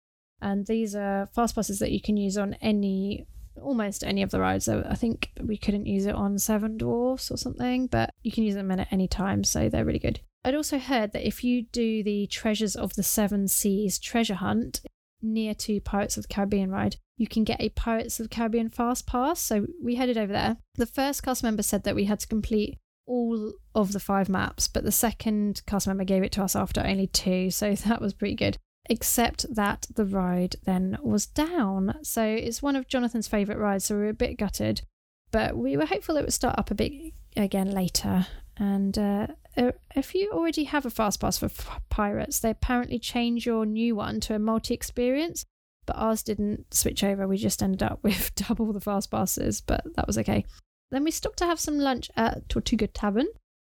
And 0.41 0.67
these 0.67 0.95
are 0.95 1.29
fast 1.33 1.55
passes 1.55 1.79
that 1.79 1.91
you 1.91 2.01
can 2.01 2.17
use 2.17 2.37
on 2.37 2.55
any, 2.55 3.25
almost 3.61 4.03
any 4.03 4.21
of 4.21 4.31
the 4.31 4.39
rides. 4.39 4.65
So 4.65 4.85
I 4.89 4.95
think 4.95 5.31
we 5.41 5.57
couldn't 5.57 5.85
use 5.85 6.05
it 6.05 6.15
on 6.15 6.37
Seven 6.37 6.77
Dwarfs 6.77 7.31
or 7.31 7.37
something, 7.37 7.87
but 7.87 8.11
you 8.23 8.31
can 8.31 8.43
use 8.43 8.55
them 8.55 8.71
in 8.71 8.79
at 8.79 8.91
any 8.91 9.07
time, 9.07 9.43
so 9.43 9.69
they're 9.69 9.85
really 9.85 9.99
good. 9.99 10.19
I'd 10.43 10.55
also 10.55 10.77
heard 10.77 11.11
that 11.13 11.27
if 11.27 11.43
you 11.43 11.63
do 11.63 12.03
the 12.03 12.27
Treasures 12.27 12.75
of 12.75 12.93
the 12.93 13.03
Seven 13.03 13.47
Seas 13.47 13.97
treasure 13.97 14.35
hunt 14.35 14.81
near 15.21 15.55
to 15.55 15.81
Pirates 15.81 16.17
of 16.17 16.23
the 16.27 16.33
Caribbean 16.33 16.69
ride, 16.69 16.97
you 17.17 17.27
can 17.27 17.43
get 17.43 17.61
a 17.61 17.69
Pirates 17.69 18.19
of 18.19 18.29
the 18.29 18.35
Caribbean 18.35 18.69
fast 18.69 19.07
pass. 19.07 19.39
So 19.39 19.65
we 19.81 19.95
headed 19.95 20.17
over 20.17 20.33
there. 20.33 20.57
The 20.75 20.85
first 20.85 21.23
cast 21.23 21.43
member 21.43 21.63
said 21.63 21.83
that 21.83 21.95
we 21.95 22.05
had 22.05 22.19
to 22.19 22.27
complete 22.27 22.77
all 23.07 23.53
of 23.73 23.91
the 23.91 23.99
five 23.99 24.29
maps, 24.29 24.67
but 24.67 24.83
the 24.83 24.91
second 24.91 25.61
cast 25.65 25.87
member 25.87 26.03
gave 26.03 26.23
it 26.23 26.31
to 26.33 26.43
us 26.43 26.55
after 26.55 26.81
only 26.81 27.07
two, 27.07 27.49
so 27.51 27.73
that 27.87 28.01
was 28.01 28.13
pretty 28.13 28.35
good. 28.35 28.57
Except 28.87 29.45
that 29.53 29.87
the 29.93 30.05
ride 30.05 30.57
then 30.65 30.97
was 31.01 31.25
down. 31.25 31.95
So 32.03 32.23
it's 32.23 32.61
one 32.61 32.75
of 32.75 32.87
Jonathan's 32.87 33.27
favourite 33.27 33.59
rides, 33.59 33.85
so 33.85 33.95
we 33.95 34.01
were 34.01 34.09
a 34.09 34.13
bit 34.13 34.37
gutted. 34.37 34.81
But 35.31 35.57
we 35.57 35.75
were 35.75 35.85
hopeful 35.85 36.17
it 36.17 36.21
would 36.21 36.33
start 36.33 36.57
up 36.59 36.71
a 36.71 36.75
bit 36.75 37.13
again 37.35 37.71
later. 37.71 38.27
And 38.57 38.97
uh, 38.97 39.27
if 39.95 40.13
you 40.13 40.31
already 40.31 40.65
have 40.65 40.85
a 40.85 40.89
fast 40.89 41.19
pass 41.19 41.37
for 41.37 41.49
Pirates, 41.89 42.39
they 42.39 42.51
apparently 42.51 42.99
change 42.99 43.45
your 43.45 43.65
new 43.65 43.95
one 43.95 44.19
to 44.21 44.35
a 44.35 44.39
multi 44.39 44.73
experience. 44.73 45.45
But 45.85 45.97
ours 45.97 46.23
didn't 46.23 46.73
switch 46.73 47.03
over. 47.03 47.27
We 47.27 47.37
just 47.37 47.61
ended 47.61 47.83
up 47.83 47.99
with 48.01 48.33
double 48.47 48.71
the 48.71 48.81
fast 48.81 49.11
passes, 49.11 49.61
but 49.61 49.83
that 49.95 50.07
was 50.07 50.17
okay. 50.19 50.45
Then 50.91 51.03
we 51.03 51.11
stopped 51.11 51.37
to 51.39 51.45
have 51.45 51.59
some 51.59 51.79
lunch 51.79 52.09
at 52.15 52.47
Tortuga 52.49 52.87
Tavern, 52.87 53.27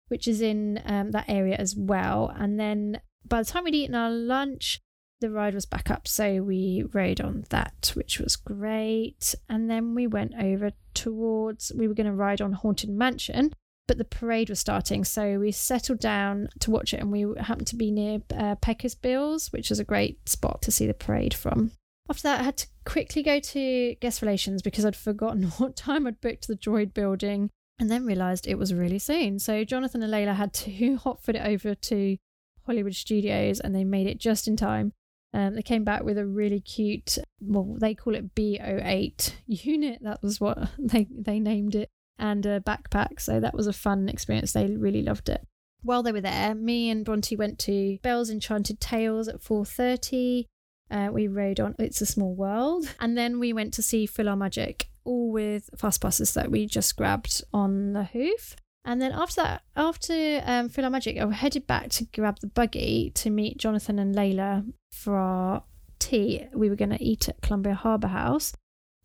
which 0.08 0.28
is 0.28 0.40
in 0.40 0.80
um, 0.84 1.10
that 1.10 1.28
area 1.28 1.56
as 1.56 1.74
well. 1.74 2.32
And 2.34 2.60
then 2.60 3.00
by 3.24 3.42
the 3.42 3.50
time 3.50 3.64
we'd 3.64 3.74
eaten 3.74 3.94
our 3.94 4.10
lunch, 4.10 4.80
the 5.20 5.30
ride 5.30 5.54
was 5.54 5.66
back 5.66 5.90
up. 5.90 6.06
So 6.06 6.42
we 6.42 6.84
rode 6.92 7.20
on 7.20 7.44
that, 7.50 7.92
which 7.94 8.18
was 8.18 8.36
great. 8.36 9.34
And 9.48 9.70
then 9.70 9.94
we 9.94 10.06
went 10.06 10.34
over 10.40 10.72
towards, 10.94 11.72
we 11.74 11.88
were 11.88 11.94
going 11.94 12.06
to 12.06 12.12
ride 12.12 12.40
on 12.40 12.52
Haunted 12.52 12.90
Mansion, 12.90 13.52
but 13.88 13.98
the 13.98 14.04
parade 14.04 14.50
was 14.50 14.60
starting. 14.60 15.04
So 15.04 15.38
we 15.38 15.52
settled 15.52 16.00
down 16.00 16.48
to 16.60 16.70
watch 16.70 16.92
it 16.92 17.00
and 17.00 17.10
we 17.10 17.26
happened 17.38 17.68
to 17.68 17.76
be 17.76 17.90
near 17.90 18.20
uh, 18.36 18.56
Pecos 18.56 18.94
Bills, 18.94 19.52
which 19.52 19.70
is 19.70 19.78
a 19.78 19.84
great 19.84 20.28
spot 20.28 20.62
to 20.62 20.70
see 20.70 20.86
the 20.86 20.94
parade 20.94 21.34
from. 21.34 21.72
After 22.08 22.22
that, 22.22 22.40
I 22.40 22.44
had 22.44 22.56
to 22.58 22.68
quickly 22.84 23.22
go 23.22 23.40
to 23.40 23.94
guest 23.96 24.22
relations 24.22 24.62
because 24.62 24.84
I'd 24.84 24.96
forgotten 24.96 25.44
what 25.58 25.76
time 25.76 26.06
I'd 26.06 26.20
booked 26.20 26.46
the 26.46 26.56
droid 26.56 26.94
building 26.94 27.50
and 27.78 27.90
then 27.90 28.06
realised 28.06 28.46
it 28.46 28.58
was 28.58 28.72
really 28.72 28.98
soon. 28.98 29.38
So 29.38 29.64
Jonathan 29.64 30.02
and 30.02 30.12
Layla 30.12 30.34
had 30.34 30.52
to 30.54 30.70
hotfoot 30.98 31.34
it 31.34 31.46
over 31.46 31.74
to 31.74 32.16
Hollywood 32.64 32.94
Studios 32.94 33.60
and 33.60 33.74
they 33.74 33.84
made 33.84 34.06
it 34.06 34.18
just 34.18 34.48
in 34.48 34.56
time. 34.56 34.92
Um, 35.37 35.55
they 35.55 35.62
came 35.62 35.84
back 35.84 36.03
with 36.03 36.16
a 36.16 36.24
really 36.24 36.61
cute, 36.61 37.18
well, 37.43 37.76
they 37.78 37.95
call 37.95 38.14
it 38.14 38.34
B08 38.34 39.34
unit. 39.47 39.99
That 40.01 40.22
was 40.22 40.41
what 40.41 40.70
they, 40.78 41.07
they 41.11 41.39
named 41.39 41.74
it, 41.74 41.91
and 42.18 42.47
a 42.47 42.59
backpack. 42.61 43.20
So 43.20 43.39
that 43.39 43.53
was 43.53 43.66
a 43.66 43.74
fun 43.74 44.09
experience. 44.09 44.55
They 44.55 44.66
really 44.66 45.03
loved 45.03 45.28
it. 45.28 45.47
While 45.82 46.03
they 46.03 46.11
were 46.11 46.22
there, 46.22 46.55
me 46.55 46.89
and 46.89 47.05
Bronte 47.05 47.37
went 47.37 47.59
to 47.61 47.99
Belle's 48.03 48.30
Enchanted 48.30 48.80
Tales 48.80 49.28
at 49.28 49.43
4.30. 49.43 50.47
Uh, 50.91 51.11
we 51.12 51.28
rode 51.28 51.61
on 51.61 51.74
It's 51.78 52.01
a 52.01 52.07
Small 52.07 52.34
World, 52.34 52.95
and 52.99 53.18
then 53.18 53.39
we 53.39 53.53
went 53.53 53.74
to 53.74 53.82
see 53.82 54.09
PhilharMagic, 54.09 54.84
all 55.05 55.30
with 55.30 55.68
fast 55.76 56.01
passes 56.01 56.32
that 56.32 56.51
we 56.51 56.64
just 56.64 56.97
grabbed 56.97 57.45
on 57.53 57.93
the 57.93 58.05
hoof. 58.05 58.57
And 58.87 59.03
then 59.03 59.11
after 59.11 59.43
that, 59.43 59.62
after 59.74 60.12
um, 60.47 60.70
PhilharMagic, 60.70 61.20
I 61.20 61.34
headed 61.34 61.66
back 61.66 61.91
to 61.91 62.05
grab 62.05 62.39
the 62.39 62.47
buggy 62.47 63.11
to 63.16 63.30
meet 63.30 63.59
Jonathan 63.59 63.99
and 63.99 64.14
Layla 64.14 64.64
for 64.93 65.16
our 65.16 65.64
tea. 65.99 66.47
We 66.55 66.70
were 66.70 66.76
going 66.76 66.91
to 66.91 67.03
eat 67.03 67.28
at 67.28 67.43
Columbia 67.43 67.74
Harbour 67.74 68.07
House, 68.07 68.55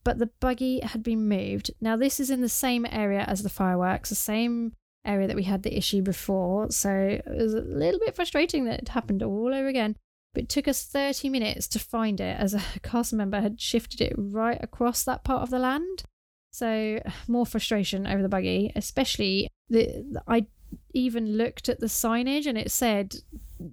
but 0.04 0.20
the 0.20 0.30
buggy 0.40 0.82
had 0.82 1.02
been 1.02 1.28
moved. 1.28 1.72
Now, 1.82 1.96
this 1.98 2.20
is 2.20 2.30
in 2.30 2.42
the 2.42 2.50
same 2.50 2.86
area 2.92 3.22
as 3.22 3.42
the 3.42 3.50
fireworks, 3.50 4.10
the 4.10 4.16
same 4.16 4.74
area 5.04 5.26
that 5.26 5.36
we 5.36 5.44
had 5.44 5.64
the 5.64 5.76
issue 5.76 6.04
before. 6.04 6.70
So 6.70 6.92
it 6.92 7.26
was 7.26 7.56
a 7.56 7.62
little 7.62 8.00
bit 8.00 8.16
frustrating 8.16 8.66
that 8.66 8.82
it 8.82 8.90
happened 8.90 9.24
all 9.24 9.52
over 9.52 9.68
again. 9.68 9.96
But 10.36 10.44
it 10.44 10.50
took 10.50 10.68
us 10.68 10.86
30 10.86 11.28
minutes 11.30 11.68
to 11.70 11.80
find 11.80 12.22
it 12.22 12.40
as 12.40 12.54
a 12.54 12.62
cast 12.84 13.14
member 13.14 13.42
had 13.42 13.60
shifted 13.60 14.00
it 14.00 14.14
right 14.16 14.60
across 14.62 15.04
that 15.04 15.24
part 15.24 15.42
of 15.42 15.50
the 15.50 15.60
land. 15.60 16.04
So 16.52 17.02
more 17.28 17.46
frustration 17.46 18.06
over 18.06 18.22
the 18.22 18.30
buggy, 18.30 18.72
especially 18.76 19.48
the 19.70 20.22
I 20.28 20.46
even 20.94 21.38
looked 21.38 21.70
at 21.70 21.80
the 21.80 21.88
signage 21.88 22.46
and 22.46 22.58
it 22.58 22.72
said, 22.72 23.16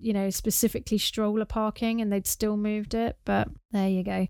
you 0.01 0.13
know, 0.13 0.31
specifically 0.31 0.99
stroller 0.99 1.45
parking 1.45 2.01
and 2.01 2.13
they'd 2.13 2.27
still 2.27 2.57
moved 2.57 2.95
it, 2.95 3.19
but 3.25 3.49
there 3.73 3.89
you 3.89 4.03
go. 4.03 4.27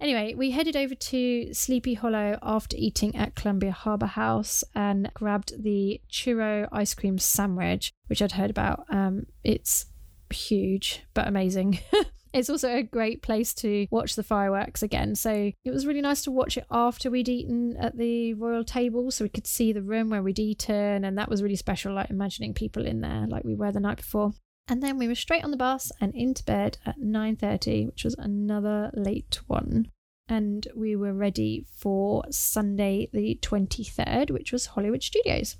Anyway, 0.00 0.34
we 0.34 0.50
headed 0.50 0.76
over 0.76 0.94
to 0.94 1.52
Sleepy 1.52 1.92
Hollow 1.92 2.38
after 2.42 2.74
eating 2.78 3.14
at 3.16 3.34
Columbia 3.34 3.72
Harbour 3.72 4.06
House 4.06 4.64
and 4.74 5.10
grabbed 5.12 5.62
the 5.62 6.00
churro 6.10 6.66
ice 6.72 6.94
cream 6.94 7.18
sandwich, 7.18 7.92
which 8.06 8.22
I'd 8.22 8.32
heard 8.32 8.48
about. 8.48 8.86
Um, 8.88 9.26
it's 9.44 9.86
huge 10.32 11.02
but 11.12 11.28
amazing. 11.28 11.80
it's 12.32 12.50
also 12.50 12.74
a 12.76 12.82
great 12.82 13.22
place 13.22 13.52
to 13.54 13.86
watch 13.90 14.14
the 14.14 14.22
fireworks 14.22 14.82
again. 14.82 15.14
So 15.14 15.52
it 15.64 15.70
was 15.70 15.86
really 15.86 16.00
nice 16.00 16.22
to 16.22 16.30
watch 16.30 16.56
it 16.56 16.66
after 16.70 17.10
we'd 17.10 17.28
eaten 17.28 17.76
at 17.76 17.96
the 17.96 18.34
royal 18.34 18.64
table 18.64 19.10
so 19.10 19.24
we 19.24 19.30
could 19.30 19.46
see 19.46 19.72
the 19.72 19.82
room 19.82 20.10
where 20.10 20.22
we'd 20.22 20.38
eaten 20.38 21.04
and 21.04 21.18
that 21.18 21.28
was 21.28 21.42
really 21.42 21.56
special 21.56 21.94
like 21.94 22.10
imagining 22.10 22.54
people 22.54 22.86
in 22.86 23.00
there 23.00 23.26
like 23.26 23.44
we 23.44 23.54
were 23.54 23.72
the 23.72 23.80
night 23.80 23.98
before. 23.98 24.32
And 24.68 24.82
then 24.82 24.98
we 24.98 25.08
were 25.08 25.16
straight 25.16 25.42
on 25.42 25.50
the 25.50 25.56
bus 25.56 25.90
and 26.00 26.14
into 26.14 26.44
bed 26.44 26.78
at 26.86 27.00
9:30, 27.00 27.86
which 27.86 28.04
was 28.04 28.14
another 28.14 28.90
late 28.94 29.40
one. 29.48 29.90
And 30.28 30.68
we 30.76 30.94
were 30.94 31.12
ready 31.12 31.66
for 31.76 32.22
Sunday 32.30 33.08
the 33.12 33.36
23rd, 33.42 34.30
which 34.30 34.52
was 34.52 34.66
Hollywood 34.66 35.02
Studios. 35.02 35.56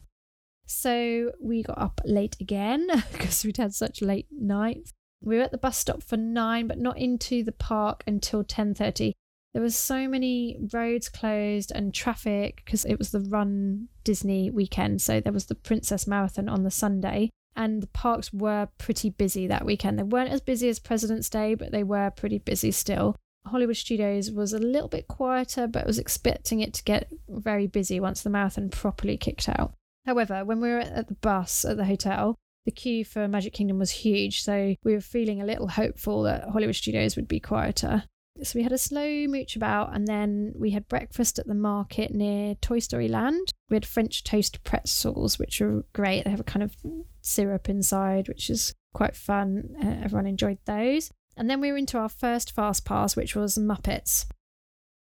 So 0.64 1.32
we 1.40 1.64
got 1.64 1.78
up 1.78 2.00
late 2.04 2.36
again 2.40 2.86
because 3.12 3.44
we'd 3.44 3.56
had 3.56 3.74
such 3.74 4.00
late 4.00 4.28
nights. 4.30 4.92
We 5.22 5.36
were 5.36 5.42
at 5.42 5.50
the 5.50 5.58
bus 5.58 5.76
stop 5.76 6.02
for 6.02 6.16
nine, 6.16 6.66
but 6.66 6.78
not 6.78 6.98
into 6.98 7.42
the 7.42 7.52
park 7.52 8.02
until 8.06 8.42
10:30. 8.42 9.12
There 9.52 9.62
was 9.62 9.76
so 9.76 10.08
many 10.08 10.56
roads 10.72 11.08
closed 11.08 11.72
and 11.72 11.92
traffic 11.92 12.62
because 12.64 12.84
it 12.84 12.98
was 12.98 13.10
the 13.10 13.20
Run 13.20 13.88
Disney 14.04 14.50
weekend. 14.50 15.02
So 15.02 15.20
there 15.20 15.32
was 15.32 15.46
the 15.46 15.56
Princess 15.56 16.06
Marathon 16.06 16.48
on 16.48 16.62
the 16.62 16.70
Sunday, 16.70 17.30
and 17.56 17.82
the 17.82 17.88
parks 17.88 18.32
were 18.32 18.68
pretty 18.78 19.10
busy 19.10 19.46
that 19.48 19.66
weekend. 19.66 19.98
They 19.98 20.04
weren't 20.04 20.30
as 20.30 20.40
busy 20.40 20.68
as 20.68 20.78
President's 20.78 21.28
Day, 21.28 21.54
but 21.54 21.72
they 21.72 21.82
were 21.82 22.10
pretty 22.10 22.38
busy 22.38 22.70
still. 22.70 23.16
Hollywood 23.46 23.76
Studios 23.76 24.30
was 24.30 24.52
a 24.52 24.58
little 24.58 24.88
bit 24.88 25.08
quieter, 25.08 25.66
but 25.66 25.86
was 25.86 25.98
expecting 25.98 26.60
it 26.60 26.72
to 26.74 26.84
get 26.84 27.10
very 27.28 27.66
busy 27.66 27.98
once 27.98 28.22
the 28.22 28.30
marathon 28.30 28.68
properly 28.68 29.16
kicked 29.16 29.48
out. 29.48 29.74
However, 30.06 30.44
when 30.44 30.60
we 30.60 30.68
were 30.68 30.78
at 30.78 31.08
the 31.08 31.14
bus 31.14 31.64
at 31.64 31.76
the 31.76 31.86
hotel, 31.86 32.36
the 32.64 32.70
queue 32.70 33.04
for 33.04 33.26
Magic 33.28 33.52
Kingdom 33.52 33.78
was 33.78 33.90
huge, 33.90 34.42
so 34.42 34.74
we 34.84 34.94
were 34.94 35.00
feeling 35.00 35.40
a 35.40 35.46
little 35.46 35.68
hopeful 35.68 36.22
that 36.24 36.48
Hollywood 36.48 36.76
Studios 36.76 37.16
would 37.16 37.28
be 37.28 37.40
quieter. 37.40 38.04
So 38.42 38.58
we 38.58 38.62
had 38.62 38.72
a 38.72 38.78
slow 38.78 39.26
mooch 39.26 39.56
about, 39.56 39.94
and 39.94 40.06
then 40.06 40.52
we 40.56 40.70
had 40.70 40.88
breakfast 40.88 41.38
at 41.38 41.46
the 41.46 41.54
market 41.54 42.14
near 42.14 42.54
Toy 42.56 42.78
Story 42.78 43.08
Land. 43.08 43.52
We 43.68 43.76
had 43.76 43.84
French 43.84 44.24
toast 44.24 44.62
pretzels, 44.64 45.38
which 45.38 45.60
are 45.60 45.84
great. 45.92 46.24
They 46.24 46.30
have 46.30 46.40
a 46.40 46.44
kind 46.44 46.62
of 46.62 46.76
syrup 47.20 47.68
inside, 47.68 48.28
which 48.28 48.48
is 48.48 48.72
quite 48.94 49.16
fun. 49.16 49.74
Uh, 49.82 50.04
everyone 50.04 50.26
enjoyed 50.26 50.58
those. 50.64 51.10
And 51.36 51.50
then 51.50 51.60
we 51.60 51.70
were 51.70 51.78
into 51.78 51.98
our 51.98 52.08
first 52.08 52.52
fast 52.52 52.84
pass, 52.84 53.16
which 53.16 53.34
was 53.34 53.58
Muppets. 53.58 54.26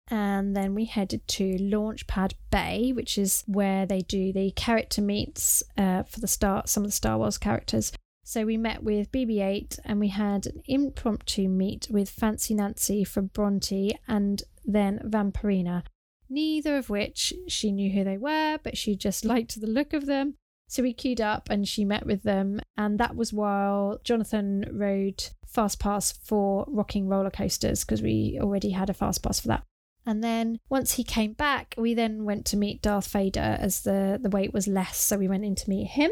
And 0.09 0.55
then 0.55 0.75
we 0.75 0.85
headed 0.85 1.27
to 1.29 1.57
Launchpad 1.57 2.33
Bay, 2.51 2.91
which 2.93 3.17
is 3.17 3.43
where 3.47 3.85
they 3.85 4.01
do 4.01 4.33
the 4.33 4.51
character 4.51 5.01
meets 5.01 5.63
uh, 5.77 6.03
for 6.03 6.19
the 6.19 6.27
star 6.27 6.63
some 6.65 6.83
of 6.83 6.89
the 6.89 6.95
Star 6.95 7.17
Wars 7.17 7.37
characters. 7.37 7.91
So 8.25 8.45
we 8.45 8.57
met 8.57 8.83
with 8.83 9.11
BB-8 9.11 9.79
and 9.83 9.99
we 9.99 10.07
had 10.09 10.47
an 10.47 10.61
impromptu 10.65 11.49
meet 11.49 11.87
with 11.89 12.09
Fancy 12.09 12.53
Nancy 12.53 13.03
from 13.03 13.27
Bronte 13.27 13.97
and 14.07 14.43
then 14.65 14.99
Vampirina. 15.03 15.83
Neither 16.29 16.77
of 16.77 16.89
which 16.89 17.33
she 17.47 17.71
knew 17.71 17.91
who 17.91 18.03
they 18.03 18.17
were, 18.17 18.59
but 18.63 18.77
she 18.77 18.95
just 18.95 19.25
liked 19.25 19.59
the 19.59 19.67
look 19.67 19.93
of 19.93 20.05
them. 20.05 20.35
So 20.69 20.81
we 20.81 20.93
queued 20.93 21.21
up 21.21 21.49
and 21.49 21.67
she 21.67 21.85
met 21.85 22.05
with 22.05 22.23
them, 22.23 22.59
and 22.77 22.97
that 22.99 23.15
was 23.15 23.33
while 23.33 23.99
Jonathan 24.03 24.65
rode 24.71 25.29
Fast 25.45 25.79
Pass 25.79 26.13
for 26.13 26.65
Rock 26.67 26.95
'n' 26.95 27.07
Roller 27.07 27.29
Coasters 27.29 27.83
because 27.83 28.01
we 28.01 28.39
already 28.41 28.71
had 28.71 28.89
a 28.89 28.93
Fast 28.93 29.21
Pass 29.21 29.41
for 29.41 29.49
that. 29.49 29.63
And 30.05 30.23
then 30.23 30.59
once 30.69 30.93
he 30.93 31.03
came 31.03 31.33
back, 31.33 31.75
we 31.77 31.93
then 31.93 32.25
went 32.25 32.45
to 32.47 32.57
meet 32.57 32.81
Darth 32.81 33.07
Vader 33.07 33.57
as 33.59 33.81
the, 33.81 34.19
the 34.21 34.29
wait 34.29 34.53
was 34.53 34.67
less. 34.67 34.97
So 34.97 35.17
we 35.17 35.27
went 35.27 35.45
in 35.45 35.55
to 35.55 35.69
meet 35.69 35.87
him. 35.87 36.11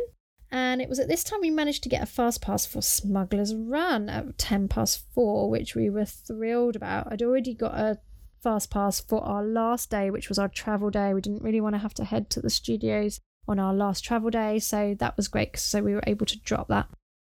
And 0.50 0.82
it 0.82 0.90
was 0.90 1.00
at 1.00 1.08
this 1.08 1.24
time 1.24 1.40
we 1.42 1.50
managed 1.50 1.84
to 1.84 1.90
get 1.90 2.04
a 2.04 2.06
fast 2.06 2.42
pass 2.42 2.66
for 2.66 2.82
Smuggler's 2.82 3.56
Run 3.56 4.10
at 4.10 4.38
10 4.38 4.68
past 4.68 5.06
four, 5.14 5.50
which 5.50 5.76
we 5.76 5.90
were 5.90 6.06
thrilled 6.06 6.76
about. 6.76 7.12
I'd 7.12 7.22
already 7.22 7.54
got 7.54 7.74
a 7.74 8.00
fast 8.42 8.70
pass 8.70 9.00
for 9.00 9.24
our 9.24 9.44
last 9.44 9.90
day, 9.90 10.10
which 10.10 10.28
was 10.28 10.38
our 10.38 10.50
travel 10.50 10.90
day. 10.90 11.14
We 11.14 11.22
didn't 11.22 11.44
really 11.44 11.62
want 11.62 11.76
to 11.76 11.80
have 11.80 11.94
to 11.96 12.04
head 12.04 12.30
to 12.32 12.42
the 12.42 12.50
studios 12.50 13.20
on 13.48 13.60
our 13.60 13.74
last 13.74 14.04
travel 14.04 14.30
day, 14.30 14.60
so 14.60 14.96
that 15.00 15.16
was 15.16 15.28
great. 15.28 15.58
So 15.58 15.82
we 15.82 15.94
were 15.94 16.04
able 16.06 16.26
to 16.26 16.40
drop 16.40 16.68
that. 16.68 16.88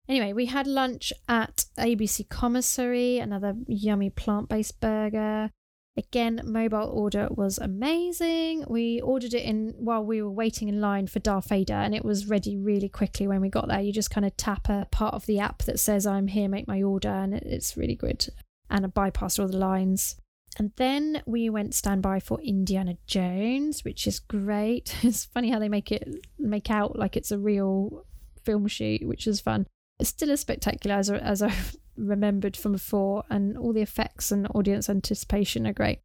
Anyway, 0.08 0.32
we 0.32 0.46
had 0.46 0.66
lunch 0.66 1.12
at 1.28 1.64
ABC 1.78 2.28
Commissary, 2.28 3.18
another 3.18 3.54
yummy 3.66 4.10
plant 4.10 4.48
based 4.48 4.80
burger. 4.80 5.50
Again, 5.98 6.42
mobile 6.44 6.90
order 6.92 7.28
was 7.30 7.56
amazing. 7.56 8.64
We 8.68 9.00
ordered 9.00 9.32
it 9.32 9.44
in 9.44 9.72
while 9.78 10.04
we 10.04 10.20
were 10.20 10.30
waiting 10.30 10.68
in 10.68 10.78
line 10.78 11.06
for 11.06 11.20
Darth 11.20 11.48
Vader, 11.48 11.72
and 11.72 11.94
it 11.94 12.04
was 12.04 12.28
ready 12.28 12.54
really 12.54 12.90
quickly 12.90 13.26
when 13.26 13.40
we 13.40 13.48
got 13.48 13.68
there. 13.68 13.80
You 13.80 13.92
just 13.92 14.10
kind 14.10 14.26
of 14.26 14.36
tap 14.36 14.68
a 14.68 14.86
part 14.90 15.14
of 15.14 15.24
the 15.24 15.38
app 15.38 15.62
that 15.62 15.80
says, 15.80 16.06
I'm 16.06 16.28
here, 16.28 16.48
make 16.48 16.68
my 16.68 16.82
order, 16.82 17.08
and 17.08 17.32
it's 17.32 17.78
really 17.78 17.94
good. 17.94 18.26
And 18.68 18.84
I 18.84 18.88
bypassed 18.88 19.38
all 19.38 19.48
the 19.48 19.56
lines. 19.56 20.16
And 20.58 20.72
then 20.76 21.22
we 21.24 21.48
went 21.48 21.74
standby 21.74 22.20
for 22.20 22.40
Indiana 22.42 22.96
Jones, 23.06 23.82
which 23.82 24.06
is 24.06 24.18
great. 24.18 24.94
It's 25.02 25.24
funny 25.24 25.50
how 25.50 25.58
they 25.58 25.68
make 25.68 25.90
it 25.92 26.06
make 26.38 26.70
out 26.70 26.98
like 26.98 27.16
it's 27.16 27.30
a 27.30 27.38
real 27.38 28.04
film 28.44 28.66
shoot, 28.66 29.06
which 29.06 29.26
is 29.26 29.40
fun. 29.40 29.66
It's 29.98 30.10
still 30.10 30.30
as 30.30 30.40
spectacular 30.40 30.96
as, 30.96 31.10
as 31.10 31.42
I 31.42 31.54
remembered 31.96 32.56
from 32.56 32.72
before, 32.72 33.24
and 33.30 33.56
all 33.56 33.72
the 33.72 33.82
effects 33.82 34.32
and 34.32 34.46
audience 34.54 34.88
anticipation 34.88 35.66
are 35.66 35.72
great. 35.72 36.00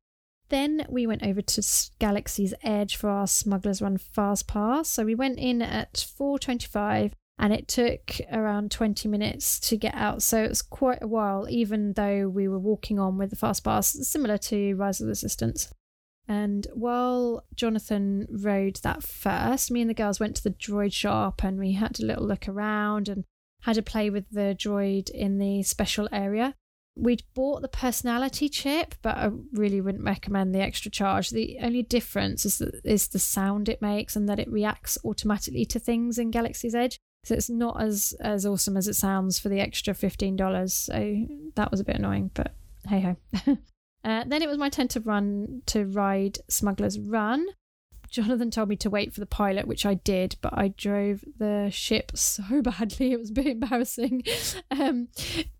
Then 0.50 0.86
we 0.90 1.08
went 1.08 1.24
over 1.24 1.42
to 1.42 1.90
Galaxy's 2.00 2.54
Edge 2.62 2.98
for 2.98 3.10
our 3.10 3.26
Smugglers 3.26 3.82
Run 3.82 3.98
Fast 3.98 4.48
Pass. 4.48 4.90
So 4.90 5.06
we 5.06 5.16
went 5.16 5.40
in 5.40 5.62
at 5.62 5.94
4:25 5.94 7.14
and 7.40 7.54
it 7.54 7.70
took 7.70 8.20
around 8.32 8.70
20 8.70 9.08
minutes 9.08 9.62
to 9.62 9.78
get 9.78 9.96
out. 9.96 10.22
So 10.22 10.44
it 10.44 10.50
was 10.50 10.62
quite 10.62 11.02
a 11.02 11.08
while 11.08 11.48
even 11.50 11.94
though 11.94 12.28
we 12.28 12.50
were 12.50 12.60
walking 12.60 13.00
on 13.00 13.18
with 13.18 13.30
the 13.30 13.38
Fast 13.38 13.64
Pass 13.64 13.88
similar 14.06 14.38
to 14.40 14.76
Rise 14.76 15.00
of 15.00 15.06
the 15.06 15.12
Resistance. 15.12 15.74
And 16.28 16.68
while 16.74 17.46
Jonathan 17.56 18.28
rode 18.30 18.76
that 18.84 19.04
first, 19.04 19.72
me 19.72 19.82
and 19.82 19.90
the 19.90 19.96
girls 19.96 20.20
went 20.20 20.36
to 20.36 20.44
the 20.44 20.52
droid 20.52 20.94
shop 20.94 21.44
and 21.44 21.58
we 21.58 21.72
had 21.74 22.00
a 22.00 22.06
little 22.06 22.28
look 22.28 22.48
around 22.48 23.08
and 23.08 23.24
had 23.62 23.76
to 23.76 23.82
play 23.82 24.10
with 24.10 24.30
the 24.32 24.56
droid 24.58 25.10
in 25.10 25.38
the 25.38 25.64
special 25.64 26.08
area. 26.12 26.56
We'd 26.96 27.24
bought 27.34 27.62
the 27.62 27.70
personality 27.70 28.50
chip, 28.50 28.96
but 29.02 29.16
I 29.16 29.30
really 29.54 29.80
wouldn't 29.80 30.04
recommend 30.04 30.54
the 30.54 30.62
extra 30.62 30.92
charge. 30.92 31.30
The 31.30 31.58
only 31.62 31.84
difference 31.84 32.46
is, 32.46 32.58
that, 32.58 32.82
is 32.84 33.08
the 33.08 33.20
sound 33.20 33.70
it 33.70 33.82
makes 33.82 34.16
and 34.16 34.28
that 34.28 34.40
it 34.40 34.52
reacts 34.52 34.98
automatically 35.06 35.66
to 35.66 35.80
things 35.80 36.18
in 36.18 36.32
Galaxy's 36.32 36.76
Edge. 36.76 37.00
So 37.24 37.36
it's 37.36 37.50
not 37.50 37.82
as, 37.82 38.14
as 38.20 38.46
awesome 38.46 38.76
as 38.76 38.88
it 38.88 38.96
sounds 38.96 39.40
for 39.40 39.48
the 39.48 39.60
extra 39.60 39.94
$15. 39.94 40.72
So 40.72 41.52
that 41.56 41.72
was 41.72 41.80
a 41.80 41.84
bit 41.84 41.96
annoying, 41.96 42.32
but 42.34 42.56
hey 42.88 43.00
ho. 43.00 43.16
uh, 44.04 44.24
then 44.26 44.42
it 44.42 44.50
was 44.50 44.58
my 44.58 44.70
turn 44.70 44.88
to 44.90 45.00
run 45.00 45.62
to 45.68 45.86
ride 45.86 46.40
Smuggler's 46.50 47.00
Run. 47.00 47.46
Jonathan 48.12 48.52
told 48.52 48.68
me 48.68 48.76
to 48.76 48.90
wait 48.90 49.14
for 49.14 49.22
the 49.22 49.26
pilot, 49.26 49.66
which 49.66 49.86
I 49.86 49.94
did, 49.94 50.36
but 50.42 50.56
I 50.56 50.68
drove 50.68 51.24
the 51.38 51.70
ship 51.72 52.12
so 52.14 52.44
badly 52.62 53.14
it 53.14 53.20
was 53.20 53.30
a 53.30 53.34
bit 53.34 53.48
embarrassing. 53.48 54.24
um, 54.72 55.08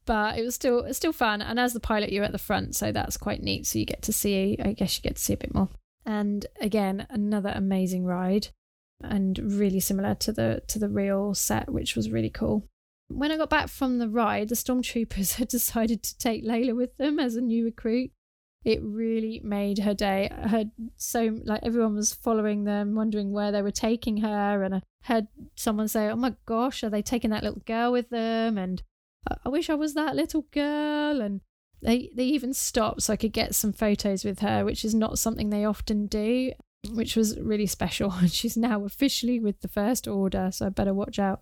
but 0.06 0.38
it 0.38 0.44
was 0.44 0.56
still 0.56 0.94
still 0.94 1.14
fun. 1.14 1.42
And 1.42 1.60
as 1.60 1.74
the 1.74 1.80
pilot, 1.80 2.12
you're 2.12 2.26
at 2.26 2.34
the 2.34 2.38
front, 2.38 2.76
so 2.76 2.92
that's 2.92 3.18
quite 3.18 3.42
neat. 3.42 3.66
So 3.66 3.80
you 3.80 3.86
get 3.86 4.02
to 4.04 4.14
see, 4.14 4.58
I 4.64 4.74
guess 4.74 4.98
you 4.98 5.02
get 5.02 5.16
to 5.16 5.22
see 5.22 5.34
a 5.34 5.38
bit 5.38 5.54
more. 5.54 5.70
And 6.06 6.46
again, 6.60 7.08
another 7.10 7.54
amazing 7.56 8.04
ride, 8.04 8.50
and 9.02 9.40
really 9.40 9.80
similar 9.80 10.14
to 10.16 10.34
the 10.34 10.62
to 10.68 10.78
the 10.78 10.90
real 10.90 11.34
set, 11.34 11.72
which 11.72 11.96
was 11.96 12.10
really 12.10 12.30
cool. 12.30 12.68
When 13.08 13.32
I 13.32 13.38
got 13.38 13.50
back 13.50 13.70
from 13.70 13.98
the 13.98 14.10
ride, 14.10 14.50
the 14.50 14.56
stormtroopers 14.56 15.36
had 15.36 15.48
decided 15.48 16.04
to 16.04 16.18
take 16.18 16.46
Layla 16.46 16.76
with 16.76 16.98
them 16.98 17.18
as 17.18 17.36
a 17.38 17.42
new 17.42 17.64
recruit 17.64 18.12
it 18.64 18.80
really 18.84 19.42
made 19.44 19.80
her 19.80 19.94
day. 19.94 20.30
I 20.32 20.48
heard 20.48 20.72
so 20.96 21.40
like 21.46 21.62
everyone 21.64 21.96
was 21.96 22.14
following 22.14 22.64
them, 22.64 22.96
wondering 22.96 23.32
where 23.32 23.52
they 23.52 23.62
were 23.62 23.72
taking 23.72 24.18
her, 24.18 24.64
and 24.64 24.76
I 24.76 24.82
heard 25.04 25.28
someone 25.56 25.88
say, 25.88 26.10
"Oh 26.10 26.16
my 26.16 26.36
gosh, 26.46 26.84
are 26.84 26.90
they 26.90 27.02
taking 27.02 27.32
that 27.32 27.44
little 27.44 27.62
girl 27.66 27.92
with 27.92 28.10
them?" 28.10 28.58
And 28.58 28.84
I 29.46 29.50
wish 29.50 29.70
I 29.70 29.76
was 29.76 29.94
that 29.96 30.16
little 30.16 30.46
girl. 30.52 31.22
And 31.22 31.42
they 31.82 32.12
they 32.16 32.26
even 32.26 32.54
stopped 32.54 33.04
so 33.04 33.14
I 33.14 33.18
could 33.18 33.34
get 33.34 33.56
some 33.56 33.74
photos 33.74 34.24
with 34.24 34.40
her, 34.40 34.64
which 34.64 34.86
is 34.86 34.94
not 34.94 35.18
something 35.18 35.50
they 35.50 35.66
often 35.66 36.06
do, 36.06 36.52
which 36.92 37.16
was 37.16 37.40
really 37.40 37.68
special. 37.68 38.12
And 38.12 38.32
she's 38.32 38.58
now 38.58 38.86
officially 38.86 39.40
with 39.40 39.62
the 39.62 39.68
First 39.68 40.08
Order, 40.08 40.50
so 40.52 40.68
I 40.68 40.70
better 40.70 40.94
watch 40.94 41.18
out. 41.18 41.42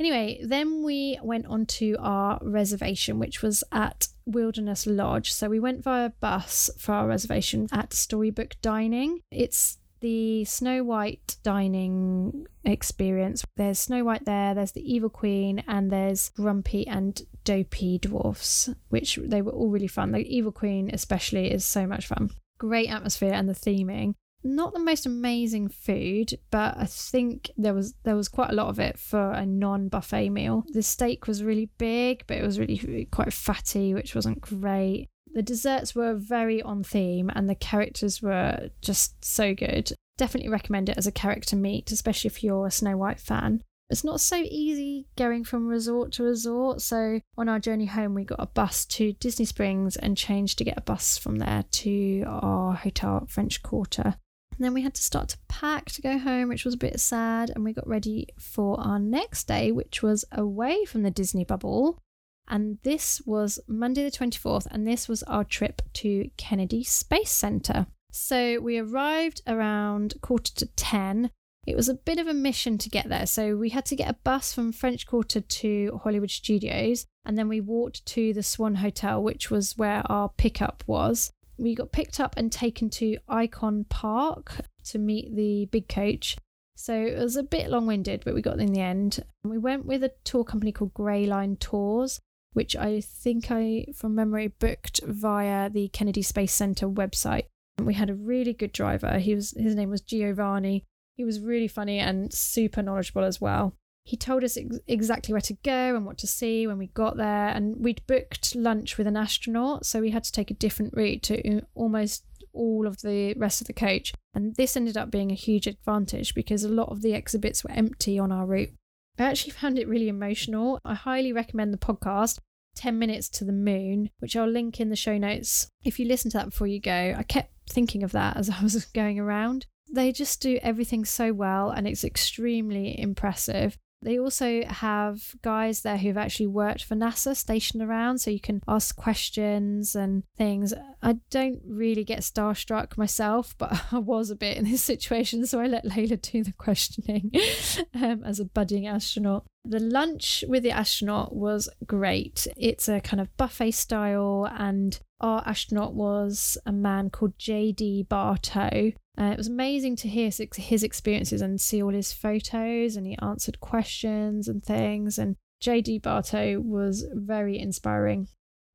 Anyway, 0.00 0.40
then 0.42 0.82
we 0.82 1.18
went 1.22 1.46
on 1.46 1.66
to 1.66 1.96
our 2.00 2.38
reservation, 2.42 3.18
which 3.18 3.42
was 3.42 3.62
at 3.70 4.08
Wilderness 4.26 4.86
Lodge. 4.86 5.32
So 5.32 5.48
we 5.48 5.60
went 5.60 5.84
via 5.84 6.10
bus 6.20 6.70
for 6.78 6.92
our 6.92 7.06
reservation 7.06 7.68
at 7.72 7.92
Storybook 7.92 8.56
Dining. 8.62 9.20
It's 9.30 9.78
the 10.00 10.44
Snow 10.44 10.82
White 10.82 11.36
dining 11.44 12.46
experience. 12.64 13.44
There's 13.56 13.78
Snow 13.78 14.02
White 14.04 14.24
there, 14.24 14.54
there's 14.54 14.72
the 14.72 14.92
Evil 14.92 15.10
Queen, 15.10 15.62
and 15.68 15.90
there's 15.92 16.30
Grumpy 16.30 16.86
and 16.86 17.22
Dopey 17.44 17.98
dwarfs, 17.98 18.68
which 18.88 19.18
they 19.22 19.40
were 19.40 19.52
all 19.52 19.70
really 19.70 19.86
fun. 19.86 20.10
The 20.10 20.18
Evil 20.18 20.52
Queen, 20.52 20.90
especially, 20.92 21.52
is 21.52 21.64
so 21.64 21.86
much 21.86 22.06
fun. 22.06 22.30
Great 22.58 22.88
atmosphere 22.88 23.32
and 23.32 23.48
the 23.48 23.54
theming 23.54 24.14
not 24.44 24.72
the 24.72 24.80
most 24.80 25.06
amazing 25.06 25.68
food, 25.68 26.38
but 26.50 26.76
I 26.76 26.86
think 26.86 27.50
there 27.56 27.74
was 27.74 27.94
there 28.02 28.16
was 28.16 28.28
quite 28.28 28.50
a 28.50 28.54
lot 28.54 28.68
of 28.68 28.78
it 28.78 28.98
for 28.98 29.32
a 29.32 29.46
non-buffet 29.46 30.30
meal. 30.30 30.64
The 30.72 30.82
steak 30.82 31.26
was 31.26 31.44
really 31.44 31.70
big, 31.78 32.24
but 32.26 32.38
it 32.38 32.42
was 32.42 32.58
really 32.58 33.08
quite 33.10 33.32
fatty, 33.32 33.94
which 33.94 34.14
wasn't 34.14 34.40
great. 34.40 35.08
The 35.34 35.42
desserts 35.42 35.94
were 35.94 36.14
very 36.14 36.60
on 36.60 36.82
theme 36.82 37.30
and 37.34 37.48
the 37.48 37.54
characters 37.54 38.20
were 38.20 38.70
just 38.82 39.24
so 39.24 39.54
good. 39.54 39.92
Definitely 40.18 40.50
recommend 40.50 40.88
it 40.90 40.98
as 40.98 41.06
a 41.06 41.12
character 41.12 41.56
meet, 41.56 41.90
especially 41.90 42.28
if 42.28 42.44
you're 42.44 42.66
a 42.66 42.70
Snow 42.70 42.96
White 42.96 43.20
fan. 43.20 43.62
It's 43.88 44.04
not 44.04 44.20
so 44.20 44.36
easy 44.36 45.06
going 45.16 45.44
from 45.44 45.66
resort 45.66 46.12
to 46.12 46.22
resort, 46.22 46.80
so 46.80 47.20
on 47.36 47.48
our 47.48 47.58
journey 47.58 47.86
home, 47.86 48.14
we 48.14 48.24
got 48.24 48.40
a 48.40 48.46
bus 48.46 48.86
to 48.86 49.12
Disney 49.14 49.44
Springs 49.44 49.96
and 49.96 50.16
changed 50.16 50.58
to 50.58 50.64
get 50.64 50.78
a 50.78 50.82
bus 50.82 51.18
from 51.18 51.36
there 51.36 51.64
to 51.70 52.24
our 52.26 52.74
hotel 52.74 53.26
French 53.28 53.62
Quarter. 53.62 54.16
And 54.62 54.66
then 54.68 54.74
we 54.74 54.82
had 54.82 54.94
to 54.94 55.02
start 55.02 55.28
to 55.30 55.38
pack 55.48 55.86
to 55.90 56.00
go 56.00 56.18
home, 56.18 56.48
which 56.48 56.64
was 56.64 56.74
a 56.74 56.76
bit 56.76 57.00
sad. 57.00 57.50
And 57.50 57.64
we 57.64 57.72
got 57.72 57.88
ready 57.88 58.28
for 58.38 58.78
our 58.78 59.00
next 59.00 59.48
day, 59.48 59.72
which 59.72 60.04
was 60.04 60.24
away 60.30 60.84
from 60.84 61.02
the 61.02 61.10
Disney 61.10 61.42
bubble 61.42 61.98
And 62.46 62.78
this 62.84 63.20
was 63.26 63.58
Monday 63.66 64.04
the 64.04 64.16
24th, 64.16 64.68
and 64.70 64.86
this 64.86 65.08
was 65.08 65.24
our 65.24 65.42
trip 65.42 65.82
to 65.94 66.30
Kennedy 66.36 66.84
Space 66.84 67.32
Center. 67.32 67.86
So 68.12 68.60
we 68.60 68.78
arrived 68.78 69.42
around 69.48 70.14
quarter 70.20 70.54
to 70.54 70.66
10. 70.66 71.32
It 71.66 71.74
was 71.74 71.88
a 71.88 71.94
bit 71.94 72.18
of 72.18 72.28
a 72.28 72.34
mission 72.34 72.78
to 72.78 72.88
get 72.88 73.08
there. 73.08 73.26
So 73.26 73.56
we 73.56 73.70
had 73.70 73.86
to 73.86 73.96
get 73.96 74.10
a 74.10 74.18
bus 74.22 74.52
from 74.52 74.70
French 74.70 75.08
Quarter 75.08 75.40
to 75.40 76.00
Hollywood 76.04 76.30
Studios, 76.30 77.04
and 77.24 77.36
then 77.36 77.48
we 77.48 77.60
walked 77.60 78.06
to 78.06 78.32
the 78.32 78.44
Swan 78.44 78.76
Hotel, 78.76 79.20
which 79.20 79.50
was 79.50 79.76
where 79.76 80.02
our 80.06 80.28
pickup 80.28 80.84
was. 80.86 81.32
We 81.62 81.76
got 81.76 81.92
picked 81.92 82.18
up 82.18 82.34
and 82.36 82.50
taken 82.50 82.90
to 82.90 83.18
Icon 83.28 83.84
Park 83.88 84.52
to 84.86 84.98
meet 84.98 85.36
the 85.36 85.66
big 85.66 85.88
coach. 85.88 86.36
So 86.74 86.92
it 86.92 87.16
was 87.16 87.36
a 87.36 87.44
bit 87.44 87.70
long 87.70 87.86
winded, 87.86 88.22
but 88.24 88.34
we 88.34 88.42
got 88.42 88.58
in 88.58 88.72
the 88.72 88.80
end. 88.80 89.20
We 89.44 89.58
went 89.58 89.86
with 89.86 90.02
a 90.02 90.10
tour 90.24 90.42
company 90.42 90.72
called 90.72 90.92
Gray 90.92 91.24
Line 91.24 91.54
Tours, 91.54 92.20
which 92.52 92.74
I 92.74 93.00
think 93.00 93.52
I, 93.52 93.86
from 93.94 94.16
memory, 94.16 94.48
booked 94.48 95.02
via 95.04 95.70
the 95.70 95.86
Kennedy 95.86 96.22
Space 96.22 96.52
Center 96.52 96.88
website. 96.88 97.44
We 97.80 97.94
had 97.94 98.10
a 98.10 98.14
really 98.14 98.54
good 98.54 98.72
driver. 98.72 99.20
He 99.20 99.32
was 99.32 99.52
his 99.52 99.76
name 99.76 99.88
was 99.90 100.00
Giovanni. 100.00 100.84
He 101.14 101.22
was 101.22 101.38
really 101.38 101.68
funny 101.68 102.00
and 102.00 102.32
super 102.32 102.82
knowledgeable 102.82 103.22
as 103.22 103.40
well. 103.40 103.76
He 104.04 104.16
told 104.16 104.42
us 104.42 104.56
ex- 104.56 104.80
exactly 104.86 105.32
where 105.32 105.40
to 105.42 105.56
go 105.62 105.94
and 105.94 106.04
what 106.04 106.18
to 106.18 106.26
see 106.26 106.66
when 106.66 106.78
we 106.78 106.88
got 106.88 107.16
there, 107.16 107.48
and 107.48 107.76
we'd 107.78 108.06
booked 108.06 108.54
lunch 108.56 108.98
with 108.98 109.06
an 109.06 109.16
astronaut, 109.16 109.86
so 109.86 110.00
we 110.00 110.10
had 110.10 110.24
to 110.24 110.32
take 110.32 110.50
a 110.50 110.54
different 110.54 110.94
route 110.96 111.22
to 111.24 111.62
almost 111.74 112.24
all 112.52 112.86
of 112.86 113.00
the 113.02 113.34
rest 113.34 113.60
of 113.60 113.66
the 113.66 113.72
coach. 113.72 114.12
And 114.34 114.54
this 114.56 114.76
ended 114.76 114.96
up 114.96 115.10
being 115.10 115.30
a 115.30 115.36
huge 115.36 115.66
advantage 115.66 116.34
because 116.34 116.64
a 116.64 116.68
lot 116.68 116.90
of 116.90 117.02
the 117.02 117.14
exhibits 117.14 117.64
were 117.64 117.70
empty 117.70 118.18
on 118.18 118.32
our 118.32 118.46
route. 118.46 118.70
I 119.18 119.24
actually 119.24 119.52
found 119.52 119.78
it 119.78 119.88
really 119.88 120.08
emotional. 120.08 120.78
I 120.84 120.94
highly 120.94 121.32
recommend 121.32 121.72
the 121.72 121.78
podcast 121.78 122.38
10 122.74 122.98
Minutes 122.98 123.28
to 123.28 123.44
the 123.44 123.52
Moon, 123.52 124.10
which 124.18 124.36
I'll 124.36 124.48
link 124.48 124.80
in 124.80 124.88
the 124.88 124.96
show 124.96 125.18
notes. 125.18 125.68
If 125.84 125.98
you 125.98 126.06
listen 126.06 126.30
to 126.32 126.38
that 126.38 126.50
before 126.50 126.66
you 126.66 126.80
go, 126.80 127.14
I 127.16 127.22
kept 127.22 127.52
thinking 127.68 128.02
of 128.02 128.12
that 128.12 128.36
as 128.36 128.50
I 128.60 128.62
was 128.62 128.84
going 128.86 129.18
around. 129.18 129.66
They 129.92 130.12
just 130.12 130.40
do 130.40 130.58
everything 130.62 131.04
so 131.04 131.32
well 131.32 131.70
and 131.70 131.86
it's 131.86 132.04
extremely 132.04 132.98
impressive. 132.98 133.76
They 134.02 134.18
also 134.18 134.64
have 134.64 135.34
guys 135.42 135.82
there 135.82 135.96
who've 135.96 136.16
actually 136.16 136.48
worked 136.48 136.84
for 136.84 136.96
NASA 136.96 137.36
stationed 137.36 137.82
around, 137.82 138.18
so 138.18 138.30
you 138.30 138.40
can 138.40 138.60
ask 138.66 138.96
questions 138.96 139.94
and 139.94 140.24
things. 140.36 140.74
I 141.02 141.18
don't 141.30 141.60
really 141.64 142.04
get 142.04 142.20
starstruck 142.20 142.98
myself, 142.98 143.54
but 143.58 143.84
I 143.92 143.98
was 143.98 144.30
a 144.30 144.36
bit 144.36 144.56
in 144.56 144.64
this 144.64 144.82
situation, 144.82 145.46
so 145.46 145.60
I 145.60 145.66
let 145.66 145.84
Layla 145.84 146.20
do 146.20 146.42
the 146.42 146.52
questioning 146.52 147.30
um, 147.94 148.24
as 148.24 148.40
a 148.40 148.44
budding 148.44 148.88
astronaut. 148.88 149.44
The 149.64 149.78
lunch 149.78 150.42
with 150.48 150.64
the 150.64 150.72
astronaut 150.72 151.36
was 151.36 151.68
great. 151.86 152.48
It's 152.56 152.88
a 152.88 153.00
kind 153.00 153.20
of 153.20 153.34
buffet 153.36 153.70
style, 153.72 154.48
and 154.50 154.98
our 155.20 155.46
astronaut 155.46 155.94
was 155.94 156.58
a 156.66 156.72
man 156.72 157.10
called 157.10 157.38
JD 157.38 158.08
Bartoe. 158.08 158.94
Uh, 159.18 159.24
it 159.24 159.36
was 159.36 159.48
amazing 159.48 159.96
to 159.96 160.08
hear 160.08 160.30
his 160.56 160.82
experiences 160.82 161.42
and 161.42 161.60
see 161.60 161.82
all 161.82 161.92
his 161.92 162.12
photos, 162.12 162.96
and 162.96 163.06
he 163.06 163.16
answered 163.20 163.60
questions 163.60 164.48
and 164.48 164.64
things. 164.64 165.18
And 165.18 165.36
JD 165.62 166.02
Bartoe 166.02 166.60
was 166.60 167.06
very 167.12 167.58
inspiring. 167.58 168.28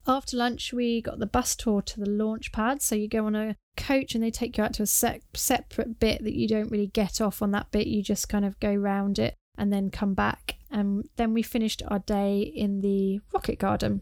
After 0.07 0.37
lunch, 0.37 0.71
we 0.71 1.01
got 1.01 1.19
the 1.19 1.25
bus 1.25 1.55
tour 1.55 1.81
to 1.81 1.99
the 1.99 2.09
launch 2.09 2.51
pad. 2.53 2.81
So 2.81 2.95
you 2.95 3.09
go 3.09 3.25
on 3.25 3.35
a 3.35 3.57
coach 3.75 4.15
and 4.15 4.23
they 4.23 4.31
take 4.31 4.57
you 4.57 4.63
out 4.63 4.73
to 4.75 4.83
a 4.83 4.87
se- 4.87 5.21
separate 5.33 5.99
bit 5.99 6.23
that 6.23 6.33
you 6.33 6.47
don't 6.47 6.71
really 6.71 6.87
get 6.87 7.19
off 7.19 7.41
on 7.41 7.51
that 7.51 7.71
bit. 7.71 7.87
You 7.87 8.01
just 8.01 8.29
kind 8.29 8.45
of 8.45 8.57
go 8.61 8.73
round 8.73 9.19
it 9.19 9.35
and 9.57 9.73
then 9.73 9.91
come 9.91 10.13
back. 10.13 10.55
And 10.71 11.09
then 11.17 11.33
we 11.33 11.41
finished 11.41 11.81
our 11.87 11.99
day 11.99 12.39
in 12.39 12.79
the 12.79 13.19
rocket 13.33 13.59
garden. 13.59 14.01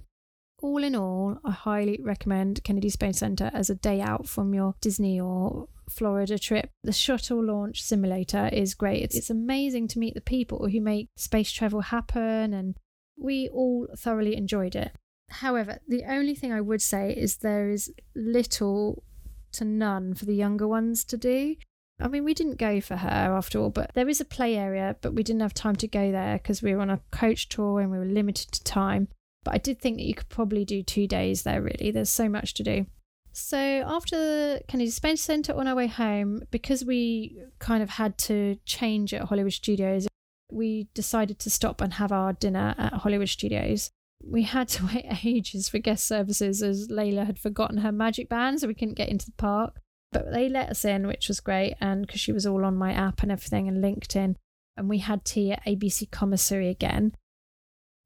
All 0.65 0.83
in 0.83 0.95
all, 0.95 1.37
I 1.45 1.51
highly 1.51 1.99
recommend 2.01 2.63
Kennedy 2.63 2.89
Space 2.89 3.19
Center 3.19 3.51
as 3.53 3.69
a 3.69 3.75
day 3.75 4.01
out 4.01 4.27
from 4.27 4.55
your 4.55 4.73
Disney 4.81 5.19
or 5.19 5.67
Florida 5.87 6.39
trip. 6.39 6.71
The 6.83 6.91
shuttle 6.91 7.43
launch 7.43 7.83
simulator 7.83 8.49
is 8.51 8.73
great. 8.73 9.03
It's, 9.03 9.15
it's 9.15 9.29
amazing 9.29 9.89
to 9.89 9.99
meet 9.99 10.15
the 10.15 10.21
people 10.21 10.67
who 10.67 10.81
make 10.81 11.09
space 11.17 11.51
travel 11.51 11.81
happen, 11.81 12.51
and 12.51 12.75
we 13.15 13.47
all 13.49 13.87
thoroughly 13.95 14.35
enjoyed 14.35 14.75
it. 14.75 14.91
However, 15.29 15.81
the 15.87 16.03
only 16.03 16.33
thing 16.33 16.51
I 16.51 16.61
would 16.61 16.81
say 16.81 17.13
is 17.15 17.37
there 17.37 17.69
is 17.69 17.93
little 18.15 19.03
to 19.51 19.65
none 19.65 20.15
for 20.15 20.25
the 20.25 20.35
younger 20.35 20.67
ones 20.67 21.03
to 21.05 21.15
do. 21.15 21.57
I 21.99 22.07
mean, 22.07 22.23
we 22.23 22.33
didn't 22.33 22.57
go 22.57 22.81
for 22.81 22.95
her 22.95 23.07
after 23.07 23.59
all, 23.59 23.69
but 23.69 23.91
there 23.93 24.09
is 24.09 24.19
a 24.19 24.25
play 24.25 24.55
area, 24.55 24.95
but 25.01 25.13
we 25.13 25.21
didn't 25.21 25.43
have 25.43 25.53
time 25.53 25.75
to 25.75 25.87
go 25.87 26.11
there 26.11 26.39
because 26.39 26.63
we 26.63 26.73
were 26.73 26.81
on 26.81 26.89
a 26.89 27.01
coach 27.11 27.49
tour 27.49 27.81
and 27.81 27.91
we 27.91 27.99
were 27.99 28.05
limited 28.05 28.51
to 28.51 28.63
time. 28.63 29.09
But 29.45 29.53
I 29.53 29.57
did 29.59 29.79
think 29.79 29.97
that 29.97 30.05
you 30.05 30.15
could 30.15 30.27
probably 30.27 30.65
do 30.65 30.83
two 30.83 31.07
days 31.07 31.43
there, 31.43 31.61
really. 31.61 31.91
There's 31.91 32.09
so 32.09 32.27
much 32.27 32.53
to 32.55 32.63
do. 32.63 32.87
So 33.31 33.57
after 33.57 34.17
the 34.17 34.61
Kennedy 34.67 34.89
Space 34.89 35.21
Center 35.21 35.53
on 35.53 35.67
our 35.67 35.75
way 35.75 35.87
home, 35.87 36.43
because 36.51 36.83
we 36.83 37.37
kind 37.59 37.83
of 37.83 37.91
had 37.91 38.17
to 38.19 38.57
change 38.65 39.13
at 39.13 39.23
Hollywood 39.25 39.53
Studios, 39.53 40.07
we 40.51 40.87
decided 40.93 41.37
to 41.39 41.49
stop 41.49 41.81
and 41.81 41.93
have 41.93 42.11
our 42.11 42.33
dinner 42.33 42.75
at 42.77 42.93
Hollywood 42.93 43.29
Studios. 43.29 43.91
We 44.23 44.43
had 44.43 44.67
to 44.69 44.85
wait 44.93 45.05
ages 45.23 45.69
for 45.69 45.79
guest 45.79 46.07
services 46.07 46.63
as 46.63 46.87
Layla 46.87 47.25
had 47.25 47.39
forgotten 47.39 47.77
her 47.79 47.91
magic 47.91 48.29
band, 48.29 48.59
so 48.61 48.67
we 48.67 48.73
couldn't 48.73 48.95
get 48.95 49.09
into 49.09 49.27
the 49.27 49.33
park. 49.33 49.79
But 50.11 50.31
they 50.31 50.49
let 50.49 50.69
us 50.69 50.85
in, 50.85 51.05
which 51.05 51.27
was 51.27 51.41
great. 51.41 51.75
And 51.81 52.07
because 52.07 52.21
she 52.21 52.31
was 52.31 52.45
all 52.45 52.63
on 52.63 52.77
my 52.77 52.93
app 52.93 53.21
and 53.21 53.31
everything 53.31 53.67
and 53.67 53.81
linked 53.81 54.15
in, 54.15 54.37
and 54.77 54.89
we 54.89 54.99
had 54.99 55.25
tea 55.25 55.51
at 55.51 55.65
ABC 55.65 56.09
Commissary 56.09 56.69
again. 56.69 57.15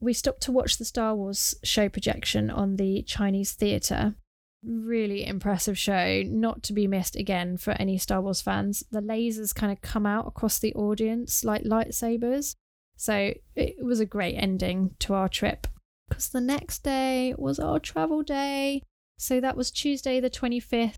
We 0.01 0.13
stopped 0.13 0.41
to 0.43 0.51
watch 0.51 0.77
the 0.77 0.85
Star 0.85 1.13
Wars 1.15 1.55
show 1.63 1.89
projection 1.89 2.49
on 2.49 2.77
the 2.77 3.01
Chinese 3.03 3.51
theatre. 3.51 4.15
Really 4.63 5.25
impressive 5.25 5.77
show, 5.77 6.23
not 6.25 6.63
to 6.63 6.73
be 6.73 6.87
missed 6.87 7.15
again 7.15 7.57
for 7.57 7.71
any 7.71 7.97
Star 7.97 8.21
Wars 8.21 8.41
fans. 8.41 8.83
The 8.91 9.01
lasers 9.01 9.53
kind 9.53 9.71
of 9.71 9.81
come 9.81 10.05
out 10.05 10.27
across 10.27 10.59
the 10.59 10.73
audience 10.73 11.43
like 11.43 11.63
lightsabers. 11.63 12.55
So 12.95 13.33
it 13.55 13.83
was 13.83 13.99
a 13.99 14.05
great 14.05 14.35
ending 14.35 14.95
to 14.99 15.13
our 15.13 15.29
trip. 15.29 15.67
Because 16.07 16.29
the 16.29 16.41
next 16.41 16.83
day 16.83 17.33
was 17.37 17.59
our 17.59 17.79
travel 17.79 18.23
day. 18.23 18.83
So 19.17 19.39
that 19.41 19.57
was 19.57 19.69
Tuesday, 19.69 20.19
the 20.19 20.29
25th. 20.29 20.95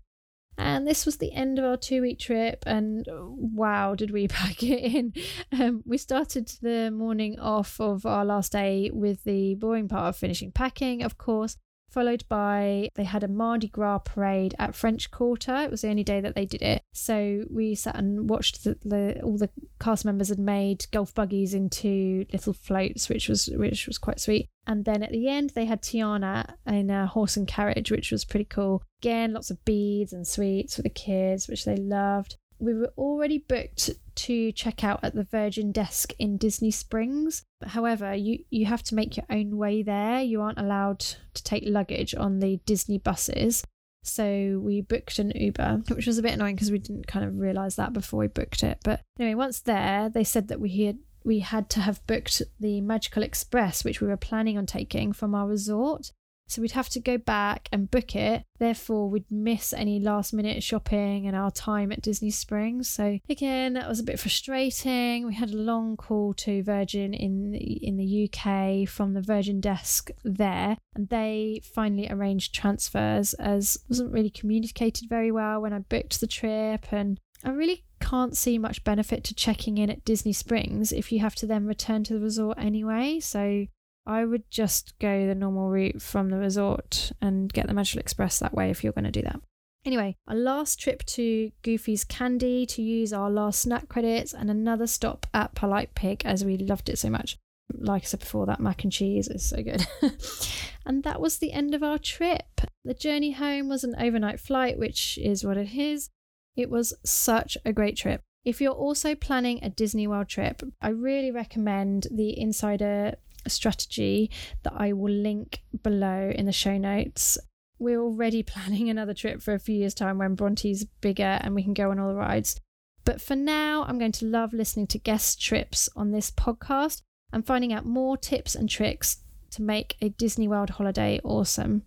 And 0.58 0.86
this 0.86 1.06
was 1.06 1.16
the 1.16 1.32
end 1.32 1.58
of 1.58 1.64
our 1.64 1.76
two 1.76 2.02
week 2.02 2.18
trip, 2.18 2.62
and 2.66 3.06
wow, 3.08 3.94
did 3.94 4.10
we 4.10 4.28
pack 4.28 4.62
it 4.62 4.94
in! 4.94 5.12
Um, 5.52 5.82
we 5.86 5.98
started 5.98 6.52
the 6.60 6.90
morning 6.90 7.38
off 7.38 7.80
of 7.80 8.04
our 8.04 8.24
last 8.24 8.52
day 8.52 8.90
with 8.92 9.24
the 9.24 9.54
boring 9.54 9.88
part 9.88 10.10
of 10.10 10.16
finishing 10.16 10.52
packing, 10.52 11.02
of 11.02 11.18
course, 11.18 11.56
followed 11.92 12.24
by 12.28 12.88
they 12.94 13.04
had 13.04 13.22
a 13.22 13.28
Mardi 13.28 13.68
Gras 13.68 13.98
parade 13.98 14.54
at 14.58 14.74
French 14.74 15.10
Quarter. 15.10 15.56
It 15.56 15.70
was 15.70 15.82
the 15.82 15.88
only 15.88 16.04
day 16.04 16.20
that 16.20 16.34
they 16.34 16.46
did 16.46 16.62
it. 16.62 16.82
So 16.92 17.44
we 17.50 17.74
sat 17.74 17.96
and 17.96 18.28
watched 18.28 18.64
the, 18.64 18.78
the, 18.84 19.20
all 19.22 19.36
the 19.36 19.50
cast 19.78 20.04
members 20.04 20.28
had 20.28 20.38
made 20.38 20.86
golf 20.90 21.14
buggies 21.14 21.54
into 21.54 22.24
little 22.32 22.54
floats, 22.54 23.08
which 23.08 23.28
was 23.28 23.48
which 23.54 23.86
was 23.86 23.98
quite 23.98 24.20
sweet. 24.20 24.48
And 24.66 24.84
then 24.84 25.02
at 25.02 25.10
the 25.10 25.28
end, 25.28 25.50
they 25.50 25.64
had 25.64 25.82
Tiana 25.82 26.54
in 26.66 26.88
a 26.88 27.06
horse 27.06 27.36
and 27.36 27.46
carriage, 27.46 27.90
which 27.90 28.12
was 28.12 28.24
pretty 28.24 28.44
cool. 28.44 28.82
Again, 29.00 29.32
lots 29.32 29.50
of 29.50 29.64
beads 29.64 30.12
and 30.12 30.26
sweets 30.26 30.76
for 30.76 30.82
the 30.82 30.88
kids, 30.88 31.48
which 31.48 31.64
they 31.64 31.76
loved. 31.76 32.36
We 32.62 32.74
were 32.74 32.92
already 32.96 33.38
booked 33.38 33.90
to 34.14 34.52
check 34.52 34.84
out 34.84 35.00
at 35.02 35.16
the 35.16 35.24
Virgin 35.24 35.72
Desk 35.72 36.12
in 36.20 36.36
Disney 36.36 36.70
Springs. 36.70 37.42
However, 37.66 38.14
you, 38.14 38.44
you 38.50 38.66
have 38.66 38.84
to 38.84 38.94
make 38.94 39.16
your 39.16 39.26
own 39.28 39.56
way 39.56 39.82
there. 39.82 40.20
You 40.20 40.40
aren't 40.40 40.60
allowed 40.60 41.00
to 41.00 41.42
take 41.42 41.64
luggage 41.66 42.14
on 42.14 42.38
the 42.38 42.60
Disney 42.64 42.98
buses. 42.98 43.64
So 44.04 44.60
we 44.62 44.80
booked 44.80 45.18
an 45.18 45.32
Uber, 45.34 45.82
which 45.88 46.06
was 46.06 46.18
a 46.18 46.22
bit 46.22 46.34
annoying 46.34 46.54
because 46.54 46.70
we 46.70 46.78
didn't 46.78 47.08
kind 47.08 47.24
of 47.24 47.36
realize 47.36 47.74
that 47.76 47.92
before 47.92 48.20
we 48.20 48.28
booked 48.28 48.62
it. 48.62 48.78
But 48.84 49.00
anyway, 49.18 49.34
once 49.34 49.58
there, 49.58 50.08
they 50.08 50.24
said 50.24 50.46
that 50.46 50.60
we 50.60 50.84
had 50.84 50.98
we 51.24 51.40
had 51.40 51.68
to 51.70 51.80
have 51.80 52.06
booked 52.06 52.42
the 52.60 52.80
Magical 52.80 53.24
Express, 53.24 53.84
which 53.84 54.00
we 54.00 54.06
were 54.06 54.16
planning 54.16 54.56
on 54.56 54.66
taking 54.66 55.12
from 55.12 55.34
our 55.34 55.48
resort. 55.48 56.12
So 56.52 56.60
we'd 56.60 56.72
have 56.72 56.90
to 56.90 57.00
go 57.00 57.16
back 57.16 57.68
and 57.72 57.90
book 57.90 58.14
it. 58.14 58.44
Therefore, 58.58 59.08
we'd 59.08 59.30
miss 59.30 59.72
any 59.72 59.98
last 59.98 60.34
minute 60.34 60.62
shopping 60.62 61.26
and 61.26 61.34
our 61.34 61.50
time 61.50 61.90
at 61.90 62.02
Disney 62.02 62.30
Springs. 62.30 62.90
So 62.90 63.18
again, 63.28 63.72
that 63.72 63.88
was 63.88 64.00
a 64.00 64.04
bit 64.04 64.20
frustrating. 64.20 65.26
We 65.26 65.34
had 65.34 65.50
a 65.50 65.56
long 65.56 65.96
call 65.96 66.34
to 66.34 66.62
Virgin 66.62 67.14
in 67.14 67.52
the, 67.52 67.58
in 67.58 67.96
the 67.96 68.28
UK 68.28 68.88
from 68.88 69.14
the 69.14 69.22
Virgin 69.22 69.60
desk 69.60 70.10
there, 70.24 70.76
and 70.94 71.08
they 71.08 71.62
finally 71.74 72.08
arranged 72.10 72.54
transfers 72.54 73.32
as 73.34 73.78
wasn't 73.88 74.12
really 74.12 74.30
communicated 74.30 75.08
very 75.08 75.32
well 75.32 75.62
when 75.62 75.72
I 75.72 75.78
booked 75.78 76.20
the 76.20 76.26
trip 76.26 76.92
and 76.92 77.18
I 77.44 77.50
really 77.50 77.84
can't 78.00 78.36
see 78.36 78.58
much 78.58 78.84
benefit 78.84 79.24
to 79.24 79.34
checking 79.34 79.78
in 79.78 79.90
at 79.90 80.04
Disney 80.04 80.32
Springs 80.32 80.92
if 80.92 81.10
you 81.10 81.20
have 81.20 81.34
to 81.36 81.46
then 81.46 81.66
return 81.66 82.04
to 82.04 82.14
the 82.14 82.20
resort 82.20 82.58
anyway. 82.58 83.20
So 83.20 83.66
I 84.06 84.24
would 84.24 84.50
just 84.50 84.98
go 84.98 85.26
the 85.26 85.34
normal 85.34 85.70
route 85.70 86.02
from 86.02 86.30
the 86.30 86.38
resort 86.38 87.12
and 87.20 87.52
get 87.52 87.66
the 87.68 87.74
Magical 87.74 88.00
Express 88.00 88.38
that 88.38 88.54
way 88.54 88.70
if 88.70 88.82
you're 88.82 88.92
going 88.92 89.04
to 89.04 89.10
do 89.10 89.22
that. 89.22 89.40
Anyway, 89.84 90.16
our 90.28 90.36
last 90.36 90.78
trip 90.80 91.04
to 91.04 91.50
Goofy's 91.62 92.04
Candy 92.04 92.66
to 92.66 92.82
use 92.82 93.12
our 93.12 93.30
last 93.30 93.60
snack 93.60 93.88
credits 93.88 94.32
and 94.32 94.48
another 94.48 94.86
stop 94.86 95.26
at 95.34 95.54
Polite 95.54 95.94
Pig 95.94 96.22
as 96.24 96.44
we 96.44 96.56
loved 96.56 96.88
it 96.88 96.98
so 96.98 97.10
much. 97.10 97.36
Like 97.72 98.02
I 98.02 98.06
said 98.06 98.20
before, 98.20 98.46
that 98.46 98.60
mac 98.60 98.84
and 98.84 98.92
cheese 98.92 99.28
is 99.28 99.48
so 99.48 99.62
good. 99.62 99.84
and 100.86 101.02
that 101.02 101.20
was 101.20 101.38
the 101.38 101.52
end 101.52 101.74
of 101.74 101.82
our 101.82 101.98
trip. 101.98 102.60
The 102.84 102.94
journey 102.94 103.32
home 103.32 103.68
was 103.68 103.82
an 103.82 103.96
overnight 103.98 104.38
flight, 104.38 104.78
which 104.78 105.18
is 105.18 105.44
what 105.44 105.56
it 105.56 105.74
is. 105.74 106.10
It 106.54 106.70
was 106.70 106.94
such 107.04 107.56
a 107.64 107.72
great 107.72 107.96
trip. 107.96 108.20
If 108.44 108.60
you're 108.60 108.72
also 108.72 109.14
planning 109.14 109.60
a 109.62 109.70
Disney 109.70 110.06
World 110.06 110.28
trip, 110.28 110.62
I 110.80 110.88
really 110.88 111.30
recommend 111.30 112.08
the 112.10 112.38
Insider 112.38 113.14
strategy 113.50 114.30
that 114.62 114.74
I 114.76 114.92
will 114.92 115.12
link 115.12 115.62
below 115.82 116.32
in 116.34 116.46
the 116.46 116.52
show 116.52 116.76
notes. 116.78 117.38
We're 117.78 118.00
already 118.00 118.42
planning 118.42 118.88
another 118.88 119.14
trip 119.14 119.42
for 119.42 119.54
a 119.54 119.58
few 119.58 119.76
years' 119.76 119.94
time 119.94 120.18
when 120.18 120.34
Bronte's 120.34 120.84
bigger 121.00 121.38
and 121.42 121.54
we 121.54 121.62
can 121.62 121.74
go 121.74 121.90
on 121.90 121.98
all 121.98 122.08
the 122.08 122.14
rides. 122.14 122.60
But 123.04 123.20
for 123.20 123.34
now, 123.34 123.84
I'm 123.84 123.98
going 123.98 124.12
to 124.12 124.26
love 124.26 124.52
listening 124.52 124.86
to 124.88 124.98
guest 124.98 125.40
trips 125.40 125.88
on 125.96 126.12
this 126.12 126.30
podcast 126.30 127.02
and 127.32 127.46
finding 127.46 127.72
out 127.72 127.84
more 127.84 128.16
tips 128.16 128.54
and 128.54 128.68
tricks 128.68 129.18
to 129.50 129.62
make 129.62 129.96
a 130.00 130.10
Disney 130.10 130.46
World 130.46 130.70
holiday 130.70 131.20
awesome. 131.24 131.82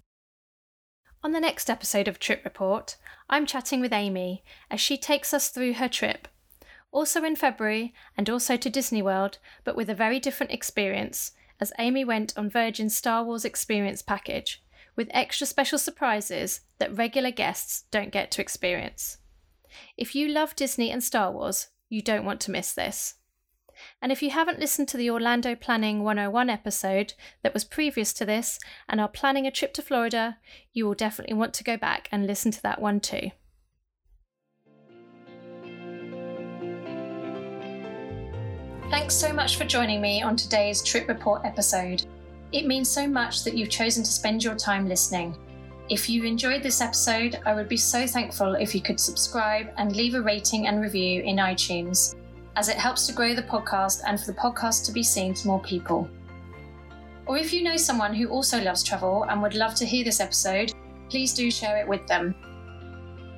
On 1.23 1.31
the 1.31 1.39
next 1.39 1.69
episode 1.69 2.07
of 2.07 2.19
Trip 2.19 2.43
Report, 2.43 2.97
I'm 3.29 3.45
chatting 3.45 3.81
with 3.81 3.93
Amy 3.93 4.43
as 4.69 4.79
she 4.79 4.97
takes 4.97 5.33
us 5.33 5.49
through 5.49 5.73
her 5.73 5.87
trip. 5.87 6.27
Also 6.91 7.23
in 7.23 7.35
February, 7.35 7.93
and 8.15 8.29
also 8.29 8.55
to 8.55 8.69
Disney 8.69 9.01
World, 9.01 9.39
but 9.63 9.75
with 9.75 9.89
a 9.89 9.95
very 9.95 10.19
different 10.19 10.51
experience, 10.51 11.31
as 11.59 11.73
Amy 11.79 12.03
went 12.03 12.37
on 12.37 12.49
Virgin's 12.49 12.95
Star 12.95 13.23
Wars 13.23 13.45
Experience 13.45 14.01
package, 14.01 14.63
with 14.95 15.09
extra 15.11 15.45
special 15.47 15.77
surprises 15.77 16.61
that 16.79 16.95
regular 16.95 17.31
guests 17.31 17.83
don't 17.91 18.11
get 18.11 18.31
to 18.31 18.41
experience. 18.41 19.17
If 19.97 20.15
you 20.15 20.27
love 20.27 20.55
Disney 20.55 20.91
and 20.91 21.03
Star 21.03 21.31
Wars, 21.31 21.67
you 21.89 22.01
don't 22.01 22.25
want 22.25 22.39
to 22.41 22.51
miss 22.51 22.73
this. 22.73 23.15
And 24.01 24.11
if 24.11 24.23
you 24.23 24.29
haven't 24.29 24.59
listened 24.59 24.87
to 24.89 24.97
the 24.97 25.09
Orlando 25.09 25.53
Planning 25.53 26.03
101 26.03 26.49
episode 26.49 27.13
that 27.43 27.53
was 27.53 27.65
previous 27.65 28.13
to 28.13 28.25
this 28.25 28.59
and 28.87 29.01
are 29.01 29.09
planning 29.09 29.45
a 29.45 29.51
trip 29.51 29.73
to 29.73 29.81
Florida, 29.81 30.37
you 30.73 30.85
will 30.85 30.93
definitely 30.93 31.35
want 31.35 31.53
to 31.55 31.63
go 31.63 31.75
back 31.75 32.07
and 32.11 32.25
listen 32.25 32.51
to 32.51 32.61
that 32.61 32.81
one 32.81 32.99
too. 32.99 33.31
Thanks 38.91 39.15
so 39.15 39.33
much 39.33 39.57
for 39.57 39.65
joining 39.65 39.99
me 39.99 40.21
on 40.21 40.35
today's 40.35 40.83
Trip 40.83 41.07
Report 41.07 41.41
episode. 41.43 42.05
It 42.51 42.67
means 42.67 42.87
so 42.87 43.07
much 43.07 43.43
that 43.43 43.57
you've 43.57 43.69
chosen 43.69 44.03
to 44.03 44.11
spend 44.11 44.43
your 44.43 44.53
time 44.53 44.87
listening. 44.87 45.35
If 45.89 46.07
you've 46.07 46.23
enjoyed 46.23 46.61
this 46.61 46.81
episode, 46.81 47.39
I 47.47 47.55
would 47.55 47.67
be 47.67 47.77
so 47.77 48.05
thankful 48.05 48.53
if 48.53 48.75
you 48.75 48.81
could 48.81 48.99
subscribe 48.99 49.69
and 49.77 49.95
leave 49.95 50.13
a 50.13 50.21
rating 50.21 50.67
and 50.67 50.79
review 50.79 51.23
in 51.23 51.37
iTunes, 51.37 52.15
as 52.57 52.69
it 52.69 52.77
helps 52.77 53.07
to 53.07 53.13
grow 53.13 53.33
the 53.33 53.41
podcast 53.41 54.03
and 54.05 54.19
for 54.19 54.27
the 54.27 54.37
podcast 54.37 54.85
to 54.85 54.91
be 54.91 55.03
seen 55.03 55.33
to 55.33 55.47
more 55.47 55.61
people. 55.63 56.07
Or 57.25 57.39
if 57.39 57.51
you 57.51 57.63
know 57.63 57.77
someone 57.77 58.13
who 58.13 58.27
also 58.27 58.61
loves 58.61 58.83
travel 58.83 59.23
and 59.23 59.41
would 59.41 59.55
love 59.55 59.73
to 59.75 59.85
hear 59.85 60.03
this 60.03 60.19
episode, 60.19 60.73
please 61.09 61.33
do 61.33 61.49
share 61.49 61.77
it 61.77 61.87
with 61.87 62.05
them. 62.05 62.35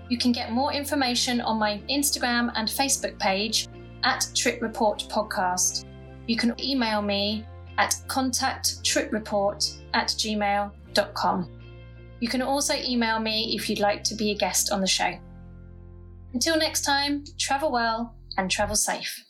You 0.09 0.17
can 0.17 0.33
get 0.33 0.51
more 0.51 0.73
information 0.73 1.39
on 1.39 1.57
my 1.57 1.81
Instagram 1.89 2.51
and 2.55 2.67
Facebook 2.67 3.17
page 3.17 3.69
at 4.03 4.27
Trip 4.35 4.61
Report 4.61 5.05
Podcast. 5.09 5.85
You 6.27 6.35
can 6.37 6.53
email 6.61 7.01
me 7.01 7.45
at 7.77 7.95
contacttripreport 8.07 9.77
at 9.93 10.07
gmail.com. 10.07 11.51
You 12.19 12.27
can 12.27 12.41
also 12.41 12.73
email 12.75 13.19
me 13.19 13.55
if 13.55 13.69
you'd 13.69 13.79
like 13.79 14.03
to 14.05 14.15
be 14.15 14.31
a 14.31 14.35
guest 14.35 14.71
on 14.71 14.81
the 14.81 14.87
show. 14.87 15.13
Until 16.33 16.57
next 16.57 16.81
time, 16.81 17.23
travel 17.37 17.71
well 17.71 18.15
and 18.37 18.49
travel 18.49 18.75
safe. 18.75 19.26